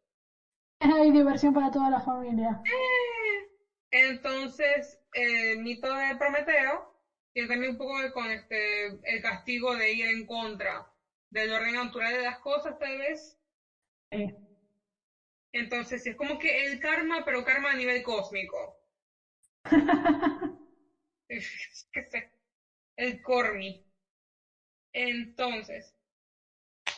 Hay 0.93 1.11
diversión 1.11 1.53
para 1.53 1.71
toda 1.71 1.89
la 1.89 1.99
familia. 1.99 2.61
Entonces, 3.91 4.99
el 5.13 5.57
mito 5.57 5.93
de 5.93 6.15
Prometeo 6.15 6.91
tiene 7.33 7.47
también 7.47 7.71
un 7.71 7.77
poco 7.77 7.99
de 7.99 8.11
con 8.11 8.29
este, 8.29 8.85
el 9.03 9.21
castigo 9.21 9.75
de 9.75 9.91
ir 9.91 10.05
en 10.07 10.25
contra 10.25 10.85
del 11.29 11.51
orden 11.51 11.73
natural 11.73 12.13
de 12.13 12.23
las 12.23 12.39
cosas, 12.39 12.77
tal 12.77 12.97
vez. 12.97 13.37
Entonces, 15.51 16.05
es 16.05 16.15
como 16.15 16.37
que 16.37 16.65
el 16.65 16.79
karma, 16.79 17.23
pero 17.25 17.43
karma 17.43 17.71
a 17.71 17.75
nivel 17.75 18.01
cósmico. 18.03 18.75
Que 21.91 22.01
sé, 22.03 22.27
el 22.97 23.21
Cormi. 23.21 23.81
Entonces, 24.93 25.93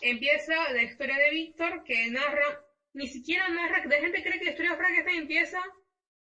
empieza 0.02 0.72
la 0.72 0.82
historia 0.82 1.18
de 1.18 1.30
Víctor 1.30 1.84
que 1.84 2.10
narra, 2.10 2.64
ni 2.98 3.08
siquiera 3.08 3.48
narra, 3.48 3.86
la 3.86 3.98
gente 3.98 4.24
cree 4.24 4.40
que 4.40 4.46
la 4.46 4.52
historia 4.52 4.72
de 4.72 4.78
Frankenstein 4.78 5.22
empieza 5.22 5.64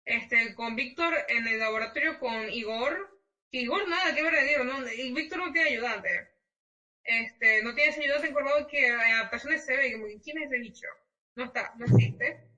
este, 0.07 0.55
con 0.55 0.75
Víctor 0.77 1.15
en 1.29 1.47
el 1.47 1.59
laboratorio 1.59 2.19
con 2.19 2.51
Igor, 2.51 3.21
que 3.51 3.61
Igor 3.61 3.87
nada 3.87 4.15
que 4.15 4.23
ver 4.23 4.65
no, 4.65 4.91
y 4.91 5.13
Víctor 5.13 5.39
no 5.39 5.53
tiene 5.53 5.71
ayudante. 5.71 6.31
Este, 7.05 7.63
no 7.63 7.75
tiene 7.75 7.91
ese 7.91 8.03
ayudante 8.03 8.29
encorvado 8.29 8.67
que 8.67 8.87
en 8.87 8.99
adaptaciones 8.99 9.65
se 9.65 9.77
ve, 9.77 9.93
como, 9.93 10.07
¿quién 10.23 10.39
es 10.39 10.47
ese 10.47 10.59
bicho? 10.59 10.87
No 11.37 11.45
está, 11.45 11.75
no 11.77 11.85
existe. 11.85 12.49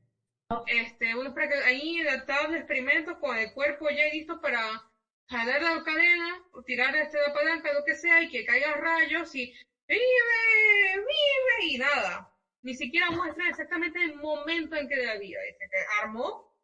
Este, 0.69 1.15
uno 1.17 1.31
espera 1.31 1.49
que 1.49 1.55
ahí 1.65 2.01
adaptado 2.03 2.51
un 2.51 2.55
experimento 2.55 3.19
con 3.19 3.37
el 3.37 3.53
cuerpo 3.55 3.91
ya 3.91 4.05
listo 4.13 4.41
para 4.41 4.89
jalar 5.29 5.63
la 5.63 5.83
cadena, 5.83 6.45
tirar 6.65 6.95
este, 6.95 7.19
la 7.27 7.35
palanca, 7.35 7.73
lo 7.73 7.85
que 7.85 7.97
sea, 7.97 8.23
y 8.23 8.29
que 8.31 8.45
caigan 8.45 8.81
rayos 8.81 9.35
y 9.35 9.53
¡vive! 9.89 10.95
¡vive! 10.95 11.65
y 11.65 11.79
nada. 11.79 12.36
Ni 12.63 12.75
siquiera 12.75 13.11
muestra 13.11 13.49
exactamente 13.49 14.03
el 14.03 14.17
momento 14.17 14.77
en 14.77 14.89
que 14.89 14.97
de 14.97 15.07
la 15.07 15.19
vida. 15.19 15.41
Dice 15.43 15.69
que 15.71 16.03
armó 16.03 16.55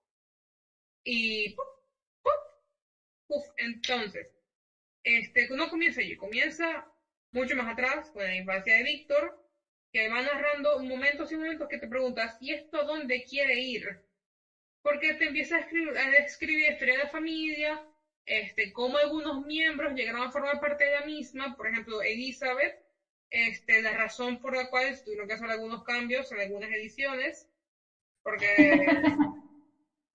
y 1.05 1.55
¡puf! 1.55 1.66
¡puf! 2.22 2.32
¡puf! 3.28 3.45
Entonces, 3.57 4.28
este, 5.05 5.49
no 5.51 5.68
comienza 5.68 6.01
allí, 6.01 6.16
comienza 6.16 6.86
mucho 7.32 7.57
más 7.57 7.72
atrás, 7.72 8.11
con 8.11 8.22
la 8.22 8.36
infancia 8.36 8.74
de 8.74 8.82
Víctor, 8.82 9.43
que 9.93 10.09
va 10.09 10.22
narrando 10.22 10.78
momentos 10.80 11.30
y 11.32 11.36
momentos 11.36 11.68
que 11.68 11.78
te 11.78 11.88
preguntas, 11.88 12.36
¿y 12.40 12.53
esto 12.53 12.84
dónde 12.84 13.24
quiere 13.24 13.59
ir? 13.61 14.01
Porque 14.82 15.14
te 15.14 15.26
empieza 15.26 15.57
a 15.57 15.61
escribir, 15.61 16.72
historia 16.72 16.99
de 16.99 17.05
la 17.05 17.11
familia, 17.11 17.86
este, 18.24 18.72
cómo 18.72 18.99
algunos 18.99 19.45
miembros 19.47 19.95
llegaron 19.95 20.22
a 20.22 20.30
formar 20.30 20.61
parte 20.61 20.84
de 20.84 20.93
la 20.93 21.07
misma, 21.07 21.57
por 21.57 21.68
ejemplo, 21.68 22.03
Elizabeth, 22.03 22.78
este, 23.33 23.83
la 23.83 23.93
razón 23.93 24.39
por 24.41 24.55
la 24.55 24.68
cual 24.68 24.97
tuvieron 25.03 25.26
que 25.26 25.35
hacer 25.35 25.51
algunos 25.51 25.83
cambios 25.83 26.30
en 26.30 26.41
algunas 26.41 26.70
ediciones, 26.70 27.49
porque, 28.22 28.47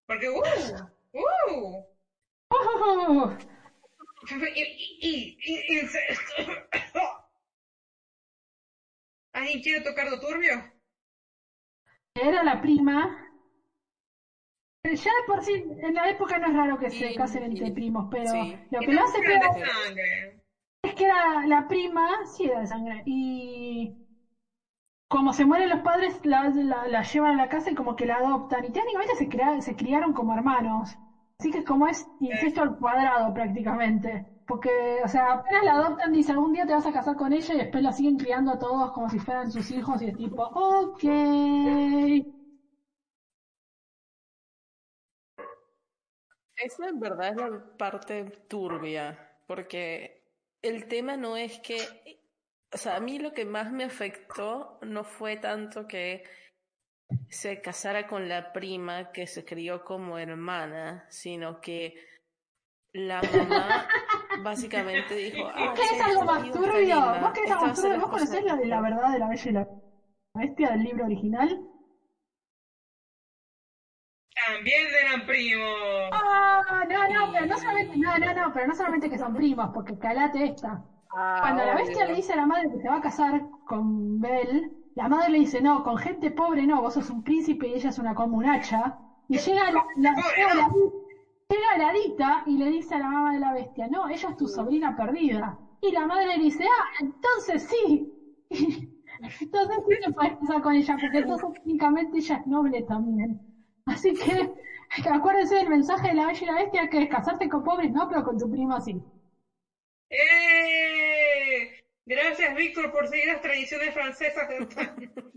porque, 0.06 0.30
¡uh! 0.30 0.42
¡uh! 1.14 1.84
¡Oh! 2.50 3.38
Y, 4.56 4.98
y. 5.02 5.38
¿Alguien 9.34 9.62
quiere 9.62 9.82
tocar 9.82 10.10
lo 10.10 10.20
turbio? 10.20 10.64
Era 12.16 12.44
la 12.44 12.62
prima. 12.62 13.24
Ya 14.84 15.12
por 15.26 15.44
sí, 15.44 15.54
en 15.54 15.94
la 15.94 16.10
época 16.10 16.38
no 16.38 16.48
es 16.48 16.54
raro 16.54 16.80
que 16.80 16.90
se 16.90 17.14
casen 17.14 17.44
entre 17.44 17.72
primos, 17.72 18.08
pero 18.10 18.32
lo 18.72 18.80
que 18.80 18.88
no 18.88 19.04
hace 19.04 19.20
peor 19.20 20.37
que 20.98 21.06
era 21.06 21.46
la 21.46 21.68
prima, 21.68 22.26
sí 22.26 22.46
era 22.46 22.60
de 22.62 22.68
sangre, 22.68 23.04
y 23.06 23.98
como 25.08 25.32
se 25.34 25.46
mueren 25.46 25.70
los 25.70 25.80
padres, 25.82 26.20
la, 26.24 26.50
la, 26.50 26.88
la 26.88 27.02
llevan 27.04 27.34
a 27.34 27.38
la 27.44 27.50
casa 27.50 27.70
y 27.72 27.76
como 27.76 27.96
que 27.96 28.06
la 28.06 28.18
adoptan, 28.18 28.66
y 28.66 28.72
técnicamente 28.72 29.16
se, 29.16 29.30
crea- 29.30 29.62
se 29.62 29.76
criaron 29.76 30.14
como 30.14 30.34
hermanos. 30.34 30.98
Así 31.40 31.52
que 31.52 31.64
como 31.64 31.88
es 31.88 32.10
incesto 32.20 32.62
al 32.62 32.76
cuadrado 32.78 33.34
prácticamente. 33.34 34.28
Porque, 34.46 35.02
o 35.04 35.08
sea, 35.08 35.34
apenas 35.34 35.64
la 35.64 35.74
adoptan, 35.74 36.12
dice 36.12 36.32
algún 36.32 36.52
día 36.54 36.66
te 36.66 36.74
vas 36.74 36.86
a 36.86 36.92
casar 36.94 37.16
con 37.16 37.34
ella 37.34 37.54
y 37.54 37.58
después 37.58 37.84
la 37.84 37.92
siguen 37.92 38.18
criando 38.18 38.52
a 38.52 38.58
todos 38.60 38.92
como 38.92 39.10
si 39.10 39.20
fueran 39.20 39.52
sus 39.52 39.70
hijos 39.72 40.02
y 40.02 40.08
es 40.08 40.16
tipo, 40.18 40.42
ok. 40.44 41.04
Esa 46.56 46.90
en 46.90 47.00
verdad 47.00 47.30
es 47.30 47.36
la 47.38 47.78
parte 47.78 48.26
turbia, 48.48 49.38
porque 49.46 50.17
el 50.68 50.88
tema 50.88 51.18
no 51.18 51.38
es 51.38 51.60
que, 51.60 51.78
o 52.74 52.78
sea, 52.78 52.96
a 52.96 53.00
mí 53.00 53.20
lo 53.20 53.34
que 53.34 53.46
más 53.46 53.72
me 53.72 53.84
afectó 53.84 54.80
no 54.82 55.04
fue 55.04 55.38
tanto 55.38 55.88
que 55.88 56.24
se 57.30 57.62
casara 57.62 58.08
con 58.08 58.28
la 58.28 58.52
prima 58.52 59.12
que 59.12 59.28
se 59.28 59.46
crió 59.46 59.84
como 59.84 60.18
hermana, 60.18 61.06
sino 61.10 61.62
que 61.62 61.96
la 62.94 63.22
mamá 63.22 63.88
básicamente 64.44 65.16
dijo, 65.16 65.44
¿Vos 65.44 65.54
ah, 65.56 66.06
algo 66.06 66.22
esta 66.22 66.26
más 66.26 66.52
turbio? 66.52 67.22
¿Vos 67.22 67.32
querés 67.32 67.52
algo 67.52 67.66
más 67.66 67.82
turbio? 67.82 68.00
¿Vos 68.00 68.10
conocés 68.10 68.44
la 68.44 68.56
de 68.56 68.66
la 68.66 68.82
verdad 68.82 69.12
de 69.14 69.20
la 69.20 69.30
bella 69.30 69.50
y 69.50 69.54
la 69.54 69.68
bestia 70.34 70.70
del 70.72 70.84
libro 70.84 71.06
original? 71.06 71.77
También 74.54 74.88
eran 74.96 75.26
primos. 75.26 75.68
Ah, 76.10 76.84
no, 76.90 77.08
no, 77.08 77.32
pero 77.32 77.46
no 77.46 77.58
solamente, 77.58 77.98
no, 77.98 78.18
no, 78.18 78.34
no, 78.34 78.54
pero 78.54 78.66
no 78.68 78.76
solamente 78.76 79.10
que 79.10 79.18
son 79.18 79.34
primos, 79.34 79.72
porque 79.74 79.98
calate 79.98 80.46
esta. 80.46 80.84
Ah, 81.10 81.34
Cuando 81.40 81.66
la 81.66 81.76
obvio. 81.76 81.76
bestia 81.76 82.06
le 82.06 82.14
dice 82.14 82.34
a 82.34 82.38
la 82.38 82.46
madre 82.46 82.70
que 82.72 82.80
se 82.80 82.90
va 82.90 82.98
a 82.98 83.02
casar 83.02 83.48
con 83.64 84.20
Belle, 84.20 84.72
la 84.96 85.08
madre 85.10 85.30
le 85.32 85.40
dice, 85.40 85.62
no, 85.62 85.84
con 85.84 85.98
gente 85.98 86.32
pobre 86.32 86.66
no, 86.66 86.82
vos 86.82 86.94
sos 86.94 87.10
un 87.10 87.24
príncipe 87.24 87.68
y 87.68 87.76
ella 87.76 87.90
es 87.90 88.00
una 88.00 88.16
comunacha. 88.16 88.98
Y 89.28 89.38
llega 89.38 89.70
la, 89.72 89.82
la- 89.96 90.12
llega 90.36 90.56
la, 90.56 90.66
llega 91.50 91.78
la 91.78 91.94
Dita 91.94 92.44
y 92.48 92.58
le 92.58 92.70
dice 92.70 92.96
a 92.96 93.00
la 93.00 93.10
mamá 93.10 93.34
de 93.34 93.40
la 93.40 93.54
bestia, 93.54 93.88
no, 93.88 94.08
ella 94.10 94.30
es 94.30 94.38
tu 94.38 94.48
sobrina 94.48 94.96
perdida. 94.96 95.60
Y 95.82 95.92
la 95.92 96.06
madre 96.08 96.28
le 96.38 96.44
dice, 96.44 96.66
ah, 96.66 96.86
entonces 97.02 97.68
sí. 97.70 98.12
Entonces 99.40 99.78
sí 99.88 99.98
te 100.04 100.12
puedes 100.12 100.38
casar 100.40 100.62
con 100.62 100.74
ella, 100.76 100.98
porque 101.00 101.20
entonces 101.20 101.50
técnicamente 101.64 102.18
ella 102.18 102.38
es 102.38 102.46
noble 102.48 102.84
también. 102.84 103.42
Así 103.88 104.14
que 104.14 104.48
acuérdense 105.10 105.56
del 105.56 105.70
mensaje 105.70 106.10
de 106.10 106.14
la 106.16 106.28
bella 106.28 106.40
y 106.42 106.46
la 106.46 106.56
bestia 106.56 106.90
que 106.90 107.04
es 107.04 107.10
casarte 107.10 107.50
con 107.50 107.64
pobres 107.64 107.92
no, 107.92 108.08
pero 108.08 108.24
con 108.24 108.38
tu 108.38 108.50
prima 108.50 108.80
sí. 108.80 109.02
¡Eh! 110.10 111.72
Gracias, 112.06 112.56
Víctor, 112.56 112.92
por 112.92 113.08
seguir 113.08 113.28
las 113.28 113.42
tradiciones 113.42 113.94
francesas. 113.94 114.48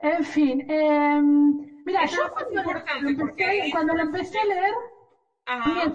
En 0.00 0.24
fin, 0.24 0.64
em, 0.68 1.54
mira, 1.84 2.02
Eso 2.04 2.16
yo 2.16 2.32
cuando, 2.32 2.58
importante 2.58 3.02
lo 3.04 3.08
empecé, 3.10 3.44
porque- 3.46 3.70
cuando 3.70 3.94
lo 3.94 4.02
empecé 4.02 4.38
a 4.40 4.44
leer, 4.44 4.72
Ajá. 5.46 5.92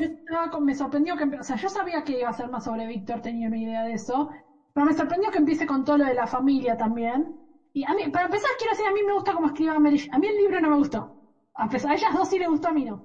yo 0.52 0.60
me 0.62 0.76
sorprendió 0.76 1.16
que, 1.18 1.24
o 1.38 1.44
sea, 1.44 1.56
yo 1.58 1.68
sabía 1.70 2.04
que 2.04 2.14
iba 2.14 2.30
a 2.30 2.34
ser 2.34 2.48
más 2.48 2.64
sobre 2.64 2.88
Víctor, 2.88 3.22
tenía 3.22 3.48
una 3.48 3.58
idea 3.58 3.84
de 3.84 3.94
eso, 3.94 4.30
pero 4.74 4.86
me 4.86 4.94
sorprendió 4.94 5.30
que 5.30 5.40
empiece 5.40 5.66
con 5.66 5.84
todo 5.84 5.98
lo 5.98 6.06
de 6.06 6.14
la 6.14 6.28
familia 6.28 6.78
también. 6.78 7.38
Y 7.78 7.84
a 7.84 7.94
mí, 7.94 8.08
para 8.12 8.26
empezar, 8.26 8.50
quiero 8.58 8.72
decir, 8.74 8.88
a 8.88 8.92
mí 8.92 9.02
me 9.04 9.14
gusta 9.14 9.34
cómo 9.34 9.48
escribe 9.48 9.78
Mary. 9.80 10.02
A 10.12 10.18
mí 10.18 10.28
el 10.28 10.36
libro 10.38 10.60
no 10.60 10.70
me 10.70 10.78
gustó. 10.78 11.14
A 11.54 11.68
pesar, 11.70 11.92
a 11.92 11.96
ellas 11.96 12.14
dos 12.14 12.28
sí 12.30 12.38
le 12.40 12.48
gustó, 12.48 12.70
a 12.70 12.72
mí 12.72 12.84
no. 12.84 13.04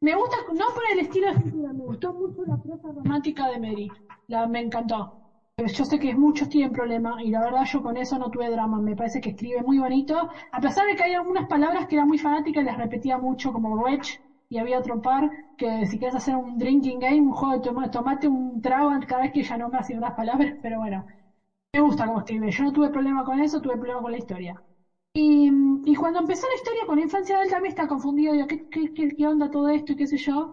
Me 0.00 0.14
gusta, 0.14 0.36
no 0.52 0.64
por 0.74 0.84
el 0.92 0.98
estilo 1.00 1.26
de 1.26 1.32
escritura, 1.34 1.72
me 1.72 1.84
gustó 1.84 2.12
mucho 2.12 2.42
la 2.44 2.56
prosa 2.56 2.88
romántica 2.92 3.48
de 3.48 3.58
Mary. 3.58 3.88
La, 4.28 4.46
me 4.46 4.60
encantó. 4.60 5.12
Yo 5.58 5.84
sé 5.84 5.98
que 5.98 6.14
muchos 6.14 6.48
tienen 6.48 6.72
problemas 6.72 7.20
y 7.20 7.30
la 7.30 7.40
verdad 7.40 7.64
yo 7.64 7.82
con 7.82 7.96
eso 7.96 8.18
no 8.18 8.30
tuve 8.30 8.48
drama. 8.50 8.80
Me 8.80 8.94
parece 8.96 9.20
que 9.20 9.30
escribe 9.30 9.62
muy 9.62 9.78
bonito. 9.78 10.28
A 10.52 10.60
pesar 10.60 10.86
de 10.86 10.94
que 10.96 11.04
hay 11.04 11.14
algunas 11.14 11.46
palabras 11.46 11.86
que 11.86 11.96
eran 11.96 12.06
muy 12.08 12.18
fanáticas 12.18 12.62
y 12.62 12.66
las 12.66 12.76
repetía 12.76 13.16
mucho, 13.18 13.52
como 13.52 13.74
wedge, 13.76 14.18
y 14.48 14.58
había 14.58 14.78
otro 14.78 15.00
par 15.00 15.30
que 15.56 15.86
si 15.86 15.98
quieres 15.98 16.14
hacer 16.16 16.34
un 16.36 16.58
drinking 16.58 16.98
game, 17.00 17.20
un 17.20 17.32
juego 17.32 17.54
de 17.54 17.60
toma- 17.60 17.90
tomate 17.90 18.26
un 18.28 18.60
trago 18.60 18.90
cada 19.06 19.22
vez 19.22 19.32
que 19.32 19.40
ella 19.40 19.56
nombra 19.56 19.82
ciertas 19.82 20.14
palabras, 20.14 20.54
pero 20.60 20.78
bueno. 20.78 21.04
Me 21.72 21.80
gusta 21.80 22.06
cómo 22.06 22.18
escribe. 22.18 22.50
Yo 22.50 22.64
no 22.64 22.72
tuve 22.72 22.90
problema 22.90 23.24
con 23.24 23.38
eso, 23.38 23.60
tuve 23.60 23.76
problema 23.76 24.00
con 24.02 24.12
la 24.12 24.18
historia. 24.18 24.54
Y, 25.14 25.50
y 25.84 25.94
cuando 25.96 26.20
empezó 26.20 26.46
la 26.48 26.54
historia 26.56 26.86
con 26.86 26.96
la 26.96 27.02
infancia 27.02 27.36
de 27.36 27.44
él 27.44 27.50
también 27.50 27.70
estaba 27.70 27.88
confundido, 27.88 28.32
digo, 28.34 28.46
¿qué, 28.46 28.66
qué, 28.70 28.92
qué, 28.94 29.08
qué 29.16 29.26
onda 29.26 29.50
todo 29.50 29.68
esto 29.68 29.92
y 29.92 29.96
qué 29.96 30.06
sé 30.06 30.16
yo? 30.18 30.52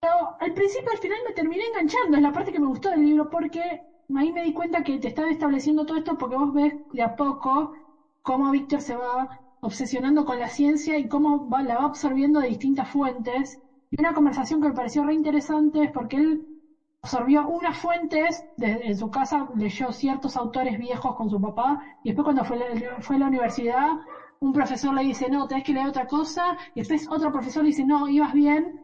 Pero 0.00 0.36
al 0.40 0.54
principio, 0.54 0.90
al 0.92 0.98
final 0.98 1.18
me 1.26 1.32
terminé 1.34 1.64
enganchando, 1.66 2.16
es 2.16 2.22
la 2.22 2.32
parte 2.32 2.52
que 2.52 2.60
me 2.60 2.66
gustó 2.68 2.90
del 2.90 3.04
libro, 3.04 3.30
porque 3.30 3.80
ahí 4.16 4.32
me 4.32 4.42
di 4.44 4.52
cuenta 4.52 4.82
que 4.84 4.98
te 4.98 5.08
están 5.08 5.28
estableciendo 5.30 5.86
todo 5.86 5.98
esto 5.98 6.18
porque 6.18 6.36
vos 6.36 6.52
ves 6.54 6.74
de 6.92 7.02
a 7.02 7.16
poco 7.16 7.72
cómo 8.22 8.50
Víctor 8.50 8.80
se 8.82 8.96
va 8.96 9.28
obsesionando 9.60 10.24
con 10.24 10.38
la 10.38 10.48
ciencia 10.48 10.98
y 10.98 11.08
cómo 11.08 11.48
va- 11.48 11.62
la 11.62 11.76
va 11.78 11.84
absorbiendo 11.86 12.40
de 12.40 12.48
distintas 12.48 12.88
fuentes. 12.90 13.58
Y 13.90 13.96
una 14.00 14.14
conversación 14.14 14.60
que 14.60 14.68
me 14.68 14.74
pareció 14.74 15.04
re 15.04 15.14
interesante 15.14 15.84
es 15.84 15.90
porque 15.92 16.16
él 16.18 16.46
absorbió 17.02 17.46
unas 17.48 17.76
fuentes 17.78 18.42
de, 18.56 18.68
en 18.86 18.96
su 18.96 19.10
casa, 19.10 19.48
leyó 19.56 19.92
ciertos 19.92 20.36
autores 20.36 20.78
viejos 20.78 21.14
con 21.16 21.28
su 21.30 21.40
papá, 21.40 21.78
y 22.02 22.08
después 22.10 22.24
cuando 22.24 22.44
fue, 22.44 22.62
a- 22.62 23.00
fue 23.00 23.16
a 23.16 23.18
la 23.20 23.26
universidad, 23.26 23.88
un 24.40 24.52
profesor 24.52 24.94
le 24.94 25.02
dice, 25.02 25.28
no, 25.28 25.46
tenés 25.46 25.64
que 25.64 25.72
leer 25.72 25.86
otra 25.88 26.06
cosa, 26.06 26.56
y 26.74 26.80
después 26.80 27.06
otro 27.08 27.32
profesor 27.32 27.62
le 27.64 27.68
dice, 27.70 27.84
no, 27.84 28.08
ibas 28.08 28.32
bien. 28.32 28.80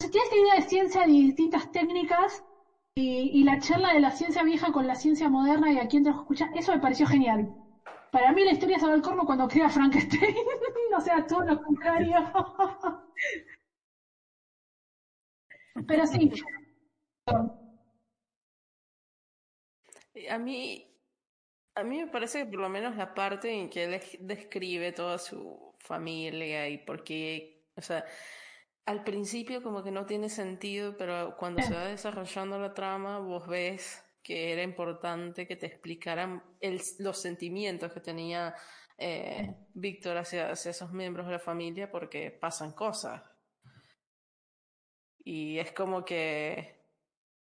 Entonces 0.00 0.10
tiene 0.10 0.24
esta 0.24 0.36
idea 0.36 0.54
de 0.54 0.68
ciencia 0.68 1.00
de 1.02 1.12
distintas 1.12 1.70
técnicas, 1.70 2.42
y, 2.96 3.30
y 3.40 3.44
la 3.44 3.58
charla 3.60 3.92
de 3.94 4.00
la 4.00 4.10
ciencia 4.12 4.42
vieja 4.42 4.72
con 4.72 4.86
la 4.86 4.96
ciencia 4.96 5.28
moderna 5.28 5.72
y 5.72 5.78
aquí 5.78 5.96
entre 5.96 6.12
los 6.12 6.20
escucha, 6.22 6.50
eso 6.54 6.72
me 6.72 6.80
pareció 6.80 7.06
genial. 7.06 7.54
Para 8.12 8.32
mí 8.32 8.44
la 8.44 8.52
historia 8.52 8.78
va 8.82 8.92
al 8.94 9.02
corno 9.02 9.26
cuando 9.26 9.48
crea 9.48 9.70
Frankenstein, 9.70 10.34
o 10.96 11.00
sea, 11.00 11.26
todo 11.26 11.42
lo 11.44 11.60
contrario. 11.60 12.24
Pero 15.86 16.06
sí, 16.06 16.30
A 20.30 20.38
mí, 20.38 20.84
a 21.74 21.82
mí 21.84 21.98
me 21.98 22.08
parece 22.08 22.40
que 22.40 22.46
por 22.50 22.60
lo 22.60 22.68
menos 22.68 22.96
la 22.96 23.14
parte 23.14 23.50
en 23.52 23.70
que 23.70 23.84
él 23.84 23.94
es- 23.94 24.18
describe 24.20 24.92
toda 24.92 25.18
su 25.18 25.74
familia 25.80 26.68
y 26.68 26.78
por 26.78 27.04
qué, 27.04 27.66
o 27.76 27.82
sea, 27.82 28.04
al 28.86 29.04
principio 29.04 29.62
como 29.62 29.82
que 29.84 29.90
no 29.92 30.06
tiene 30.06 30.28
sentido, 30.30 30.96
pero 30.98 31.36
cuando 31.38 31.62
se 31.62 31.74
va 31.74 31.86
desarrollando 31.88 32.58
la 32.58 32.74
trama, 32.74 33.18
vos 33.20 33.46
ves 33.48 34.02
que 34.22 34.52
era 34.52 34.62
importante 34.62 35.46
que 35.48 35.56
te 35.56 35.66
explicaran 35.66 36.42
el, 36.60 36.80
los 37.00 37.20
sentimientos 37.22 37.92
que 37.92 38.00
tenía 38.00 38.54
eh, 38.98 39.54
Víctor 39.74 40.18
hacia, 40.18 40.50
hacia 40.52 40.70
esos 40.72 40.92
miembros 40.92 41.26
de 41.26 41.32
la 41.34 41.40
familia 41.40 41.90
porque 41.90 42.30
pasan 42.32 42.72
cosas. 42.72 43.22
Y 45.30 45.58
es 45.58 45.72
como 45.72 46.06
que 46.06 46.74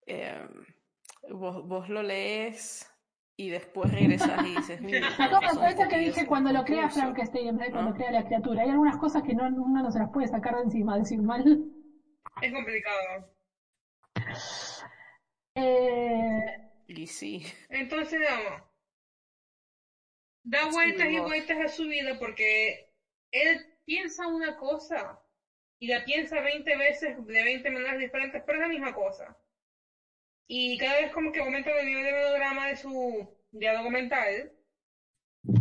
eh, 0.06 0.48
vos, 1.32 1.68
vos 1.68 1.90
lo 1.90 2.04
lees 2.04 2.88
y 3.36 3.50
después 3.50 3.92
regresas 3.92 4.46
y 4.46 4.56
dices, 4.56 4.80
son 5.52 5.66
esto 5.66 5.88
que 5.90 5.98
dije 5.98 6.28
cuando 6.28 6.52
lo 6.52 6.64
crea 6.66 6.82
concurso". 6.82 7.00
Frankenstein 7.00 7.48
en 7.48 7.58
vez 7.58 7.68
de 7.70 7.74
cuando 7.74 7.90
¿no? 7.90 7.98
crea 7.98 8.12
la 8.12 8.26
criatura. 8.26 8.62
Hay 8.62 8.70
algunas 8.70 8.98
cosas 8.98 9.24
que 9.24 9.34
no, 9.34 9.48
uno 9.48 9.82
no 9.82 9.92
se 9.92 9.98
las 9.98 10.12
puede 10.12 10.28
sacar 10.28 10.56
de 10.58 10.62
encima, 10.62 11.00
decir 11.00 11.20
mal. 11.24 11.44
Es 12.44 12.54
complicado. 12.54 13.28
Eh, 15.56 16.70
Y 16.86 17.08
sí, 17.08 17.44
Entonces, 17.70 18.20
vamos. 18.30 18.62
Da 20.44 20.70
vueltas 20.70 21.08
y 21.10 21.20
vueltas 21.20 21.58
a 21.58 21.68
su 21.70 21.88
vida 21.88 22.20
porque 22.20 22.94
él 23.32 23.66
piensa 23.84 24.28
una 24.28 24.58
cosa 24.58 25.23
y 25.80 25.88
la 25.88 26.04
piensa 26.04 26.40
20 26.40 26.76
veces 26.78 27.16
de 27.26 27.44
20 27.44 27.70
maneras 27.70 27.98
diferentes, 27.98 28.42
pero 28.46 28.58
es 28.58 28.62
la 28.62 28.70
misma 28.70 28.94
cosa. 28.94 29.38
Y 30.48 30.78
cada 30.78 31.02
vez 31.02 31.12
como 31.12 31.32
que 31.32 31.40
aumenta 31.40 31.78
el 31.80 31.86
nivel 31.86 32.04
de 32.04 32.14
melodrama 32.14 32.68
de 32.68 32.76
su 32.76 33.28
diálogo 33.52 33.90
mental. 33.90 34.52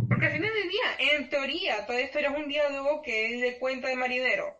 Porque 0.07 0.25
al 0.25 0.31
final 0.31 0.53
del 0.53 0.69
día, 0.69 1.15
en 1.15 1.29
teoría, 1.29 1.85
toda 1.85 1.99
esto 1.99 2.19
es 2.19 2.29
un 2.29 2.47
diálogo 2.47 3.01
que 3.01 3.33
él 3.33 3.41
le 3.41 3.59
cuenta 3.59 3.89
de 3.89 3.95
marinero. 3.95 4.55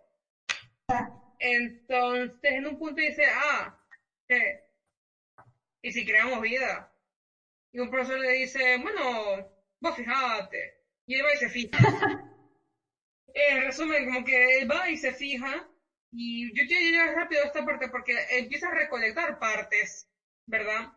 Entonces, 1.40 2.52
en 2.54 2.68
un 2.68 2.78
punto 2.78 3.02
dice, 3.02 3.24
ah, 3.26 3.78
¿qué? 4.28 4.64
¿Y 5.82 5.92
si 5.92 6.06
creamos 6.06 6.42
vida? 6.42 6.90
Y 7.72 7.80
un 7.80 7.90
profesor 7.90 8.20
le 8.20 8.32
dice, 8.32 8.78
bueno, 8.78 9.50
vos 9.80 9.96
fijate. 9.96 10.78
Y 11.06 11.16
él 11.16 11.26
va 11.26 11.34
y 11.34 11.38
se 11.38 11.50
fija. 11.50 11.78
En 13.34 13.62
resumen, 13.62 14.06
como 14.06 14.24
que 14.24 14.60
él 14.60 14.70
va 14.70 14.90
y 14.90 14.98
se 14.98 15.14
fija. 15.14 15.68
Y 16.12 16.54
yo 16.56 16.66
quiero 16.68 16.82
llegar 16.82 17.16
rápido 17.16 17.42
a 17.42 17.46
esta 17.46 17.66
parte 17.66 17.90
porque 17.90 18.16
empieza 18.30 18.68
a 18.68 18.74
recolectar 18.76 19.40
partes, 19.40 20.08
¿verdad? 20.46 20.92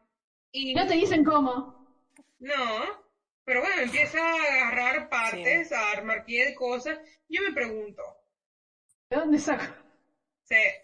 Y 0.52 0.74
no 0.74 0.86
te 0.86 0.94
dicen 0.94 1.24
cómo. 1.24 1.94
no, 2.38 3.06
pero 3.44 3.60
bueno, 3.60 3.82
empieza 3.82 4.18
a 4.18 4.68
agarrar 4.68 5.08
partes, 5.08 5.72
a 5.72 5.92
armar 5.92 6.24
pie 6.24 6.46
de 6.46 6.54
cosas. 6.54 6.98
Yo 7.28 7.42
me 7.42 7.52
pregunto, 7.52 8.02
¿De 9.08 9.16
dónde 9.16 9.38
saco? 9.38 9.64
¿se... 10.42 10.82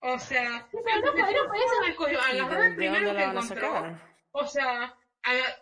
O 0.00 0.18
sea, 0.18 0.68
Sí. 0.70 2.38
O 4.32 4.46
sea, 4.46 4.97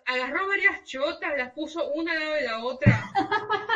agarró 0.05 0.47
varias 0.49 0.83
chotas, 0.85 1.37
las 1.37 1.53
puso 1.53 1.87
una 1.89 2.13
al 2.13 2.19
lado 2.21 2.35
de 2.35 2.43
la 2.43 2.59
otra 2.61 3.11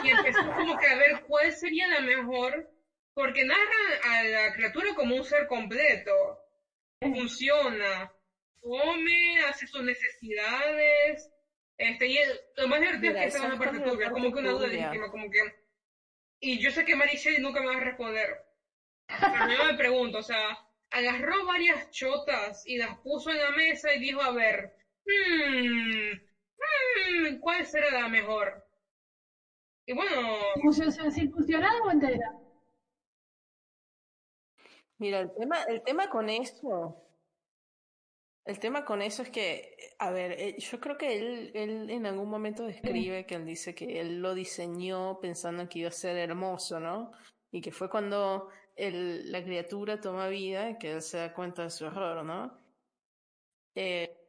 y 0.00 0.10
empezó 0.10 0.52
como 0.54 0.76
que 0.76 0.86
a 0.86 0.96
ver 0.96 1.20
cuál 1.26 1.52
sería 1.52 1.86
la 1.88 2.00
mejor 2.00 2.66
porque 3.14 3.44
narran 3.44 4.00
a 4.04 4.22
la 4.24 4.52
criatura 4.52 4.94
como 4.94 5.16
un 5.16 5.24
ser 5.24 5.46
completo. 5.46 6.12
Funciona, 7.00 8.10
come, 8.60 9.40
hace 9.44 9.66
sus 9.66 9.82
necesidades, 9.82 11.30
este, 11.78 12.06
y 12.08 12.18
el- 12.18 12.38
lo 12.56 12.68
más 12.68 12.80
divertido 12.80 13.12
Mira, 13.12 13.20
es 13.20 13.22
que 13.22 13.28
esa 13.28 13.38
esa 13.38 13.46
es 13.46 13.52
la 13.52 13.54
es 13.54 13.58
parte 13.58 13.80
turbia, 13.80 14.10
como 14.10 14.32
que 14.32 14.38
una 14.40 14.50
duda 14.50 14.66
legítima, 14.68 15.08
como 15.10 15.30
que... 15.30 15.40
Y 16.40 16.58
yo 16.60 16.70
sé 16.70 16.84
que 16.84 16.94
Mary 16.96 17.16
Shelley 17.16 17.40
nunca 17.40 17.60
me 17.60 17.68
va 17.68 17.76
a 17.76 17.80
responder. 17.80 18.28
Pero 19.30 19.48
yo 19.50 19.64
me 19.64 19.74
pregunto, 19.76 20.18
o 20.18 20.22
sea, 20.22 20.54
agarró 20.90 21.44
varias 21.46 21.88
chotas 21.90 22.62
y 22.64 22.76
las 22.78 22.98
puso 23.02 23.30
en 23.30 23.40
la 23.40 23.50
mesa 23.50 23.92
y 23.94 23.98
dijo, 24.00 24.20
a 24.22 24.32
ver, 24.32 24.70
hmm, 25.10 26.12
hmm, 26.58 27.38
¿cuál 27.40 27.66
será 27.66 27.90
la 27.90 28.08
mejor? 28.08 28.64
Y 29.86 29.92
bueno, 29.92 30.38
¿Circunci- 30.54 31.10
¿Circuncionada 31.12 31.82
o 31.84 31.90
entera? 31.90 32.30
Mira, 34.98 35.18
el 35.20 35.32
tema, 35.34 35.62
el 35.64 35.82
tema 35.82 36.08
con 36.08 36.28
eso, 36.28 36.96
el 38.44 38.58
tema 38.58 38.84
con 38.84 39.00
eso 39.02 39.22
es 39.22 39.30
que, 39.30 39.76
a 39.98 40.10
ver, 40.10 40.32
eh, 40.32 40.56
yo 40.58 40.80
creo 40.80 40.96
que 40.98 41.16
él, 41.18 41.52
él 41.54 41.90
en 41.90 42.06
algún 42.06 42.28
momento 42.28 42.64
describe 42.64 43.24
que 43.26 43.36
él 43.36 43.46
dice 43.46 43.74
que 43.74 44.00
él 44.00 44.20
lo 44.20 44.34
diseñó 44.34 45.20
pensando 45.20 45.68
que 45.68 45.80
iba 45.80 45.88
a 45.88 45.92
ser 45.92 46.16
hermoso, 46.16 46.80
¿no? 46.80 47.12
Y 47.52 47.60
que 47.60 47.70
fue 47.72 47.88
cuando 47.90 48.48
el, 48.76 49.30
la 49.30 49.42
criatura 49.44 50.00
toma 50.00 50.28
vida 50.28 50.78
que 50.78 50.92
él 50.92 51.02
se 51.02 51.18
da 51.18 51.32
cuenta 51.34 51.62
de 51.64 51.70
su 51.70 51.86
error, 51.86 52.24
¿no? 52.24 52.58
Eh, 53.74 54.19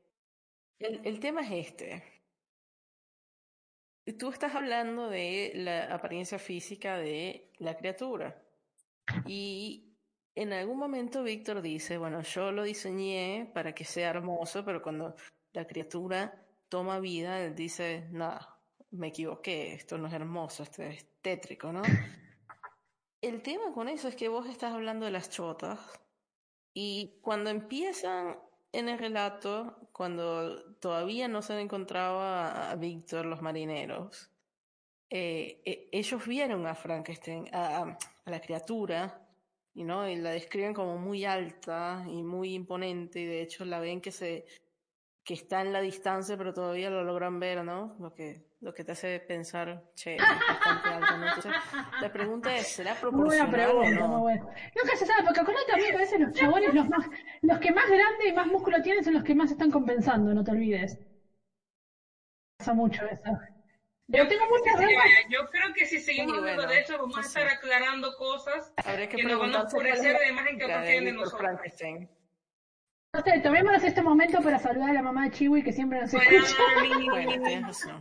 el, 0.81 1.19
tema 1.19 1.41
es 1.41 1.67
este. 1.67 2.03
Tú 4.17 4.29
estás 4.29 4.55
hablando 4.55 5.09
de 5.09 5.51
la 5.55 5.93
apariencia 5.93 6.39
física 6.39 6.97
de 6.97 7.51
la 7.59 7.77
criatura. 7.77 8.41
Y 9.25 9.95
en 10.35 10.53
algún 10.53 10.77
momento 10.77 11.23
Víctor 11.23 11.61
dice, 11.61 11.97
bueno, 11.97 12.21
yo 12.21 12.51
lo 12.51 12.63
diseñé 12.63 13.51
para 13.53 13.73
que 13.73 13.85
sea 13.85 14.09
hermoso, 14.09 14.65
pero 14.65 14.81
cuando 14.81 15.15
la 15.53 15.67
criatura 15.67 16.45
toma 16.69 16.99
vida, 16.99 17.43
él 17.43 17.55
dice, 17.55 18.07
nada, 18.11 18.59
me 18.91 19.07
equivoqué, 19.07 19.73
esto 19.73 19.97
no 19.97 20.07
es 20.07 20.13
hermoso, 20.13 20.63
esto 20.63 20.83
es 20.83 21.05
tétrico, 21.21 21.71
¿no? 21.71 21.83
El 23.21 23.43
tema 23.43 23.71
con 23.73 23.87
eso 23.87 24.07
es 24.07 24.15
que 24.15 24.29
vos 24.29 24.47
estás 24.47 24.73
hablando 24.73 25.05
de 25.05 25.11
las 25.11 25.29
chotas 25.29 25.79
y 26.73 27.19
cuando 27.21 27.49
empiezan 27.51 28.39
en 28.73 28.89
el 28.89 28.97
relato, 28.97 29.75
cuando 29.91 30.73
todavía 30.75 31.27
no 31.27 31.41
se 31.41 31.53
han 31.53 31.59
encontrado 31.59 32.19
a, 32.21 32.73
Víctor 32.75 33.25
los 33.25 33.41
marineros, 33.41 34.29
eh, 35.09 35.61
eh, 35.65 35.89
ellos 35.91 36.25
vieron 36.25 36.65
a 36.67 36.75
Frankenstein, 36.75 37.49
a, 37.53 37.77
a- 37.77 37.97
a 38.25 38.29
la 38.31 38.39
criatura, 38.39 39.27
y 39.73 39.83
no, 39.83 40.07
y 40.09 40.15
la 40.15 40.31
describen 40.31 40.73
como 40.73 40.97
muy 40.97 41.25
alta 41.25 42.05
y 42.07 42.23
muy 42.23 42.53
imponente, 42.53 43.19
y 43.21 43.25
de 43.25 43.41
hecho 43.41 43.65
la 43.65 43.79
ven 43.79 44.01
que 44.01 44.11
se 44.11 44.45
que 45.31 45.35
está 45.35 45.61
en 45.61 45.71
la 45.71 45.79
distancia, 45.79 46.35
pero 46.35 46.53
todavía 46.53 46.89
lo 46.89 47.05
logran 47.05 47.39
ver, 47.39 47.63
¿no? 47.63 47.95
Lo 47.99 48.13
que, 48.13 48.43
lo 48.59 48.73
que 48.73 48.83
te 48.83 48.91
hace 48.91 49.21
pensar, 49.21 49.81
che, 49.95 50.27
es 50.33 50.43
bastante 50.45 50.91
alto, 50.91 51.15
¿no? 51.17 51.27
Entonces, 51.27 51.53
la 52.01 52.11
pregunta 52.11 52.53
es, 52.53 52.67
¿será 52.67 52.99
proporcional 52.99 53.77
o 53.77 53.79
pregunta, 53.79 54.07
muy 54.07 54.17
no? 54.17 54.19
buena. 54.19 54.45
Nunca 54.75 54.97
se 54.97 55.05
sabe, 55.05 55.23
porque 55.23 55.39
acordate 55.39 55.67
también 55.67 55.91
que 55.91 55.95
a 55.95 55.99
veces 55.99 56.19
los 56.19 56.33
chabones, 56.33 56.73
los 56.73 56.85
más, 56.89 57.07
los 57.43 57.59
que 57.59 57.71
más 57.71 57.87
grande 57.87 58.27
y 58.27 58.33
más 58.33 58.45
músculo 58.45 58.81
tienen 58.81 59.05
son 59.05 59.13
los 59.13 59.23
que 59.23 59.33
más 59.33 59.51
están 59.51 59.71
compensando, 59.71 60.33
no 60.33 60.43
te 60.43 60.51
olvides. 60.51 60.99
Pasa 62.57 62.73
mucho 62.73 63.05
eso. 63.05 63.31
Yo 64.07 64.27
tengo 64.27 64.43
muchas 64.49 64.77
Sí, 64.79 64.95
yo 65.29 65.47
creo 65.49 65.73
que 65.73 65.85
si 65.85 65.99
seguimos 66.01 66.33
Sí, 66.33 66.39
hablando 66.39 66.63
bueno, 66.63 66.73
de 66.73 66.79
eso, 66.81 66.97
vamos 66.97 67.17
a 67.17 67.21
estar 67.21 67.47
aclarando 67.47 68.13
cosas 68.17 68.73
Habría 68.75 69.07
que 69.07 69.15
que 69.15 69.23
nos 69.23 69.39
van 69.39 69.55
a 69.55 69.61
oscurecer 69.63 70.13
de 70.17 70.19
la 70.19 70.27
imagen 70.27 70.57
que 70.57 70.67
de 70.67 70.81
tienen 70.81 71.05
de 71.05 71.11
Víctor 71.11 71.41
nosotros. 71.41 71.61
No 73.13 73.21
sé, 73.21 73.39
tomémonos 73.41 73.83
este 73.83 74.01
momento 74.01 74.41
para 74.41 74.57
saludar 74.57 74.91
a 74.91 74.93
la 74.93 75.01
mamá 75.01 75.23
de 75.23 75.31
Chiwi 75.31 75.63
que 75.63 75.73
siempre 75.73 75.99
nos 75.99 76.13
escucha. 76.13 76.55
Bueno, 77.09 77.31
tienes 77.43 77.67
razón. 77.67 77.99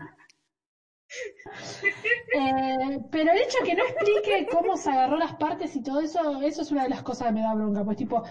Eh, 2.33 2.99
pero 3.11 3.33
el 3.33 3.39
hecho 3.39 3.59
de 3.59 3.65
que 3.65 3.75
no 3.75 3.83
explique 3.83 4.47
cómo 4.49 4.77
se 4.77 4.91
agarró 4.91 5.17
las 5.19 5.35
partes 5.35 5.75
y 5.75 5.83
todo 5.83 6.01
eso, 6.01 6.41
eso 6.43 6.63
es 6.63 6.71
una 6.71 6.85
de 6.85 6.89
las 6.91 7.03
cosas 7.03 7.27
que 7.29 7.33
me 7.33 7.41
da 7.41 7.53
bronca. 7.55 7.83
Pues 7.83 7.97
tipo, 7.97 8.23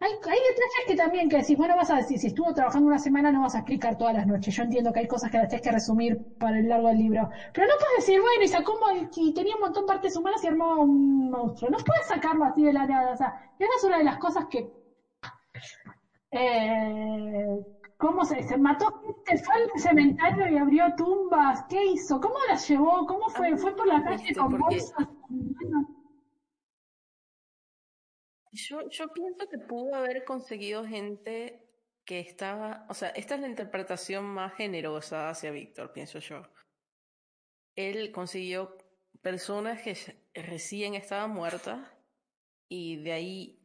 hay, 0.00 0.10
hay 0.12 0.18
detalles 0.18 0.84
que 0.86 0.94
también 0.94 1.28
que 1.28 1.38
decís, 1.38 1.56
bueno, 1.56 1.74
vas 1.74 1.90
a 1.90 1.96
decir, 1.96 2.18
si 2.20 2.28
estuvo 2.28 2.54
trabajando 2.54 2.86
una 2.86 3.00
semana 3.00 3.32
no 3.32 3.40
vas 3.40 3.56
a 3.56 3.58
explicar 3.58 3.96
todas 3.98 4.14
las 4.14 4.24
noches. 4.24 4.54
Yo 4.54 4.62
entiendo 4.62 4.92
que 4.92 5.00
hay 5.00 5.08
cosas 5.08 5.32
que 5.32 5.38
las 5.38 5.48
tienes 5.48 5.64
que 5.64 5.72
resumir 5.72 6.22
para 6.38 6.58
el 6.58 6.68
largo 6.68 6.86
del 6.86 6.98
libro. 6.98 7.28
Pero 7.52 7.66
no 7.66 7.74
puedes 7.80 8.06
decir, 8.06 8.20
bueno, 8.20 8.44
y 8.44 8.48
sacó 8.48 8.78
y 9.16 9.34
tenía 9.34 9.56
un 9.56 9.60
montón 9.62 9.82
de 9.82 9.88
partes 9.88 10.14
humanas 10.14 10.44
y 10.44 10.46
armó 10.46 10.82
un 10.82 11.30
monstruo. 11.30 11.68
No 11.70 11.78
puedes 11.78 12.06
sacarlo 12.06 12.44
así 12.44 12.62
de 12.62 12.72
la 12.72 12.86
nada. 12.86 13.10
O 13.12 13.16
sea, 13.16 13.34
esa 13.58 13.70
es 13.76 13.82
una 13.84 13.98
de 13.98 14.04
las 14.04 14.18
cosas 14.18 14.46
que 14.48 14.70
eh, 16.30 17.46
¿Cómo 17.96 18.24
se, 18.24 18.42
se 18.42 18.56
mató? 18.56 18.86
gente? 19.02 19.42
¿Fue 19.42 19.54
al 19.54 19.80
cementerio 19.80 20.48
y 20.48 20.56
abrió 20.56 20.94
tumbas? 20.96 21.64
¿Qué 21.68 21.84
hizo? 21.84 22.20
¿Cómo 22.20 22.36
las 22.48 22.66
llevó? 22.68 23.04
¿Cómo 23.06 23.28
fue? 23.28 23.56
¿Fue 23.56 23.74
por 23.74 23.86
la 23.88 24.02
calle 24.02 24.22
Viste, 24.24 24.34
con 24.34 24.56
bolsas? 24.56 25.06
Yo, 28.52 28.80
yo 28.88 29.12
pienso 29.12 29.46
que 29.50 29.58
pudo 29.58 29.94
haber 29.94 30.24
conseguido 30.24 30.84
gente 30.84 31.60
que 32.04 32.20
estaba, 32.20 32.86
o 32.88 32.94
sea, 32.94 33.10
esta 33.10 33.34
es 33.34 33.40
la 33.40 33.48
interpretación 33.48 34.24
más 34.24 34.54
generosa 34.54 35.28
hacia 35.28 35.50
Víctor, 35.50 35.92
pienso 35.92 36.18
yo. 36.20 36.42
Él 37.76 38.10
consiguió 38.12 38.76
personas 39.22 39.82
que 39.82 39.96
recién 40.34 40.94
estaban 40.94 41.30
muertas 41.30 41.80
y 42.68 42.96
de 43.02 43.12
ahí 43.12 43.57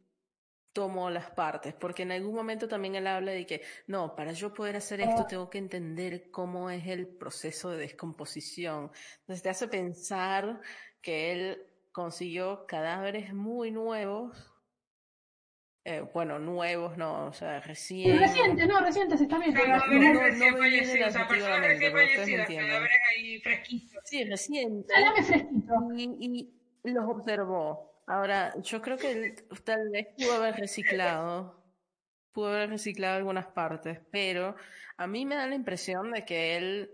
tomó 0.74 1.08
las 1.08 1.30
partes, 1.30 1.72
porque 1.72 2.02
en 2.02 2.12
algún 2.12 2.34
momento 2.34 2.68
también 2.68 2.96
él 2.96 3.06
habla 3.06 3.32
de 3.32 3.46
que, 3.46 3.62
no, 3.86 4.14
para 4.14 4.32
yo 4.32 4.52
poder 4.52 4.76
hacer 4.76 5.00
esto 5.00 5.24
tengo 5.24 5.48
que 5.48 5.58
entender 5.58 6.30
cómo 6.30 6.68
es 6.68 6.86
el 6.88 7.06
proceso 7.06 7.70
de 7.70 7.78
descomposición. 7.78 8.90
Entonces 9.20 9.42
te 9.42 9.48
hace 9.48 9.68
pensar 9.68 10.60
que 11.00 11.32
él 11.32 11.62
consiguió 11.92 12.66
cadáveres 12.66 13.32
muy 13.32 13.70
nuevos, 13.70 14.50
eh, 15.86 16.00
bueno, 16.12 16.38
nuevos 16.40 16.96
no, 16.96 17.26
o 17.26 17.32
sea, 17.32 17.60
recién... 17.60 18.18
Reciente, 18.18 18.66
no, 18.66 18.80
reciente, 18.80 19.16
se 19.16 19.24
está 19.24 19.38
bien. 19.38 19.52
pero- 19.54 19.66
Cadáveres 19.78 20.18
recién 20.18 20.56
fallecidos, 20.58 21.08
o 21.08 21.12
sea, 21.12 21.28
personas 21.28 21.60
recién 21.60 21.92
fallecidas, 21.92 22.48
cadáveres 22.48 22.98
ahí 23.14 23.38
fresquitos. 23.40 24.02
Sí, 24.06 24.24
recién. 24.24 24.84
Dame 24.86 25.22
fresquito. 25.22 25.74
Y, 25.96 26.52
y 26.84 26.90
los 26.90 27.04
observó. 27.08 27.93
Ahora, 28.06 28.52
yo 28.62 28.82
creo 28.82 28.98
que 28.98 29.34
tal 29.64 29.88
vez 29.90 30.08
pudo 30.16 30.34
haber 30.34 30.56
reciclado, 30.56 31.62
pudo 32.32 32.48
haber 32.48 32.70
reciclado 32.70 33.16
algunas 33.16 33.46
partes, 33.46 34.00
pero 34.10 34.56
a 34.98 35.06
mí 35.06 35.24
me 35.24 35.36
da 35.36 35.46
la 35.46 35.54
impresión 35.54 36.10
de 36.12 36.24
que 36.24 36.56
él 36.56 36.90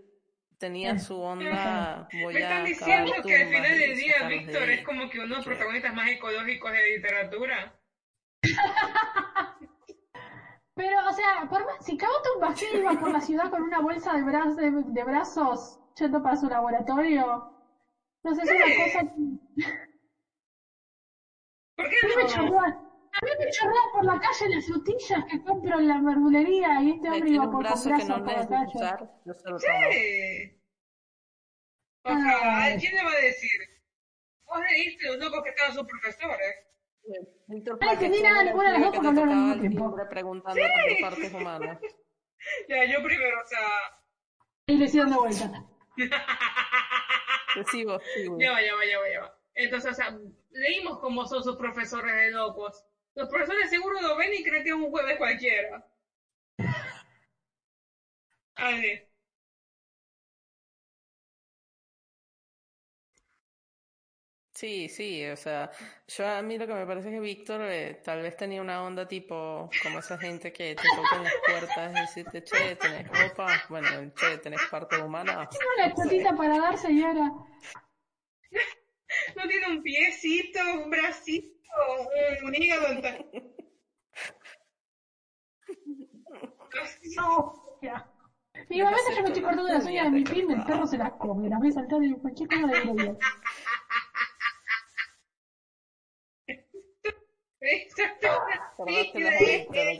tenía 0.57 0.97
su 0.99 1.19
onda, 1.21 2.07
voy 2.23 2.35
Me 2.35 2.39
están 2.41 2.63
diciendo 2.65 3.11
que 3.25 3.35
al 3.35 3.47
final 3.49 3.77
del 3.79 3.95
día 3.95 4.13
de 4.21 4.27
Víctor 4.37 4.69
es 4.69 4.85
como 4.85 5.09
que 5.09 5.19
uno 5.19 5.27
de 5.29 5.35
los 5.37 5.45
protagonistas 5.45 5.93
más 5.93 6.09
ecológicos 6.09 6.71
de 6.71 6.91
literatura. 6.95 7.77
Pero, 10.73 10.97
o 11.07 11.11
sea, 11.11 11.47
por 11.49 11.65
más, 11.65 11.85
si 11.85 11.97
Cabo 11.97 12.13
iba 12.73 12.99
por 12.99 13.11
la 13.11 13.19
ciudad 13.21 13.49
con 13.49 13.61
una 13.61 13.81
bolsa 13.81 14.13
de, 14.13 14.21
bra- 14.23 14.55
de, 14.55 14.71
de 14.71 15.03
brazos 15.03 15.77
yendo 15.99 16.23
para 16.23 16.37
su 16.37 16.47
laboratorio, 16.47 17.53
no 18.23 18.33
sé, 18.33 18.41
es 18.43 18.49
una 18.49 18.85
cosa 18.85 18.99
que... 19.01 19.90
¿Por 21.81 21.89
qué 21.89 21.95
A 22.03 22.07
mí 22.07 22.15
me 22.15 22.23
no? 22.23 22.29
chorrea, 22.29 22.63
a 23.13 23.25
mí 23.25 23.31
me 23.39 23.51
chorrea 23.51 23.81
por 23.93 24.05
la 24.05 24.19
calle 24.19 24.49
las 24.55 24.65
frutillas 24.65 25.25
que 25.29 25.43
compro 25.43 25.79
en 25.79 25.87
la 25.87 26.01
verdulería 26.01 26.81
y 26.81 26.91
este 26.91 27.09
hombre 27.09 27.29
iba 27.29 27.51
por 27.51 27.63
brazo 27.63 27.89
con 27.89 27.99
que 27.99 28.05
no 28.05 28.23
brazos 28.23 28.47
por 28.47 28.51
la 28.51 28.65
calle. 28.65 28.71
usar, 28.75 29.11
se 29.35 29.49
lo. 29.49 29.59
Sí. 29.59 30.61
O 32.03 32.09
sea, 32.09 32.63
Ay. 32.63 32.77
¿quién 32.79 32.95
le 32.95 33.03
va 33.03 33.11
a 33.11 33.21
decir? 33.21 33.59
Vos 34.45 34.59
leíste 34.59 35.07
los 35.07 35.17
locos 35.17 35.43
que 35.43 35.49
estaban 35.49 35.73
sus 35.75 35.87
profesores. 35.87 36.55
Víctor 37.47 37.73
No 37.73 37.79
Frankenstein 37.79 38.23
nada, 38.23 38.41
era 38.41 38.41
el 38.41 38.45
ninguna 38.47 38.71
de 38.71 38.79
las 38.79 38.81
dos 38.81 38.91
que 38.91 38.95
porque 38.97 39.07
hablaron 39.21 39.51
al 39.51 39.59
tiempo. 39.59 39.95
preguntando 40.09 40.61
por 40.61 40.89
tus 40.89 41.01
partes 41.01 41.33
humanas. 41.33 41.79
Ya, 42.67 42.85
yo 42.85 43.03
primero, 43.03 43.39
o 43.39 43.45
sea, 43.45 43.59
Y 44.65 44.75
le 44.77 44.85
hicieron 44.85 45.11
de 45.11 45.17
vuelta. 45.17 45.63
Te 47.53 47.63
sigo, 47.65 47.99
sigo. 48.15 48.37
ya 48.39 48.51
va, 48.51 48.61
ya 48.63 48.75
va, 48.75 48.85
ya 48.85 48.99
va, 48.99 49.09
ya 49.13 49.19
va. 49.21 49.40
Entonces, 49.55 49.91
o 49.91 49.95
sea, 49.95 50.17
leímos 50.51 50.99
cómo 50.99 51.25
son 51.25 51.43
sus 51.43 51.57
profesores 51.57 52.13
de 52.15 52.31
locos. 52.31 52.83
Los 53.15 53.29
profesores 53.29 53.69
seguro 53.69 54.01
lo 54.01 54.17
ven 54.17 54.33
y 54.33 54.43
creen 54.43 54.63
que 54.63 54.69
es 54.69 54.75
un 54.75 54.89
jueves 54.89 55.17
cualquiera. 55.17 55.85
A 58.55 58.71
ver. 58.71 59.11
Sí, 64.53 64.89
sí, 64.89 65.25
o 65.27 65.35
sea, 65.37 65.71
yo 66.07 66.27
a 66.27 66.41
mí 66.41 66.57
lo 66.57 66.67
que 66.67 66.73
me 66.73 66.85
parece 66.85 67.07
es 67.09 67.15
que 67.15 67.19
Víctor 67.21 67.61
eh, 67.63 68.01
tal 68.03 68.21
vez 68.21 68.35
tenía 68.37 68.61
una 68.61 68.83
onda 68.83 69.07
tipo 69.07 69.69
como 69.81 69.99
esa 69.99 70.17
gente 70.17 70.51
que 70.53 70.75
te 70.75 70.83
toca 70.95 71.15
en 71.15 71.23
las 71.23 71.33
puertas 71.47 71.91
y 71.91 72.01
decirte, 72.01 72.43
che, 72.43 72.75
tenés 72.75 73.07
ropa, 73.07 73.47
bueno, 73.69 73.87
che, 74.13 74.37
tenés 74.39 74.61
parte 74.69 74.97
humana. 75.01 75.49
Tengo 75.49 75.71
una 75.77 75.95
chotita 75.95 76.35
para 76.35 76.59
dar, 76.59 76.77
señora. 76.77 77.31
No 79.35 79.47
tiene 79.47 79.67
un 79.67 79.81
piecito, 79.81 80.59
un 80.83 80.89
bracito, 80.89 81.49
un 82.43 82.55
hígado. 82.55 82.87
No, 87.15 87.77
ya. 87.81 88.07
Y 88.69 88.81
a 88.81 88.89
veces 88.89 89.15
yo 89.15 89.23
me 89.23 89.27
estoy 89.29 89.43
cortando 89.43 89.71
las 89.71 89.85
uñas 89.85 90.05
de 90.05 90.11
mi 90.11 90.23
pin, 90.23 90.51
el 90.51 90.63
perro 90.63 90.87
se 90.87 90.97
las 90.97 91.13
come, 91.13 91.49
las 91.49 91.59
ve 91.59 91.71
saltar 91.71 91.99
de 91.99 92.13
cualquier 92.15 92.49
cosa 92.49 92.67
de 92.67 93.15
Víctor, 98.85 99.21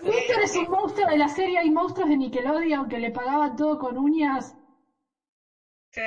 Víctor 0.03 0.41
es 0.43 0.55
un 0.55 0.69
monstruo 0.69 1.07
de 1.07 1.17
la 1.17 1.27
serie 1.27 1.59
Hay 1.59 1.69
monstruos 1.69 2.09
de 2.09 2.17
Nickelodeon 2.17 2.89
que 2.89 2.97
le 2.97 3.11
pagaban 3.11 3.55
todo 3.55 3.77
con 3.77 3.97
uñas. 3.97 4.55
Sí. 5.91 6.01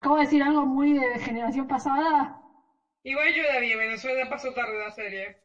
Acabo 0.00 0.16
de 0.16 0.22
decir 0.22 0.42
algo 0.42 0.64
muy 0.64 0.92
de 0.92 1.18
generación 1.18 1.66
pasada. 1.66 2.40
Igual 3.02 3.34
yo 3.34 3.42
la 3.42 3.58
vi, 3.58 3.72
en 3.72 3.78
Venezuela 3.78 4.28
pasó 4.28 4.52
tarde 4.52 4.78
la 4.78 4.90
serie. 4.90 5.36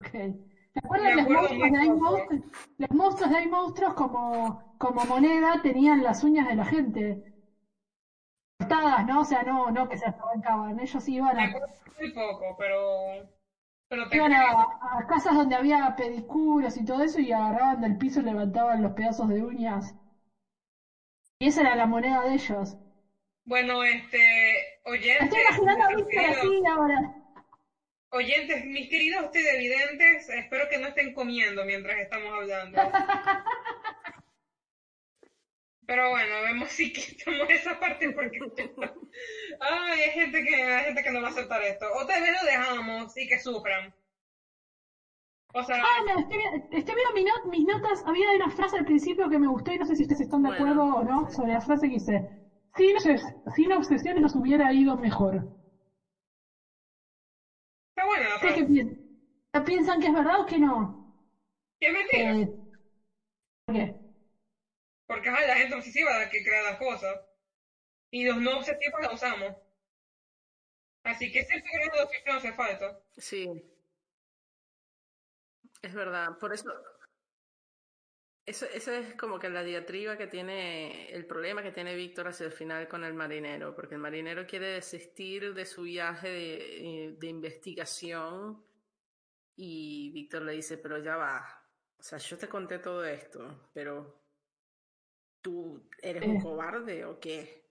Ok. 0.00 0.10
¿Te 0.10 0.80
acuerdas 0.84 1.16
los 1.16 1.28
monstruos 1.28 1.70
de 1.70 1.78
Hay 1.78 1.88
monstruos? 1.88 2.42
Los 2.78 2.98
monstruos 2.98 3.30
de 3.30 3.36
Hay 3.36 3.46
monstruos 3.46 3.94
como, 3.94 4.62
como 4.76 5.04
moneda 5.04 5.60
tenían 5.62 6.02
las 6.02 6.22
uñas 6.22 6.46
de 6.46 6.54
la 6.54 6.64
gente. 6.64 7.22
Cortadas, 8.58 9.06
¿no? 9.06 9.20
O 9.20 9.24
sea, 9.24 9.42
no, 9.42 9.70
no 9.70 9.88
que 9.88 9.96
se 9.96 10.06
arrancaban. 10.06 10.78
Ellos 10.78 11.08
iban 11.08 11.38
a, 11.38 11.52
muy 11.98 12.12
poco, 12.12 12.54
pero. 12.58 13.28
Iban 14.12 14.32
a, 14.32 14.50
a 14.80 15.06
casas 15.06 15.34
donde 15.34 15.54
había 15.54 15.94
pedicuras 15.96 16.76
y 16.76 16.84
todo 16.84 17.02
eso 17.02 17.18
y 17.20 17.32
agarraban 17.32 17.80
del 17.80 17.96
piso 17.96 18.20
y 18.20 18.24
levantaban 18.24 18.82
los 18.82 18.92
pedazos 18.92 19.28
de 19.28 19.42
uñas. 19.42 19.94
Y 21.40 21.46
esa 21.48 21.62
era 21.62 21.74
la 21.74 21.86
moneda 21.86 22.22
de 22.22 22.34
ellos. 22.34 22.76
Bueno, 23.48 23.82
este. 23.82 24.78
Oyentes. 24.84 25.24
estoy 25.24 25.40
imaginando 25.40 25.84
a 25.84 25.88
Víctor 25.88 26.24
así 26.26 26.60
ahora. 26.70 26.98
Oyentes, 28.10 28.64
mis 28.66 28.88
queridos 28.90 29.30
televidentes, 29.30 30.28
espero 30.28 30.68
que 30.68 30.76
no 30.78 30.88
estén 30.88 31.14
comiendo 31.14 31.64
mientras 31.64 31.96
estamos 31.98 32.30
hablando. 32.34 32.78
Pero 35.86 36.10
bueno, 36.10 36.42
vemos 36.42 36.68
si 36.68 36.92
quitamos 36.92 37.48
esa 37.48 37.80
parte 37.80 38.10
porque... 38.12 38.38
Ay, 39.60 40.00
hay 40.02 40.10
gente 40.10 40.42
que, 40.42 40.54
hay 40.54 40.84
gente 40.84 41.02
que 41.02 41.10
no 41.10 41.22
va 41.22 41.28
a 41.28 41.30
aceptar 41.30 41.62
esto. 41.62 41.86
O 41.94 42.04
tal 42.04 42.20
vez 42.20 42.30
lo 42.32 42.44
dejamos 42.46 43.16
y 43.16 43.26
que 43.26 43.38
sufran. 43.38 43.90
O 45.54 45.62
sea, 45.62 45.76
Ah, 45.76 46.00
no, 46.06 46.18
estoy, 46.20 46.36
vi- 46.36 46.76
estoy 46.76 46.94
viendo 46.94 47.12
mi 47.14 47.24
not- 47.24 47.44
mis 47.46 47.64
notas. 47.64 48.02
Había 48.04 48.30
una 48.32 48.50
frase 48.50 48.76
al 48.76 48.84
principio 48.84 49.30
que 49.30 49.38
me 49.38 49.46
gustó 49.48 49.72
y 49.72 49.78
no 49.78 49.86
sé 49.86 49.96
si 49.96 50.02
ustedes 50.02 50.20
están 50.20 50.42
de 50.42 50.50
Bueno, 50.50 50.62
acuerdo 50.72 50.94
o 50.96 51.02
no 51.02 51.30
sobre 51.30 51.52
la 51.52 51.62
frase 51.62 51.88
que 51.88 51.94
hice. 51.94 52.20
Sin, 52.78 52.96
obses- 52.96 53.54
sin 53.56 53.72
obsesiones 53.72 54.22
nos 54.22 54.34
hubiera 54.36 54.72
ido 54.72 54.96
mejor. 54.96 55.44
está 57.90 58.06
buena 58.06 58.28
la 58.28 58.34
¿Ustedes 58.36 58.54
qué 58.54 58.60
frase. 58.60 58.72
piensan? 58.72 59.64
¿Piensan 59.66 60.00
que 60.00 60.06
es 60.06 60.12
verdad 60.14 60.40
o 60.40 60.46
que 60.46 60.58
no? 60.58 61.12
Es 61.80 61.92
mentira. 61.92 62.34
Eh, 62.36 62.46
¿Por 63.66 63.74
qué? 63.74 63.94
Porque 65.06 65.28
es 65.28 65.46
la 65.46 65.56
gente 65.56 65.74
obsesiva 65.74 66.18
la 66.18 66.30
que 66.30 66.42
crea 66.44 66.62
las 66.62 66.78
cosas. 66.78 67.18
Y 68.10 68.24
los 68.24 68.36
no 68.40 68.56
obsesivos 68.58 69.00
la 69.02 69.12
usamos. 69.12 69.54
Así 71.04 71.30
que 71.30 71.42
siempre 71.42 71.70
grado 71.74 71.96
de 71.98 72.02
obsesión 72.04 72.36
hace 72.36 72.52
falta. 72.52 72.96
Sí. 73.16 73.48
Es 75.82 75.92
verdad. 75.94 76.28
Por 76.38 76.52
eso. 76.52 76.64
Eso, 78.48 78.66
eso 78.72 78.92
es 78.92 79.14
como 79.14 79.38
que 79.38 79.50
la 79.50 79.62
diatriba 79.62 80.16
que 80.16 80.26
tiene, 80.26 81.10
el 81.10 81.26
problema 81.26 81.62
que 81.62 81.70
tiene 81.72 81.94
Víctor 81.94 82.28
hacia 82.28 82.46
el 82.46 82.52
final 82.52 82.88
con 82.88 83.04
el 83.04 83.12
marinero, 83.14 83.74
porque 83.74 83.94
el 83.96 84.00
marinero 84.00 84.46
quiere 84.46 84.66
desistir 84.68 85.52
de 85.54 85.66
su 85.66 85.82
viaje 85.82 86.28
de, 86.28 87.14
de 87.18 87.26
investigación 87.28 88.64
y 89.56 90.10
Víctor 90.12 90.42
le 90.42 90.52
dice, 90.54 90.78
pero 90.78 90.98
ya 90.98 91.16
va, 91.16 91.46
o 91.98 92.02
sea, 92.02 92.18
yo 92.18 92.38
te 92.38 92.48
conté 92.48 92.78
todo 92.80 93.04
esto, 93.04 93.70
pero 93.74 94.20
tú 95.42 95.88
eres 96.02 96.24
un 96.24 96.36
Eh. 96.36 96.38
cobarde 96.38 97.04
o 97.04 97.18
qué? 97.18 97.64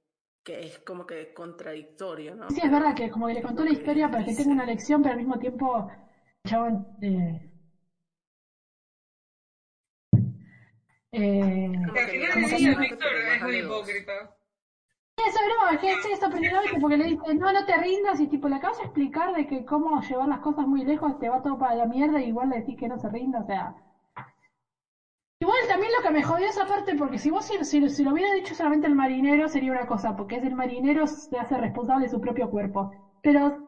Que 0.43 0.65
es 0.67 0.79
como 0.79 1.05
que 1.05 1.33
contradictorio, 1.33 2.35
¿no? 2.35 2.47
Sí, 2.47 2.61
es 2.63 2.71
verdad 2.71 2.95
que 2.95 3.09
como 3.09 3.27
que 3.27 3.33
le 3.33 3.41
contó 3.41 3.63
la 3.63 3.71
historia 3.71 4.09
para 4.09 4.23
que 4.23 4.33
tenga 4.33 4.51
una 4.53 4.65
lección, 4.65 5.01
pero 5.01 5.11
al 5.13 5.17
mismo 5.17 5.37
tiempo, 5.37 5.87
chabón, 6.45 6.87
eh, 7.01 7.51
eh, 11.23 11.71
Que 11.93 11.99
al 11.99 12.07
final 12.09 12.29
digamos, 12.29 12.49
del 12.51 12.59
día 12.59 12.71
"Amate, 12.71 12.81
Víctor 12.89 13.15
es 13.15 13.67
dos". 13.67 13.89
hipócrita. 13.89 14.33
Eso 15.17 15.39
no, 15.49 15.69
es 15.71 15.79
que 15.79 15.89
es 15.91 16.19
porque 16.79 16.95
le 16.97 17.05
dice, 17.05 17.33
no, 17.35 17.51
no 17.51 17.65
te 17.65 17.75
rindas 17.77 18.19
y 18.19 18.27
tipo 18.27 18.47
le 18.47 18.55
acabas 18.55 18.77
de 18.77 18.83
explicar 18.83 19.33
de 19.33 19.47
que 19.47 19.65
cómo 19.65 19.99
llevar 20.01 20.27
las 20.27 20.39
cosas 20.39 20.65
muy 20.65 20.83
lejos 20.83 21.17
te 21.19 21.27
va 21.27 21.41
todo 21.41 21.57
para 21.57 21.75
la 21.75 21.85
mierda 21.85 22.21
y 22.21 22.27
igual 22.27 22.49
le 22.49 22.57
decís 22.57 22.77
que 22.77 22.87
no 22.87 22.97
se 22.97 23.09
rinda, 23.09 23.39
o 23.39 23.45
sea. 23.45 23.73
Igual 25.39 25.55
también 25.67 25.91
lo 25.95 26.01
que 26.01 26.09
me 26.11 26.23
jodió 26.23 26.47
esa 26.47 26.65
parte, 26.65 26.95
porque 26.95 27.17
si 27.19 27.29
vos 27.29 27.45
si, 27.45 27.63
si- 27.63 27.89
si 27.89 28.03
lo 28.03 28.11
hubiera 28.11 28.33
dicho 28.33 28.55
solamente 28.55 28.87
el 28.87 28.95
marinero 28.95 29.47
sería 29.47 29.71
una 29.71 29.85
cosa, 29.85 30.15
porque 30.15 30.35
es 30.37 30.43
el 30.43 30.55
marinero 30.55 31.05
se 31.07 31.37
hace 31.37 31.57
responsable 31.57 32.05
de 32.05 32.09
su 32.11 32.19
propio 32.19 32.49
cuerpo. 32.49 32.91
Pero 33.21 33.63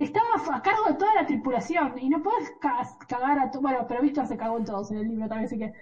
estaba 0.00 0.26
a 0.52 0.62
cargo 0.62 0.84
de 0.88 0.94
toda 0.94 1.14
la 1.14 1.26
tripulación 1.26 1.98
y 1.98 2.08
no 2.08 2.22
puedes 2.22 2.50
ca- 2.60 2.86
cagar 3.06 3.38
a 3.38 3.50
todo, 3.50 3.62
bueno, 3.62 3.86
pero 3.88 4.00
Víctor 4.02 4.26
se 4.26 4.36
cagó 4.36 4.56
en 4.58 4.64
todos 4.64 4.90
en 4.90 4.98
el 4.98 5.08
libro 5.08 5.28
también, 5.28 5.46
así 5.46 5.58
que 5.58 5.72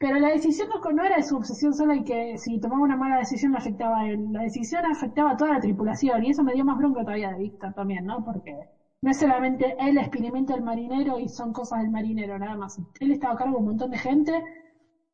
pero 0.00 0.18
la 0.18 0.30
decisión 0.30 0.68
no, 0.70 0.92
no 0.92 1.04
era 1.04 1.22
su 1.22 1.36
obsesión 1.36 1.74
sola 1.74 1.96
y 1.96 2.04
que 2.04 2.38
si 2.38 2.58
tomaba 2.60 2.82
una 2.82 2.96
mala 2.96 3.18
decisión 3.18 3.52
le 3.52 3.58
afectaba 3.58 4.00
a 4.00 4.08
él. 4.08 4.32
La 4.32 4.42
decisión 4.42 4.86
afectaba 4.86 5.32
a 5.32 5.36
toda 5.38 5.52
la 5.52 5.60
tripulación 5.60 6.24
y 6.24 6.30
eso 6.30 6.42
me 6.44 6.54
dio 6.54 6.64
más 6.64 6.78
bronca 6.78 7.02
todavía 7.04 7.30
de 7.32 7.38
Víctor 7.40 7.74
también, 7.74 8.04
¿no? 8.06 8.24
Porque 8.24 8.52
no 9.02 9.10
es 9.10 9.18
solamente 9.18 9.76
él 9.78 9.98
experimenta 9.98 10.54
el 10.54 10.62
marinero 10.62 11.18
y 11.18 11.28
son 11.28 11.52
cosas 11.52 11.80
del 11.80 11.90
marinero, 11.90 12.38
nada 12.38 12.56
más. 12.56 12.78
Él 13.00 13.12
estaba 13.12 13.34
a 13.34 13.36
cargo 13.36 13.54
de 13.54 13.58
un 13.60 13.64
montón 13.66 13.90
de 13.90 13.98
gente 13.98 14.42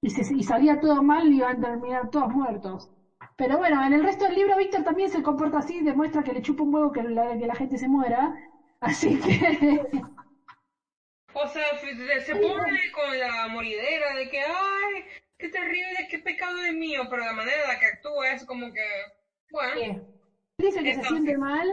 y, 0.01 0.11
se, 0.11 0.35
y 0.35 0.43
salía 0.45 0.81
todo 0.81 1.03
mal 1.03 1.33
y 1.33 1.37
iban 1.39 1.59
a 1.59 1.61
terminar 1.69 2.11
todos 2.11 2.29
muertos. 2.31 2.89
Pero 3.37 3.59
bueno, 3.59 3.83
en 3.85 3.93
el 3.95 4.03
resto 4.05 4.27
del 4.27 4.35
libro 4.37 4.57
Víctor 4.57 4.83
también 4.85 5.09
se 5.11 5.23
comporta 5.23 5.59
así, 5.59 5.83
demuestra 5.83 6.23
que 6.25 6.33
le 6.33 6.43
chupa 6.43 6.65
un 6.65 6.75
huevo 6.75 6.93
que 6.93 7.03
que 7.39 7.47
la 7.47 7.55
gente 7.55 7.79
se 7.79 7.89
muera. 7.89 8.35
Así 8.81 9.19
que... 9.21 9.83
O 11.39 11.47
sea, 11.49 11.77
se 11.79 12.21
se 12.21 12.35
pone 12.37 12.91
con 12.93 13.19
la 13.19 13.47
moridera 13.49 14.15
de 14.15 14.29
que, 14.29 14.41
ay, 14.41 15.05
qué 15.39 15.49
terrible, 15.49 16.07
qué 16.09 16.19
pecado 16.19 16.63
es 16.63 16.73
mío, 16.73 17.03
pero 17.11 17.25
la 17.25 17.33
manera 17.33 17.63
en 17.63 17.69
la 17.69 17.79
que 17.79 17.87
actúa 17.87 18.33
es 18.33 18.45
como 18.45 18.73
que, 18.73 18.81
bueno, 19.51 19.93
Dice 20.59 20.85
que 20.85 20.93
se 20.95 21.03
siente 21.05 21.37
mal, 21.37 21.67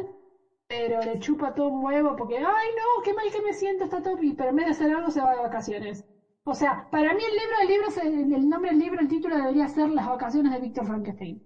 pero 0.67 1.01
le 1.03 1.19
chupa 1.19 1.53
todo 1.55 1.67
un 1.69 1.83
huevo 1.83 2.15
porque, 2.15 2.37
ay 2.37 2.67
no, 2.77 3.01
qué 3.03 3.13
mal 3.13 3.31
que 3.31 3.41
me 3.41 3.53
siento, 3.53 3.83
está 3.85 4.01
todo 4.01 4.15
bien", 4.17 4.35
pero 4.35 4.49
en 4.49 4.57
vez 4.57 4.65
de 4.65 4.71
hacer 4.71 4.91
algo 4.91 5.09
se 5.11 5.21
va 5.21 5.33
de 5.33 5.39
vacaciones. 5.41 6.05
O 6.45 6.53
sea, 6.53 6.87
para 6.91 7.13
mí 7.13 7.23
el 7.23 7.31
libro, 7.37 7.55
el 7.61 7.67
libro, 7.67 7.89
se- 7.91 8.01
el 8.05 8.49
nombre 8.49 8.71
del 8.71 8.79
libro, 8.79 9.01
el 9.01 9.07
título 9.07 9.35
debería 9.37 9.67
ser 9.69 9.89
Las 9.89 10.07
vacaciones 10.07 10.51
de 10.51 10.59
Víctor 10.59 10.85
Frankenstein. 10.85 11.41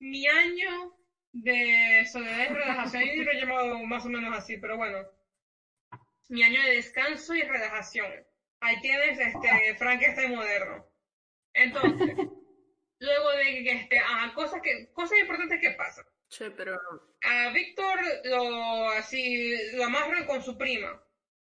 mi 0.01 0.27
año 0.27 0.93
de 1.33 2.05
soledad 2.11 2.45
y 2.45 2.49
relajación, 2.49 3.05
yo 3.17 3.23
lo 3.25 3.33
he 3.33 3.37
llamado 3.39 3.83
más 3.85 4.05
o 4.05 4.09
menos 4.09 4.37
así, 4.37 4.57
pero 4.59 4.77
bueno, 4.77 4.99
mi 6.29 6.43
año 6.43 6.63
de 6.63 6.77
descanso 6.77 7.35
y 7.35 7.43
relajación. 7.43 8.13
Ahí 8.61 8.81
tienes 8.81 9.19
este 9.19 9.75
Frankenstein 9.77 10.35
moderno. 10.35 10.87
Entonces, 11.55 12.17
luego 12.99 13.31
de 13.33 13.45
que, 13.65 13.73
este, 13.73 13.99
ah, 13.99 14.33
cosas 14.35 14.61
que, 14.63 14.91
cosas 14.93 15.19
importantes 15.19 15.61
que 15.61 15.71
pasan. 15.73 16.05
Che, 16.29 16.51
pero 16.51 16.79
A 17.23 17.51
Víctor 17.53 17.99
lo 18.25 18.91
así 18.91 19.57
lo 19.75 19.85
amarran 19.85 20.27
con 20.27 20.43
su 20.43 20.59
prima, 20.59 21.03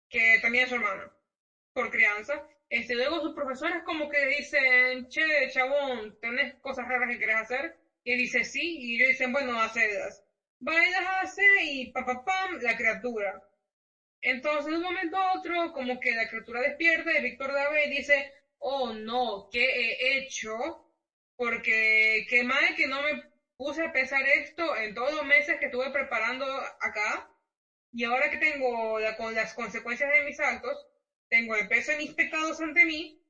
que 0.09 0.39
también 0.43 0.65
es 0.65 0.71
su 0.71 0.77
hermana, 0.77 1.13
por 1.73 1.91
crianza. 1.91 2.47
Este, 2.69 2.95
luego 2.95 3.21
sus 3.21 3.35
profesores 3.35 3.83
como 3.85 4.09
que 4.09 4.27
dicen, 4.27 5.09
che, 5.09 5.51
chabón, 5.51 6.19
¿tenés 6.21 6.55
cosas 6.61 6.89
raras 6.89 7.11
que 7.11 7.19
querés 7.19 7.37
hacer? 7.37 7.77
Y 8.03 8.13
él 8.13 8.19
dice 8.19 8.45
sí, 8.45 8.79
y 8.81 8.97
ellos 8.97 9.09
dicen, 9.11 9.33
bueno, 9.33 9.61
hacedas. 9.61 10.25
Va 10.67 10.73
y 10.75 10.91
las 10.91 11.23
hace 11.23 11.45
y 11.63 11.93
pa, 11.93 12.05
pa, 12.05 12.25
pam, 12.25 12.59
la 12.61 12.77
criatura. 12.77 13.43
Entonces, 14.23 14.70
de 14.70 14.77
un 14.78 14.82
momento 14.82 15.16
a 15.16 15.39
otro, 15.39 15.73
como 15.73 15.99
que 16.01 16.15
la 16.15 16.28
criatura 16.28 16.61
despierta 16.61 17.19
y 17.19 17.23
Víctor 17.23 17.53
la 17.53 17.69
ve 17.70 17.86
y 17.86 17.90
dice, 17.90 18.32
oh 18.59 18.93
no, 18.93 19.49
¿qué 19.51 19.65
he 19.65 20.19
hecho? 20.19 20.86
Porque 21.36 22.24
qué 22.28 22.44
mal 22.44 22.74
que 22.77 22.86
no 22.86 23.03
me 23.03 23.23
puse 23.57 23.82
a 23.82 23.93
pensar 23.93 24.24
esto 24.27 24.77
en 24.77 24.94
todos 24.94 25.12
los 25.12 25.24
meses 25.24 25.59
que 25.59 25.66
estuve 25.66 25.90
preparando 25.90 26.47
acá. 26.81 27.28
Y 27.93 28.05
ahora 28.05 28.31
que 28.31 28.39
tengo 28.39 28.99
con 29.16 29.35
las 29.35 29.55
consecuencias 29.55 30.11
de 30.12 30.23
mis 30.23 30.39
actos, 30.40 30.86
tengo 31.28 31.57
el 31.57 31.69
peso 31.69 31.90
de 31.90 31.99
mis 31.99 32.15
pecados 32.15 32.61
ante 32.61 32.85
mí, 32.85 33.20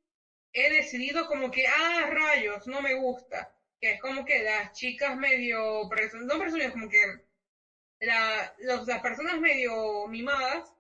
he 0.52 0.70
decidido 0.70 1.26
como 1.26 1.50
que, 1.50 1.66
ah, 1.66 2.06
rayos, 2.10 2.66
no 2.66 2.82
me 2.82 2.94
gusta. 2.94 3.54
Que 3.80 3.92
es 3.92 4.00
como 4.00 4.24
que 4.24 4.42
las 4.42 4.72
chicas 4.72 5.16
medio, 5.16 5.88
no 6.24 6.38
presumidas, 6.38 6.72
como 6.72 6.88
que 6.88 7.02
la, 8.00 8.54
los, 8.58 8.86
las 8.86 9.00
personas 9.00 9.40
medio 9.40 10.06
mimadas, 10.08 10.72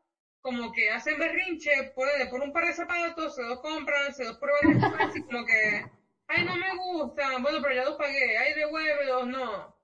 como 0.42 0.72
que 0.72 0.90
hacen 0.90 1.18
berrinche 1.18 1.92
por, 1.94 2.08
por 2.30 2.40
un 2.42 2.52
par 2.52 2.66
de 2.66 2.74
zapatos, 2.74 3.34
se 3.36 3.42
los 3.42 3.60
compran, 3.60 4.12
se 4.12 4.24
los 4.24 4.38
prueban 4.38 4.80
después 4.80 5.16
y 5.16 5.22
como 5.22 5.46
que, 5.46 5.84
ay, 6.28 6.44
no 6.44 6.56
me 6.56 6.76
gustan, 6.76 7.42
bueno, 7.42 7.58
pero 7.62 7.74
ya 7.74 7.84
los 7.84 7.96
pagué, 7.96 8.36
ay, 8.38 8.54
devuélvelos, 8.54 9.26
no. 9.28 9.76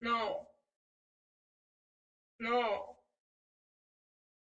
No. 0.00 0.48
No. 2.38 2.98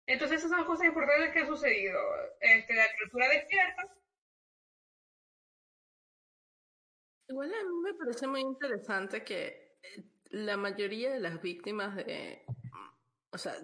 Entonces 0.07 0.39
esas 0.39 0.51
son 0.51 0.67
cosas 0.67 0.87
importantes 0.87 1.33
que 1.33 1.41
han 1.41 1.47
sucedido. 1.47 1.99
Este, 2.41 2.75
la 2.75 2.87
criatura 2.97 3.29
despierta. 3.29 3.83
Igual 7.29 7.55
a 7.55 7.63
mí 7.63 7.81
me 7.83 7.95
parece 7.95 8.27
muy 8.27 8.41
interesante 8.41 9.25
que 9.25 9.77
eh, 9.83 10.05
la 10.31 10.57
mayoría 10.57 11.11
de 11.11 11.21
las 11.21 11.41
víctimas 11.41 11.97
de... 11.97 12.45
O 13.31 13.39
sea, 13.39 13.55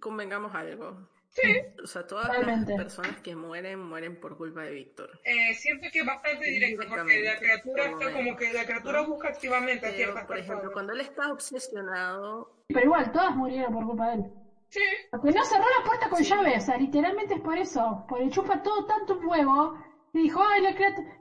convengamos 0.00 0.54
algo. 0.54 1.08
Sí. 1.30 1.42
O 1.82 1.86
sea, 1.86 2.06
todas 2.06 2.44
las 2.44 2.66
personas 2.66 3.20
que 3.20 3.36
mueren, 3.36 3.78
mueren 3.78 4.18
por 4.18 4.36
culpa 4.36 4.62
de 4.62 4.72
Víctor. 4.72 5.10
Eh, 5.24 5.54
siento 5.54 5.86
que 5.92 6.00
es 6.00 6.06
bastante 6.06 6.44
directo 6.44 6.82
porque 6.88 7.22
la 7.22 7.38
criatura 7.38 7.84
está 7.84 8.12
como 8.12 8.36
que 8.36 8.52
la 8.52 8.64
criatura 8.64 9.02
busca 9.02 9.28
activamente 9.28 9.86
a 9.86 9.90
ciertas 9.92 10.24
por 10.26 10.36
ejemplo, 10.36 10.56
personas. 10.56 10.72
cuando 10.72 10.92
él 10.94 11.00
está 11.02 11.32
obsesionado, 11.32 12.52
Pero 12.66 12.80
igual, 12.80 13.12
todas 13.12 13.36
murieron 13.36 13.72
por 13.72 13.86
culpa 13.86 14.08
de 14.08 14.14
él. 14.14 14.24
Sí. 14.70 14.80
Porque 15.10 15.30
no 15.30 15.44
cerró 15.44 15.64
la 15.78 15.84
puerta 15.84 16.10
con 16.10 16.22
llave, 16.22 16.56
o 16.56 16.60
sea, 16.60 16.76
literalmente 16.76 17.34
es 17.34 17.40
por 17.40 17.56
eso. 17.58 18.04
Porque 18.08 18.30
chupa 18.30 18.62
todo 18.62 18.86
tanto 18.86 19.18
un 19.18 19.26
huevo 19.26 19.78
y 20.12 20.22
dijo, 20.22 20.42
ay, 20.44 20.62
la 20.62 20.74
criatura. 20.74 21.19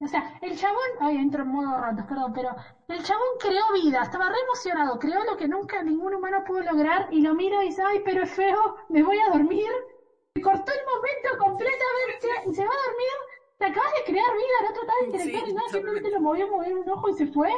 O 0.00 0.06
sea, 0.06 0.38
el 0.40 0.56
chabón, 0.56 0.78
ay, 1.00 1.16
entro 1.18 1.42
en 1.42 1.48
modo 1.48 1.76
ratos, 1.76 2.04
perdón, 2.06 2.32
pero 2.32 2.54
el 2.86 3.02
chabón 3.02 3.26
creó 3.40 3.72
vida, 3.74 4.02
estaba 4.02 4.28
re 4.28 4.36
emocionado, 4.44 4.98
creó 4.98 5.24
lo 5.24 5.36
que 5.36 5.48
nunca 5.48 5.82
ningún 5.82 6.14
humano 6.14 6.44
pudo 6.44 6.62
lograr 6.62 7.08
y 7.10 7.20
lo 7.20 7.34
mira 7.34 7.62
y 7.62 7.66
dice, 7.66 7.82
ay, 7.82 8.00
pero 8.04 8.22
es 8.22 8.30
feo, 8.30 8.76
me 8.88 9.02
voy 9.02 9.18
a 9.18 9.28
dormir. 9.32 9.66
Y 10.34 10.40
cortó 10.40 10.70
el 10.72 10.78
momento 10.94 11.44
completamente 11.44 12.28
y 12.48 12.54
se 12.54 12.62
va 12.62 12.68
a 12.70 12.86
dormir. 12.88 13.16
Te 13.58 13.64
acabas 13.66 13.90
de 13.98 14.04
crear 14.04 14.32
vida, 14.34 14.68
no 14.68 14.72
trataba 14.72 14.98
de 15.00 15.06
interactuar 15.06 15.42
Sí, 15.44 15.52
nada, 15.52 15.68
totalmente. 15.68 15.72
simplemente 15.72 16.10
lo 16.10 16.20
movió, 16.20 16.48
movió 16.48 16.80
un 16.80 16.88
ojo 16.90 17.08
y 17.08 17.14
se 17.14 17.26
fue. 17.26 17.50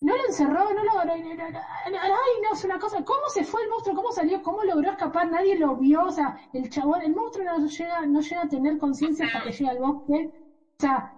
No 0.00 0.14
lo 0.16 0.24
encerró, 0.26 0.72
no 0.72 0.84
lo... 0.84 1.04
no- 1.04 1.16
no- 1.16 1.34
no- 1.34 1.50
no- 1.50 1.58
Ay, 2.00 2.40
no, 2.42 2.52
es 2.52 2.64
una 2.64 2.78
cosa. 2.78 3.02
¿Cómo 3.04 3.28
se 3.28 3.42
fue 3.44 3.62
el 3.62 3.68
monstruo? 3.68 3.94
¿Cómo 3.96 4.12
salió? 4.12 4.40
¿Cómo 4.42 4.62
logró 4.62 4.90
escapar? 4.90 5.26
Nadie 5.26 5.56
lo 5.56 5.74
vio. 5.76 6.04
O 6.06 6.10
sea, 6.12 6.36
el 6.52 6.68
chabón, 6.70 7.02
el 7.02 7.12
monstruo 7.14 7.44
no 7.44 7.66
llega, 7.66 8.06
no 8.06 8.20
llega 8.20 8.42
a 8.42 8.48
tener 8.48 8.78
conciencia 8.78 9.24
hasta 9.26 9.42
que 9.42 9.50
llega 9.50 9.70
al 9.72 9.78
bosque. 9.80 10.30
O 10.78 10.80
sea, 10.80 11.17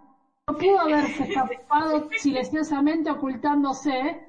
no 0.51 0.59
pudo 0.59 0.81
haberse 0.81 1.25
escapado 1.25 2.09
silenciosamente 2.19 3.11
ocultándose. 3.11 4.27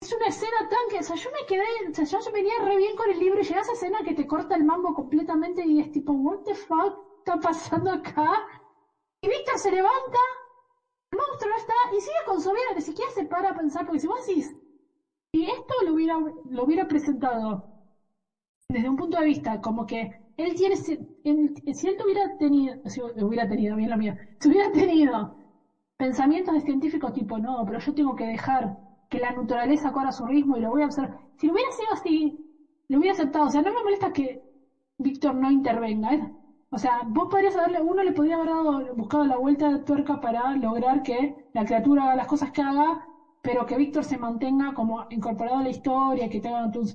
Es 0.00 0.12
una 0.12 0.26
escena 0.26 0.68
tan 0.68 0.88
que, 0.90 0.98
o 0.98 1.02
sea, 1.02 1.16
yo 1.16 1.30
me 1.30 1.46
quedé, 1.46 1.88
o 1.88 1.94
sea, 1.94 2.04
yo, 2.04 2.18
venía 2.32 2.54
re 2.60 2.76
bien 2.76 2.96
con 2.96 3.08
el 3.08 3.18
libro 3.18 3.40
y 3.40 3.44
llega 3.44 3.60
esa 3.60 3.72
escena 3.72 4.02
que 4.02 4.14
te 4.14 4.26
corta 4.26 4.54
el 4.54 4.64
mambo 4.64 4.92
completamente 4.92 5.64
y 5.64 5.78
es 5.78 5.92
tipo, 5.92 6.12
what 6.12 6.40
the 6.44 6.54
fuck 6.54 7.06
está 7.18 7.38
pasando 7.40 7.90
acá? 7.90 8.32
Y 9.22 9.28
Víctor 9.28 9.58
se 9.58 9.70
levanta, 9.70 10.18
el 11.12 11.18
monstruo 11.18 11.50
no 11.50 11.56
está 11.56 11.74
y 11.96 12.00
sigue 12.00 12.24
con 12.26 12.40
su 12.40 12.50
vida, 12.50 12.74
ni 12.74 12.80
siquiera 12.80 13.10
se 13.12 13.24
para 13.24 13.50
a 13.50 13.54
pensar, 13.54 13.86
porque 13.86 14.00
si 14.00 14.08
vos 14.08 14.26
decís, 14.26 14.52
si 15.32 15.46
esto 15.46 15.74
lo 15.84 15.92
hubiera, 15.92 16.18
lo 16.44 16.64
hubiera 16.64 16.88
presentado 16.88 17.68
desde 18.68 18.88
un 18.88 18.96
punto 18.96 19.18
de 19.18 19.24
vista 19.24 19.60
como 19.60 19.86
que 19.86 20.21
él 20.36 20.54
tiene, 20.54 20.76
si 20.76 20.92
él, 21.24 21.96
tuviera 21.98 22.36
tenido, 22.38 22.76
si 22.84 23.00
hubiera 23.00 23.48
tenido, 23.48 23.76
bien 23.76 23.90
lo 23.90 23.96
mío, 23.96 24.14
si 24.40 24.48
hubiera 24.48 24.70
tenido 24.72 25.36
pensamientos 25.96 26.54
de 26.54 26.60
científicos 26.62 27.12
tipo, 27.12 27.38
no, 27.38 27.64
pero 27.66 27.78
yo 27.78 27.94
tengo 27.94 28.14
que 28.16 28.24
dejar 28.24 28.74
que 29.08 29.18
la 29.18 29.30
naturaleza 29.32 29.92
corra 29.92 30.12
su 30.12 30.24
ritmo 30.26 30.56
y 30.56 30.60
lo 30.60 30.70
voy 30.70 30.82
a 30.82 30.86
observar. 30.86 31.16
Si 31.38 31.46
lo 31.46 31.52
hubiera 31.52 31.70
sido 31.72 31.92
así, 31.92 32.40
lo 32.88 32.98
hubiera 32.98 33.12
aceptado. 33.14 33.46
O 33.46 33.50
sea, 33.50 33.62
no 33.62 33.72
me 33.72 33.82
molesta 33.82 34.12
que 34.12 34.42
Víctor 34.98 35.34
no 35.34 35.50
intervenga. 35.50 36.14
¿eh? 36.14 36.32
O 36.70 36.78
sea, 36.78 37.02
vos 37.06 37.28
podrías 37.30 37.54
haberle, 37.56 37.80
uno 37.80 38.02
le 38.02 38.12
podría 38.12 38.36
haber 38.36 38.48
dado, 38.48 38.94
buscado 38.94 39.26
la 39.26 39.36
vuelta 39.36 39.70
de 39.70 39.84
tuerca 39.84 40.20
para 40.20 40.54
lograr 40.56 41.02
que 41.02 41.34
la 41.52 41.64
criatura 41.64 42.04
haga 42.04 42.14
las 42.16 42.26
cosas 42.26 42.50
que 42.50 42.62
haga, 42.62 43.06
pero 43.42 43.66
que 43.66 43.76
Víctor 43.76 44.04
se 44.04 44.16
mantenga 44.16 44.72
como 44.74 45.04
incorporado 45.10 45.58
a 45.58 45.62
la 45.62 45.68
historia, 45.68 46.28
que 46.28 46.40
tenga 46.40 46.64
un 46.64 46.86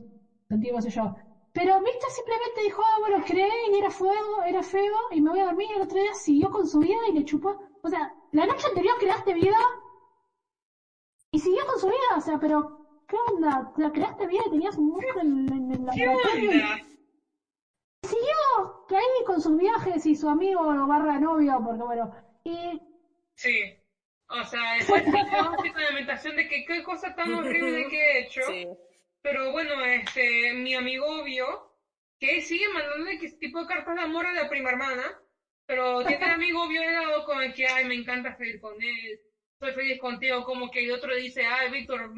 sentido, 0.50 0.76
qué 0.78 0.82
sé 0.82 0.90
yo. 0.90 1.14
Pero 1.58 1.82
Víctor 1.82 2.12
simplemente 2.12 2.62
dijo, 2.62 2.84
ah, 2.84 3.00
bueno, 3.00 3.24
creé 3.26 3.50
y 3.72 3.76
era 3.76 3.90
fuego, 3.90 4.44
era 4.44 4.62
feo, 4.62 4.94
y 5.10 5.20
me 5.22 5.32
voy 5.32 5.40
a 5.40 5.46
dormir, 5.46 5.66
y 5.72 5.74
el 5.74 5.82
otro 5.82 6.00
día 6.00 6.14
siguió 6.14 6.52
con 6.52 6.68
su 6.68 6.78
vida 6.78 7.00
y 7.10 7.14
le 7.14 7.26
chupó. 7.26 7.58
O 7.82 7.90
sea, 7.90 8.14
la 8.30 8.46
noche 8.46 8.68
anterior 8.68 8.94
creaste 9.00 9.34
vida 9.34 9.58
y 11.32 11.40
siguió 11.40 11.66
con 11.66 11.80
su 11.80 11.88
vida, 11.88 12.16
o 12.16 12.22
sea, 12.22 12.38
pero, 12.38 12.78
¿qué 13.08 13.16
onda? 13.34 13.72
¿La 13.78 13.92
creaste 13.92 14.28
vida 14.28 14.42
y 14.46 14.52
tenías 14.52 14.78
un 14.78 14.92
monstruo 14.92 15.20
en, 15.20 15.52
en 15.52 15.72
el 15.72 15.96
¿Qué 15.96 16.08
onda? 16.08 16.76
Siguió 18.04 18.86
que 18.88 18.96
ahí 18.96 19.24
con 19.26 19.42
sus 19.42 19.58
viajes 19.58 20.06
y 20.06 20.14
su 20.14 20.30
amigo 20.30 20.64
barra 20.86 21.18
novio, 21.18 21.60
porque 21.66 21.82
bueno, 21.82 22.12
y 22.44 22.80
Sí. 23.34 23.76
O 24.30 24.44
sea, 24.44 24.74
después 24.74 25.04
de 25.06 25.12
la 25.12 25.86
lamentación 25.90 26.36
de 26.36 26.48
que 26.48 26.66
qué 26.66 26.84
cosa 26.84 27.16
tan 27.16 27.34
horrible 27.34 27.88
que 27.90 27.98
he 27.98 28.20
hecho. 28.20 28.42
sí. 28.48 28.68
Pero 29.30 29.52
bueno, 29.52 29.84
este, 29.84 30.54
mi 30.54 30.74
amigo 30.74 31.22
vio 31.26 31.76
que 32.18 32.42
sigue 32.42 32.70
mandándole 32.70 33.20
que 33.20 33.28
tipo 33.32 33.60
de 33.60 33.68
cartas 33.68 33.96
de 33.96 34.02
amor 34.02 34.26
a 34.26 34.32
la 34.32 34.48
prima 34.48 34.70
hermana, 34.70 35.04
pero 35.66 36.06
tiene 36.06 36.24
el 36.28 36.32
amigo 36.32 36.66
violado 36.70 37.26
con 37.26 37.44
el 37.44 37.54
que, 37.54 37.68
ay, 37.68 37.84
me 37.84 37.96
encanta 37.96 38.38
salir 38.38 38.62
con 38.62 38.82
él, 38.82 39.20
soy 39.60 39.74
feliz 39.74 40.00
contigo, 40.00 40.46
como 40.46 40.72
que 40.72 40.86
el 40.86 40.92
otro 40.92 41.14
dice, 41.14 41.46
ay, 41.46 41.70
Víctor, 41.72 42.14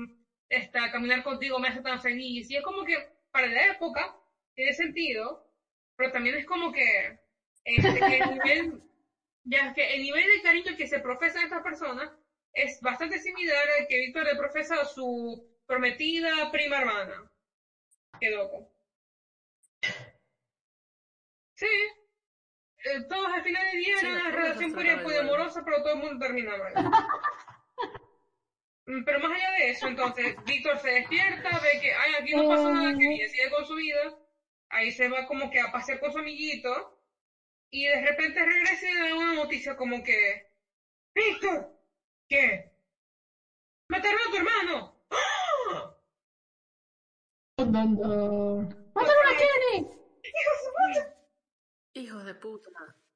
esta, 0.49 0.91
caminar 0.91 1.23
contigo 1.23 1.57
me 1.57 1.69
hace 1.69 1.81
tan 1.81 1.99
feliz. 1.99 2.47
Y 2.51 2.57
es 2.57 2.63
como 2.63 2.85
que, 2.85 2.95
para 3.31 3.47
la 3.47 3.71
época, 3.71 4.15
tiene 4.53 4.73
sentido, 4.73 5.51
pero 5.95 6.11
también 6.11 6.35
es 6.35 6.45
como 6.45 6.71
que, 6.71 7.17
este, 7.65 7.99
que 7.99 8.17
el 8.19 8.29
nivel, 8.35 8.83
ya 9.45 9.73
que 9.73 9.95
el 9.95 10.03
nivel 10.03 10.27
de 10.27 10.41
cariño 10.43 10.77
que 10.77 10.85
se 10.85 10.99
profesa 10.99 11.39
a 11.39 11.45
esta 11.45 11.63
persona 11.63 12.15
es 12.53 12.79
bastante 12.83 13.17
similar 13.17 13.67
al 13.79 13.87
que 13.87 13.97
Víctor 13.97 14.25
le 14.25 14.35
profesa 14.35 14.79
a 14.79 14.85
su 14.85 15.49
prometida 15.69 16.51
prima 16.51 16.79
hermana. 16.79 17.31
Qué 18.19 18.31
loco. 18.31 18.67
Sí. 21.55 21.67
Eh, 22.85 23.01
todos 23.07 23.27
al 23.31 23.43
final 23.43 23.63
del 23.71 23.79
día 23.79 23.97
Sí, 23.99 24.05
era 24.07 24.15
una 24.15 24.31
relación 24.31 24.73
poliamorosa, 24.73 25.63
pero 25.63 25.83
todo 25.83 25.93
el 25.93 25.99
mundo 25.99 26.25
termina 26.25 26.57
mal. 26.57 26.73
Mm, 28.87 29.03
Pero 29.03 29.19
más 29.19 29.31
allá 29.33 29.51
de 29.51 29.69
eso, 29.69 29.87
entonces, 29.87 30.35
Víctor 30.45 30.79
se 30.79 30.89
despierta, 30.89 31.59
ve 31.59 31.79
que, 31.79 31.93
ay, 31.93 32.15
aquí 32.15 32.33
no 32.33 32.47
pasa 32.47 32.71
nada, 32.71 32.91
que 32.93 33.07
bien, 33.07 33.29
sigue 33.29 33.51
con 33.51 33.63
su 33.63 33.75
vida. 33.75 34.17
Ahí 34.69 34.91
se 34.91 35.07
va 35.07 35.27
como 35.27 35.51
que 35.51 35.59
a 35.59 35.71
pasear 35.71 35.99
con 35.99 36.11
su 36.11 36.17
amiguito. 36.17 36.99
Y 37.69 37.85
de 37.85 38.01
repente 38.01 38.43
regresa 38.43 38.89
y 38.89 38.93
le 38.95 39.09
da 39.09 39.15
una 39.15 39.33
noticia 39.35 39.77
como 39.77 40.03
que, 40.03 40.51
Víctor, 41.13 41.71
¿qué? 42.27 42.71
¡Mataron 43.89 44.19
a 44.27 44.31
tu 44.31 44.37
hermano! 44.37 45.05
¡Ah! 45.11 45.38
Dun, 47.59 47.73
dun, 47.73 47.95
dun. 47.97 48.91
¡Mataron 48.95 49.27
a 49.27 49.35
Kenny! 49.35 49.85
Hijos 51.93 52.23
de 52.23 52.33
puta. 52.35 52.69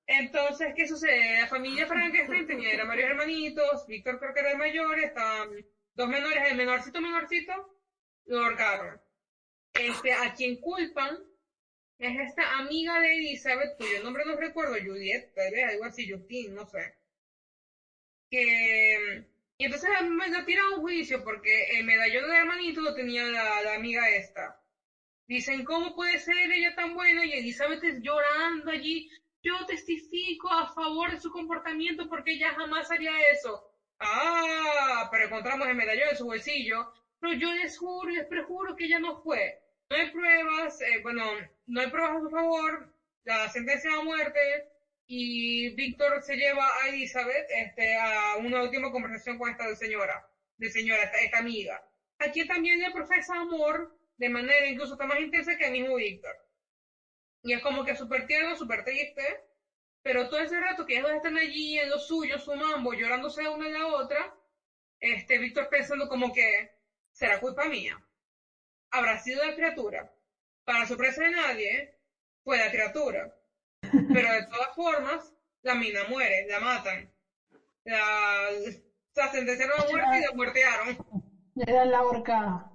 Entonces, 0.06 0.74
¿qué 0.76 0.86
sucede? 0.86 1.40
La 1.40 1.48
familia 1.48 1.88
Frankenstein 1.88 2.46
tenía 2.46 2.84
varios 2.84 3.10
hermanitos, 3.10 3.88
Víctor 3.88 4.20
creo 4.20 4.34
que 4.34 4.42
era 4.42 4.52
el 4.52 4.58
mayor, 4.58 5.00
estaban 5.00 5.66
dos 5.94 6.10
menores, 6.10 6.44
el 6.52 6.58
menorcito 6.58 7.00
menorcito, 7.00 7.54
lo 8.26 8.40
ahorcaron. 8.40 9.00
Este, 9.76 10.12
a 10.12 10.34
quien 10.34 10.60
culpan 10.60 11.24
es 11.98 12.20
esta 12.28 12.58
amiga 12.58 13.00
de 13.00 13.16
Elizabeth, 13.20 13.78
cuyo 13.78 14.04
nombre 14.04 14.26
no 14.26 14.36
recuerdo, 14.36 14.74
Juliet, 14.74 15.32
tal 15.34 15.54
vez, 15.54 15.64
algo 15.70 15.86
así, 15.86 16.12
Justine, 16.12 16.54
no 16.54 16.66
sé. 16.66 16.96
Que, 18.30 19.26
y 19.64 19.68
entonces 19.68 19.90
me 20.10 20.28
la 20.28 20.44
tiran 20.44 20.66
a 20.66 20.76
un 20.76 20.82
juicio 20.82 21.24
porque 21.24 21.78
el 21.78 21.86
medallón 21.86 22.24
del 22.24 22.36
hermanito 22.36 22.82
lo 22.82 22.94
tenía 22.94 23.24
la, 23.24 23.62
la 23.62 23.76
amiga 23.76 24.10
esta. 24.10 24.62
Dicen, 25.26 25.64
¿cómo 25.64 25.96
puede 25.96 26.20
ser 26.20 26.52
ella 26.52 26.76
tan 26.76 26.94
buena? 26.94 27.24
Y 27.24 27.32
Elizabeth 27.32 27.82
es 27.82 28.02
llorando 28.02 28.70
allí. 28.70 29.10
Yo 29.42 29.54
testifico 29.66 30.52
a 30.52 30.74
favor 30.74 31.12
de 31.12 31.22
su 31.22 31.32
comportamiento 31.32 32.10
porque 32.10 32.34
ella 32.34 32.54
jamás 32.58 32.92
haría 32.92 33.14
eso. 33.32 33.72
Ah, 34.00 35.08
pero 35.10 35.28
encontramos 35.28 35.66
el 35.70 35.76
medallón 35.76 36.10
en 36.10 36.18
su 36.18 36.26
bolsillo. 36.26 36.92
Pero 37.22 37.32
yo 37.36 37.54
les 37.54 37.78
juro, 37.78 38.10
les 38.10 38.28
prejuro 38.28 38.76
que 38.76 38.84
ella 38.84 39.00
no 39.00 39.24
fue. 39.24 39.62
No 39.90 39.96
hay 39.96 40.12
pruebas, 40.12 40.82
eh, 40.82 41.00
bueno, 41.04 41.24
no 41.68 41.80
hay 41.80 41.90
pruebas 41.90 42.18
a 42.18 42.20
su 42.20 42.30
favor. 42.30 42.94
La 43.24 43.48
sentencia 43.48 43.94
a 43.94 44.04
muerte. 44.04 44.73
Y 45.16 45.70
Víctor 45.76 46.24
se 46.24 46.36
lleva 46.36 46.68
a 46.68 46.90
Elizabeth 46.90 47.46
este, 47.50 47.96
a 47.96 48.38
una 48.38 48.64
última 48.64 48.92
conversación 48.92 49.38
con 49.38 49.48
esta 49.48 49.76
señora, 49.76 50.28
de 50.58 50.72
señora, 50.72 51.04
esta, 51.04 51.38
amiga. 51.38 51.88
A 52.18 52.32
quien 52.32 52.48
también 52.48 52.80
le 52.80 52.90
profesa 52.90 53.36
amor 53.36 53.96
de 54.18 54.30
manera 54.30 54.66
incluso 54.66 54.94
hasta 54.94 55.06
más 55.06 55.20
intensa 55.20 55.56
que 55.56 55.66
el 55.66 55.74
mismo 55.74 55.98
Víctor. 55.98 56.36
Y 57.44 57.54
es 57.54 57.62
como 57.62 57.86
que 57.86 57.96
súper 57.96 58.26
tierno, 58.26 58.56
súper 58.56 58.84
triste, 58.84 59.22
pero 60.02 60.30
todo 60.30 60.40
ese 60.40 60.60
rato 60.60 60.84
que 60.84 60.98
ellos 60.98 61.12
están 61.12 61.38
allí 61.38 61.78
en 61.78 61.92
lo 61.92 62.00
suyo, 62.00 62.40
su 62.40 62.56
mambo, 62.56 62.96
llorándose 62.96 63.44
de 63.44 63.50
una 63.50 63.70
y 63.70 63.72
la 63.72 63.86
otra, 63.86 64.34
este, 65.00 65.38
Víctor 65.38 65.70
pensando 65.70 66.10
como 66.10 66.34
que, 66.34 66.72
será 67.12 67.40
culpa 67.40 67.66
mía. 67.66 68.04
Habrá 68.90 69.20
sido 69.20 69.46
la 69.46 69.54
criatura. 69.54 70.12
Para 70.64 70.88
sorpresa 70.88 71.22
de 71.22 71.30
nadie, 71.30 72.00
fue 72.44 72.58
la 72.58 72.72
criatura. 72.72 73.32
Pero 74.14 74.32
de 74.32 74.46
todas 74.48 74.76
formas, 74.76 75.34
la 75.62 75.76
mina 75.76 76.04
muere, 76.10 76.46
la 76.48 76.60
matan. 76.60 77.10
La, 77.86 78.50
la 79.16 79.28
sentenciaron 79.32 79.80
a 79.82 79.86
muerte 79.90 80.18
y 80.18 80.22
la 80.22 80.32
muertearon. 80.34 80.98
le 81.56 81.74
dan 81.74 81.92
la 81.92 82.04
horca, 82.04 82.72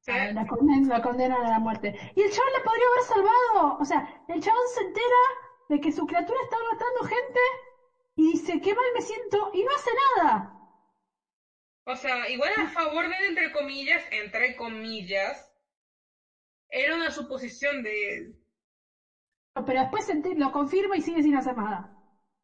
Sí. 0.00 0.10
a- 0.12 0.32
la, 0.32 0.46
condenan, 0.46 0.88
la 0.88 1.02
condenan 1.02 1.46
a 1.46 1.50
la 1.50 1.58
muerte. 1.58 1.94
Y 2.14 2.22
el 2.22 2.30
chabón 2.30 2.52
la 2.52 2.62
podría 2.64 2.86
haber 2.86 3.02
salvado. 3.02 3.78
O 3.80 3.84
sea, 3.84 4.24
el 4.28 4.40
chabón 4.42 4.68
se 4.74 4.80
entera 4.82 5.22
de 5.68 5.80
que 5.80 5.92
su 5.92 6.06
criatura 6.06 6.38
está 6.44 6.56
matando 6.72 7.02
gente 7.04 7.40
y 8.16 8.32
dice, 8.32 8.60
qué 8.60 8.74
mal 8.74 8.84
me 8.94 9.00
siento, 9.00 9.50
y 9.54 9.62
no 9.62 9.70
hace 9.74 9.90
nada. 10.16 10.54
O 11.84 11.94
sea, 11.96 12.28
igual 12.28 12.52
a 12.58 12.68
favor 12.68 13.08
de 13.08 13.16
él, 13.16 13.24
entre 13.28 13.52
comillas, 13.52 14.02
entre 14.10 14.56
comillas, 14.56 15.50
era 16.68 16.94
una 16.96 17.10
suposición 17.10 17.82
de 17.82 18.14
él. 18.16 18.34
Pero 19.54 19.80
después 19.80 20.06
lo 20.36 20.52
confirma 20.52 20.96
y 20.96 21.00
sigue 21.00 21.22
sin 21.22 21.34
hacer 21.34 21.56
nada. 21.56 21.94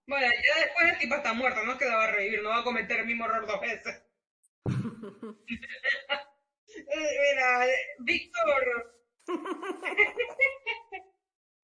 Bueno, 0.07 0.27
ya 0.27 0.61
después 0.65 0.93
el 0.93 0.99
tipo 0.99 1.15
está 1.15 1.33
muerto, 1.33 1.65
no 1.65 1.73
es 1.73 1.79
que 1.79 1.87
la 1.87 1.97
va 1.97 2.05
a 2.05 2.11
revivir, 2.13 2.43
no 2.43 2.51
va 2.51 2.59
a 2.59 2.65
cometer 2.65 3.01
el 3.01 3.07
mismo 3.07 3.25
error 3.25 3.47
dos 3.47 3.61
veces. 3.61 4.03
Mira, 6.77 7.67
eh, 7.67 7.75
Víctor. 8.01 8.91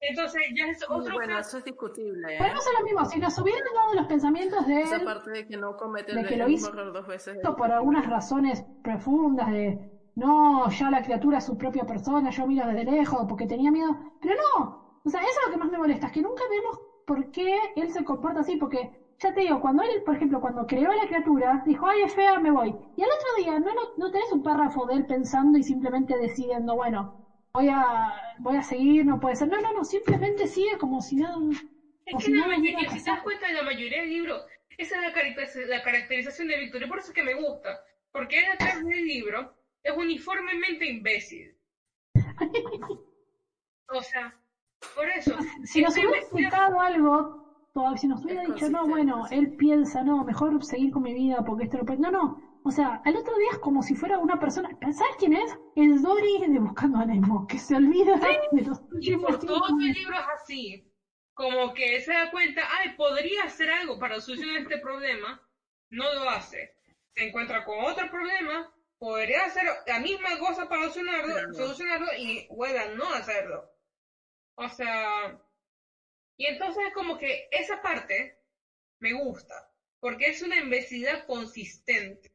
Entonces 0.03 0.41
ya 0.55 0.65
es 0.65 0.83
otro 0.89 1.13
bueno, 1.13 1.35
caso. 1.35 1.49
eso 1.49 1.57
es 1.59 1.65
discutible. 1.65 2.33
¿eh? 2.33 2.37
Podemos 2.39 2.61
hacer 2.61 2.73
lo 2.79 2.83
mismo, 2.85 3.05
si 3.05 3.19
nos 3.19 3.37
hubieran 3.37 3.61
dado 3.75 3.93
los 3.93 4.07
pensamientos 4.07 4.65
de 4.65 4.81
Esa 4.81 5.03
parte 5.03 5.29
de 5.29 5.45
que 5.45 5.57
no 5.57 5.77
comete 5.77 6.13
de 6.13 6.21
el, 6.21 6.27
que 6.27 6.33
el 6.33 6.39
lo 6.39 6.47
mismo 6.47 6.69
hizo 6.69 6.79
error 6.79 6.91
dos 6.91 7.05
veces. 7.05 7.35
esto 7.35 7.55
por 7.55 7.71
algunas 7.71 8.07
razones 8.07 8.63
profundas 8.83 9.51
de 9.51 9.77
no, 10.15 10.69
ya 10.71 10.89
la 10.89 11.03
criatura 11.03 11.37
es 11.37 11.45
su 11.45 11.55
propia 11.55 11.85
persona, 11.85 12.31
yo 12.31 12.47
miro 12.47 12.65
desde 12.65 12.83
lejos 12.83 13.25
porque 13.29 13.45
tenía 13.45 13.69
miedo, 13.69 13.95
pero 14.19 14.33
no, 14.35 14.90
o 15.03 15.09
sea, 15.09 15.21
eso 15.21 15.29
es 15.29 15.45
lo 15.45 15.51
que 15.51 15.57
más 15.57 15.69
me 15.69 15.77
molesta, 15.77 16.07
es 16.07 16.11
que 16.11 16.21
nunca 16.21 16.43
vemos 16.49 16.79
por 17.05 17.29
qué 17.31 17.57
él 17.75 17.91
se 17.91 18.03
comporta 18.03 18.41
así, 18.41 18.55
porque 18.55 18.89
ya 19.19 19.33
te 19.33 19.41
digo, 19.41 19.59
cuando 19.59 19.83
él, 19.83 20.01
por 20.05 20.15
ejemplo, 20.15 20.39
cuando 20.41 20.65
creó 20.65 20.91
a 20.91 20.95
la 20.95 21.05
criatura, 21.07 21.61
dijo, 21.65 21.87
ay, 21.87 22.01
es 22.03 22.13
fea, 22.13 22.39
me 22.39 22.51
voy, 22.51 22.75
y 22.95 23.03
al 23.03 23.09
otro 23.09 23.35
día 23.37 23.59
no, 23.59 23.73
no, 23.73 23.81
no 23.97 24.11
tenés 24.11 24.31
un 24.31 24.43
párrafo 24.43 24.85
de 24.85 24.95
él 24.95 25.05
pensando 25.05 25.57
y 25.57 25.63
simplemente 25.63 26.17
decidiendo, 26.17 26.75
bueno, 26.75 27.15
voy 27.53 27.67
a, 27.69 28.13
voy 28.39 28.55
a 28.55 28.61
seguir, 28.63 29.05
no 29.05 29.19
puede 29.19 29.35
ser, 29.35 29.47
no, 29.47 29.59
no, 29.59 29.71
no, 29.73 29.83
simplemente 29.83 30.47
sigue 30.47 30.77
como 30.77 31.01
si 31.01 31.15
nada, 31.15 31.35
Es 32.05 32.15
si 32.17 32.29
que 32.29 32.29
la 32.31 32.43
nada 32.43 32.47
hubiera 32.55 32.79
mayoría, 32.79 32.89
si 32.89 33.03
te 33.03 33.09
das 33.11 33.21
cuenta 33.21 33.47
de 33.47 33.53
la 33.53 33.63
mayoría 33.63 34.01
del 34.01 34.09
libro, 34.09 34.45
esa 34.77 34.95
es 34.97 35.01
la, 35.01 35.13
caracteriz- 35.13 35.65
la 35.67 35.81
caracterización 35.83 36.47
de 36.47 36.57
Víctor, 36.57 36.83
y 36.83 36.87
por 36.87 36.99
eso 36.99 37.09
es 37.11 37.15
que 37.15 37.23
me 37.23 37.33
gusta, 37.33 37.83
porque 38.11 38.39
él 38.39 38.51
atrás 38.51 38.83
del 38.83 39.03
libro 39.05 39.55
es 39.83 39.93
uniformemente 39.95 40.85
imbécil. 40.85 41.55
O 43.89 44.01
sea, 44.01 44.35
por 44.95 45.09
eso. 45.09 45.35
Si 45.63 45.81
nos 45.81 45.95
hubiera 45.95 46.17
explicado 46.17 46.79
algo, 46.79 47.41
si 47.95 48.07
nos 48.07 48.23
hubiera 48.25 48.43
dicho, 48.43 48.69
no, 48.69 48.87
bueno, 48.87 49.25
él 49.29 49.55
piensa, 49.55 50.03
no, 50.03 50.23
mejor 50.23 50.63
seguir 50.63 50.91
con 50.91 51.03
mi 51.03 51.13
vida 51.13 51.43
porque 51.43 51.63
esto 51.63 51.77
no 51.77 51.85
puede. 51.85 51.99
No, 51.99 52.11
no. 52.11 52.59
O 52.63 52.69
sea, 52.71 53.01
al 53.05 53.15
otro 53.15 53.35
día 53.37 53.49
es 53.51 53.57
como 53.57 53.81
si 53.81 53.95
fuera 53.95 54.19
una 54.19 54.39
persona. 54.39 54.69
¿Sabes 54.81 55.15
quién 55.17 55.33
es? 55.33 55.57
Es 55.75 56.01
Dory 56.03 56.45
de 56.47 56.59
Buscando 56.59 56.99
a 56.99 57.05
Nemo, 57.05 57.47
que 57.47 57.57
se 57.57 57.75
olvida 57.75 58.15
de 58.51 58.61
los 58.61 58.79
Y 58.91 59.13
últimos 59.13 59.31
por 59.31 59.39
cinco 59.41 59.53
todo 59.53 59.67
el 59.69 59.75
minutos. 59.75 59.97
libro 59.97 60.15
es 60.19 60.25
así. 60.41 60.87
Como 61.33 61.73
que 61.73 61.99
se 62.01 62.13
da 62.13 62.29
cuenta, 62.29 62.61
ay, 62.77 62.93
podría 62.95 63.45
hacer 63.45 63.71
algo 63.71 63.97
para 63.97 64.19
solucionar 64.19 64.57
este 64.57 64.77
problema. 64.77 65.41
No 65.89 66.13
lo 66.13 66.29
hace. 66.29 66.75
Se 67.15 67.27
encuentra 67.27 67.63
con 67.65 67.83
otro 67.83 68.09
problema. 68.11 68.71
Podría 68.99 69.45
hacer 69.45 69.63
la 69.87 69.99
misma 69.99 70.37
cosa 70.37 70.69
para 70.69 70.83
solucionarlo, 70.83 71.53
solucionarlo 71.53 72.07
y 72.19 72.45
vuelve 72.51 72.77
a 72.79 72.93
no 72.93 73.09
hacerlo. 73.11 73.70
O 74.55 74.67
sea, 74.69 75.39
y 76.37 76.45
entonces 76.45 76.83
como 76.93 77.17
que 77.17 77.47
esa 77.51 77.81
parte 77.81 78.37
me 78.99 79.13
gusta, 79.13 79.69
porque 79.99 80.27
es 80.27 80.41
una 80.41 80.57
imbecilidad 80.57 81.25
consistente. 81.25 82.31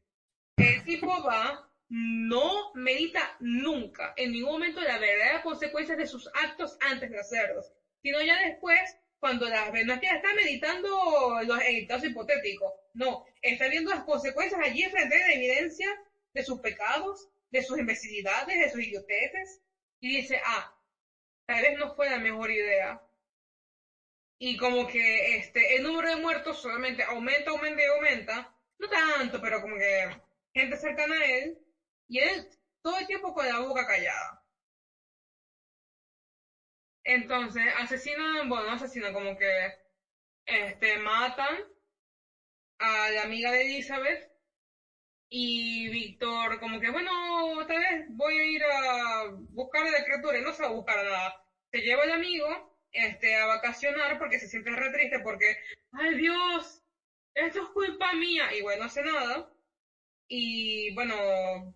El 0.56 0.84
tipo 0.84 1.22
va, 1.22 1.68
no 1.88 2.72
medita 2.74 3.36
nunca, 3.40 4.14
en 4.16 4.32
ningún 4.32 4.52
momento 4.52 4.80
las 4.80 5.00
verdaderas 5.00 5.42
consecuencias 5.42 5.98
de 5.98 6.06
sus 6.06 6.28
actos 6.34 6.76
antes 6.80 7.10
de 7.10 7.18
hacerlos, 7.18 7.72
sino 8.02 8.20
ya 8.22 8.40
después, 8.44 8.96
cuando 9.18 9.46
es 9.46 10.00
que 10.00 10.06
está 10.06 10.34
meditando 10.34 11.42
los, 11.44 11.60
el 11.62 11.86
caso 11.86 12.06
hipotético, 12.06 12.72
no, 12.94 13.24
está 13.42 13.68
viendo 13.68 13.90
las 13.90 14.04
consecuencias 14.04 14.60
allí 14.62 14.84
frente 14.84 15.16
a 15.16 15.26
la 15.26 15.34
evidencia 15.34 15.88
de 16.32 16.44
sus 16.44 16.60
pecados, 16.60 17.28
de 17.50 17.62
sus 17.62 17.78
imbecilidades, 17.78 18.58
de 18.58 18.70
sus 18.70 18.80
idioteces, 18.80 19.60
y 20.00 20.16
dice, 20.16 20.40
ah, 20.44 20.75
tal 21.46 21.62
vez 21.62 21.78
no 21.78 21.94
fue 21.94 22.10
la 22.10 22.18
mejor 22.18 22.50
idea. 22.50 23.00
Y 24.38 24.56
como 24.58 24.86
que 24.86 25.36
este 25.36 25.76
el 25.76 25.82
número 25.82 26.10
de 26.10 26.16
muertos 26.16 26.60
solamente 26.60 27.02
aumenta, 27.04 27.50
aumenta 27.50 27.82
y 27.82 27.86
aumenta. 27.86 28.54
No 28.78 28.88
tanto, 28.88 29.40
pero 29.40 29.62
como 29.62 29.76
que 29.76 30.20
gente 30.54 30.76
cercana 30.76 31.14
a 31.14 31.24
él. 31.24 31.58
Y 32.08 32.18
él 32.18 32.48
todo 32.82 32.98
el 32.98 33.06
tiempo 33.06 33.34
con 33.34 33.46
la 33.46 33.60
boca 33.60 33.86
callada. 33.86 34.44
Entonces, 37.04 37.64
asesinan, 37.78 38.48
bueno, 38.48 38.66
no 38.66 38.72
asesinan, 38.72 39.12
como 39.14 39.36
que 39.38 39.74
este 40.44 40.98
matan 40.98 41.56
a 42.78 43.10
la 43.10 43.22
amiga 43.22 43.50
de 43.52 43.62
Elizabeth. 43.62 44.35
Y 45.28 45.88
Víctor, 45.88 46.60
como 46.60 46.80
que, 46.80 46.90
bueno, 46.90 47.10
tal 47.66 47.78
vez 47.78 48.06
voy 48.10 48.34
a 48.38 48.44
ir 48.46 48.62
a 48.62 49.24
buscar 49.50 49.86
a 49.86 49.90
la 49.90 50.04
criatura. 50.04 50.40
No 50.40 50.52
se 50.52 50.62
va 50.62 50.68
a 50.68 50.72
buscar 50.72 51.04
nada. 51.04 51.44
Se 51.72 51.80
lleva 51.80 52.04
al 52.04 52.12
amigo 52.12 52.78
este, 52.92 53.36
a 53.36 53.46
vacacionar 53.46 54.18
porque 54.18 54.38
se 54.38 54.48
siente 54.48 54.70
re 54.70 54.90
triste 54.92 55.20
porque, 55.20 55.56
ay 55.92 56.14
Dios, 56.16 56.82
esto 57.34 57.62
es 57.62 57.68
culpa 57.70 58.12
mía. 58.14 58.54
Y 58.54 58.62
bueno, 58.62 58.80
no 58.80 58.86
hace 58.86 59.02
nada. 59.02 59.50
Y 60.28 60.94
bueno, 60.94 61.74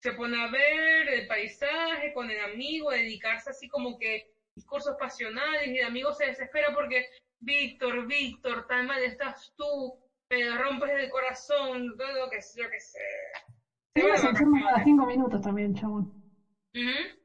se 0.00 0.12
pone 0.12 0.42
a 0.42 0.48
ver 0.48 1.08
el 1.08 1.26
paisaje 1.26 2.12
con 2.12 2.30
el 2.30 2.40
amigo, 2.40 2.90
dedicarse 2.90 3.50
así 3.50 3.68
como 3.68 3.98
que 3.98 4.32
discursos 4.54 4.96
pasionales 4.98 5.68
y 5.68 5.78
el 5.78 5.86
amigo 5.86 6.12
se 6.12 6.26
desespera 6.26 6.74
porque, 6.74 7.08
Víctor, 7.40 8.06
Víctor, 8.06 8.66
tan 8.66 8.86
mal 8.86 9.02
estás 9.02 9.52
tú, 9.56 9.98
me 10.30 10.56
rompes 10.56 10.90
el 10.90 11.08
corazón, 11.08 11.96
todo 11.96 12.24
lo 12.24 12.28
que 12.30 12.38
yo 12.54 12.68
que 12.68 12.80
sé. 12.80 12.98
De 13.94 14.16
se 14.16 14.26
enferma 14.26 14.60
cada 14.64 14.84
cinco 14.84 15.04
minutos 15.04 15.40
también, 15.40 15.74
chabón. 15.74 16.08
Ujú. 16.74 17.18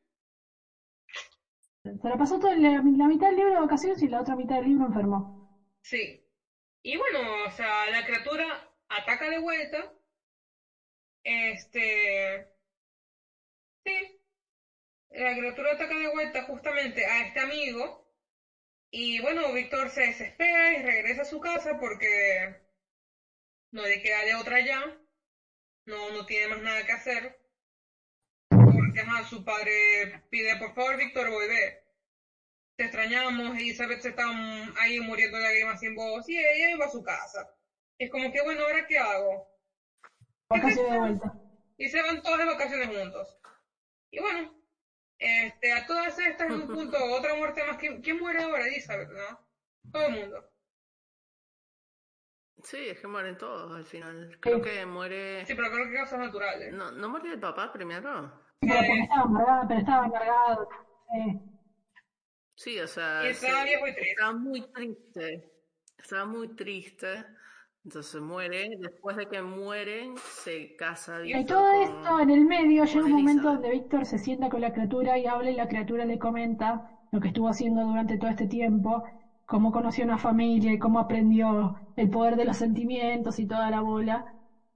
Se 1.83 2.09
la 2.09 2.17
pasó 2.17 2.39
toda 2.39 2.55
la, 2.55 2.81
la 2.81 3.07
mitad 3.07 3.27
del 3.27 3.35
libro 3.35 3.53
de 3.53 3.59
vacaciones 3.59 4.01
y 4.01 4.07
la 4.07 4.21
otra 4.21 4.35
mitad 4.35 4.55
del 4.55 4.65
libro 4.65 4.85
enfermo. 4.85 5.59
Sí. 5.81 6.21
Y 6.81 6.95
bueno, 6.95 7.43
o 7.45 7.49
sea, 7.51 7.89
la 7.89 8.05
criatura 8.05 8.69
ataca 8.87 9.29
de 9.29 9.37
vuelta. 9.37 9.91
Este. 11.23 12.47
Sí. 13.85 14.17
La 15.09 15.35
criatura 15.35 15.73
ataca 15.73 15.97
de 15.97 16.07
vuelta 16.07 16.43
justamente 16.43 17.05
a 17.05 17.27
este 17.27 17.39
amigo. 17.41 18.03
Y 18.89 19.19
bueno, 19.21 19.51
Víctor 19.53 19.89
se 19.89 20.01
desespera 20.01 20.73
y 20.73 20.81
regresa 20.81 21.21
a 21.21 21.25
su 21.25 21.39
casa 21.39 21.77
porque 21.79 22.62
no 23.73 23.85
le 23.85 24.01
queda 24.01 24.23
de 24.23 24.35
otra 24.35 24.61
ya. 24.61 24.81
No, 25.85 26.11
no 26.11 26.25
tiene 26.25 26.47
más 26.47 26.59
nada 26.59 26.85
que 26.85 26.91
hacer. 26.93 27.35
Porque 28.49 28.99
ajá, 29.01 29.23
su 29.23 29.43
padre 29.43 30.21
pide 30.29 30.55
por 30.55 30.73
favor, 30.73 30.95
Víctor, 30.95 31.29
vuelve. 31.29 31.81
Te 32.77 32.85
extrañamos, 32.85 33.55
Elizabeth 33.55 34.01
se 34.01 34.09
está 34.09 34.25
ahí 34.77 34.99
muriendo 34.99 35.37
de 35.37 35.43
lágrimas 35.43 35.79
sin 35.79 35.93
voz 35.93 36.27
y 36.29 36.37
ella 36.37 36.77
va 36.77 36.85
a 36.85 36.89
su 36.89 37.03
casa. 37.03 37.47
Es 37.99 38.09
como 38.09 38.31
que 38.31 38.41
bueno, 38.41 38.63
¿ahora 38.63 38.85
qué 38.87 38.97
hago? 38.97 39.47
Vacaciones 40.49 40.91
de 40.91 40.97
vuelta. 40.97 41.33
Y 41.77 41.89
se 41.89 42.01
van 42.01 42.21
todas 42.21 42.39
de 42.39 42.45
vacaciones 42.45 42.87
juntos. 42.87 43.37
Y 44.11 44.19
bueno, 44.19 44.55
este, 45.19 45.71
a 45.71 45.85
todas 45.85 46.17
estas 46.19 46.47
en 46.47 46.53
un 46.53 46.67
punto, 46.67 46.97
otra 47.11 47.33
muerte 47.33 47.63
más. 47.63 47.77
¿Quién, 47.77 48.01
quién 48.01 48.19
muere 48.19 48.41
ahora? 48.41 48.65
Elizabeth, 48.65 49.09
¿no? 49.09 49.39
Todo 49.91 50.05
el 50.07 50.13
mundo. 50.13 50.52
Sí, 52.61 52.77
es 52.89 52.99
que 52.99 53.07
mueren 53.07 53.37
todos 53.37 53.71
al 53.75 53.83
final. 53.85 54.37
Creo 54.39 54.61
que 54.61 54.85
muere. 54.85 55.45
Sí, 55.45 55.53
pero 55.53 55.69
creo 55.71 55.85
que 55.87 55.93
causas 55.95 56.19
naturales. 56.19 56.73
No, 56.73 56.91
¿no 56.91 57.09
murió 57.09 57.33
el 57.33 57.39
papá 57.39 57.71
primero? 57.73 58.31
Pero 58.59 58.75
porque 58.87 59.01
estaba 59.01 59.21
amargado, 59.23 59.67
pero 59.67 59.79
estaba 59.79 60.05
amargado. 60.05 60.67
Eh, 61.15 61.39
Sí, 62.55 62.79
o 62.79 62.87
sea, 62.87 63.23
Y 63.25 63.27
estaba 63.29 63.63
sí, 63.63 63.69
viejo 63.69 63.87
y 63.87 63.93
triste. 63.93 64.11
estaba 64.11 64.33
muy 64.33 64.61
triste. 64.71 65.51
Estaba 65.97 66.25
muy 66.25 66.55
triste. 66.55 67.25
Entonces 67.83 68.21
muere. 68.21 68.69
Después 68.79 69.17
de 69.17 69.27
que 69.27 69.41
mueren, 69.41 70.15
se 70.17 70.75
casa 70.77 71.19
Y 71.25 71.45
todo 71.45 71.69
con- 71.71 71.81
esto 71.81 72.19
en 72.21 72.29
el 72.29 72.45
medio 72.45 72.85
llega 72.85 73.05
un 73.05 73.11
momento 73.11 73.49
donde 73.53 73.69
Víctor 73.71 74.05
se 74.05 74.17
sienta 74.19 74.49
con 74.49 74.61
la 74.61 74.71
criatura 74.71 75.17
y 75.17 75.25
habla 75.25 75.51
y 75.51 75.55
la 75.55 75.67
criatura 75.67 76.05
le 76.05 76.17
comenta 76.19 76.89
lo 77.11 77.19
que 77.19 77.27
estuvo 77.29 77.49
haciendo 77.49 77.83
durante 77.83 78.17
todo 78.17 78.29
este 78.29 78.47
tiempo, 78.47 79.03
cómo 79.45 79.71
conoció 79.71 80.03
una 80.03 80.17
familia 80.17 80.71
y 80.73 80.77
cómo 80.79 80.99
aprendió 80.99 81.75
el 81.95 82.09
poder 82.09 82.35
de 82.35 82.45
los 82.45 82.57
sentimientos 82.57 83.39
y 83.39 83.45
toda 83.47 83.69
la 83.69 83.81
bola. 83.81 84.25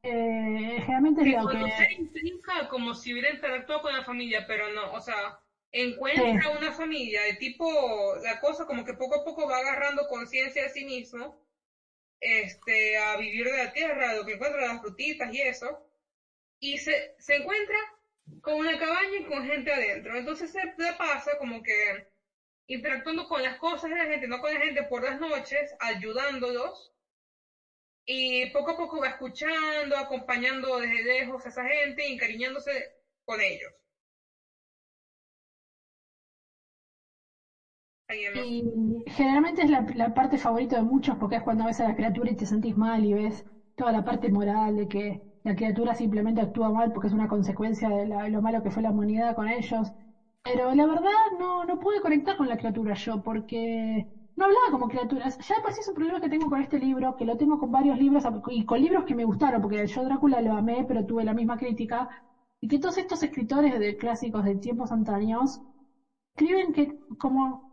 Eh, 0.04 0.80
generalmente 0.82 1.22
es 1.24 1.28
Que 1.28 1.32
lo 1.32 1.48
que... 1.48 1.66
implica 1.98 2.68
como 2.68 2.94
si 2.94 3.12
hubiera 3.12 3.30
interactuado 3.30 3.82
con 3.82 3.94
la 3.94 4.04
familia, 4.04 4.46
pero 4.48 4.70
no, 4.70 4.94
o 4.94 5.02
sea, 5.02 5.34
encuentra 5.72 6.50
una 6.50 6.72
familia 6.72 7.24
de 7.24 7.34
tipo, 7.34 8.16
la 8.22 8.40
cosa 8.40 8.66
como 8.66 8.84
que 8.84 8.94
poco 8.94 9.16
a 9.16 9.24
poco 9.24 9.48
va 9.48 9.58
agarrando 9.58 10.06
conciencia 10.08 10.64
de 10.64 10.70
sí 10.70 10.86
mismo, 10.86 11.40
este, 12.20 12.98
a 12.98 13.18
vivir 13.18 13.46
de 13.46 13.58
la 13.66 13.74
tierra, 13.74 14.14
lo 14.16 14.26
que 14.26 14.34
encuentra 14.34 14.68
las 14.68 14.82
frutitas 14.82 15.34
y 15.34 15.42
eso, 15.42 15.68
y 16.60 16.78
se, 16.78 17.14
se 17.18 17.36
encuentra 17.36 17.78
con 18.42 18.56
una 18.56 18.78
cabaña 18.80 19.20
y 19.20 19.26
con 19.26 19.46
gente 19.46 19.72
adentro. 19.72 20.18
Entonces 20.18 20.52
se 20.52 20.60
le 20.78 20.94
pasa 20.98 21.38
como 21.38 21.62
que 21.64 22.06
interactuando 22.68 23.28
con 23.28 23.42
las 23.42 23.58
cosas 23.58 23.90
de 23.90 23.98
la 23.98 24.06
gente, 24.06 24.28
no 24.28 24.40
con 24.40 24.54
la 24.54 24.60
gente 24.60 24.84
por 24.84 25.04
las 25.04 25.20
noches, 25.20 25.74
ayudándolos. 25.80 26.92
Y 28.06 28.50
poco 28.52 28.72
a 28.72 28.78
poco 28.78 29.00
va 29.02 29.08
escuchando, 29.10 29.98
acompañando 29.98 30.78
desde 30.80 31.04
lejos 31.04 31.46
a 31.46 31.50
esa 31.50 31.64
gente 31.66 32.08
y 32.08 32.14
encariñándose 32.14 32.92
con 33.26 33.42
ellos. 33.42 33.72
Y 38.34 38.64
generalmente 39.08 39.64
es 39.64 39.70
la, 39.70 40.14
parte 40.14 40.38
favorita 40.38 40.78
de 40.78 40.84
muchos 40.84 41.18
porque 41.18 41.36
es 41.36 41.42
cuando 41.42 41.66
ves 41.66 41.80
a 41.82 41.84
la 41.86 41.96
criatura 41.96 42.30
y 42.30 42.36
te 42.36 42.46
sentís 42.46 42.76
mal 42.78 43.04
y 43.04 43.14
ves 43.14 43.44
toda 43.76 43.92
la 43.92 44.04
parte 44.06 44.30
moral 44.30 44.76
de 44.78 44.88
que 44.88 45.22
la 45.44 45.56
criatura 45.56 45.94
simplemente 45.94 46.42
actúa 46.42 46.72
mal 46.72 46.92
porque 46.92 47.08
es 47.08 47.14
una 47.14 47.28
consecuencia 47.28 47.90
de, 47.90 48.06
de 48.06 48.30
lo 48.30 48.42
malo 48.42 48.62
que 48.64 48.72
fue 48.72 48.82
la 48.82 48.92
humanidad 48.92 49.36
con 49.36 49.48
ellos. 49.50 49.92
Pero 50.44 50.74
la 50.74 50.86
verdad 50.86 51.12
no, 51.38 51.66
no 51.66 51.78
pude 51.80 52.00
conectar 52.02 52.38
con 52.38 52.48
la 52.48 52.56
criatura 52.58 52.94
yo 52.94 53.22
porque 53.22 54.08
no 54.36 54.46
hablaba 54.46 54.72
como 54.72 54.88
criaturas. 54.88 55.38
Ya 55.40 55.56
sí 55.74 55.80
es 55.82 55.88
un 55.88 55.94
problema 55.96 56.20
que 56.22 56.30
tengo 56.30 56.48
con 56.50 56.62
este 56.62 56.80
libro, 56.80 57.16
que 57.16 57.26
lo 57.26 57.36
tengo 57.38 57.58
con 57.58 57.72
varios 57.72 57.98
libros 57.98 58.24
y 58.48 58.64
con 58.66 58.80
libros 58.82 59.04
que 59.06 59.14
me 59.16 59.26
gustaron, 59.26 59.62
porque 59.62 59.86
yo 59.88 60.04
Drácula 60.04 60.42
lo 60.42 60.54
amé, 60.56 60.86
pero 60.88 61.06
tuve 61.06 61.24
la 61.26 61.34
misma 61.34 61.58
crítica. 61.58 62.08
Y 62.62 62.68
que 62.68 62.80
todos 62.80 62.98
estos 62.98 63.22
escritores 63.24 63.78
de 63.80 63.96
clásicos 63.98 64.44
de 64.44 64.56
tiempos 64.56 64.92
antaños 64.92 65.60
escriben 66.36 66.72
que 66.74 66.90
como 67.20 67.64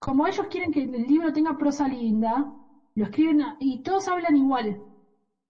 como 0.00 0.26
ellos 0.26 0.46
quieren 0.48 0.70
que 0.72 0.82
el 0.84 0.92
libro 1.06 1.32
tenga 1.32 1.58
prosa 1.58 1.88
linda, 1.88 2.52
lo 2.94 3.04
escriben 3.04 3.42
y 3.60 3.82
todos 3.82 4.08
hablan 4.08 4.36
igual. 4.36 4.82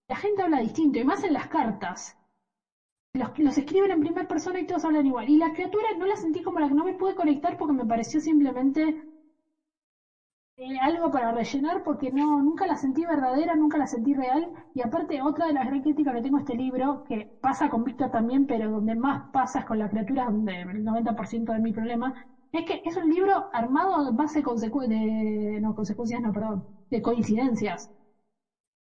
La 0.08 0.16
gente 0.16 0.42
habla 0.42 0.58
distinto, 0.60 0.98
y 1.00 1.04
más 1.04 1.24
en 1.24 1.34
las 1.34 1.48
cartas. 1.48 2.16
Los, 3.14 3.38
los 3.38 3.56
escriben 3.56 3.90
en 3.90 4.00
primera 4.00 4.28
persona 4.28 4.60
y 4.60 4.66
todos 4.66 4.84
hablan 4.84 5.06
igual. 5.06 5.28
Y 5.28 5.36
la 5.36 5.52
criatura 5.54 5.86
no 5.96 6.04
la 6.06 6.16
sentí 6.16 6.42
como 6.42 6.58
la 6.60 6.68
que 6.68 6.74
no 6.74 6.84
me 6.84 6.92
pude 6.94 7.14
conectar 7.14 7.56
porque 7.56 7.72
me 7.74 7.86
pareció 7.86 8.20
simplemente 8.20 8.94
eh, 10.56 10.78
algo 10.80 11.10
para 11.10 11.32
rellenar 11.32 11.82
porque 11.82 12.10
no, 12.10 12.40
nunca 12.42 12.66
la 12.66 12.76
sentí 12.76 13.04
verdadera, 13.04 13.54
nunca 13.54 13.78
la 13.78 13.86
sentí 13.86 14.12
real. 14.14 14.50
Y 14.74 14.82
aparte, 14.82 15.20
otra 15.22 15.46
de 15.46 15.52
las 15.52 15.66
gran 15.66 15.80
críticas 15.82 16.14
que 16.14 16.20
tengo 16.22 16.38
este 16.38 16.54
libro, 16.54 17.02
que 17.04 17.30
pasa 17.40 17.68
con 17.70 17.84
Víctor 17.84 18.10
también, 18.10 18.46
pero 18.46 18.70
donde 18.70 18.94
más 18.94 19.30
pasa 19.30 19.60
es 19.60 19.64
con 19.64 19.78
la 19.78 19.88
criatura, 19.88 20.24
donde 20.26 20.60
el 20.60 20.84
90% 20.84 21.52
de 21.52 21.58
mi 21.60 21.72
problema, 21.72 22.14
es 22.52 22.64
que 22.64 22.80
es 22.84 22.96
un 22.96 23.08
libro 23.08 23.48
armado 23.52 24.06
en 24.08 24.16
base 24.16 24.42
de, 24.42 25.58
no, 25.60 25.74
consecuencias, 25.74 26.20
no, 26.20 26.32
perdón, 26.32 26.66
de 26.90 27.00
coincidencias. 27.02 27.90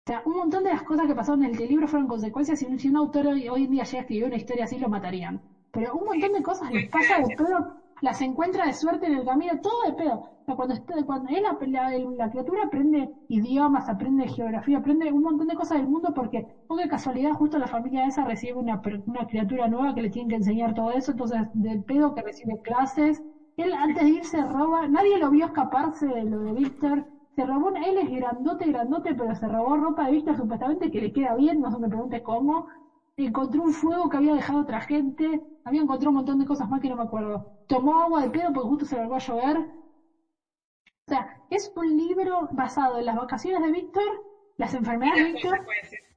O 0.04 0.10
sea, 0.10 0.22
un 0.26 0.34
montón 0.36 0.64
de 0.64 0.72
las 0.72 0.82
cosas 0.84 1.06
que 1.08 1.14
pasaron 1.14 1.44
en 1.44 1.54
el 1.54 1.70
libro 1.70 1.88
fueron 1.88 2.08
consecuencias 2.08 2.62
y 2.64 2.78
si 2.80 2.90
un 2.90 2.98
autor 2.98 3.28
hoy, 3.28 3.46
en 3.64 3.70
día 3.72 3.84
llega 3.84 4.00
a 4.00 4.02
escribir 4.02 4.26
una 4.26 4.36
historia 4.36 4.64
así 4.64 4.80
lo 4.80 4.90
matarían. 4.90 5.40
Pero 5.72 5.94
un 5.96 6.06
montón 6.06 6.32
de 6.34 6.42
cosas 6.42 6.72
les 6.72 6.90
pasa 6.90 7.20
de 7.20 7.36
pedo, 7.36 7.76
las 8.02 8.20
encuentra 8.22 8.66
de 8.66 8.74
suerte 8.74 9.06
en 9.06 9.14
el 9.14 9.26
camino, 9.26 9.60
todo 9.62 9.84
de 9.86 9.94
pedo. 9.94 10.16
O 10.16 10.44
sea, 10.46 10.56
cuando, 10.56 10.76
cuando 11.06 11.30
él, 11.30 11.44
la, 11.72 11.90
la, 12.18 12.30
criatura 12.30 12.64
aprende 12.64 13.10
idiomas, 13.28 13.88
aprende 13.90 14.28
geografía, 14.28 14.78
aprende 14.78 15.12
un 15.12 15.22
montón 15.22 15.48
de 15.48 15.56
cosas 15.56 15.78
del 15.78 15.88
mundo 15.88 16.14
porque, 16.16 16.48
por 16.66 16.86
casualidad, 16.88 17.34
justo 17.34 17.60
la 17.60 17.68
familia 17.68 18.08
esa 18.08 18.24
recibe 18.24 18.58
una, 18.58 18.82
una 19.06 19.26
criatura 19.28 19.68
nueva 19.68 19.94
que 19.94 20.02
le 20.02 20.10
tienen 20.10 20.30
que 20.30 20.36
enseñar 20.36 20.74
todo 20.74 20.92
eso, 20.92 21.12
entonces 21.12 21.48
del 21.54 21.84
pedo 21.84 22.14
que 22.16 22.22
recibe 22.24 22.58
clases, 22.64 23.22
él 23.56 23.72
antes 23.74 24.04
de 24.04 24.10
irse 24.10 24.44
roba, 24.44 24.88
nadie 24.88 25.18
lo 25.20 25.30
vio 25.30 25.46
escaparse 25.46 26.08
de 26.08 26.24
lo 26.26 26.40
de 26.42 26.54
Víctor. 26.54 27.11
Se 27.36 27.46
robó, 27.46 27.70
él 27.70 27.98
es 27.98 28.10
grandote, 28.10 28.66
grandote, 28.68 29.14
pero 29.14 29.34
se 29.36 29.48
robó 29.48 29.78
ropa 29.78 30.06
de 30.06 30.12
Víctor 30.12 30.36
supuestamente 30.36 30.92
que 30.92 31.00
le 31.00 31.12
queda 31.12 31.34
bien, 31.36 31.62
no 31.62 31.72
se 31.72 31.78
me 31.78 31.88
pregunte 31.88 32.22
cómo. 32.22 32.68
Encontró 33.18 33.62
un 33.64 33.74
fuego 33.74 34.10
que 34.10 34.18
había 34.18 34.34
dejado 34.34 34.62
otra 34.62 34.82
gente, 34.82 35.40
había 35.64 35.82
encontrado 35.82 36.10
un 36.10 36.16
montón 36.16 36.40
de 36.40 36.46
cosas 36.46 36.68
más 36.70 36.82
que 36.82 36.90
no 36.90 36.96
me 36.96 37.04
acuerdo. 37.04 37.46
Tomó 37.68 38.00
agua 38.00 38.22
de 38.22 38.30
pedo 38.30 38.52
porque 38.52 38.68
justo 38.68 38.86
se 38.86 38.98
volvió 38.98 39.16
a 39.16 39.20
llover. 39.20 39.58
O 39.58 41.08
sea, 41.08 41.42
es 41.50 41.72
un 41.76 41.96
libro 41.98 42.48
basado 42.52 42.98
en 42.98 43.06
las 43.06 43.16
vacaciones 43.16 43.62
de 43.62 43.72
Víctor, 43.72 44.24
las 44.58 44.74
enfermedades 44.74 45.24
de 45.24 45.32
Víctor 45.32 45.66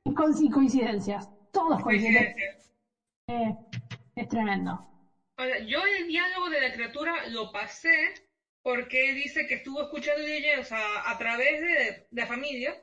y, 0.04 0.14
con, 0.14 0.32
coincidencias. 0.50 1.28
Todos 1.52 1.82
coincidencias. 1.82 2.72
Eh, 3.28 3.54
es 4.16 4.28
tremendo 4.28 4.84
yo 5.66 5.84
el 5.84 6.06
diálogo 6.06 6.48
de 6.48 6.60
la 6.60 6.72
criatura 6.72 7.26
lo 7.28 7.50
pasé 7.50 8.14
porque 8.64 9.12
dice 9.12 9.46
que 9.46 9.56
estuvo 9.56 9.82
escuchando 9.82 10.22
leyendas 10.22 10.72
a 10.72 11.18
través 11.18 11.60
de, 11.60 12.06
la 12.12 12.26
familia. 12.26 12.74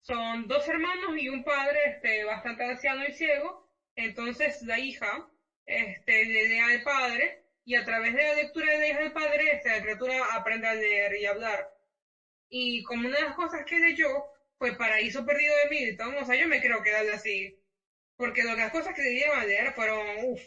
Son 0.00 0.48
dos 0.48 0.66
hermanos 0.66 1.18
y 1.18 1.28
un 1.28 1.44
padre 1.44 1.78
este, 1.86 2.24
bastante 2.24 2.64
anciano 2.64 3.06
y 3.06 3.12
ciego. 3.12 3.68
Entonces 3.94 4.62
la 4.62 4.78
hija 4.78 5.28
este, 5.66 6.24
le 6.24 6.60
al 6.60 6.82
padre 6.82 7.44
y 7.66 7.74
a 7.74 7.84
través 7.84 8.14
de 8.14 8.22
la 8.22 8.34
lectura 8.36 8.72
de 8.72 8.78
la 8.78 8.88
hija 8.88 9.00
del 9.00 9.12
padre 9.12 9.52
este, 9.52 9.68
la 9.68 9.82
criatura 9.82 10.34
aprende 10.34 10.66
a 10.66 10.74
leer 10.74 11.14
y 11.16 11.26
hablar. 11.26 11.68
Y 12.48 12.82
como 12.84 13.06
una 13.06 13.18
de 13.18 13.24
las 13.24 13.36
cosas 13.36 13.66
que 13.66 13.78
leyó 13.80 14.08
fue 14.56 14.78
Paraíso 14.78 15.26
Perdido 15.26 15.54
de 15.62 15.68
Milton, 15.68 16.16
o 16.16 16.24
sea, 16.24 16.36
yo 16.36 16.48
me 16.48 16.62
creo 16.62 16.82
que 16.82 16.88
era 16.88 17.14
así. 17.14 17.62
Porque 18.16 18.44
las 18.44 18.72
cosas 18.72 18.94
que 18.94 19.02
le 19.02 19.10
dieron 19.10 19.38
a 19.38 19.44
leer 19.44 19.74
fueron, 19.74 20.06
uff, 20.24 20.40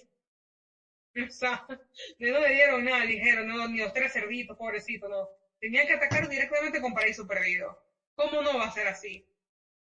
o 1.16 1.30
sea, 1.30 1.66
no 1.68 2.40
le 2.40 2.54
dieron 2.54 2.86
nada 2.86 3.06
ligero, 3.06 3.46
no, 3.46 3.68
ni 3.68 3.80
los 3.80 3.94
tres 3.94 4.14
cerditos, 4.14 4.58
pobrecito, 4.58 5.08
no. 5.10 5.30
Tenían 5.60 5.88
que 5.88 5.94
atacar 5.94 6.28
directamente 6.28 6.82
con 6.82 6.94
Paraíso 6.94 7.28
Perdido. 7.28 7.78
¿Cómo 8.16 8.42
no 8.42 8.58
va 8.58 8.66
a 8.66 8.72
ser 8.72 8.88
así? 8.88 9.26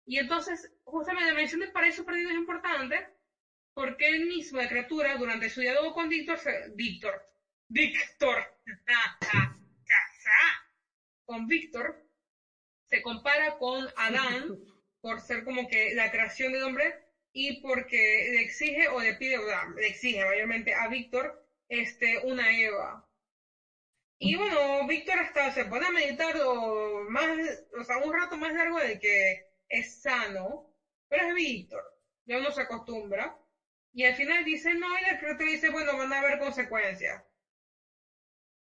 Y 0.05 0.19
entonces, 0.19 0.71
justamente 0.85 1.31
la 1.31 1.39
mención 1.39 1.61
de 1.61 1.69
Paraíso 1.69 2.05
Perdido 2.05 2.31
es 2.31 2.37
importante 2.37 3.09
porque 3.75 4.09
él 4.09 4.27
mismo, 4.27 4.61
la 4.61 4.69
criatura, 4.69 5.17
durante 5.17 5.49
su 5.49 5.61
diálogo 5.61 5.95
con 5.95 6.09
Víctor, 6.09 6.39
Víctor, 6.75 7.23
Víctor, 7.69 8.45
con 11.25 11.47
Víctor, 11.47 12.07
se 12.89 13.01
compara 13.01 13.57
con 13.57 13.89
Adán 13.97 14.59
por 15.01 15.21
ser 15.21 15.45
como 15.45 15.69
que 15.69 15.95
la 15.95 16.11
creación 16.11 16.53
del 16.53 16.65
hombre 16.65 17.12
y 17.33 17.61
porque 17.63 18.31
le 18.33 18.43
exige 18.43 18.89
o 18.89 19.01
le 19.01 19.15
pide, 19.15 19.39
le 19.77 19.87
exige 19.87 20.25
mayormente 20.25 20.75
a 20.75 20.89
Víctor 20.89 21.47
este, 21.69 22.19
una 22.25 22.59
Eva. 22.59 23.09
Y 24.19 24.37
bueno, 24.37 24.87
Víctor 24.87 25.19
hasta 25.19 25.51
se 25.53 25.65
pone 25.65 25.87
a 25.87 25.91
meditar 25.91 26.37
o 26.45 27.05
más, 27.09 27.39
o 27.79 27.85
sea, 27.85 27.99
un 27.99 28.13
rato 28.13 28.37
más 28.37 28.53
largo 28.53 28.79
de 28.79 28.99
que 28.99 29.47
es 29.69 30.01
sano, 30.03 30.73
pero 31.09 31.29
es 31.29 31.35
Víctor, 31.35 31.83
ya 32.27 32.39
uno 32.39 32.53
se 32.53 32.63
acostumbra. 32.63 33.37
Y 33.95 34.05
al 34.05 34.15
final 34.15 34.45
dice 34.45 34.75
no, 34.75 34.87
y 34.99 35.03
la 35.03 35.19
criatura 35.19 35.51
dice, 35.51 35.71
bueno, 35.71 35.97
van 35.97 36.13
a 36.13 36.21
haber 36.21 36.39
consecuencias. 36.39 37.23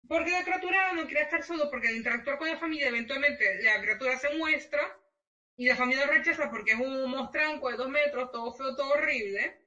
Porque 0.08 0.32
la 0.32 0.44
criatura 0.44 0.94
no 0.94 1.06
quiere 1.06 1.22
estar 1.22 1.44
solo, 1.44 1.70
porque 1.70 1.90
al 1.90 1.96
interactuar 1.96 2.38
con 2.38 2.50
la 2.50 2.58
familia, 2.58 2.88
eventualmente 2.88 3.62
la 3.64 3.82
criatura 3.82 4.18
se 4.18 4.36
muestra 4.38 4.98
y 5.58 5.66
la 5.66 5.76
familia 5.76 6.06
rechaza 6.06 6.50
porque 6.52 6.72
es 6.74 6.80
un 6.80 7.10
mostranco 7.10 7.70
de 7.70 7.78
dos 7.78 7.90
metros, 7.90 8.32
todo 8.32 8.54
feo, 8.54 8.76
todo 8.76 8.92
horrible. 8.94 9.60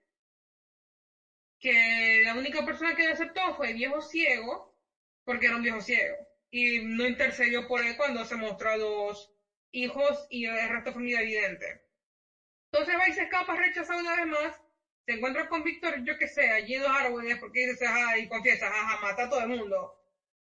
Que 1.59 2.23
la 2.25 2.35
única 2.35 2.65
persona 2.65 2.95
que 2.95 3.07
lo 3.07 3.12
aceptó 3.12 3.55
fue 3.55 3.71
el 3.71 3.75
viejo 3.75 4.01
ciego, 4.01 4.73
porque 5.25 5.47
era 5.47 5.57
un 5.57 5.62
viejo 5.62 5.81
ciego. 5.81 6.17
Y 6.51 6.79
no 6.85 7.07
intercedió 7.07 7.67
por 7.67 7.83
él 7.83 7.97
cuando 7.97 8.25
se 8.25 8.37
mostró 8.37 8.71
a 8.71 8.77
los 8.77 9.33
hijos 9.73 10.27
y 10.31 10.47
el 10.47 10.69
resto 10.69 10.91
de 10.91 10.95
familia 10.95 11.21
evidente. 11.21 11.83
Entonces 12.73 12.97
va 12.97 13.09
y 13.09 13.12
se 13.12 13.23
escapa 13.23 13.57
rechazado 13.57 14.01
una 14.01 14.15
vez 14.17 14.27
más. 14.27 14.61
Se 15.07 15.15
encuentra 15.15 15.49
con 15.49 15.65
Víctor, 15.65 16.05
yo 16.05 16.17
que 16.17 16.29
sé, 16.29 16.51
allí 16.51 16.75
en 16.75 16.83
los 16.83 16.91
árboles, 16.91 17.37
porque 17.41 17.67
dice, 17.67 17.87
ajá, 17.87 18.17
y 18.17 18.29
confiesa, 18.29 18.69
ajá, 18.69 19.01
mata 19.01 19.25
a 19.25 19.29
todo 19.29 19.41
el 19.41 19.49
mundo. 19.49 19.97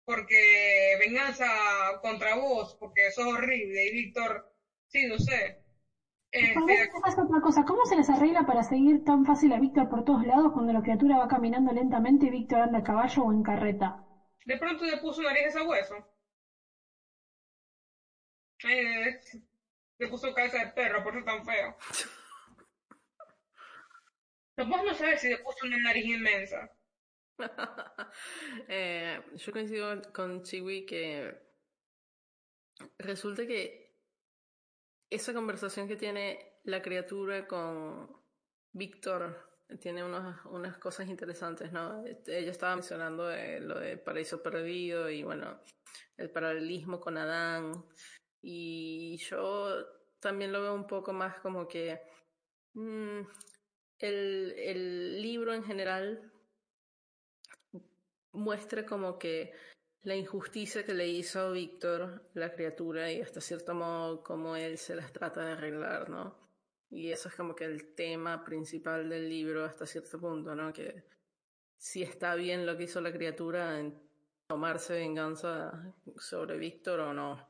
Porque 0.06 0.96
venganza 1.00 2.00
contra 2.02 2.36
vos, 2.36 2.76
porque 2.80 3.08
eso 3.08 3.22
es 3.22 3.28
horrible. 3.28 3.86
Y 3.88 3.92
Víctor 3.94 4.49
Sí, 4.90 5.06
no 5.08 5.18
sé. 5.20 5.64
Este, 6.32 6.60
otra 6.60 7.42
cosa, 7.42 7.64
¿cómo 7.66 7.86
se 7.86 7.96
les 7.96 8.10
arregla 8.10 8.46
para 8.46 8.62
seguir 8.64 9.04
tan 9.04 9.26
fácil 9.26 9.52
a 9.54 9.60
Víctor 9.60 9.90
por 9.90 10.04
todos 10.04 10.24
lados 10.24 10.52
cuando 10.54 10.74
la 10.74 10.82
criatura 10.82 11.18
va 11.18 11.28
caminando 11.28 11.72
lentamente 11.72 12.28
y 12.28 12.30
Víctor 12.30 12.62
anda 12.62 12.80
a 12.80 12.84
caballo 12.84 13.24
o 13.24 13.32
en 13.32 13.42
carreta? 13.42 14.04
De 14.46 14.58
pronto 14.58 14.86
le 14.86 14.98
puso 14.98 15.22
nariz 15.24 15.56
a 15.56 15.64
hueso. 15.64 15.96
Eh, 18.64 19.20
le 19.98 20.08
puso 20.08 20.34
cabeza 20.34 20.66
de 20.66 20.72
perro, 20.72 21.04
por 21.04 21.16
eso 21.16 21.26
tan 21.26 21.46
feo. 21.46 21.76
Vos 24.58 24.84
no 24.84 24.94
sabes 24.94 25.22
si 25.22 25.30
le 25.30 25.38
puso 25.38 25.66
una 25.66 25.78
nariz 25.78 26.06
inmensa. 26.06 26.70
eh, 28.68 29.22
yo 29.36 29.52
coincido 29.52 30.02
con 30.12 30.44
Chiwi 30.44 30.86
que 30.86 31.34
resulta 32.98 33.48
que 33.48 33.79
esa 35.10 35.34
conversación 35.34 35.88
que 35.88 35.96
tiene 35.96 36.60
la 36.64 36.82
criatura 36.82 37.48
con 37.48 38.10
Víctor 38.72 39.50
tiene 39.80 40.04
unas, 40.04 40.44
unas 40.46 40.78
cosas 40.78 41.08
interesantes, 41.08 41.72
¿no? 41.72 42.04
Ella 42.06 42.52
estaba 42.52 42.76
mencionando 42.76 43.30
lo 43.62 43.80
de 43.80 43.98
paraíso 43.98 44.42
perdido 44.42 45.10
y 45.10 45.24
bueno, 45.24 45.62
el 46.18 46.32
paralelismo 46.32 47.00
con 47.00 47.18
Adán. 47.18 47.86
Y 48.42 49.18
yo 49.18 49.86
también 50.20 50.52
lo 50.52 50.62
veo 50.62 50.74
un 50.74 50.88
poco 50.88 51.14
más 51.14 51.40
como 51.40 51.68
que 51.68 52.02
mm, 52.74 53.20
el, 54.00 54.56
el 54.58 55.22
libro 55.22 55.54
en 55.54 55.64
general 55.64 56.32
muestra 58.32 58.86
como 58.86 59.20
que 59.20 59.54
la 60.04 60.16
injusticia 60.16 60.86
que 60.86 60.94
le 60.94 61.08
hizo 61.08 61.52
Víctor, 61.52 62.30
la 62.34 62.54
criatura, 62.54 63.12
y 63.12 63.22
hasta 63.22 63.42
cierto 63.42 63.74
modo 63.74 64.24
como 64.24 64.56
él 64.56 64.78
se 64.78 64.96
las 64.96 65.12
trata 65.12 65.46
de 65.46 65.52
arreglar, 65.54 66.10
¿no? 66.10 66.36
Y 66.90 67.12
eso 67.12 67.30
es 67.30 67.36
como 67.36 67.56
que 67.56 67.66
el 67.66 67.94
tema 67.94 68.44
principal 68.44 69.10
del 69.10 69.30
libro 69.30 69.66
hasta 69.66 69.86
cierto 69.86 70.20
punto, 70.20 70.56
¿no? 70.56 70.74
Que 70.74 71.04
si 71.78 72.02
está 72.02 72.36
bien 72.36 72.66
lo 72.66 72.78
que 72.78 72.84
hizo 72.84 73.02
la 73.02 73.12
criatura 73.12 73.80
en 73.80 74.02
tomarse 74.48 74.94
venganza 74.94 75.94
sobre 76.18 76.58
Víctor 76.58 77.00
o 77.02 77.14
no. 77.14 77.48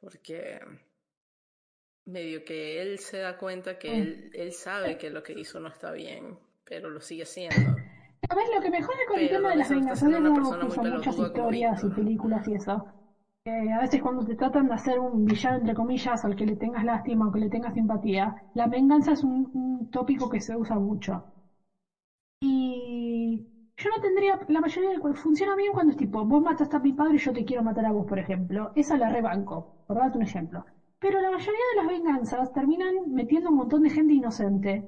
Porque 0.00 0.60
medio 2.04 2.44
que 2.44 2.82
él 2.82 2.98
se 2.98 3.18
da 3.18 3.38
cuenta 3.38 3.78
que 3.78 3.96
él, 3.96 4.30
él 4.34 4.52
sabe 4.52 4.98
que 4.98 5.10
lo 5.10 5.22
que 5.22 5.32
hizo 5.32 5.60
no 5.60 5.68
está 5.68 5.92
bien, 5.92 6.38
pero 6.64 6.90
lo 6.90 7.00
sigue 7.00 7.22
haciendo. 7.22 7.79
A 8.30 8.34
ver, 8.36 8.44
lo 8.54 8.60
que 8.60 8.70
me 8.70 8.80
jode 8.80 9.06
con 9.08 9.18
el 9.18 9.28
tema 9.28 9.50
de 9.50 9.56
las 9.56 9.68
venganzas 9.68 10.08
es 10.08 10.18
que 10.72 10.88
muchas 10.88 11.18
historias 11.18 11.82
y 11.82 11.88
películas 11.88 12.46
y 12.46 12.54
eso. 12.54 12.86
a 13.44 13.78
veces 13.80 14.00
cuando 14.00 14.24
te 14.24 14.36
tratan 14.36 14.68
de 14.68 14.74
hacer 14.74 15.00
un 15.00 15.24
villano, 15.24 15.56
entre 15.56 15.74
comillas, 15.74 16.24
al 16.24 16.36
que 16.36 16.46
le 16.46 16.54
tengas 16.54 16.84
lástima 16.84 17.26
o 17.26 17.32
que 17.32 17.40
le 17.40 17.48
tengas 17.48 17.74
simpatía, 17.74 18.32
la 18.54 18.68
venganza 18.68 19.12
es 19.12 19.24
un, 19.24 19.88
tópico 19.90 20.28
que 20.28 20.40
se 20.40 20.54
usa 20.54 20.78
mucho. 20.78 21.24
Y 22.40 23.42
yo 23.76 23.88
no 23.88 24.00
tendría, 24.00 24.38
la 24.46 24.60
mayoría 24.60 24.90
de 24.90 25.14
funciona 25.14 25.56
bien 25.56 25.72
cuando 25.72 25.90
es 25.90 25.96
tipo, 25.96 26.24
vos 26.24 26.40
mataste 26.40 26.76
a 26.76 26.78
mi 26.78 26.92
padre 26.92 27.16
y 27.16 27.18
yo 27.18 27.32
te 27.32 27.44
quiero 27.44 27.64
matar 27.64 27.84
a 27.86 27.90
vos, 27.90 28.06
por 28.06 28.20
ejemplo. 28.20 28.70
Esa 28.76 28.96
la 28.96 29.08
rebanco, 29.08 29.66
por 29.86 29.96
darte 29.96 30.18
un 30.18 30.22
ejemplo. 30.22 30.64
Pero 31.00 31.20
la 31.20 31.30
mayoría 31.30 31.64
de 31.72 31.76
las 31.80 31.86
venganzas 31.88 32.52
terminan 32.52 32.94
metiendo 33.08 33.50
un 33.50 33.56
montón 33.56 33.82
de 33.82 33.90
gente 33.90 34.14
inocente 34.14 34.84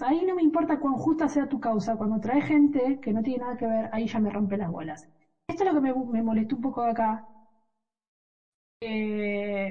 ahí 0.00 0.24
no 0.24 0.34
me 0.34 0.42
importa 0.42 0.78
cuán 0.78 0.96
justa 0.96 1.28
sea 1.28 1.46
tu 1.48 1.60
causa, 1.60 1.96
cuando 1.96 2.18
trae 2.20 2.40
gente 2.40 2.98
que 3.00 3.12
no 3.12 3.22
tiene 3.22 3.44
nada 3.44 3.56
que 3.56 3.66
ver, 3.66 3.88
ahí 3.92 4.06
ya 4.06 4.18
me 4.18 4.30
rompe 4.30 4.56
las 4.56 4.70
bolas. 4.70 5.06
Esto 5.48 5.64
es 5.64 5.72
lo 5.72 5.80
que 5.80 5.92
me, 5.92 6.22
molestó 6.22 6.56
un 6.56 6.62
poco 6.62 6.82
acá. 6.82 7.24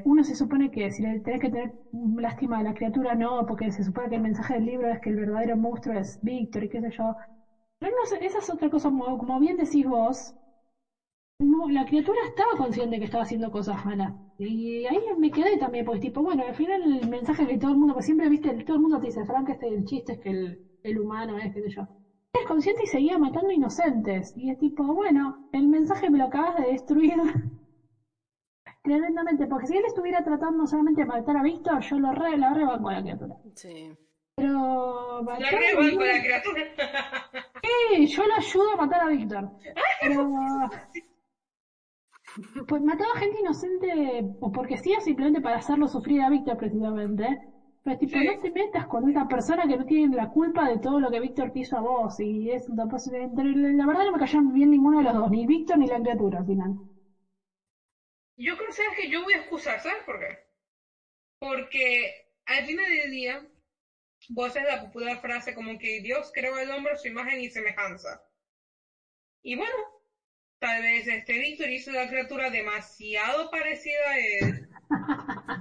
uno 0.03 0.23
se 0.23 0.33
supone 0.35 0.71
que 0.71 0.89
si 0.89 1.01
le 1.03 1.19
tenés 1.19 1.39
que 1.39 1.49
tener 1.49 1.71
lástima 1.91 2.59
a 2.59 2.63
la 2.63 2.73
criatura, 2.73 3.13
no, 3.15 3.45
porque 3.45 3.71
se 3.71 3.83
supone 3.83 4.09
que 4.09 4.15
el 4.15 4.21
mensaje 4.21 4.55
del 4.55 4.65
libro 4.65 4.89
es 4.89 4.99
que 4.99 5.09
el 5.09 5.15
verdadero 5.15 5.55
monstruo 5.55 5.95
es 5.97 6.17
Víctor 6.21 6.63
y 6.63 6.69
qué 6.69 6.79
sé 6.81 6.89
yo. 6.97 7.15
Pero 7.79 7.93
no 7.95 8.17
esa 8.17 8.37
es 8.39 8.49
otra 8.49 8.69
cosa, 8.69 8.89
como 8.89 9.39
bien 9.39 9.57
decís 9.57 9.85
vos, 9.85 10.33
la 11.69 11.85
criatura 11.85 12.17
estaba 12.25 12.57
consciente 12.57 12.97
que 12.97 13.05
estaba 13.05 13.23
haciendo 13.23 13.51
cosas 13.51 13.85
malas. 13.85 14.13
Y 14.45 14.85
ahí 14.85 14.97
me 15.17 15.31
quedé 15.31 15.57
también, 15.57 15.85
pues 15.85 15.99
tipo, 15.99 16.21
bueno, 16.21 16.43
al 16.43 16.53
final 16.55 16.81
el 16.81 17.07
mensaje 17.07 17.45
que 17.45 17.57
todo 17.57 17.71
el 17.71 17.77
mundo, 17.77 17.93
pues 17.93 18.05
siempre 18.05 18.29
viste, 18.29 18.53
todo 18.63 18.75
el 18.75 18.81
mundo 18.81 18.99
te 18.99 19.07
dice, 19.07 19.25
Frank, 19.25 19.49
este 19.49 19.67
el 19.67 19.85
chiste 19.85 20.13
es 20.13 20.19
que 20.19 20.29
el, 20.29 20.59
el 20.83 20.99
humano 20.99 21.37
es, 21.37 21.51
qué 21.53 21.61
sé 21.61 21.69
yo. 21.69 21.83
Es 22.33 22.45
consciente 22.45 22.83
y 22.83 22.87
seguía 22.87 23.17
matando 23.17 23.51
inocentes. 23.51 24.31
Y 24.35 24.49
es 24.49 24.57
tipo, 24.57 24.93
bueno, 24.93 25.37
el 25.51 25.67
mensaje 25.67 26.09
me 26.09 26.17
lo 26.17 26.25
acabas 26.25 26.55
de 26.55 26.71
destruir 26.71 27.17
tremendamente, 28.83 29.45
porque 29.47 29.67
si 29.67 29.75
él 29.75 29.83
estuviera 29.85 30.23
tratando 30.23 30.65
solamente 30.65 31.01
de 31.01 31.05
matar 31.05 31.37
a 31.37 31.43
Víctor, 31.43 31.81
yo 31.81 31.97
lo 31.99 32.11
re, 32.11 32.37
la 32.37 32.53
rebanco 32.53 32.89
a 32.89 32.93
la 32.93 33.01
criatura. 33.01 33.35
Sí. 33.55 33.91
Pero... 34.35 35.21
La 35.21 35.49
rebanco 35.49 36.01
a 36.01 36.05
la 36.05 36.19
criatura. 36.21 36.61
Sí, 37.93 38.07
yo 38.07 38.25
lo 38.25 38.35
ayudo 38.35 38.71
a 38.71 38.75
matar 38.75 39.01
a 39.01 39.07
Víctor. 39.07 39.49
Pero... 40.01 40.69
Pues 42.67 42.81
mataba 42.81 43.13
gente 43.19 43.39
inocente 43.39 44.23
o 44.39 44.51
porque 44.51 44.77
sí 44.77 44.93
o 44.95 45.01
simplemente 45.01 45.41
para 45.41 45.57
hacerlo 45.57 45.87
sufrir 45.87 46.21
a 46.21 46.29
Víctor 46.29 46.57
precisamente. 46.57 47.37
Pero 47.83 47.97
tipo, 47.97 48.21
no 48.23 48.31
te 48.41 48.49
metas 48.51 48.87
con 48.87 49.03
una 49.03 49.27
persona 49.27 49.67
que 49.67 49.75
no 49.77 49.85
tiene 49.85 50.15
la 50.15 50.27
culpa 50.29 50.67
de 50.67 50.77
todo 50.79 50.99
lo 50.99 51.11
que 51.11 51.19
Víctor 51.19 51.51
te 51.51 51.59
hizo 51.59 51.75
a 51.77 51.81
vos. 51.81 52.19
Y 52.19 52.51
es 52.51 52.67
la 52.69 52.85
verdad 53.85 54.05
no 54.05 54.11
me 54.11 54.17
cayeron 54.19 54.51
bien 54.53 54.69
ninguno 54.71 54.97
de 54.97 55.03
los 55.03 55.13
dos, 55.13 55.29
ni 55.29 55.45
Víctor 55.45 55.77
ni 55.77 55.87
la 55.87 55.99
criatura 55.99 56.39
al 56.39 56.45
final. 56.45 56.75
Yo 58.37 58.55
creo 58.57 58.71
¿sabes? 58.71 58.95
que 58.95 59.09
yo 59.09 59.23
voy 59.23 59.33
a 59.33 59.37
excusar, 59.37 59.79
¿sabes 59.81 60.03
por 60.03 60.19
qué? 60.19 60.37
Porque 61.39 62.25
al 62.45 62.65
final 62.65 62.89
del 62.89 63.11
día, 63.11 63.41
vos 64.29 64.47
haces 64.49 64.65
la 64.65 64.81
popular 64.81 65.19
frase 65.21 65.53
como 65.55 65.77
que 65.79 66.01
Dios 66.01 66.31
creó 66.33 66.55
al 66.55 66.71
hombre 66.71 66.93
a 66.93 66.97
su 66.97 67.07
imagen 67.07 67.39
y 67.41 67.49
semejanza. 67.49 68.21
Y 69.43 69.55
bueno, 69.55 69.75
tal 70.63 70.81
vez 70.81 71.05
este 71.07 71.33
Víctor 71.39 71.69
hizo 71.69 71.91
una 71.91 72.07
criatura 72.07 72.49
demasiado 72.49 73.51
parecida 73.51 73.99
a 74.07 74.17
él, 74.39 74.69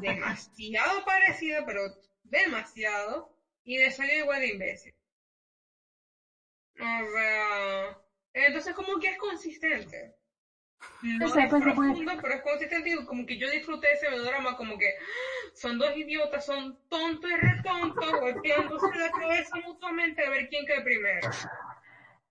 demasiado 0.00 1.04
parecida, 1.04 1.66
pero 1.66 1.80
demasiado, 2.22 3.36
y 3.64 3.78
le 3.78 3.90
salió 3.90 4.18
igual 4.18 4.40
de 4.42 4.48
imbécil. 4.50 4.94
O 6.78 7.12
sea, 7.14 7.98
entonces 8.32 8.74
como 8.74 9.00
que 9.00 9.08
es 9.08 9.18
consistente. 9.18 10.14
No 11.02 11.26
es 11.26 11.48
profundo, 11.48 12.12
pero 12.22 12.34
es 12.34 12.42
consistente 12.42 12.90
y 12.90 13.04
como 13.04 13.26
que 13.26 13.38
yo 13.38 13.50
disfruté 13.50 13.92
ese 13.94 14.08
drama 14.08 14.56
como 14.56 14.78
que 14.78 14.86
¡ah! 14.86 15.50
son 15.54 15.78
dos 15.78 15.96
idiotas, 15.96 16.46
son 16.46 16.78
tontos 16.88 17.28
y 17.28 17.34
retontos, 17.34 18.12
golpeándose 18.20 18.96
la 18.96 19.10
cabeza 19.10 19.56
mutuamente 19.66 20.24
a 20.24 20.30
ver 20.30 20.48
quién 20.48 20.64
cae 20.64 20.82
primero. 20.82 21.28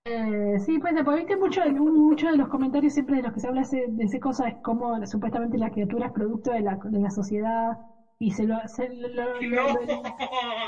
Eh, 0.04 0.56
sí, 0.66 0.78
pues 0.80 0.94
después 0.94 1.16
viste 1.16 1.36
mucho, 1.36 1.60
mucho 1.72 2.26
de 2.28 2.36
los 2.36 2.48
comentarios 2.48 2.92
siempre 2.92 3.16
de 3.16 3.22
los 3.22 3.32
que 3.32 3.38
se 3.40 3.46
habla 3.46 3.62
de 3.70 4.02
ese 4.04 4.18
cosa 4.18 4.48
es 4.48 4.54
como 4.60 5.04
supuestamente 5.06 5.58
la 5.58 5.70
criatura 5.70 6.06
es 6.06 6.12
producto 6.12 6.50
de 6.50 6.60
la, 6.60 6.76
de 6.82 6.98
la 6.98 7.10
sociedad 7.10 7.78
y 8.18 8.32
se 8.32 8.44
lo, 8.44 8.56
no, 9.40 9.78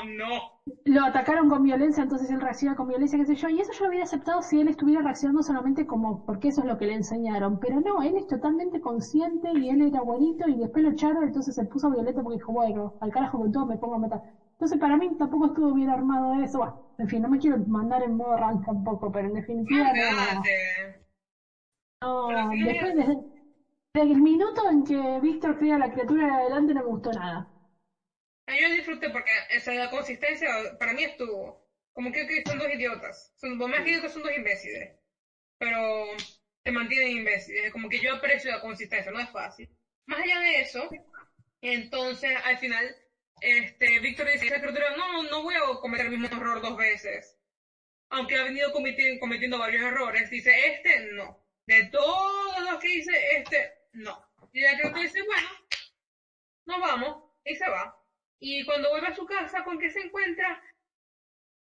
no. 0.05 0.41
lo 0.85 1.03
atacaron 1.03 1.47
con 1.49 1.61
violencia, 1.63 2.01
entonces 2.01 2.29
él 2.29 2.39
reacciona 2.41 2.75
con 2.75 2.87
violencia, 2.87 3.17
qué 3.19 3.25
sé 3.25 3.35
yo, 3.35 3.49
y 3.49 3.59
eso 3.59 3.71
yo 3.71 3.83
lo 3.83 3.89
hubiera 3.89 4.03
aceptado 4.03 4.41
si 4.41 4.59
él 4.59 4.67
estuviera 4.67 5.01
reaccionando 5.01 5.41
solamente 5.43 5.85
como 5.85 6.23
porque 6.25 6.47
eso 6.49 6.61
es 6.61 6.67
lo 6.67 6.77
que 6.77 6.85
le 6.87 6.93
enseñaron, 6.93 7.59
pero 7.59 7.79
no, 7.79 8.01
él 8.01 8.15
es 8.15 8.25
totalmente 8.27 8.79
consciente 8.79 9.51
y 9.55 9.69
él 9.69 9.81
era 9.81 10.01
bonito 10.01 10.47
y 10.47 10.57
después 10.57 10.83
lo 10.83 10.89
echaron, 10.91 11.23
entonces 11.23 11.53
se 11.55 11.65
puso 11.65 11.89
violento 11.91 12.23
porque 12.23 12.37
dijo, 12.37 12.51
bueno, 12.51 12.95
al 12.99 13.11
carajo 13.11 13.37
con 13.39 13.51
todo 13.51 13.65
me 13.65 13.77
pongo 13.77 13.95
a 13.95 13.97
matar. 13.99 14.21
Entonces 14.55 14.79
para 14.79 14.95
mí 14.95 15.15
tampoco 15.17 15.47
estuvo 15.47 15.73
bien 15.73 15.89
armado 15.89 16.41
eso. 16.41 16.59
Bueno, 16.59 16.79
en 16.97 17.07
fin, 17.07 17.21
no 17.21 17.27
me 17.27 17.37
quiero 17.37 17.57
mandar 17.67 18.01
en 18.01 18.15
modo 18.15 18.37
rank 18.37 18.63
tampoco, 18.65 19.11
pero 19.11 19.27
en 19.27 19.33
definitiva 19.33 19.91
no. 19.91 20.41
No, 22.01 22.49
después 22.49 22.93
desde, 22.95 24.11
el 24.11 24.21
minuto 24.21 24.69
en 24.69 24.83
que 24.83 25.19
Víctor 25.19 25.57
cría 25.57 25.77
la 25.77 25.91
criatura 25.91 26.25
de 26.25 26.33
adelante 26.33 26.73
no 26.73 26.83
me 26.83 26.87
gustó 26.87 27.11
nada. 27.11 27.49
Yo 28.47 28.69
disfruté 28.69 29.09
porque 29.09 29.31
esa 29.49 29.73
la 29.73 29.89
consistencia 29.89 30.47
para 30.79 30.93
mí 30.93 31.03
estuvo. 31.03 31.61
Como 31.93 32.11
que, 32.11 32.43
son 32.45 32.57
dos 32.57 32.69
idiotas. 32.69 33.33
Son, 33.35 33.57
más 33.57 33.83
que 33.83 33.89
idiotas 33.89 34.13
son 34.13 34.23
dos 34.23 34.31
imbéciles. 34.31 34.93
Pero 35.57 36.11
te 36.63 36.71
mantienen 36.71 37.17
imbéciles. 37.17 37.71
Como 37.71 37.89
que 37.89 37.99
yo 37.99 38.13
aprecio 38.13 38.51
la 38.51 38.61
consistencia, 38.61 39.11
no 39.11 39.19
es 39.19 39.29
fácil. 39.31 39.67
Más 40.05 40.19
allá 40.19 40.39
de 40.39 40.59
eso, 40.61 40.87
entonces 41.61 42.37
al 42.43 42.57
final 42.57 42.93
este, 43.41 43.99
Víctor 43.99 44.31
dice, 44.31 44.49
no, 44.97 45.23
no 45.23 45.43
voy 45.43 45.55
a 45.55 45.79
cometer 45.81 46.07
el 46.07 46.17
mismo 46.17 46.27
error 46.27 46.61
dos 46.61 46.77
veces. 46.77 47.37
Aunque 48.09 48.35
ha 48.35 48.43
venido 48.43 48.71
cometiendo, 48.71 49.57
varios 49.57 49.83
errores, 49.83 50.29
dice, 50.29 50.51
este 50.67 51.11
no. 51.13 51.43
De 51.65 51.85
todos 51.85 52.59
los 52.61 52.79
que 52.79 52.95
hice, 52.95 53.11
este 53.37 53.73
no. 53.93 54.23
Y 54.53 54.61
la 54.61 54.77
criatura 54.77 55.01
dice, 55.01 55.21
bueno, 55.23 55.49
nos 56.65 56.79
vamos, 56.79 57.31
y 57.43 57.55
se 57.55 57.67
va. 57.67 57.99
Y 58.39 58.63
cuando 58.65 58.89
vuelve 58.89 59.07
a 59.07 59.15
su 59.15 59.25
casa, 59.25 59.63
¿con 59.63 59.79
qué 59.79 59.89
se 59.89 60.01
encuentra? 60.01 60.63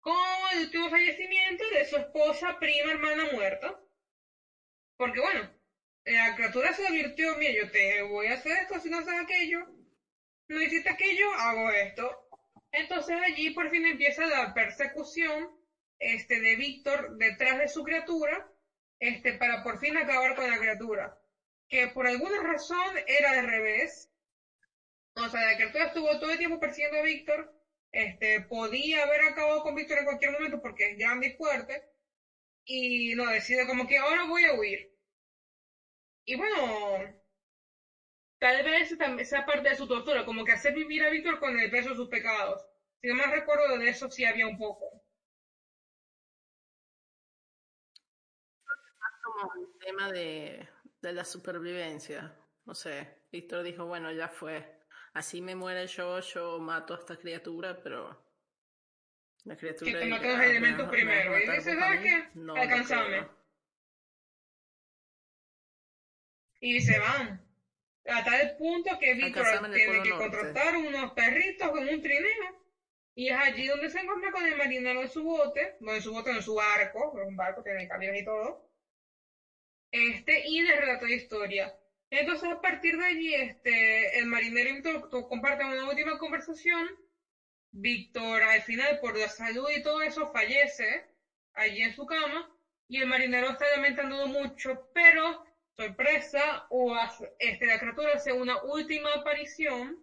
Con 0.00 0.16
el 0.52 0.66
último 0.66 0.88
fallecimiento 0.88 1.68
de 1.70 1.84
su 1.84 1.96
esposa, 1.96 2.58
prima, 2.58 2.92
hermana 2.92 3.24
muerta. 3.32 3.78
Porque 4.96 5.20
bueno, 5.20 5.50
la 6.04 6.34
criatura 6.36 6.72
se 6.72 6.86
advirtió, 6.86 7.36
mira, 7.36 7.52
yo 7.52 7.70
te 7.70 8.02
voy 8.02 8.28
a 8.28 8.34
hacer 8.34 8.52
esto 8.58 8.80
si 8.80 8.88
no 8.88 8.98
haces 8.98 9.14
aquello 9.20 9.77
no 10.48 10.62
hiciste 10.62 10.90
aquello, 10.90 11.32
hago 11.34 11.70
esto. 11.70 12.28
Entonces 12.72 13.16
allí 13.24 13.50
por 13.50 13.70
fin 13.70 13.86
empieza 13.86 14.26
la 14.26 14.52
persecución 14.54 15.50
este, 15.98 16.40
de 16.40 16.56
Víctor 16.56 17.16
detrás 17.16 17.58
de 17.58 17.68
su 17.68 17.82
criatura, 17.82 18.50
este, 18.98 19.34
para 19.34 19.62
por 19.62 19.78
fin 19.78 19.96
acabar 19.96 20.34
con 20.34 20.50
la 20.50 20.58
criatura. 20.58 21.18
Que 21.68 21.88
por 21.88 22.06
alguna 22.06 22.42
razón 22.42 22.96
era 23.06 23.32
al 23.32 23.46
revés. 23.46 24.10
O 25.14 25.28
sea, 25.28 25.46
la 25.46 25.56
criatura 25.56 25.86
estuvo 25.86 26.18
todo 26.18 26.30
el 26.30 26.38
tiempo 26.38 26.60
persiguiendo 26.60 26.98
a 26.98 27.02
Víctor. 27.02 27.54
Este, 27.90 28.42
podía 28.42 29.02
haber 29.02 29.22
acabado 29.22 29.62
con 29.62 29.74
Víctor 29.74 29.98
en 29.98 30.04
cualquier 30.04 30.32
momento 30.32 30.60
porque 30.62 30.90
es 30.90 30.98
grande 30.98 31.28
y 31.28 31.36
fuerte. 31.36 31.82
Y 32.64 33.14
no, 33.14 33.26
decide 33.26 33.66
como 33.66 33.86
que 33.86 33.98
ahora 33.98 34.24
voy 34.24 34.44
a 34.44 34.54
huir. 34.54 34.94
Y 36.24 36.36
bueno, 36.36 37.17
Tal 38.40 38.64
vez 38.64 38.96
sea 39.28 39.46
parte 39.46 39.68
de 39.68 39.76
su 39.76 39.86
tortura, 39.86 40.24
como 40.24 40.44
que 40.44 40.50
hacer 40.52 40.74
vivir 40.74 41.04
a 41.04 41.10
Víctor 41.10 41.38
con 41.38 41.56
el 41.58 41.70
peso 41.70 41.90
de 41.90 41.96
sus 41.96 42.08
pecados. 42.08 42.64
Si 43.00 43.06
no 43.08 43.14
me 43.14 43.26
recuerdo 43.26 43.78
de 43.78 43.88
eso, 43.88 44.10
sí 44.10 44.24
había 44.24 44.46
un 44.48 44.58
poco. 44.58 45.02
como 49.22 49.52
un 49.66 49.78
tema 49.78 50.10
de, 50.12 50.68
de 51.00 51.12
la 51.12 51.24
supervivencia. 51.24 52.34
No 52.64 52.74
sé, 52.74 53.22
Víctor 53.30 53.62
dijo, 53.62 53.86
bueno, 53.86 54.10
ya 54.12 54.28
fue. 54.28 54.80
Así 55.14 55.40
me 55.40 55.54
muere 55.54 55.86
yo, 55.86 56.20
yo 56.20 56.58
mato 56.58 56.94
a 56.94 56.98
esta 56.98 57.16
criatura, 57.16 57.80
pero 57.82 58.18
La 59.44 59.56
criatura. 59.56 59.90
Que 59.92 59.98
te 59.98 60.06
y- 60.06 60.10
mata 60.10 60.26
los 60.28 60.38
ah, 60.38 60.38
me 60.38 60.50
elementos 60.50 60.86
me 60.86 60.92
primero. 60.92 61.38
Y 61.38 61.46
matar 61.46 61.56
dice, 61.56 61.74
¿sabes 61.76 62.00
mí? 62.00 62.08
qué? 62.08 62.28
No 62.34 62.54
Alcanzame. 62.54 63.04
creo. 63.06 63.38
Y 66.60 66.80
se 66.80 67.00
van. 67.00 67.47
A 68.08 68.24
tal 68.24 68.56
punto 68.56 68.98
que 68.98 69.14
tiene 69.14 69.30
Polo 69.32 70.02
que 70.02 70.08
Norte. 70.10 70.10
contratar 70.24 70.76
unos 70.76 71.12
perritos 71.12 71.70
con 71.70 71.86
un 71.88 72.00
trineo. 72.00 72.56
Y 73.14 73.28
es 73.30 73.36
allí 73.36 73.66
donde 73.66 73.90
se 73.90 73.98
encuentra 73.98 74.30
con 74.30 74.46
el 74.46 74.54
marinero 74.56 75.02
en 75.02 75.08
su 75.08 75.22
bote, 75.24 75.74
no 75.80 75.92
en 75.92 76.00
su 76.00 76.12
bote, 76.12 76.30
en 76.30 76.40
su 76.40 76.54
barco, 76.54 77.10
un 77.10 77.36
barco, 77.36 77.62
tiene 77.62 77.86
camiones 77.88 78.20
y 78.20 78.24
todo. 78.24 78.64
Este, 79.90 80.42
y 80.46 80.60
le 80.60 80.76
relata 80.76 81.06
la 81.06 81.14
historia. 81.14 81.74
Entonces, 82.10 82.48
a 82.48 82.60
partir 82.60 82.96
de 82.96 83.04
allí, 83.04 83.34
este, 83.34 84.18
el 84.18 84.26
marinero 84.26 84.68
y 84.68 84.72
Víctor 84.74 85.08
to- 85.10 85.26
comparten 85.26 85.66
una 85.66 85.88
última 85.88 86.16
conversación. 86.16 86.86
Víctor, 87.70 88.42
al 88.42 88.60
final, 88.62 88.98
por 89.00 89.16
la 89.16 89.28
salud 89.28 89.68
y 89.70 89.82
todo 89.82 90.00
eso, 90.00 90.30
fallece 90.32 91.04
allí 91.54 91.82
en 91.82 91.92
su 91.92 92.06
cama. 92.06 92.48
Y 92.88 92.98
el 93.00 93.06
marinero 93.06 93.50
está 93.50 93.68
lamentando 93.68 94.26
mucho, 94.26 94.88
pero, 94.94 95.42
sorpresa, 95.78 96.64
o 96.70 96.94
hace- 96.94 97.30
este, 97.38 97.66
la 97.66 97.78
criatura 97.80 98.14
hace 98.14 98.32
una 98.32 98.56
última 98.64 99.14
aparición 99.14 99.96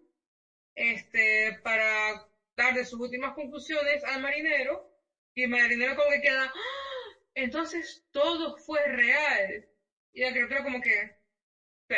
este, 0.76 1.57
para 1.64 2.14
darle 2.57 2.85
sus 2.85 2.99
últimas 3.02 3.34
conclusiones 3.34 4.03
al 4.06 4.22
marinero. 4.22 4.85
Y 5.35 5.43
el 5.43 5.49
marinero 5.49 5.95
como 5.95 6.10
que 6.11 6.22
queda, 6.22 6.45
"¡Ah! 6.45 6.52
entonces 7.35 8.03
todo 8.11 8.56
fue 8.65 8.85
real. 8.88 9.65
Y 10.14 10.22
la 10.22 10.31
criatura 10.31 10.64
como 10.64 10.81
que, 10.81 11.11
"Sí". 11.89 11.95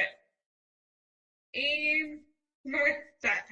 Y, 1.53 2.21
como 2.63 2.83
que, 2.85 2.91
o 2.91 3.19
sea, 3.19 3.43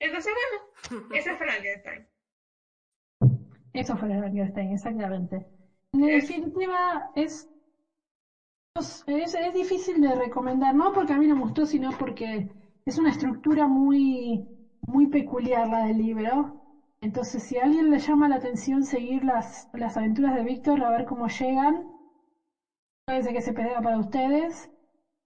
Entonces, 0.00 0.32
bueno, 0.32 0.64
ese 1.14 1.30
es 1.30 1.38
Frankenstein. 1.38 2.06
Eso 3.72 3.96
fue 3.96 4.08
Frankenstein, 4.08 4.72
exactamente. 4.72 5.46
En 5.92 6.00
definitiva, 6.06 7.02
es, 7.14 7.46
es, 8.78 9.34
es 9.34 9.52
difícil 9.54 10.00
de 10.00 10.14
recomendar, 10.14 10.74
no 10.74 10.92
porque 10.92 11.12
a 11.12 11.18
mí 11.18 11.26
no 11.26 11.34
me 11.34 11.40
gustó, 11.42 11.66
sino 11.66 11.90
porque 11.92 12.48
es 12.84 12.98
una 12.98 13.10
estructura 13.10 13.66
muy, 13.66 14.48
muy 14.86 15.06
peculiar 15.06 15.68
la 15.68 15.82
del 15.84 15.98
libro. 15.98 16.56
Entonces, 17.00 17.42
si 17.42 17.58
a 17.58 17.64
alguien 17.64 17.90
le 17.90 17.98
llama 17.98 18.28
la 18.28 18.36
atención 18.36 18.84
seguir 18.84 19.24
las, 19.24 19.68
las 19.72 19.96
aventuras 19.96 20.34
de 20.34 20.42
Víctor, 20.44 20.82
a 20.82 20.90
ver 20.90 21.04
cómo 21.04 21.28
llegan, 21.28 21.92
ser 23.06 23.32
que 23.32 23.40
se 23.40 23.52
pega 23.52 23.80
para 23.80 23.98
ustedes. 23.98 24.70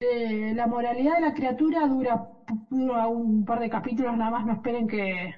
Eh, 0.01 0.53
la 0.55 0.66
moralidad 0.66 1.15
de 1.15 1.20
la 1.20 1.35
criatura 1.35 1.87
dura, 1.89 2.29
dura 2.70 3.07
un 3.09 3.45
par 3.45 3.61
de 3.61 3.70
capítulos, 3.70 4.16
nada 4.16 4.31
más 4.31 4.45
no 4.47 4.53
esperen 4.55 4.87
que 4.89 5.33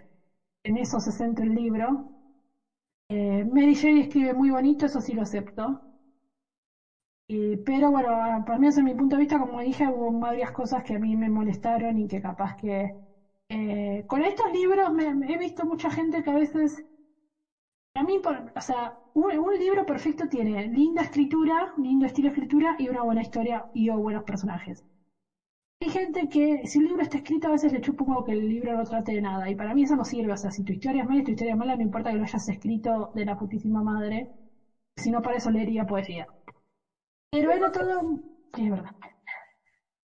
en 0.65 0.77
eso 0.79 1.01
se 1.01 1.13
centre 1.13 1.47
el 1.47 1.55
libro. 1.55 2.11
Eh, 3.09 3.45
Mary 3.45 3.75
Shelley 3.75 4.03
escribe 4.03 4.33
muy 4.35 4.51
bonito, 4.51 4.87
eso 4.87 5.01
sí 5.01 5.15
lo 5.15 5.23
acepto. 5.23 5.83
Y- 7.27 7.57
pero 7.59 7.91
bueno, 7.91 8.11
para 8.45 8.59
mí, 8.59 8.67
desde 8.67 8.83
mi 8.83 8.95
punto 8.95 9.17
de 9.17 9.21
vista, 9.21 9.39
como 9.39 9.61
dije, 9.61 9.89
hubo 9.89 10.11
varias 10.19 10.51
cosas 10.53 10.83
que 10.83 10.95
a 10.95 10.99
mí 10.99 11.17
me 11.17 11.29
molestaron 11.29 11.97
y 11.99 12.07
que 12.09 12.21
capaz 12.21 12.55
que... 12.57 12.91
eh, 13.49 14.05
con 14.09 14.23
estos 14.23 14.51
libros 14.53 14.93
me, 14.93 15.09
he 15.33 15.37
visto 15.39 15.65
mucha 15.67 15.91
gente 15.91 16.23
que 16.23 16.31
a 16.31 16.35
veces... 16.35 16.85
A 17.95 18.03
mí, 18.03 18.19
por- 18.19 18.53
o 18.55 18.61
sea, 18.61 18.99
un, 19.15 19.37
un 19.39 19.55
libro 19.59 19.85
perfecto 19.87 20.29
tiene 20.29 20.67
linda 20.69 21.03
escritura, 21.03 21.73
lindo 21.77 22.07
estilo 22.07 22.27
de 22.29 22.33
escritura 22.33 22.75
y 22.79 22.89
una 22.89 23.03
buena 23.03 23.21
historia 23.23 23.65
y 23.73 23.89
o 23.89 23.99
buenos 23.99 24.25
personajes. 24.25 24.83
Hay 25.81 25.89
gente 25.91 26.29
que, 26.29 26.67
si 26.67 26.79
un 26.79 26.85
libro 26.87 27.03
está 27.03 27.19
escrito, 27.19 27.49
a 27.49 27.53
veces 27.53 27.73
le 27.73 27.81
chupa 27.81 28.05
un 28.05 28.09
poco 28.15 28.25
que 28.25 28.33
el 28.33 28.49
libro 28.49 28.75
no 28.75 28.85
trate 28.85 29.13
de 29.13 29.21
nada. 29.21 29.49
Y 29.51 29.55
para 29.55 29.75
mí 29.75 29.83
eso 29.85 29.97
no 29.97 30.05
sirve. 30.05 30.33
O 30.33 30.37
sea, 30.37 30.51
si 30.51 30.65
tu 30.65 30.73
historia 30.73 31.03
es 31.03 31.07
mala 31.07 31.21
y 31.21 31.25
tu 31.25 31.31
historia 31.33 31.53
es 31.53 31.59
mala, 31.59 31.77
no 31.77 31.83
importa 31.83 32.11
que 32.11 32.17
lo 32.19 32.25
hayas 32.25 32.49
escrito 32.49 33.11
de 33.15 33.25
la 33.25 33.37
putísima 33.37 33.83
madre. 33.83 34.29
Si 34.97 35.11
no, 35.11 35.23
para 35.23 35.37
eso 35.39 35.51
leería 35.51 35.85
poesía. 35.87 36.27
Pero 37.35 37.51
he 37.53 37.59
notado. 37.59 38.01
Sí, 38.55 38.63
es 38.65 38.71
verdad. 38.71 38.91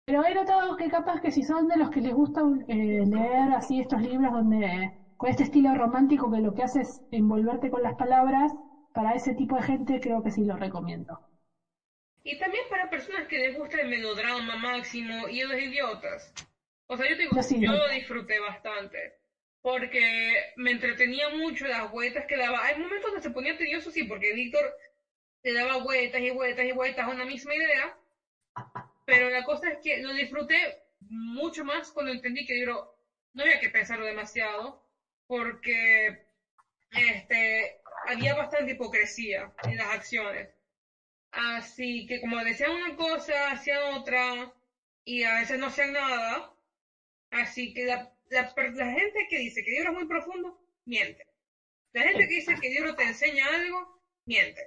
Pero 0.05 0.25
he 0.25 0.33
notado 0.33 0.75
que 0.75 0.89
capaz 0.89 1.21
que 1.21 1.31
si 1.31 1.41
son 1.43 1.67
de 1.69 1.77
los 1.77 1.89
que 1.89 2.01
les 2.01 2.13
gusta 2.13 2.41
eh, 2.67 3.03
leer 3.05 3.51
así 3.51 3.79
estos 3.79 4.01
libros 4.01 4.31
donde 4.33 4.89
con 5.15 5.29
este 5.29 5.43
estilo 5.43 5.73
romántico 5.73 6.29
que 6.31 6.39
lo 6.41 6.53
que 6.53 6.63
hace 6.63 6.81
es 6.81 7.01
envolverte 7.11 7.69
con 7.69 7.83
las 7.83 7.95
palabras, 7.95 8.51
para 8.93 9.15
ese 9.15 9.33
tipo 9.33 9.55
de 9.55 9.61
gente 9.61 9.99
creo 10.01 10.21
que 10.21 10.31
sí 10.31 10.43
lo 10.43 10.55
recomiendo. 10.57 11.17
Y 12.23 12.37
también 12.37 12.63
para 12.69 12.89
personas 12.89 13.27
que 13.27 13.37
les 13.39 13.55
gusta 13.55 13.79
el 13.79 13.87
melodrama 13.87 14.55
máximo 14.55 15.27
y 15.27 15.41
los 15.41 15.57
idiotas. 15.57 16.33
O 16.87 16.97
sea, 16.97 17.07
yo 17.07 17.15
te 17.15 17.23
digo, 17.23 17.35
Yo 17.35 17.41
sí, 17.43 17.59
yo 17.59 17.71
no. 17.71 17.77
lo 17.77 17.89
disfruté 17.89 18.39
bastante. 18.39 19.13
Porque 19.61 20.51
me 20.55 20.71
entretenía 20.71 21.29
mucho 21.29 21.65
las 21.67 21.89
vueltas 21.91 22.25
que 22.27 22.37
daba. 22.37 22.65
Hay 22.65 22.77
momentos 22.79 23.11
donde 23.11 23.21
se 23.21 23.29
ponía 23.31 23.57
tedioso, 23.57 23.91
sí, 23.91 24.03
porque 24.03 24.33
Víctor 24.33 24.63
le 25.43 25.53
daba 25.53 25.77
vueltas 25.77 26.21
y 26.21 26.29
vueltas 26.31 26.65
y 26.65 26.71
vueltas 26.71 27.05
a 27.05 27.09
una 27.09 27.25
misma 27.25 27.55
idea. 27.55 27.97
Pero 29.05 29.29
la 29.29 29.43
cosa 29.43 29.69
es 29.69 29.79
que 29.83 29.97
lo 30.01 30.13
disfruté 30.13 30.77
mucho 30.99 31.63
más 31.63 31.91
cuando 31.91 32.11
entendí 32.11 32.45
que 32.45 32.53
libro 32.53 32.95
no 33.33 33.43
había 33.43 33.59
que 33.59 33.69
pensarlo 33.69 34.05
demasiado. 34.05 34.83
Porque 35.27 36.25
este, 36.91 37.79
había 38.07 38.33
bastante 38.35 38.71
hipocresía 38.71 39.51
en 39.63 39.77
las 39.77 39.87
acciones. 39.89 40.49
Así 41.31 42.05
que 42.07 42.19
como 42.21 42.43
decían 42.43 42.71
una 42.71 42.95
cosa, 42.95 43.51
hacían 43.51 43.93
otra, 43.93 44.51
y 45.03 45.23
a 45.23 45.35
veces 45.35 45.59
no 45.59 45.67
hacían 45.67 45.93
nada. 45.93 46.53
Así 47.31 47.73
que 47.73 47.85
la, 47.85 48.11
la 48.29 48.91
gente 48.91 49.27
que 49.29 49.37
dice 49.37 49.63
que 49.63 49.69
el 49.69 49.75
libro 49.77 49.91
es 49.91 49.97
muy 49.97 50.07
profundo, 50.07 50.59
miente. 50.85 51.25
La 51.93 52.03
gente 52.03 52.27
que 52.27 52.35
dice 52.35 52.55
que 52.59 52.67
el 52.67 52.73
libro 52.73 52.95
te 52.95 53.03
enseña 53.03 53.47
algo, 53.47 54.01
miente. 54.25 54.61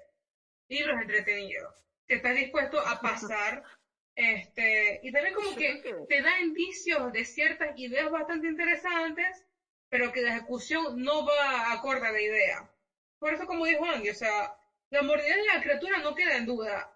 El 0.72 0.78
libro 0.78 0.94
es 0.94 1.02
entretenido. 1.02 1.74
Que 2.08 2.14
estás 2.14 2.34
dispuesto 2.34 2.80
a 2.80 3.00
pasar. 3.00 3.62
Este, 4.14 5.00
y 5.02 5.10
también 5.10 5.34
como 5.34 5.56
que 5.56 5.80
creo 5.80 6.04
te 6.06 6.20
da 6.20 6.38
indicios 6.38 7.14
de 7.14 7.24
ciertas 7.24 7.72
ideas 7.78 8.10
bastante 8.10 8.46
interesantes, 8.46 9.42
pero 9.88 10.12
que 10.12 10.20
la 10.20 10.36
ejecución 10.36 11.02
no 11.02 11.24
va 11.24 11.72
acorde 11.72 12.08
a 12.08 12.12
la 12.12 12.20
idea. 12.20 12.70
Por 13.18 13.32
eso, 13.32 13.46
como 13.46 13.64
dijo 13.64 13.86
Andy, 13.86 14.10
o 14.10 14.14
sea, 14.14 14.54
la 14.90 15.00
moralidad 15.00 15.36
de 15.36 15.46
la 15.46 15.62
criatura 15.62 15.98
no 16.00 16.14
queda 16.14 16.36
en 16.36 16.44
duda. 16.44 16.94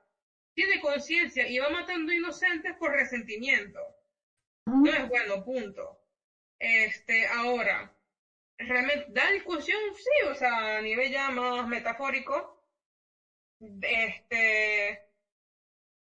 Tiene 0.53 0.78
conciencia 0.78 1.48
y 1.48 1.59
va 1.59 1.70
matando 1.70 2.12
inocentes 2.12 2.77
por 2.77 2.93
resentimiento. 2.93 3.81
No 4.66 4.93
es 4.93 5.09
bueno, 5.09 5.43
punto. 5.43 5.98
Este, 6.59 7.27
ahora, 7.28 7.97
realmente, 8.59 9.07
da 9.09 9.31
discusión, 9.31 9.81
sí, 9.94 10.28
o 10.28 10.35
sea, 10.35 10.77
a 10.77 10.82
nivel 10.82 11.11
ya 11.11 11.31
más 11.31 11.66
metafórico, 11.66 12.56
este, 13.61 15.01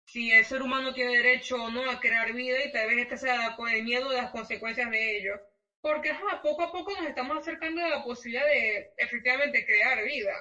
si 0.06 0.32
el 0.32 0.46
ser 0.46 0.62
humano 0.62 0.94
tiene 0.94 1.18
derecho 1.18 1.56
o 1.56 1.70
no 1.70 1.90
a 1.90 2.00
crear 2.00 2.34
vida 2.34 2.64
y 2.64 2.72
tal 2.72 2.88
vez 2.88 3.00
este 3.00 3.18
sea 3.18 3.56
con 3.56 3.70
el 3.70 3.84
miedo 3.84 4.10
de 4.10 4.18
las 4.18 4.32
consecuencias 4.32 4.90
de 4.90 5.18
ello. 5.18 5.40
Porque, 5.82 6.12
ajá, 6.12 6.42
poco 6.42 6.64
a 6.64 6.72
poco 6.72 6.94
nos 6.94 7.08
estamos 7.08 7.38
acercando 7.38 7.82
a 7.84 7.90
la 7.90 8.04
posibilidad 8.04 8.46
de 8.46 8.94
efectivamente 8.98 9.66
crear 9.66 10.04
vida. 10.04 10.34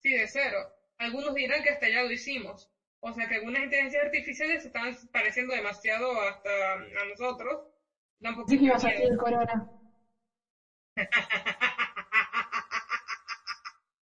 Sí, 0.00 0.12
de 0.12 0.26
cero. 0.28 0.58
Algunos 0.98 1.34
dirán 1.34 1.62
que 1.62 1.70
hasta 1.70 1.88
ya 1.88 2.02
lo 2.02 2.10
hicimos. 2.12 2.70
O 3.00 3.12
sea 3.12 3.26
que 3.26 3.36
algunas 3.36 3.64
inteligencias 3.64 4.04
artificiales 4.04 4.62
se 4.62 4.68
están 4.68 4.94
pareciendo 5.10 5.54
demasiado 5.54 6.20
hasta 6.20 6.74
a 6.74 7.04
nosotros. 7.08 7.62
Poquito 8.20 8.60
que 8.60 8.66
ibas 8.66 8.84
a 8.84 8.88
decir 8.88 9.16
corona. 9.16 9.66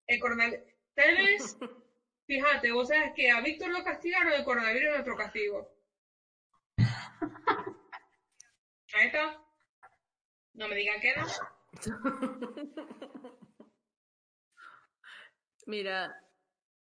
El 0.06 0.20
coronavirus. 0.20 0.60
Tal 0.94 1.16
vez, 1.16 1.56
fíjate, 2.26 2.72
vos 2.72 2.88
sabes 2.88 3.12
que 3.14 3.30
a 3.30 3.40
Víctor 3.40 3.70
lo 3.70 3.84
castigaron, 3.84 4.32
el 4.32 4.44
coronavirus 4.44 4.88
es 4.88 4.92
nuestro 4.92 5.16
castigo. 5.16 5.72
Ahí 8.94 9.06
está. 9.06 9.42
No 10.54 10.68
me 10.68 10.76
digan 10.76 11.00
que 11.00 11.14
no. 11.16 11.26
Mira, 15.66 16.22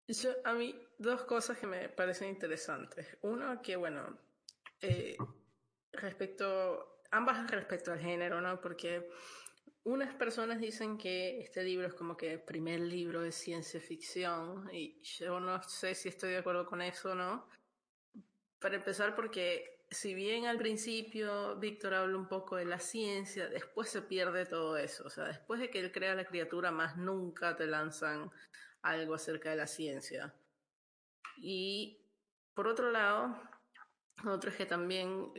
yo, 0.08 0.32
a 0.44 0.52
mí 0.52 0.74
dos 0.98 1.22
cosas 1.24 1.58
que 1.58 1.66
me 1.66 1.88
parecen 1.88 2.28
interesantes. 2.28 3.16
Uno, 3.22 3.62
que 3.62 3.76
bueno, 3.76 4.18
eh, 4.80 5.16
respecto, 5.92 7.00
ambas 7.10 7.50
respecto 7.50 7.92
al 7.92 8.00
género, 8.00 8.40
¿no? 8.40 8.60
Porque 8.60 9.08
unas 9.84 10.14
personas 10.14 10.60
dicen 10.60 10.96
que 10.96 11.40
este 11.40 11.62
libro 11.62 11.86
es 11.86 11.94
como 11.94 12.16
que 12.16 12.32
el 12.32 12.40
primer 12.40 12.80
libro 12.80 13.20
de 13.20 13.32
ciencia 13.32 13.80
ficción 13.80 14.68
y 14.72 15.00
yo 15.02 15.38
no 15.40 15.62
sé 15.62 15.94
si 15.94 16.08
estoy 16.08 16.30
de 16.30 16.38
acuerdo 16.38 16.66
con 16.66 16.80
eso 16.80 17.12
o 17.12 17.14
no. 17.14 17.46
Para 18.58 18.76
empezar, 18.76 19.14
porque 19.14 19.84
si 19.90 20.14
bien 20.14 20.46
al 20.46 20.56
principio 20.56 21.56
Víctor 21.56 21.92
habla 21.92 22.16
un 22.16 22.28
poco 22.28 22.56
de 22.56 22.64
la 22.64 22.78
ciencia, 22.80 23.46
después 23.48 23.90
se 23.90 24.00
pierde 24.00 24.46
todo 24.46 24.78
eso. 24.78 25.04
O 25.04 25.10
sea, 25.10 25.24
después 25.24 25.60
de 25.60 25.70
que 25.70 25.80
él 25.80 25.92
crea 25.92 26.14
la 26.14 26.24
criatura, 26.24 26.70
más 26.70 26.96
nunca 26.96 27.54
te 27.54 27.66
lanzan 27.66 28.30
algo 28.80 29.14
acerca 29.14 29.50
de 29.50 29.56
la 29.56 29.66
ciencia. 29.66 30.34
Y 31.36 32.00
por 32.54 32.68
otro 32.68 32.90
lado, 32.90 33.38
otro 34.26 34.50
es 34.50 34.56
que 34.56 34.66
también 34.66 35.30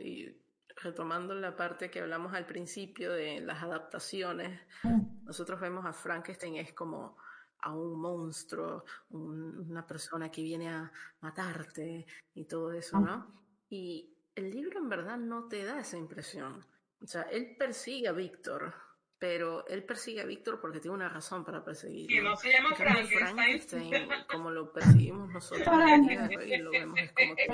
retomando 0.76 1.34
la 1.34 1.56
parte 1.56 1.90
que 1.90 2.00
hablamos 2.00 2.34
al 2.34 2.46
principio 2.46 3.12
de 3.12 3.40
las 3.40 3.62
adaptaciones, 3.62 4.60
Mm. 4.82 5.24
nosotros 5.24 5.60
vemos 5.60 5.84
a 5.86 5.92
Frankenstein 5.92 6.56
es 6.56 6.72
como 6.72 7.16
a 7.60 7.72
un 7.74 8.00
monstruo, 8.00 8.84
un- 9.10 9.70
una 9.70 9.86
persona 9.86 10.30
que 10.30 10.42
viene 10.42 10.68
a 10.68 10.92
matarte 11.20 12.06
y 12.34 12.44
todo 12.44 12.70
eso, 12.72 13.00
¿no? 13.00 13.26
Y 13.70 14.14
el 14.34 14.50
libro 14.50 14.78
en 14.78 14.88
verdad 14.88 15.16
no 15.16 15.48
te 15.48 15.64
da 15.64 15.80
esa 15.80 15.96
impresión. 15.96 16.64
O 17.02 17.06
sea, 17.06 17.22
él 17.22 17.56
persigue 17.58 18.08
a 18.08 18.12
Víctor, 18.12 18.72
pero 19.18 19.66
él 19.66 19.82
persigue 19.84 20.20
a 20.20 20.26
Víctor 20.26 20.60
porque 20.60 20.78
tiene 20.78 20.94
una 20.94 21.08
razón 21.08 21.44
para 21.44 21.64
perseguirlo. 21.64 22.14
Que 22.14 22.22
no 22.22 22.36
se 22.36 22.52
llama 22.52 22.74
Frankenstein. 22.76 23.18
Frankenstein, 23.90 24.08
como 24.30 24.50
lo 24.50 24.72
perseguimos 24.72 25.30
nosotros 25.30 25.66
lo 25.66 26.70
vemos 26.70 26.98
es 27.00 27.12
como 27.12 27.34
que 27.34 27.48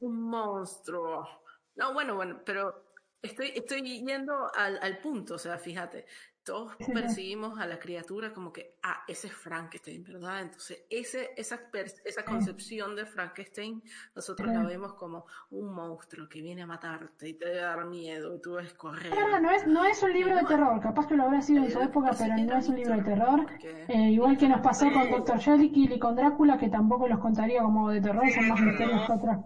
un 0.00 0.22
monstruo. 0.28 1.26
No, 1.76 1.92
bueno, 1.94 2.14
bueno, 2.14 2.42
pero 2.44 2.92
estoy, 3.22 3.52
estoy 3.54 3.82
yendo 4.04 4.50
al, 4.54 4.78
al 4.82 4.98
punto, 5.00 5.34
o 5.34 5.38
sea, 5.38 5.58
fíjate, 5.58 6.06
todos 6.42 6.72
perseguimos 6.92 7.58
a 7.58 7.66
la 7.66 7.78
criatura 7.78 8.32
como 8.32 8.52
que, 8.52 8.78
ah, 8.82 9.04
ese 9.06 9.28
es 9.28 9.34
Frankenstein, 9.34 10.02
¿verdad? 10.04 10.40
Entonces, 10.40 10.84
ese, 10.90 11.30
esa, 11.36 11.60
esa 12.04 12.24
concepción 12.24 12.96
de 12.96 13.06
Frankenstein, 13.06 13.82
nosotros 14.14 14.50
la 14.50 14.64
vemos 14.64 14.94
como 14.94 15.26
un 15.50 15.72
monstruo 15.72 16.28
que 16.28 16.40
viene 16.42 16.62
a 16.62 16.66
matarte 16.66 17.28
y 17.28 17.34
te 17.34 17.46
debe 17.46 17.60
dar 17.60 17.84
miedo 17.86 18.34
y 18.34 18.40
tú 18.40 18.54
debes 18.54 18.74
correr. 18.74 19.12
Es 19.12 19.16
verdad, 19.16 19.40
no 19.40 19.50
es, 19.50 19.66
no 19.66 19.84
es 19.84 20.02
un 20.02 20.12
libro 20.12 20.34
de 20.36 20.44
terror, 20.44 20.80
capaz 20.80 21.06
que 21.06 21.14
lo 21.16 21.24
habrá 21.24 21.40
sido 21.42 21.62
en 21.64 21.70
su 21.70 21.80
Eh, 21.80 21.84
época, 21.84 22.10
pero 22.18 22.36
no 22.38 22.56
es 22.56 22.68
un 22.68 22.76
libro 22.76 22.96
de 22.96 23.02
terror. 23.02 23.46
Eh, 23.88 24.10
igual 24.10 24.36
que 24.38 24.48
nos 24.48 24.60
pasó 24.60 24.90
con 24.92 25.10
Dr. 25.10 25.38
Jekyll 25.40 25.92
y 25.92 25.98
con 25.98 26.16
Drácula, 26.16 26.58
que 26.58 26.68
tampoco 26.68 27.08
los 27.08 27.18
contaría 27.20 27.62
como 27.62 27.90
de 27.90 28.00
terror, 28.00 28.28
son 28.30 28.48
más 28.48 28.60
misterios 28.60 29.02
que 29.06 29.12
otras. 29.12 29.40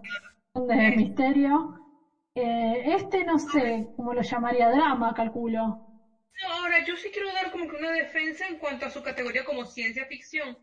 Son 0.54 0.66
de 0.66 0.92
misterio. 0.96 1.83
Eh, 2.36 2.94
este 2.94 3.24
no 3.24 3.38
sé 3.38 3.88
cómo 3.96 4.12
lo 4.12 4.22
llamaría 4.22 4.68
drama, 4.70 5.12
calculo. 5.14 5.80
No, 6.42 6.48
ahora 6.50 6.84
yo 6.84 6.96
sí 6.96 7.10
quiero 7.10 7.32
dar 7.32 7.50
como 7.50 7.68
que 7.68 7.76
una 7.76 7.90
defensa 7.92 8.46
en 8.46 8.56
cuanto 8.58 8.86
a 8.86 8.90
su 8.90 9.02
categoría 9.02 9.44
como 9.44 9.64
ciencia 9.64 10.06
ficción. 10.06 10.58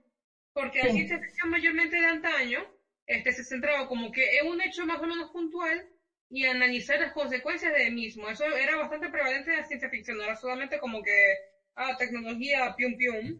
Porque 0.53 0.79
la 0.79 0.89
ciencia 0.89 1.19
ficción 1.19 1.49
mayormente 1.49 1.97
de 1.97 2.05
antaño 2.05 2.61
este, 3.07 3.31
se 3.31 3.43
centraba 3.43 3.87
como 3.87 4.11
que 4.11 4.37
en 4.37 4.47
un 4.47 4.61
hecho 4.61 4.85
más 4.85 5.01
o 5.01 5.07
menos 5.07 5.29
puntual 5.31 5.87
y 6.29 6.45
analizar 6.45 6.99
las 6.99 7.13
consecuencias 7.13 7.73
del 7.73 7.93
mismo. 7.93 8.29
Eso 8.29 8.45
era 8.45 8.75
bastante 8.77 9.09
prevalente 9.09 9.51
en 9.51 9.57
la 9.57 9.65
ciencia 9.65 9.89
ficción, 9.89 10.17
no 10.17 10.23
era 10.23 10.35
solamente 10.35 10.79
como 10.79 11.01
que, 11.01 11.35
ah, 11.75 11.95
tecnología, 11.97 12.73
pium 12.77 12.95
pium. 12.97 13.39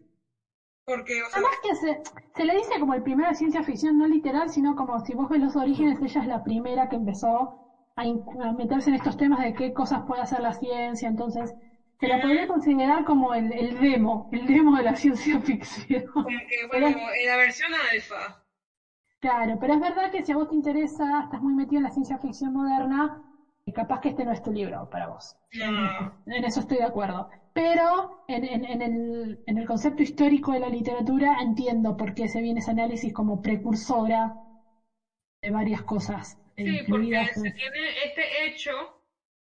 Porque, 0.84 1.22
o 1.22 1.30
sea, 1.30 1.42
Además 1.42 1.52
que 1.62 1.74
se, 1.74 2.00
se 2.36 2.44
le 2.44 2.54
dice 2.54 2.78
como 2.78 2.94
el 2.94 3.02
primero 3.02 3.28
de 3.28 3.34
ciencia 3.34 3.62
ficción, 3.62 3.96
no 3.98 4.06
literal, 4.06 4.50
sino 4.50 4.74
como 4.74 5.00
si 5.00 5.14
vos 5.14 5.28
ves 5.28 5.40
los 5.40 5.56
orígenes, 5.56 6.00
ella 6.00 6.20
es 6.20 6.26
la 6.26 6.42
primera 6.44 6.88
que 6.88 6.96
empezó 6.96 7.61
a, 7.96 8.04
meterse 8.52 8.90
en 8.90 8.96
estos 8.96 9.16
temas 9.16 9.40
de 9.40 9.52
qué 9.52 9.72
cosas 9.72 10.02
puede 10.06 10.22
hacer 10.22 10.40
la 10.40 10.52
ciencia, 10.52 11.08
entonces 11.08 11.52
se 12.00 12.08
la 12.08 12.20
podría 12.20 12.46
considerar 12.46 13.04
como 13.04 13.32
el, 13.34 13.52
el 13.52 13.80
demo, 13.80 14.28
el 14.32 14.46
demo 14.46 14.76
de 14.76 14.82
la 14.82 14.96
ciencia 14.96 15.38
ficción. 15.40 16.04
bueno, 16.68 16.98
en 17.18 17.26
la 17.26 17.36
versión 17.36 17.72
alfa. 17.74 18.38
Claro, 19.20 19.56
pero 19.60 19.74
es 19.74 19.80
verdad 19.80 20.10
que 20.10 20.22
si 20.24 20.32
a 20.32 20.36
vos 20.36 20.48
te 20.48 20.54
interesa, 20.56 21.20
estás 21.22 21.40
muy 21.40 21.54
metido 21.54 21.78
en 21.78 21.84
la 21.84 21.90
ciencia 21.90 22.18
ficción 22.18 22.52
moderna, 22.52 23.22
capaz 23.72 24.00
que 24.00 24.08
este 24.08 24.24
no 24.24 24.32
es 24.32 24.42
tu 24.42 24.50
libro 24.50 24.88
para 24.90 25.06
vos. 25.06 25.36
No. 25.52 26.18
En 26.26 26.44
eso 26.44 26.60
estoy 26.60 26.78
de 26.78 26.84
acuerdo. 26.84 27.28
Pero 27.52 28.10
en, 28.26 28.44
en- 28.44 28.64
en 28.64 28.82
el, 28.82 29.40
en 29.46 29.58
el 29.58 29.66
concepto 29.66 30.02
histórico 30.02 30.52
de 30.52 30.58
la 30.58 30.68
literatura 30.68 31.36
entiendo 31.40 31.96
por 31.96 32.14
qué 32.14 32.26
se 32.26 32.40
viene 32.40 32.58
ese 32.60 32.70
análisis 32.72 33.12
como 33.12 33.40
precursora 33.40 34.34
de 35.42 35.50
varias 35.50 35.82
cosas. 35.82 36.36
Sí, 36.56 36.82
porque 36.88 37.26
se 37.34 37.48
en- 37.48 37.52
tiene 37.54 38.04
este 38.04 38.46
hecho, 38.46 39.00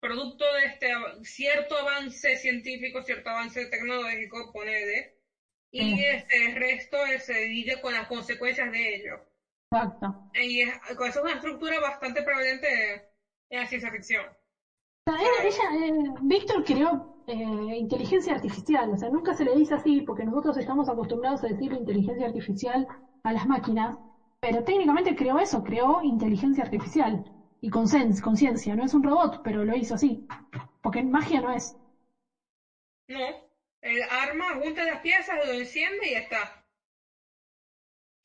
producto 0.00 0.44
de 0.54 0.64
este 0.64 0.88
cierto 1.22 1.76
avance 1.76 2.36
científico, 2.36 3.02
cierto 3.02 3.30
avance 3.30 3.66
tecnológico, 3.66 4.50
ponele, 4.52 5.14
y 5.70 5.80
Sí. 5.80 6.04
este 6.04 6.44
el 6.46 6.54
resto 6.56 7.04
eh, 7.06 7.18
se 7.18 7.40
divide 7.42 7.80
con 7.80 7.92
las 7.92 8.06
consecuencias 8.06 8.70
de 8.70 8.94
ello. 8.96 9.24
Exacto. 9.70 10.14
Y 10.34 10.60
es, 10.60 10.74
esa 10.90 11.08
es 11.08 11.16
una 11.16 11.32
estructura 11.34 11.78
bastante 11.80 12.22
prevalente 12.22 12.92
en 13.50 13.58
la 13.58 13.66
ciencia 13.66 13.90
ficción. 13.90 14.24
O 15.06 15.10
sea, 15.10 15.20
ella, 15.42 15.86
eh, 15.86 15.90
Víctor 16.22 16.64
creó 16.64 17.08
eh, 17.26 17.32
inteligencia 17.34 18.34
artificial, 18.34 18.92
o 18.92 18.96
sea, 18.96 19.08
nunca 19.08 19.32
se 19.34 19.44
le 19.44 19.54
dice 19.54 19.74
así 19.74 20.02
porque 20.02 20.24
nosotros 20.24 20.56
estamos 20.56 20.88
acostumbrados 20.88 21.42
a 21.44 21.48
decir 21.48 21.72
inteligencia 21.72 22.26
artificial 22.26 22.86
a 23.24 23.32
las 23.32 23.46
máquinas, 23.46 23.94
pero 24.42 24.64
técnicamente 24.64 25.14
creó 25.14 25.38
eso, 25.38 25.62
creó 25.62 26.02
inteligencia 26.02 26.64
artificial 26.64 27.22
y 27.60 27.70
conciencia, 27.70 28.74
no 28.74 28.84
es 28.84 28.92
un 28.92 29.04
robot, 29.04 29.40
pero 29.44 29.64
lo 29.64 29.72
hizo 29.76 29.94
así, 29.94 30.26
porque 30.80 31.00
magia 31.00 31.40
no 31.40 31.52
es. 31.52 31.76
No, 33.06 33.48
el 33.82 34.02
arma 34.10 34.54
junta 34.56 34.84
las 34.84 34.98
piezas, 35.00 35.36
lo 35.38 35.52
enciende 35.52 36.08
y 36.08 36.10
ya 36.10 36.18
está. 36.18 36.64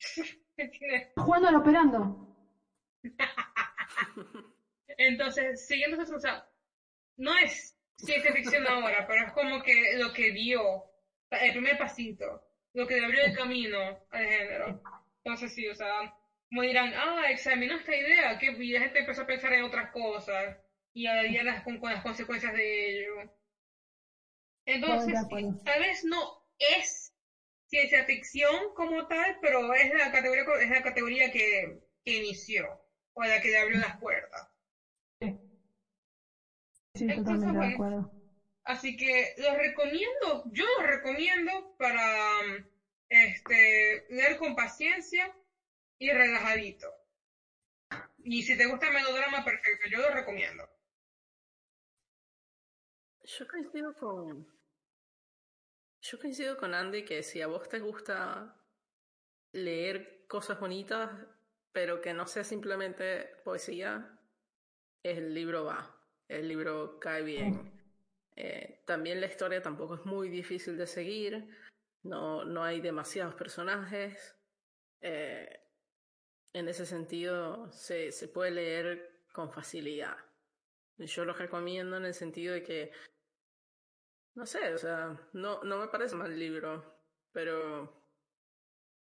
Jugando 1.16 1.46
al 1.46 1.54
operando. 1.54 2.26
Entonces, 4.98 5.64
siguiendo 5.64 6.02
esa 6.02 6.18
sea, 6.18 6.44
no 7.16 7.36
es 7.36 7.76
ciencia 7.96 8.32
ficción 8.32 8.66
ahora, 8.68 9.06
pero 9.06 9.24
es 9.26 9.32
como 9.32 9.62
que 9.62 9.92
lo 9.96 10.12
que 10.12 10.32
dio, 10.32 10.82
el 11.30 11.52
primer 11.52 11.78
pasito, 11.78 12.42
lo 12.74 12.88
que 12.88 12.96
le 12.96 13.04
abrió 13.04 13.22
el 13.24 13.36
camino 13.36 13.78
al 14.10 14.26
género. 14.26 14.82
Entonces, 15.24 15.52
sí, 15.54 15.66
o 15.68 15.74
sea, 15.74 16.10
como 16.48 16.62
dirán, 16.62 16.92
ah, 16.94 17.30
examinó 17.30 17.74
esta 17.76 17.94
idea, 17.94 18.38
que 18.38 18.46
y 18.48 18.72
la 18.72 18.80
gente 18.80 19.00
empezó 19.00 19.22
a 19.22 19.26
pensar 19.26 19.52
en 19.52 19.62
otras 19.62 19.90
cosas 19.92 20.56
y 20.92 21.06
a 21.06 21.22
lidiar 21.22 21.44
las- 21.44 21.62
con, 21.62 21.78
con 21.78 21.90
las 21.90 22.02
consecuencias 22.02 22.52
de 22.54 22.90
ello. 22.90 23.14
Entonces, 24.64 25.14
de 25.14 25.18
acuerdo. 25.18 25.56
tal 25.64 25.80
vez 25.80 26.00
no 26.04 26.24
es 26.58 27.12
ciencia 27.66 28.04
ficción 28.04 28.72
como 28.74 29.06
tal, 29.06 29.38
pero 29.40 29.72
es 29.74 29.90
la 29.90 30.10
categoría, 30.10 30.44
es 30.60 30.70
la 30.70 30.82
categoría 30.82 31.30
que, 31.30 31.66
que 32.04 32.16
inició, 32.16 32.80
o 33.14 33.24
la 33.24 33.40
que 33.40 33.50
le 33.50 33.58
abrió 33.58 33.78
las 33.78 33.96
puertas. 33.98 34.42
Sí, 35.20 35.38
sí 36.94 37.12
Entonces, 37.12 37.12
totalmente 37.12 37.56
de 37.58 37.64
bueno. 37.64 37.70
acuerdo. 37.70 38.10
Así 38.64 38.96
que 38.96 39.32
los 39.38 39.56
recomiendo, 39.56 40.42
yo 40.46 40.64
los 40.78 40.86
recomiendo 40.86 41.72
para 41.78 42.40
este, 43.08 44.06
leer 44.10 44.38
con 44.38 44.54
paciencia 44.54 45.34
y 45.98 46.10
relajadito. 46.10 46.86
Y 48.18 48.42
si 48.42 48.56
te 48.56 48.66
gusta 48.66 48.88
el 48.88 48.94
melodrama, 48.94 49.44
perfecto, 49.44 49.88
yo 49.90 49.98
lo 49.98 50.10
recomiendo. 50.10 50.68
Yo 53.24 53.46
coincido 53.46 53.94
con. 53.94 54.46
Yo 56.00 56.18
coincido 56.18 56.56
con 56.56 56.74
Andy 56.74 57.04
que 57.04 57.22
si 57.22 57.42
a 57.42 57.46
vos 57.46 57.68
te 57.68 57.78
gusta 57.78 58.56
leer 59.52 60.26
cosas 60.26 60.60
bonitas, 60.60 61.10
pero 61.72 62.00
que 62.00 62.14
no 62.14 62.26
sea 62.26 62.44
simplemente 62.44 63.36
poesía, 63.44 64.18
el 65.02 65.34
libro 65.34 65.64
va. 65.64 65.94
El 66.28 66.48
libro 66.48 66.98
cae 67.00 67.22
bien. 67.22 67.72
Eh, 68.36 68.82
también 68.86 69.20
la 69.20 69.26
historia 69.26 69.62
tampoco 69.62 69.96
es 69.96 70.04
muy 70.04 70.28
difícil 70.28 70.76
de 70.76 70.86
seguir. 70.86 71.48
No, 72.02 72.44
no 72.44 72.62
hay 72.64 72.80
demasiados 72.80 73.34
personajes. 73.34 74.36
Eh, 75.00 75.60
en 76.52 76.68
ese 76.68 76.86
sentido, 76.86 77.70
se, 77.72 78.10
se 78.12 78.28
puede 78.28 78.50
leer 78.50 79.22
con 79.32 79.50
facilidad. 79.52 80.16
Yo 80.96 81.24
lo 81.24 81.32
recomiendo 81.32 81.96
en 81.96 82.04
el 82.06 82.14
sentido 82.14 82.54
de 82.54 82.62
que 82.62 82.92
no 84.34 84.46
sé, 84.46 84.72
o 84.74 84.78
sea, 84.78 85.16
no, 85.32 85.62
no 85.64 85.78
me 85.78 85.88
parece 85.88 86.14
mal 86.16 86.36
libro, 86.38 87.00
pero 87.32 87.92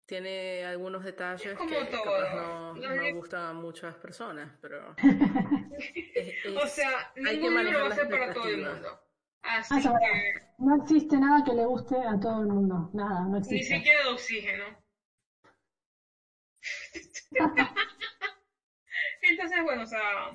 tiene 0.06 0.64
algunos 0.64 1.04
detalles 1.04 1.58
que 1.58 1.90
capaz 1.90 2.34
no, 2.34 2.74
no 2.74 3.14
gustan 3.14 3.42
a 3.46 3.52
muchas 3.52 3.94
personas, 3.96 4.52
pero 4.60 4.94
es- 5.78 6.46
O 6.56 6.66
sea, 6.66 7.12
ningún 7.16 7.54
libro 7.64 7.80
va 7.84 7.88
a 7.88 7.94
ser 7.94 8.08
para 8.08 8.32
todo 8.34 8.48
el 8.48 8.64
mundo. 8.74 9.00
Así 9.42 9.74
Ah, 9.74 9.80
que. 9.98 10.32
No 10.58 10.74
existe 10.76 11.18
nada 11.18 11.42
que 11.42 11.54
le 11.54 11.64
guste 11.64 11.96
a 11.96 12.18
todo 12.18 12.42
el 12.42 12.48
mundo. 12.48 12.90
Nada, 12.92 13.22
no 13.22 13.30
ni 13.32 13.38
existe. 13.38 13.76
siquiera 13.76 14.02
de 14.02 14.08
oxígeno. 14.10 14.78
Entonces, 19.22 19.62
bueno, 19.62 19.82
o 19.82 19.86
sea, 19.86 20.30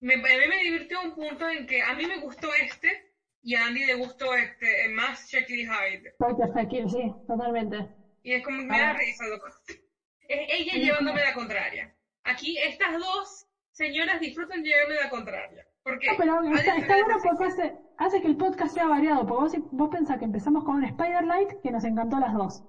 me, 0.00 0.14
a 0.14 0.16
mí 0.16 0.46
me 0.48 0.56
divirtió 0.62 1.00
un 1.02 1.14
punto 1.14 1.48
en 1.48 1.66
que 1.66 1.82
a 1.82 1.92
mí 1.94 2.06
me 2.06 2.18
gustó 2.18 2.52
este 2.54 3.04
y 3.42 3.54
a 3.54 3.66
Andy 3.66 3.84
le 3.84 3.94
gustó 3.94 4.34
este, 4.34 4.88
más 4.88 5.32
y 5.32 5.64
Hyde. 5.64 6.12
Jekyll, 6.54 6.88
sí, 6.88 7.10
totalmente. 7.26 7.88
Y 8.22 8.32
es 8.32 8.42
como 8.42 8.58
que 8.58 8.66
me 8.66 8.78
da 8.78 8.92
risa, 8.92 9.26
loco. 9.26 9.48
Es 10.28 10.46
ella 10.50 10.72
llevándome 10.74 11.22
la 11.22 11.32
contraria. 11.32 11.90
Aquí 12.22 12.58
estas 12.58 12.98
dos 12.98 13.46
señoras 13.70 14.20
disfrutan 14.20 14.62
llevarme 14.62 14.96
la 14.96 15.08
contraria. 15.08 15.64
Porque 15.88 16.06
No, 16.06 16.16
pero 16.16 16.42
está, 16.42 16.96
bueno 16.96 17.20
porque 17.22 17.44
hace, 17.44 17.76
hace 17.96 18.20
que 18.20 18.28
el 18.28 18.36
podcast 18.36 18.74
sea 18.74 18.86
variado. 18.88 19.26
Porque 19.26 19.58
vos, 19.58 19.66
vos 19.70 19.88
pensás 19.90 20.18
que 20.18 20.24
empezamos 20.26 20.64
con 20.64 20.76
un 20.76 20.84
Spider-Light 20.84 21.50
que 21.62 21.70
nos 21.70 21.84
encantó 21.84 22.16
a 22.16 22.20
las 22.20 22.32
dos. 22.34 22.62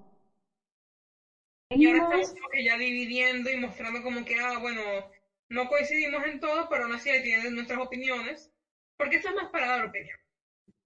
Y 1.72 1.84
ahora 1.86 1.98
estamos 1.98 2.28
como 2.32 2.48
que 2.52 2.64
ya 2.64 2.76
dividiendo 2.76 3.50
y 3.50 3.56
mostrando 3.56 4.02
como 4.02 4.24
que, 4.24 4.38
ah, 4.38 4.58
bueno, 4.58 4.82
No 5.50 5.68
coincidimos 5.68 6.24
en 6.24 6.40
todo, 6.40 6.68
pero 6.70 6.84
aún 6.84 6.92
así 6.94 7.10
tienen 7.22 7.54
nuestras 7.54 7.80
opiniones. 7.80 8.50
Porque 8.96 9.16
esto 9.16 9.30
es 9.30 9.34
más 9.36 9.50
para 9.50 9.68
dar 9.68 9.84
opinión. 9.86 10.16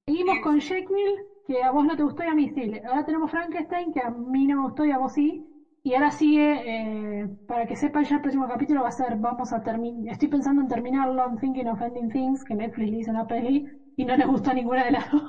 Seguimos 0.07 0.39
con 0.41 0.61
Jekyll, 0.61 1.27
que 1.47 1.63
a 1.63 1.71
vos 1.71 1.85
no 1.87 1.95
te 1.97 2.03
gustó 2.03 2.25
y 2.25 2.27
a 2.29 2.35
mí 2.35 2.49
sí. 2.55 2.71
Ahora 2.85 3.05
tenemos 3.05 3.31
Frankenstein, 3.31 3.93
que 3.93 4.01
a 4.01 4.11
mí 4.11 4.47
no 4.47 4.57
me 4.57 4.63
gustó 4.63 4.85
y 4.87 4.91
a 4.91 4.97
vos 4.99 5.13
sí. 5.13 5.47
Y 5.87 5.95
ahora 5.95 6.11
sigue, 6.11 7.21
eh, 7.21 7.29
para 7.45 7.67
que 7.67 7.77
sepan 7.77 8.05
ya 8.05 8.17
el 8.17 8.23
próximo 8.23 8.49
capítulo 8.49 8.81
va 8.83 8.89
a 8.89 8.91
ser, 8.91 9.17
vamos 9.17 9.53
a 9.53 9.61
terminar, 9.63 10.13
estoy 10.13 10.29
pensando 10.29 10.63
en 10.63 10.69
terminarlo, 10.69 11.21
I'm 11.23 11.37
thinking 11.37 11.69
of 11.69 11.83
ending 11.83 12.09
things, 12.09 12.43
que 12.43 12.55
Netflix 12.55 12.91
le 12.91 12.97
hizo 12.97 13.11
una 13.11 13.27
peli 13.27 13.63
y 13.95 14.05
no 14.07 14.17
le 14.17 14.25
gustó 14.25 14.55
ninguna 14.55 14.83
de 14.87 14.93
las 14.93 15.11
dos. 15.13 15.23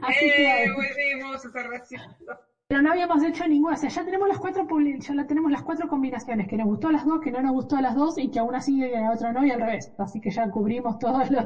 Así 0.00 0.24
¡Eh! 0.26 0.64
que, 0.64 0.72
Volvimos 0.72 1.44
a 1.44 1.50
pero 2.68 2.80
no 2.80 2.90
habíamos 2.90 3.22
hecho 3.22 3.46
ninguna, 3.46 3.74
o 3.74 3.76
sea, 3.76 3.90
ya 3.90 4.02
tenemos 4.02 4.26
las 4.26 4.38
cuatro 4.38 4.66
ya 4.98 5.14
la 5.14 5.26
tenemos 5.26 5.50
las 5.50 5.60
cuatro 5.60 5.86
combinaciones, 5.86 6.46
que 6.46 6.56
nos 6.56 6.66
gustó 6.66 6.88
a 6.88 6.92
las 6.92 7.04
dos, 7.04 7.20
que 7.20 7.30
no 7.30 7.42
nos 7.42 7.52
gustó 7.52 7.76
a 7.76 7.82
las 7.82 7.94
dos 7.94 8.16
y 8.16 8.30
que 8.30 8.38
aún 8.38 8.54
así 8.54 8.82
a 8.82 8.88
la 8.88 9.10
otra 9.12 9.30
no 9.30 9.44
y 9.44 9.50
al 9.50 9.60
revés. 9.60 9.90
Así 9.98 10.20
que 10.20 10.30
ya 10.30 10.48
cubrimos 10.48 10.96
todos 10.98 11.28
los... 11.30 11.44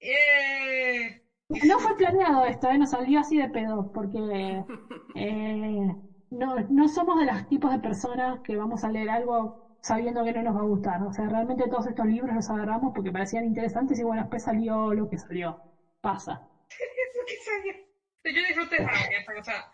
¡Eh! 0.00 1.18
No 1.64 1.78
fue 1.80 1.96
planeado 1.96 2.44
esto, 2.44 2.68
¿eh? 2.68 2.78
nos 2.78 2.90
salió 2.90 3.18
así 3.18 3.36
de 3.36 3.48
pedo, 3.48 3.90
porque 3.92 4.62
eh, 5.16 5.86
no, 6.30 6.56
no 6.68 6.88
somos 6.88 7.18
de 7.18 7.26
los 7.26 7.46
tipos 7.46 7.70
de 7.70 7.78
personas 7.78 8.38
que 8.44 8.56
vamos 8.56 8.84
a 8.84 8.90
leer 8.90 9.08
algo 9.10 9.58
sabiendo 9.80 10.24
que 10.24 10.32
no 10.32 10.42
nos 10.42 10.56
va 10.56 10.60
a 10.60 10.64
gustar. 10.64 11.02
O 11.02 11.12
sea, 11.12 11.28
realmente 11.28 11.68
todos 11.68 11.86
estos 11.86 12.06
libros 12.06 12.34
los 12.34 12.48
agarramos 12.50 12.92
porque 12.94 13.12
parecían 13.12 13.44
interesantes 13.44 13.98
y 13.98 14.02
bueno, 14.02 14.22
después 14.22 14.42
salió 14.42 14.92
lo 14.92 15.08
que 15.08 15.18
salió. 15.18 15.58
Pasa. 16.00 16.40
Que 17.26 17.36
salió. 17.36 17.72
Yo 18.24 18.42
disfruté 18.46 18.76
Frankenstein, 18.76 19.38
o 19.38 19.42
sea, 19.44 19.64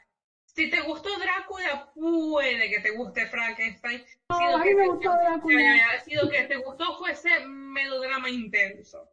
si 0.45 0.71
te 0.71 0.81
gustó 0.81 1.17
Drácula, 1.19 1.89
puede 1.95 2.69
que 2.71 2.79
te 2.81 2.91
guste 2.91 3.27
Frankenstein. 3.27 4.01
No, 4.31 4.39
Si 4.39 4.45
lo 4.45 4.57
a 4.57 4.63
que 4.63 4.69
mí 4.69 4.75
me 4.75 4.83
te- 4.83 4.89
gustó 4.89 5.11
Drácula. 5.11 5.61
Ya, 5.61 5.77
ya, 5.77 5.77
ya. 5.95 6.01
Si 6.01 6.15
lo 6.15 6.29
que 6.29 6.43
te 6.45 6.57
gustó 6.57 6.97
fue 6.97 7.11
ese 7.13 7.45
melodrama 7.45 8.29
intenso. 8.29 9.09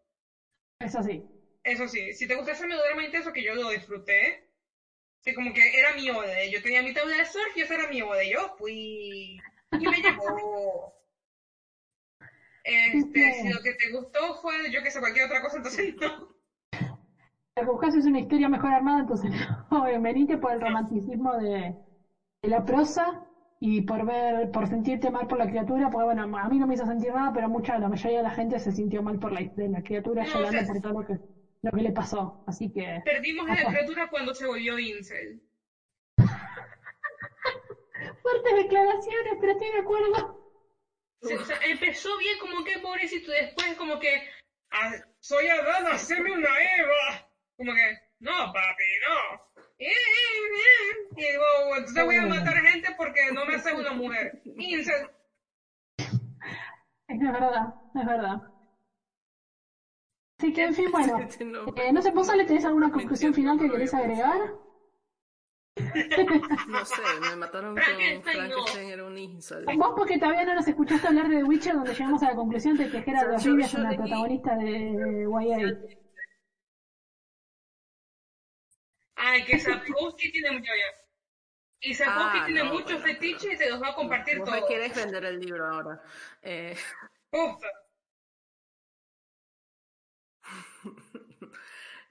Eso 0.80 1.02
sí. 1.04 1.24
Eso 1.64 1.88
sí, 1.88 2.14
si 2.14 2.28
te 2.28 2.36
gusta 2.36 2.52
ese 2.54 2.66
melodrama 2.66 3.04
intenso, 3.04 3.32
que 3.32 3.44
yo 3.44 3.54
lo 3.54 3.70
disfruté, 3.70 4.42
sí, 5.24 5.34
como 5.34 5.54
que 5.54 5.62
era 5.78 5.94
mi 5.94 6.10
ode. 6.10 6.50
Yo 6.50 6.62
tenía 6.62 6.82
mi 6.82 6.94
tabla 6.94 7.18
de 7.18 7.26
surf 7.26 7.56
y 7.56 7.62
esa 7.62 7.76
era 7.76 7.88
mi 7.88 8.02
ode. 8.02 8.30
Yo 8.30 8.54
fui 8.58 9.38
y 9.78 9.88
me 9.88 9.98
llevó. 10.02 10.94
Este, 12.64 13.34
si 13.34 13.50
lo 13.50 13.60
que 13.62 13.74
te 13.74 13.90
gustó 13.92 14.36
fue, 14.42 14.72
yo 14.72 14.82
que 14.84 14.92
sé, 14.92 15.00
cualquier 15.00 15.26
otra 15.26 15.42
cosa, 15.42 15.58
entonces 15.58 15.96
no. 16.00 16.28
Lo 17.56 17.64
que 17.64 17.70
buscas 17.70 17.96
es 17.96 18.06
una 18.06 18.20
historia 18.20 18.48
mejor 18.48 18.72
armada, 18.72 19.00
entonces 19.02 19.32
no, 19.72 19.84
venite 20.02 20.38
por 20.38 20.52
el 20.52 20.62
romanticismo 20.62 21.36
de, 21.38 21.76
de 22.42 22.50
la 22.50 22.66
prosa 22.66 23.22
y 23.60 23.82
por 23.82 24.06
ver, 24.06 24.52
por 24.52 24.68
sentirte 24.68 25.10
mal 25.12 25.28
por 25.28 25.38
la 25.38 25.48
criatura, 25.48 25.90
porque 25.90 26.06
bueno, 26.06 26.24
a 26.38 26.50
mí 26.50 26.58
no 26.58 26.66
me 26.66 26.74
hizo 26.76 26.86
sentir 26.86 27.12
nada, 27.14 27.32
pero 27.34 27.50
mucha, 27.50 27.78
la 27.80 27.90
mayoría 27.90 28.18
de 28.18 28.24
la 28.24 28.32
gente 28.32 28.60
se 28.60 28.72
sintió 28.72 29.02
mal 29.02 29.20
por 29.20 29.32
la, 29.32 29.42
de 29.42 29.68
la 29.68 29.82
criatura 29.82 30.24
No, 30.24 30.34
llorando 30.34 30.62
o 30.62 30.64
sea, 30.64 30.74
por 30.74 30.82
todo 30.82 30.94
lo 30.94 31.06
que, 31.06 31.16
lo 31.62 31.70
que 31.72 31.82
le 31.82 31.92
pasó. 31.92 32.38
Así 32.46 32.72
que, 32.72 33.02
Perdimos 33.06 33.48
a 33.50 33.56
la 33.56 33.70
criatura 33.70 34.08
cuando 34.10 34.34
se 34.34 34.46
volvió 34.46 34.78
incel. 34.80 35.40
fuertes 38.22 38.56
declaraciones, 38.56 39.38
pero 39.40 39.52
estoy 39.54 39.70
de 39.70 39.78
acuerdo. 39.78 40.38
Sí, 41.22 41.34
o 41.34 41.46
sea, 41.46 41.58
empezó 41.64 42.18
bien 42.18 42.38
como 42.40 42.64
que 42.64 42.80
pobrecito, 42.80 43.32
después 43.32 43.76
como 43.76 44.00
que 44.00 44.24
"Ah, 44.72 44.92
soy 45.20 45.48
Adán, 45.48 45.86
haceme 45.88 46.32
una 46.32 46.50
Eva. 46.50 47.26
Como 47.58 47.74
que, 47.74 47.98
no, 48.20 48.32
papi, 48.52 48.84
no. 49.08 49.64
Eh, 49.78 49.88
eh, 49.88 49.88
eh. 49.88 51.08
Y 51.18 51.32
digo, 51.32 51.44
entonces 51.76 52.04
voy 52.04 52.16
a 52.16 52.26
matar 52.26 52.56
gente 52.64 52.94
porque 52.98 53.32
no 53.32 53.46
me 53.46 53.56
hace 53.56 53.72
una 53.74 53.92
mujer. 53.92 54.32
Incel. 54.58 55.08
Es 55.98 57.20
verdad, 57.20 57.68
es 57.94 58.06
verdad. 58.06 58.38
Así 60.42 60.54
que, 60.54 60.64
en 60.64 60.74
fin, 60.74 60.90
bueno. 60.92 61.20
No, 61.46 61.66
Eh, 61.76 61.92
no 61.94 62.02
sé, 62.02 62.10
¿vos 62.10 62.28
Ale 62.30 62.46
tenés 62.46 62.66
alguna 62.66 62.90
conclusión 62.92 63.32
final 63.34 63.60
que 63.60 63.70
querés 63.70 63.94
agregar? 63.94 64.40
no 66.68 66.84
sé, 66.86 67.02
me 67.22 67.36
mataron 67.36 67.76
con 67.76 67.84
Frankenstein, 67.84 68.90
era 68.90 69.06
un 69.06 69.18
incel. 69.18 69.66
Vos 69.78 69.94
porque 69.96 70.18
todavía 70.18 70.46
no 70.46 70.56
nos 70.56 70.68
escuchaste 70.68 71.08
hablar 71.08 71.30
de 71.30 71.38
The 71.38 71.44
Witcher, 71.44 71.76
donde 71.76 71.94
llegamos 71.94 72.24
a 72.24 72.30
la 72.30 72.36
conclusión 72.36 72.76
de 72.76 72.90
que 72.90 73.02
Gerard 73.02 73.40
Rivia 73.44 73.66
es 73.66 73.74
una 73.76 73.96
protagonista 73.96 74.56
de 74.56 75.28
YA. 75.30 75.58
Ay, 79.16 79.46
que 79.46 79.60
Sapkowski 79.60 80.32
tiene 80.32 80.52
mucho 80.52 80.72
ya. 80.76 80.98
Y 81.82 81.94
Sapkowski 81.94 82.40
Ah, 82.40 82.46
tiene 82.46 82.64
no, 82.64 82.74
muchos 82.74 83.00
bueno, 83.00 83.06
fetiches 83.06 83.54
y 83.54 83.58
te 83.58 83.70
los 83.70 83.82
va 83.82 83.90
a 83.90 83.96
compartir 83.96 84.38
Vos 84.40 84.46
todos. 84.46 84.62
me 84.62 84.68
querés 84.68 84.96
vender 84.96 85.26
el 85.26 85.40
libro 85.40 85.68
ahora. 85.68 86.02
Eh. 86.42 86.76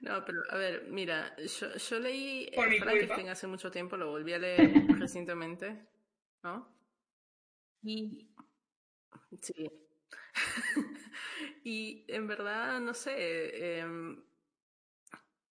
No, 0.01 0.25
pero 0.25 0.41
a 0.49 0.57
ver, 0.57 0.87
mira, 0.89 1.35
yo, 1.37 1.75
yo 1.75 1.99
leí 1.99 2.49
eh. 2.51 2.79
Frankenstein 2.79 3.29
hace 3.29 3.45
mucho 3.45 3.69
tiempo, 3.69 3.97
lo 3.97 4.09
volví 4.09 4.33
a 4.33 4.39
leer 4.39 4.59
recientemente, 4.99 5.87
¿no? 6.43 6.67
Y 7.83 8.27
sí. 9.41 9.71
y 11.63 12.05
en 12.07 12.27
verdad, 12.27 12.79
no 12.79 12.95
sé, 12.95 13.79
em, 13.79 14.23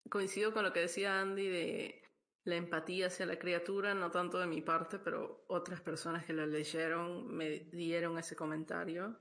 coincido 0.09 0.53
con 0.53 0.65
lo 0.65 0.73
que 0.73 0.81
decía 0.81 1.21
Andy 1.21 1.47
de 1.47 2.03
la 2.43 2.57
empatía 2.57 3.07
hacia 3.07 3.27
la 3.27 3.39
criatura, 3.39 3.95
no 3.95 4.11
tanto 4.11 4.41
de 4.41 4.49
mi 4.49 4.63
parte, 4.63 4.99
pero 4.99 5.45
otras 5.47 5.81
personas 5.81 6.25
que 6.25 6.33
lo 6.33 6.45
leyeron 6.45 7.33
me 7.33 7.61
dieron 7.71 8.19
ese 8.19 8.35
comentario. 8.35 9.17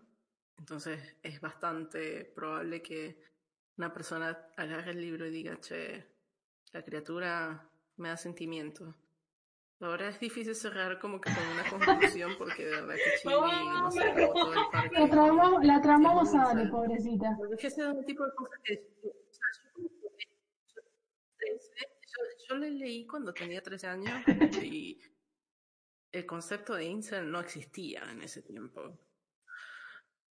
Entonces 0.57 1.18
es 1.22 1.39
bastante 1.39 2.26
probable 2.26 2.81
que 2.81 3.22
una 3.80 3.91
persona 3.93 4.38
agarre 4.57 4.91
el 4.91 5.01
libro 5.01 5.26
y 5.26 5.31
diga, 5.31 5.57
che, 5.60 6.06
la 6.73 6.84
criatura 6.84 7.68
me 7.95 8.10
da 8.10 8.18
sentimiento. 8.18 8.93
Ahora 9.81 10.10
es 10.10 10.19
difícil 10.19 10.53
cerrar 10.53 10.99
como 10.99 11.22
que 11.22 11.31
con 11.34 11.47
una 11.47 11.64
conclusión 11.69 12.35
porque 12.38 12.65
de 12.65 12.72
verdad 12.72 12.95
que 12.95 13.18
Chibi, 13.22 13.34
no 13.34 13.39
como 14.27 14.34
todo 14.34 14.53
el 14.53 14.60
parque. 14.72 14.99
La 14.99 15.10
tramamos, 15.10 15.65
la 15.65 15.81
tramamos 15.81 16.27
Es 16.27 16.34
un 16.34 16.39
a 16.41 16.49
Ale, 16.49 16.61
incel. 16.64 16.72
pobrecita. 16.72 17.35
Porque 17.38 17.56
es 17.56 17.61
que 17.61 17.68
ese 17.68 17.81
es 17.81 17.88
un 17.88 18.06
tipo 18.06 18.26
de 18.26 18.35
cosas 18.35 18.60
que... 18.65 18.73
o 19.03 19.31
sea, 19.31 19.47
yo- 22.11 22.45
yo 22.49 22.56
le 22.56 22.72
leí 22.72 23.07
cuando 23.07 23.34
tenía 23.34 23.61
13 23.61 23.88
años 23.88 24.22
y 24.61 24.99
el 26.11 26.26
concepto 26.26 26.76
de 26.76 26.84
incel 26.84 27.31
no 27.31 27.39
existía 27.39 28.03
en 28.11 28.22
ese 28.22 28.41
tiempo. 28.41 28.99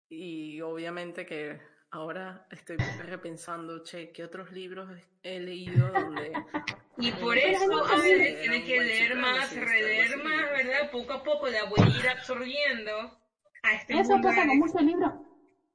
Y 0.10 0.62
obviamente 0.62 1.26
que 1.26 1.60
ahora 1.92 2.48
estoy 2.50 2.78
repensando, 2.78 3.84
che, 3.84 4.12
¿qué 4.12 4.24
otros 4.24 4.52
libros 4.52 4.90
he 5.22 5.40
leído 5.40 5.92
donde... 5.92 6.34
Y 6.98 7.12
por 7.14 7.38
eso 7.38 7.68
no, 7.68 7.84
Ale 7.86 8.32
era 8.32 8.42
tiene 8.42 8.58
un 8.58 8.64
que 8.64 8.80
leer 8.80 9.16
más, 9.16 9.56
releer 9.56 10.18
más, 10.18 10.52
¿verdad? 10.52 10.92
Poco 10.92 11.14
a 11.14 11.24
poco 11.24 11.48
la 11.48 11.64
voy 11.64 11.80
a 11.82 12.00
ir 12.00 12.10
absorbiendo 12.10 12.92
a 13.64 13.74
este 13.74 13.98
Eso 13.98 14.20
pasa 14.22 14.46
con 14.46 14.58
muchos 14.60 14.82
libros. 14.84 15.12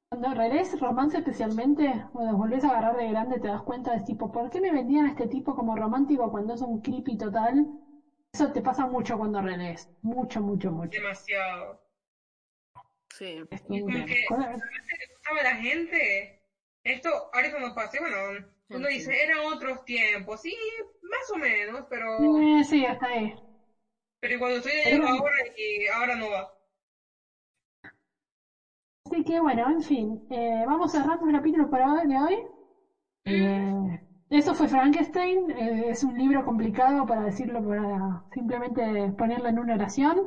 Cuando 0.09 0.33
relees 0.33 0.79
romance 0.79 1.17
especialmente, 1.17 2.05
cuando 2.13 2.37
volvés 2.37 2.63
a 2.63 2.69
agarrar 2.69 2.95
de 2.95 3.09
grande 3.09 3.39
te 3.39 3.47
das 3.47 3.61
cuenta 3.63 3.91
de 3.91 4.03
tipo, 4.03 4.31
¿por 4.31 4.49
qué 4.49 4.61
me 4.61 4.71
vendían 4.71 5.05
a 5.05 5.09
este 5.09 5.27
tipo 5.27 5.53
como 5.53 5.75
romántico 5.75 6.31
cuando 6.31 6.53
es 6.53 6.61
un 6.61 6.81
creepy 6.81 7.17
total? 7.17 7.65
Eso 8.31 8.51
te 8.53 8.61
pasa 8.61 8.85
mucho 8.85 9.17
cuando 9.17 9.41
relees. 9.41 9.89
Mucho, 10.01 10.39
mucho, 10.39 10.71
mucho. 10.71 10.97
demasiado. 10.97 11.81
Sí, 13.09 13.43
como 13.67 14.05
que 14.05 14.25
a 15.35 15.43
la 15.43 15.55
gente. 15.55 16.37
Esto 16.83 17.09
ahorita 17.33 17.59
no 17.59 17.73
pasa. 17.73 17.97
Y 17.97 17.99
bueno, 17.99 18.17
uno 18.69 18.87
dice, 18.87 19.11
eran 19.23 19.39
otros 19.39 19.83
tiempos. 19.85 20.41
Sí, 20.41 20.53
más 21.01 21.29
o 21.31 21.37
menos, 21.37 21.85
pero, 21.89 22.37
Eh, 22.39 22.63
sí, 22.63 22.85
hasta 22.85 23.07
ahí. 23.07 23.33
pero 24.19 24.37
lo 24.39 24.57
estoy 24.57 24.73
leyendo 24.73 25.05
Pero- 25.05 25.17
ahora 25.17 25.35
y 25.55 25.87
ahora 25.87 26.15
no 26.15 26.29
va. 26.29 26.51
Así 29.05 29.23
que 29.23 29.39
bueno, 29.39 29.69
en 29.69 29.81
fin, 29.81 30.19
eh, 30.29 30.63
vamos 30.65 30.91
cerrando 30.91 31.25
el 31.27 31.31
capítulo 31.31 31.69
para 31.69 31.93
hoy, 31.93 32.07
de 32.07 32.19
hoy. 32.19 32.35
Eh, 33.25 33.73
eso 34.29 34.53
fue 34.53 34.67
Frankenstein, 34.67 35.49
eh, 35.51 35.89
es 35.91 36.03
un 36.03 36.17
libro 36.17 36.43
complicado 36.45 37.05
para 37.05 37.23
decirlo, 37.23 37.61
para 37.63 38.23
simplemente 38.33 39.11
ponerlo 39.17 39.49
en 39.49 39.59
una 39.59 39.75
oración. 39.75 40.17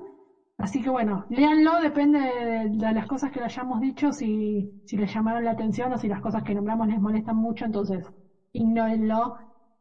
Así 0.61 0.83
que 0.83 0.91
bueno, 0.91 1.25
léanlo, 1.29 1.79
depende 1.79 2.19
de, 2.19 2.69
de 2.69 2.93
las 2.93 3.07
cosas 3.07 3.31
que 3.31 3.39
le 3.41 3.47
hayamos 3.47 3.81
dicho, 3.81 4.13
si, 4.13 4.71
si 4.85 4.97
les 4.97 5.13
llamaron 5.13 5.43
la 5.45 5.53
atención 5.53 5.91
o 5.93 5.99
si 5.99 6.07
las 6.07 6.21
cosas 6.21 6.43
que 6.43 6.53
nombramos 6.53 6.87
les 6.87 7.01
molestan 7.01 7.37
mucho, 7.37 7.65
entonces 7.65 8.05
ignórenlo. 8.53 9.37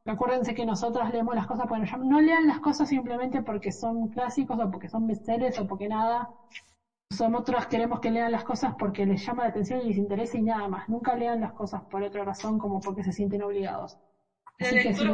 Acuérdense 0.06 0.53
que 0.53 0.65
nosotros 0.65 1.10
leemos 1.10 1.35
las 1.35 1.45
cosas 1.45 1.68
llaman. 1.68 2.07
No 2.07 2.22
lean 2.22 2.47
las 2.47 2.60
cosas 2.60 2.88
simplemente 2.88 3.41
porque 3.41 3.72
son 3.72 4.07
clásicos 4.07 4.57
o 4.57 4.72
porque 4.72 4.88
son 4.88 5.06
bestsellers 5.06 5.60
o 5.60 5.68
porque 5.68 5.88
nada. 5.88 6.30
Nosotros 7.11 7.65
queremos 7.65 7.99
que 7.99 8.10
lean 8.10 8.31
las 8.31 8.43
cosas 8.43 8.73
porque 8.80 9.06
les 9.06 9.26
llama 9.26 9.43
la 9.43 9.49
atención 9.49 9.81
y 9.81 9.88
les 9.88 9.97
interesa 9.97 10.38
y 10.38 10.43
nada 10.43 10.68
más. 10.68 10.88
Nunca 10.88 11.14
lean 11.15 11.41
las 11.41 11.51
cosas 11.51 11.81
por 11.89 12.01
otra 12.01 12.23
razón 12.23 12.57
como 12.57 12.80
porque 12.80 13.03
se 13.03 13.11
sienten 13.11 13.41
obligados. 13.41 13.97
Si 14.60 14.93
son 14.93 15.07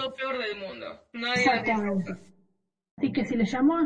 lo 0.00 0.10
peor 0.12 0.38
del 0.38 0.56
mundo. 0.56 1.00
Nadie 1.12 1.44
Exactamente. 1.44 2.12
Así 2.96 3.12
que 3.12 3.24
si 3.24 3.34
les 3.36 3.50
llamó, 3.50 3.76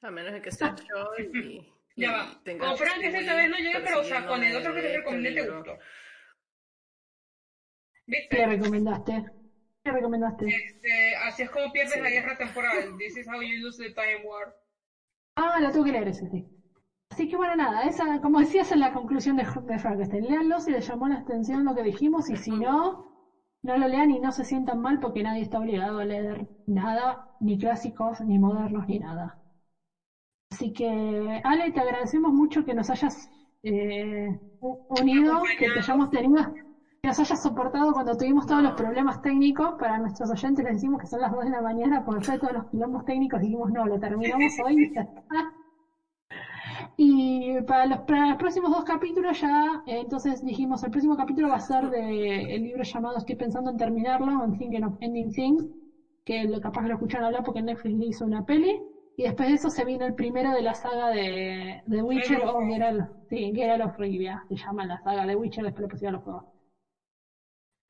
A 0.00 0.10
menos 0.10 0.32
de 0.32 0.40
que 0.42 0.50
sea 0.50 0.74
yo 0.88 1.04
y, 1.18 1.58
y 1.96 2.02
Ya 2.02 2.12
va. 2.12 2.40
tenga 2.44 2.66
Con 2.66 2.76
Frank 2.76 3.02
esta 3.02 3.34
vez 3.34 3.48
no 3.50 3.56
llega, 3.58 3.80
pero 3.84 4.00
o 4.00 4.04
sea, 4.04 4.26
con 4.26 4.42
el 4.42 4.56
otro 4.56 4.74
que 4.74 4.82
te 4.82 4.96
recomendé 4.96 5.32
te 5.32 5.50
gustó. 5.50 5.78
¿Qué 8.30 8.46
recomendaste? 8.46 9.22
¿Qué 9.82 9.90
le 9.90 9.92
recomendaste? 9.92 10.46
Este, 10.46 11.14
así 11.16 11.42
es 11.42 11.50
como 11.50 11.70
pierdes 11.72 11.94
Sí. 11.94 12.00
la 12.00 12.10
guerra 12.10 12.36
temporal. 12.36 12.96
This 12.98 13.16
is 13.16 13.26
how 13.28 13.40
you 13.40 13.58
lose 13.64 13.76
the 13.82 13.90
time 13.92 14.20
war. 14.24 14.54
Ah, 15.36 15.58
la 15.60 15.70
tengo 15.70 15.84
que 15.84 15.92
leer 15.92 16.08
ese, 16.08 16.26
sí. 16.28 16.44
Así 17.10 17.28
que 17.28 17.36
bueno, 17.36 17.56
nada, 17.56 17.86
esa, 17.86 18.20
como 18.20 18.40
decía, 18.40 18.62
esa 18.62 18.74
es 18.74 18.80
la 18.80 18.92
conclusión 18.92 19.36
de, 19.36 19.46
de 19.62 19.78
Frankenstein. 19.78 20.28
Leanlo 20.28 20.60
si 20.60 20.72
les 20.72 20.86
llamó 20.88 21.08
la 21.08 21.16
atención 21.18 21.64
lo 21.64 21.74
que 21.74 21.82
dijimos 21.82 22.30
y 22.30 22.36
si 22.36 22.52
no, 22.52 23.06
no 23.62 23.76
lo 23.76 23.88
lean 23.88 24.10
y 24.10 24.20
no 24.20 24.32
se 24.32 24.44
sientan 24.44 24.80
mal 24.80 25.00
porque 25.00 25.22
nadie 25.22 25.42
está 25.42 25.58
obligado 25.60 25.98
a 25.98 26.04
leer 26.06 26.46
nada, 26.66 27.26
ni 27.40 27.58
clásicos, 27.58 28.20
ni 28.22 28.38
modernos, 28.38 28.84
ni 28.88 28.98
nada. 28.98 29.38
Así 30.58 30.72
que, 30.72 31.40
Ale, 31.44 31.70
te 31.70 31.78
agradecemos 31.78 32.32
mucho 32.32 32.64
que 32.64 32.74
nos 32.74 32.90
hayas 32.90 33.30
eh, 33.62 34.28
unido, 34.88 35.40
que 35.56 35.68
te 35.68 35.78
hayamos 35.78 36.10
tenido, 36.10 36.52
que 37.00 37.06
nos 37.06 37.18
hayas 37.20 37.40
soportado 37.40 37.92
cuando 37.92 38.16
tuvimos 38.16 38.44
todos 38.44 38.64
los 38.64 38.72
problemas 38.72 39.22
técnicos. 39.22 39.76
Para 39.78 39.98
nuestros 39.98 40.28
oyentes 40.30 40.64
les 40.64 40.74
decimos 40.74 41.00
que 41.00 41.06
son 41.06 41.20
las 41.20 41.30
2 41.30 41.44
de 41.44 41.50
la 41.50 41.60
mañana, 41.60 42.04
por 42.04 42.20
de 42.26 42.38
todos 42.38 42.52
los 42.52 42.64
quilombos 42.70 43.04
técnicos 43.04 43.40
dijimos, 43.40 43.70
no, 43.70 43.86
lo 43.86 44.00
terminamos 44.00 44.52
hoy 44.64 44.82
y 44.82 44.92
ya 44.92 45.02
está. 45.02 45.54
Y 46.96 47.60
para 47.60 47.86
los, 47.86 48.00
para 48.00 48.26
los 48.30 48.36
próximos 48.36 48.72
dos 48.72 48.82
capítulos 48.82 49.40
ya, 49.40 49.80
eh, 49.86 50.00
entonces 50.00 50.44
dijimos, 50.44 50.82
el 50.82 50.90
próximo 50.90 51.16
capítulo 51.16 51.50
va 51.50 51.54
a 51.54 51.60
ser 51.60 51.88
de 51.88 52.56
el 52.56 52.64
libro 52.64 52.82
llamado 52.82 53.18
Estoy 53.18 53.36
pensando 53.36 53.70
en 53.70 53.76
terminarlo, 53.76 54.32
I'm 54.32 54.58
thinking 54.58 54.82
of 54.82 54.94
ending 54.98 55.30
things, 55.30 55.64
que 56.24 56.46
lo 56.46 56.60
capaz 56.60 56.82
que 56.82 56.88
lo 56.88 56.94
escucharon 56.94 57.26
hablar 57.26 57.44
porque 57.44 57.62
Netflix 57.62 57.96
le 57.96 58.06
hizo 58.06 58.24
una 58.24 58.44
peli. 58.44 58.76
Y 59.18 59.24
después 59.24 59.48
de 59.48 59.56
eso 59.56 59.68
se 59.68 59.82
viene 59.84 60.04
el 60.06 60.14
primero 60.14 60.52
de 60.52 60.62
la 60.62 60.74
saga 60.74 61.10
de, 61.10 61.80
de 61.84 62.02
Witcher 62.02 62.40
o 62.44 62.64
Geralt, 62.68 63.02
sí, 63.28 63.50
Geralt 63.52 63.82
of 63.82 63.98
Rivia, 63.98 64.44
se 64.48 64.54
llama 64.54 64.84
la 64.84 65.00
saga 65.02 65.26
de 65.26 65.34
Witcher, 65.34 65.64
después 65.64 65.82
le 65.82 65.88
pusieron 65.88 66.12
los 66.12 66.22
juegos. 66.22 66.44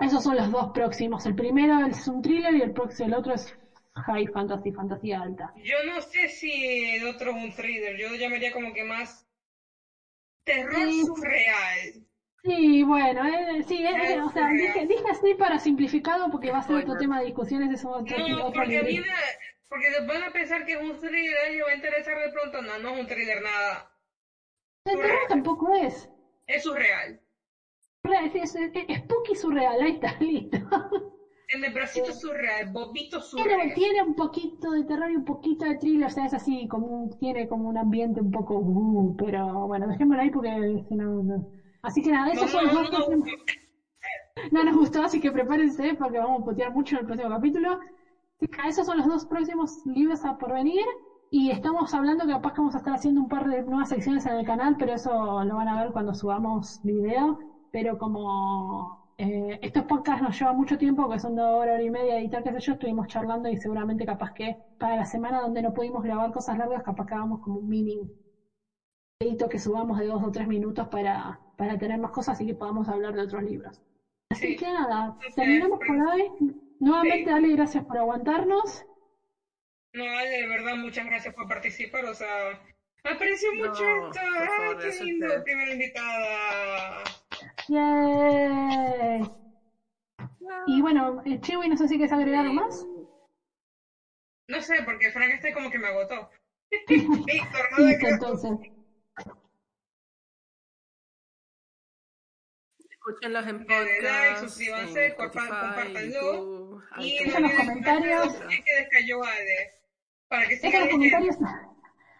Esos 0.00 0.22
son 0.22 0.36
los 0.36 0.50
dos 0.50 0.68
próximos. 0.72 1.26
El 1.26 1.34
primero 1.34 1.84
es 1.84 2.08
un 2.08 2.22
thriller 2.22 2.54
y 2.54 2.62
el 2.62 2.72
próximo, 2.72 3.08
el 3.08 3.12
otro 3.12 3.34
es 3.34 3.46
high 4.06 4.26
fantasy, 4.28 4.72
fantasía 4.72 5.20
alta. 5.20 5.52
Yo 5.56 5.82
no 5.82 6.00
sé 6.00 6.28
si 6.28 6.94
el 6.94 7.04
otro 7.04 7.36
es 7.36 7.36
un 7.36 7.52
thriller. 7.54 7.94
Yo 7.98 8.08
lo 8.08 8.14
llamaría 8.14 8.50
como 8.50 8.72
que 8.72 8.82
más 8.84 9.26
terror 10.44 10.90
Sí. 10.90 11.04
surreal. 11.04 11.92
Sí, 12.42 12.82
bueno, 12.84 13.24
eh, 13.26 13.62
sí, 13.66 13.82
eh, 13.84 14.14
eh, 14.14 14.20
o 14.20 14.28
sea, 14.30 14.48
dije, 14.48 14.86
dije 14.86 15.02
así 15.10 15.34
para 15.34 15.58
simplificado 15.58 16.30
porque 16.30 16.50
va 16.50 16.58
a 16.58 16.62
ser 16.62 16.76
otro 16.76 16.96
tema 16.96 17.18
de 17.18 17.24
discusiones, 17.26 17.70
eso 17.70 17.90
otro, 17.90 18.16
No, 18.16 18.46
otro 18.46 18.62
porque 18.62 18.78
a 18.78 18.82
mí 18.82 18.92
me- 18.94 19.06
porque 19.68 19.90
se 19.92 20.00
van 20.00 20.22
a 20.22 20.32
pensar 20.32 20.64
que 20.64 20.72
es 20.72 20.78
un 20.78 20.98
thriller 20.98 21.52
y 21.52 21.60
va 21.60 21.70
a 21.70 21.74
interesar 21.74 22.18
de 22.18 22.30
pronto. 22.30 22.60
No, 22.62 22.78
no 22.78 22.90
es 22.94 23.00
un 23.00 23.06
thriller 23.06 23.40
nada. 23.40 23.90
El 24.84 24.98
terror 24.98 25.20
tampoco 25.28 25.72
es. 25.72 26.08
Es 26.48 26.64
surreal. 26.64 27.16
Es, 28.02 28.34
es, 28.34 28.54
es- 28.56 28.70
es 28.88 28.96
spooky 28.96 29.34
surreal, 29.36 29.80
ahí 29.80 29.92
está, 29.92 30.16
listo. 30.20 30.58
Tiene 31.46 31.68
bracito 31.70 32.12
surreal, 32.12 32.70
bobito 32.70 33.20
Tiene, 33.34 33.68
surreal. 33.68 33.72
tiene 33.72 34.02
un 34.02 34.14
poquito 34.16 34.72
de 34.72 34.82
terror 34.84 35.10
y 35.10 35.14
un 35.16 35.24
poquito 35.24 35.64
de 35.64 35.76
thriller, 35.76 36.06
o 36.06 36.08
sea, 36.08 36.24
es 36.24 36.32
así, 36.34 36.66
como 36.66 36.86
un- 36.92 37.10
tiene 37.10 37.46
como 37.46 37.68
un 37.68 37.76
ambiente 37.76 38.20
un 38.20 38.30
poco, 38.32 38.56
uh, 38.58 39.14
pero 39.16 39.64
bueno, 39.66 39.86
dejémoslo 39.86 40.22
ahí 40.22 40.30
porque 40.30 40.82
si 40.88 40.94
no, 40.96 41.22
no. 41.22 41.46
Así 41.82 42.02
que 42.02 42.10
nada, 42.10 42.32
esos 42.32 42.50
No, 42.50 42.52
son 42.52 42.64
no, 42.64 42.72
los 42.72 42.88
no, 42.90 43.06
no, 44.50 44.64
nos 44.64 44.74
gustó, 44.76 45.02
así 45.02 45.20
que 45.20 45.32
prepárense 45.32 45.94
porque 45.94 46.18
vamos 46.18 46.40
a 46.42 46.44
putear 46.44 46.70
mucho 46.70 46.94
en 46.96 47.00
el 47.00 47.06
próximo 47.06 47.28
capítulo. 47.28 47.78
Esos 48.66 48.86
son 48.86 48.98
los 48.98 49.06
dos 49.06 49.26
próximos 49.26 49.80
libros 49.84 50.24
a 50.24 50.36
por 50.38 50.52
venir. 50.52 50.80
Y 51.30 51.50
estamos 51.50 51.92
hablando 51.92 52.24
que 52.26 52.32
capaz 52.32 52.52
que 52.54 52.60
vamos 52.60 52.74
a 52.74 52.78
estar 52.78 52.94
haciendo 52.94 53.20
un 53.20 53.28
par 53.28 53.46
de 53.48 53.62
nuevas 53.62 53.88
secciones 53.90 54.24
en 54.26 54.32
el 54.32 54.46
canal, 54.46 54.76
pero 54.78 54.94
eso 54.94 55.44
lo 55.44 55.56
van 55.56 55.68
a 55.68 55.82
ver 55.82 55.92
cuando 55.92 56.14
subamos 56.14 56.78
video. 56.82 57.38
Pero 57.70 57.98
como 57.98 58.98
eh, 59.18 59.58
estos 59.60 59.84
podcasts 59.84 60.22
nos 60.22 60.38
llevan 60.38 60.56
mucho 60.56 60.78
tiempo, 60.78 61.08
que 61.08 61.18
son 61.18 61.34
de 61.34 61.42
hora, 61.42 61.74
hora 61.74 61.82
y 61.82 61.90
media 61.90 62.14
de 62.14 62.20
editar, 62.20 62.42
qué 62.42 62.52
sé 62.52 62.60
yo, 62.60 62.72
estuvimos 62.72 63.06
charlando 63.08 63.48
y 63.48 63.56
seguramente 63.56 64.06
capaz 64.06 64.30
que 64.34 64.56
para 64.78 64.96
la 64.96 65.04
semana 65.04 65.40
donde 65.40 65.60
no 65.62 65.72
pudimos 65.74 66.02
grabar 66.02 66.32
cosas 66.32 66.56
largas, 66.56 66.82
capaz 66.82 67.04
que 67.06 67.14
hagamos 67.14 67.40
como 67.40 67.58
un 67.58 67.68
mini 67.68 68.10
edito 69.20 69.48
que 69.48 69.58
subamos 69.58 69.98
de 69.98 70.06
dos 70.06 70.22
o 70.22 70.30
tres 70.30 70.46
minutos 70.46 70.88
para, 70.88 71.40
para 71.56 71.78
tener 71.78 71.98
más 71.98 72.10
cosas 72.12 72.40
y 72.40 72.46
que 72.46 72.54
podamos 72.54 72.88
hablar 72.88 73.14
de 73.14 73.22
otros 73.22 73.42
libros. 73.42 73.80
Así 74.30 74.48
Sí. 74.48 74.56
que 74.56 74.70
nada, 74.72 75.14
terminamos 75.34 75.78
por 75.86 75.96
hoy. 75.98 76.30
Nuevamente, 76.80 77.30
Sí. 77.30 77.36
Ale, 77.36 77.50
gracias 77.50 77.84
por 77.84 77.96
aguantarnos. 77.98 78.82
No, 79.92 80.04
Ale, 80.04 80.30
de 80.30 80.46
verdad, 80.46 80.76
muchas 80.76 81.06
gracias 81.06 81.34
por 81.34 81.48
participar. 81.48 82.04
O 82.04 82.14
sea, 82.14 82.60
aprecio 83.04 83.50
No, 83.54 83.66
mucho 83.68 83.84
esto. 83.84 84.20
favor, 84.20 84.76
Ay, 84.80 84.90
qué 84.98 85.04
lindo, 85.04 85.26
primera 85.44 85.72
invitada. 85.72 87.04
Yay. 87.68 89.22
Y 90.66 90.80
bueno, 90.80 91.20
eh, 91.24 91.40
Chewy, 91.40 91.68
no 91.68 91.76
sé 91.76 91.88
si 91.88 91.96
quieres 91.96 92.12
agregar 92.12 92.44
algo 92.46 92.54
más. 92.54 92.86
No 94.48 94.60
sé, 94.60 94.82
porque 94.82 95.10
Frank 95.10 95.30
este 95.32 95.52
como 95.52 95.70
que 95.70 95.78
me 95.78 95.88
agotó. 95.88 96.28
Listo, 96.88 97.58
que 98.00 98.08
entonces. 98.08 98.58
Escúchenlos 103.08 103.46
en 103.46 103.58
Denle 103.58 104.02
like, 104.02 104.02
podcast, 104.02 104.44
suscríbanse, 104.44 105.06
en 105.06 105.14
compártanlo. 105.16 106.82
Y. 106.98 107.24
Dejen 107.24 107.42
los 107.42 107.52
comentarios. 107.52 108.26
Es 108.34 108.64
que 108.64 108.74
descayó 108.80 109.24
Ale. 109.24 109.72
Para 110.28 110.42
que 110.46 110.56
Dejen 110.56 110.70
sigan 110.70 110.82
los 110.82 110.90
comentarios. 110.92 111.36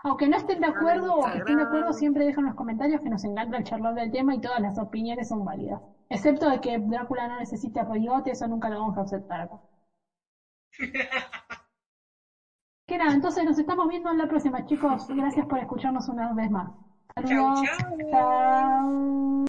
Aunque 0.05 0.29
no 0.29 0.37
estén 0.37 0.61
de 0.61 0.67
acuerdo 0.67 1.15
o 1.15 1.29
estén 1.29 1.57
de 1.57 1.63
acuerdo, 1.63 1.93
siempre 1.93 2.25
dejen 2.25 2.45
los 2.45 2.55
comentarios 2.55 3.03
que 3.03 3.11
nos 3.11 3.23
encanta 3.25 3.59
el 3.59 3.65
charlar 3.65 3.95
del 3.95 4.11
tema 4.11 4.35
y 4.35 4.41
todas 4.41 4.61
las 4.61 4.79
opiniones 4.79 5.29
son 5.29 5.45
válidas. 5.45 5.81
Excepto 6.09 6.49
de 6.49 6.61
que 6.61 6.79
Drácula 6.79 7.27
no 7.27 7.37
necesita 7.37 7.87
peyote, 7.87 8.31
eso 8.31 8.47
nunca 8.47 8.71
lo 8.71 8.79
vamos 8.79 8.97
a 8.97 9.03
aceptar. 9.03 9.49
Que 12.87 12.97
nada, 12.97 13.13
entonces 13.13 13.45
nos 13.45 13.59
estamos 13.59 13.87
viendo 13.87 14.11
en 14.11 14.17
la 14.17 14.27
próxima, 14.27 14.65
chicos. 14.65 15.07
Gracias 15.09 15.45
por 15.45 15.59
escucharnos 15.59 16.09
una 16.09 16.33
vez 16.33 16.49
más. 16.49 16.73
Saludos. 17.15 17.61
chau. 17.63 17.99
Chao. 18.11 19.39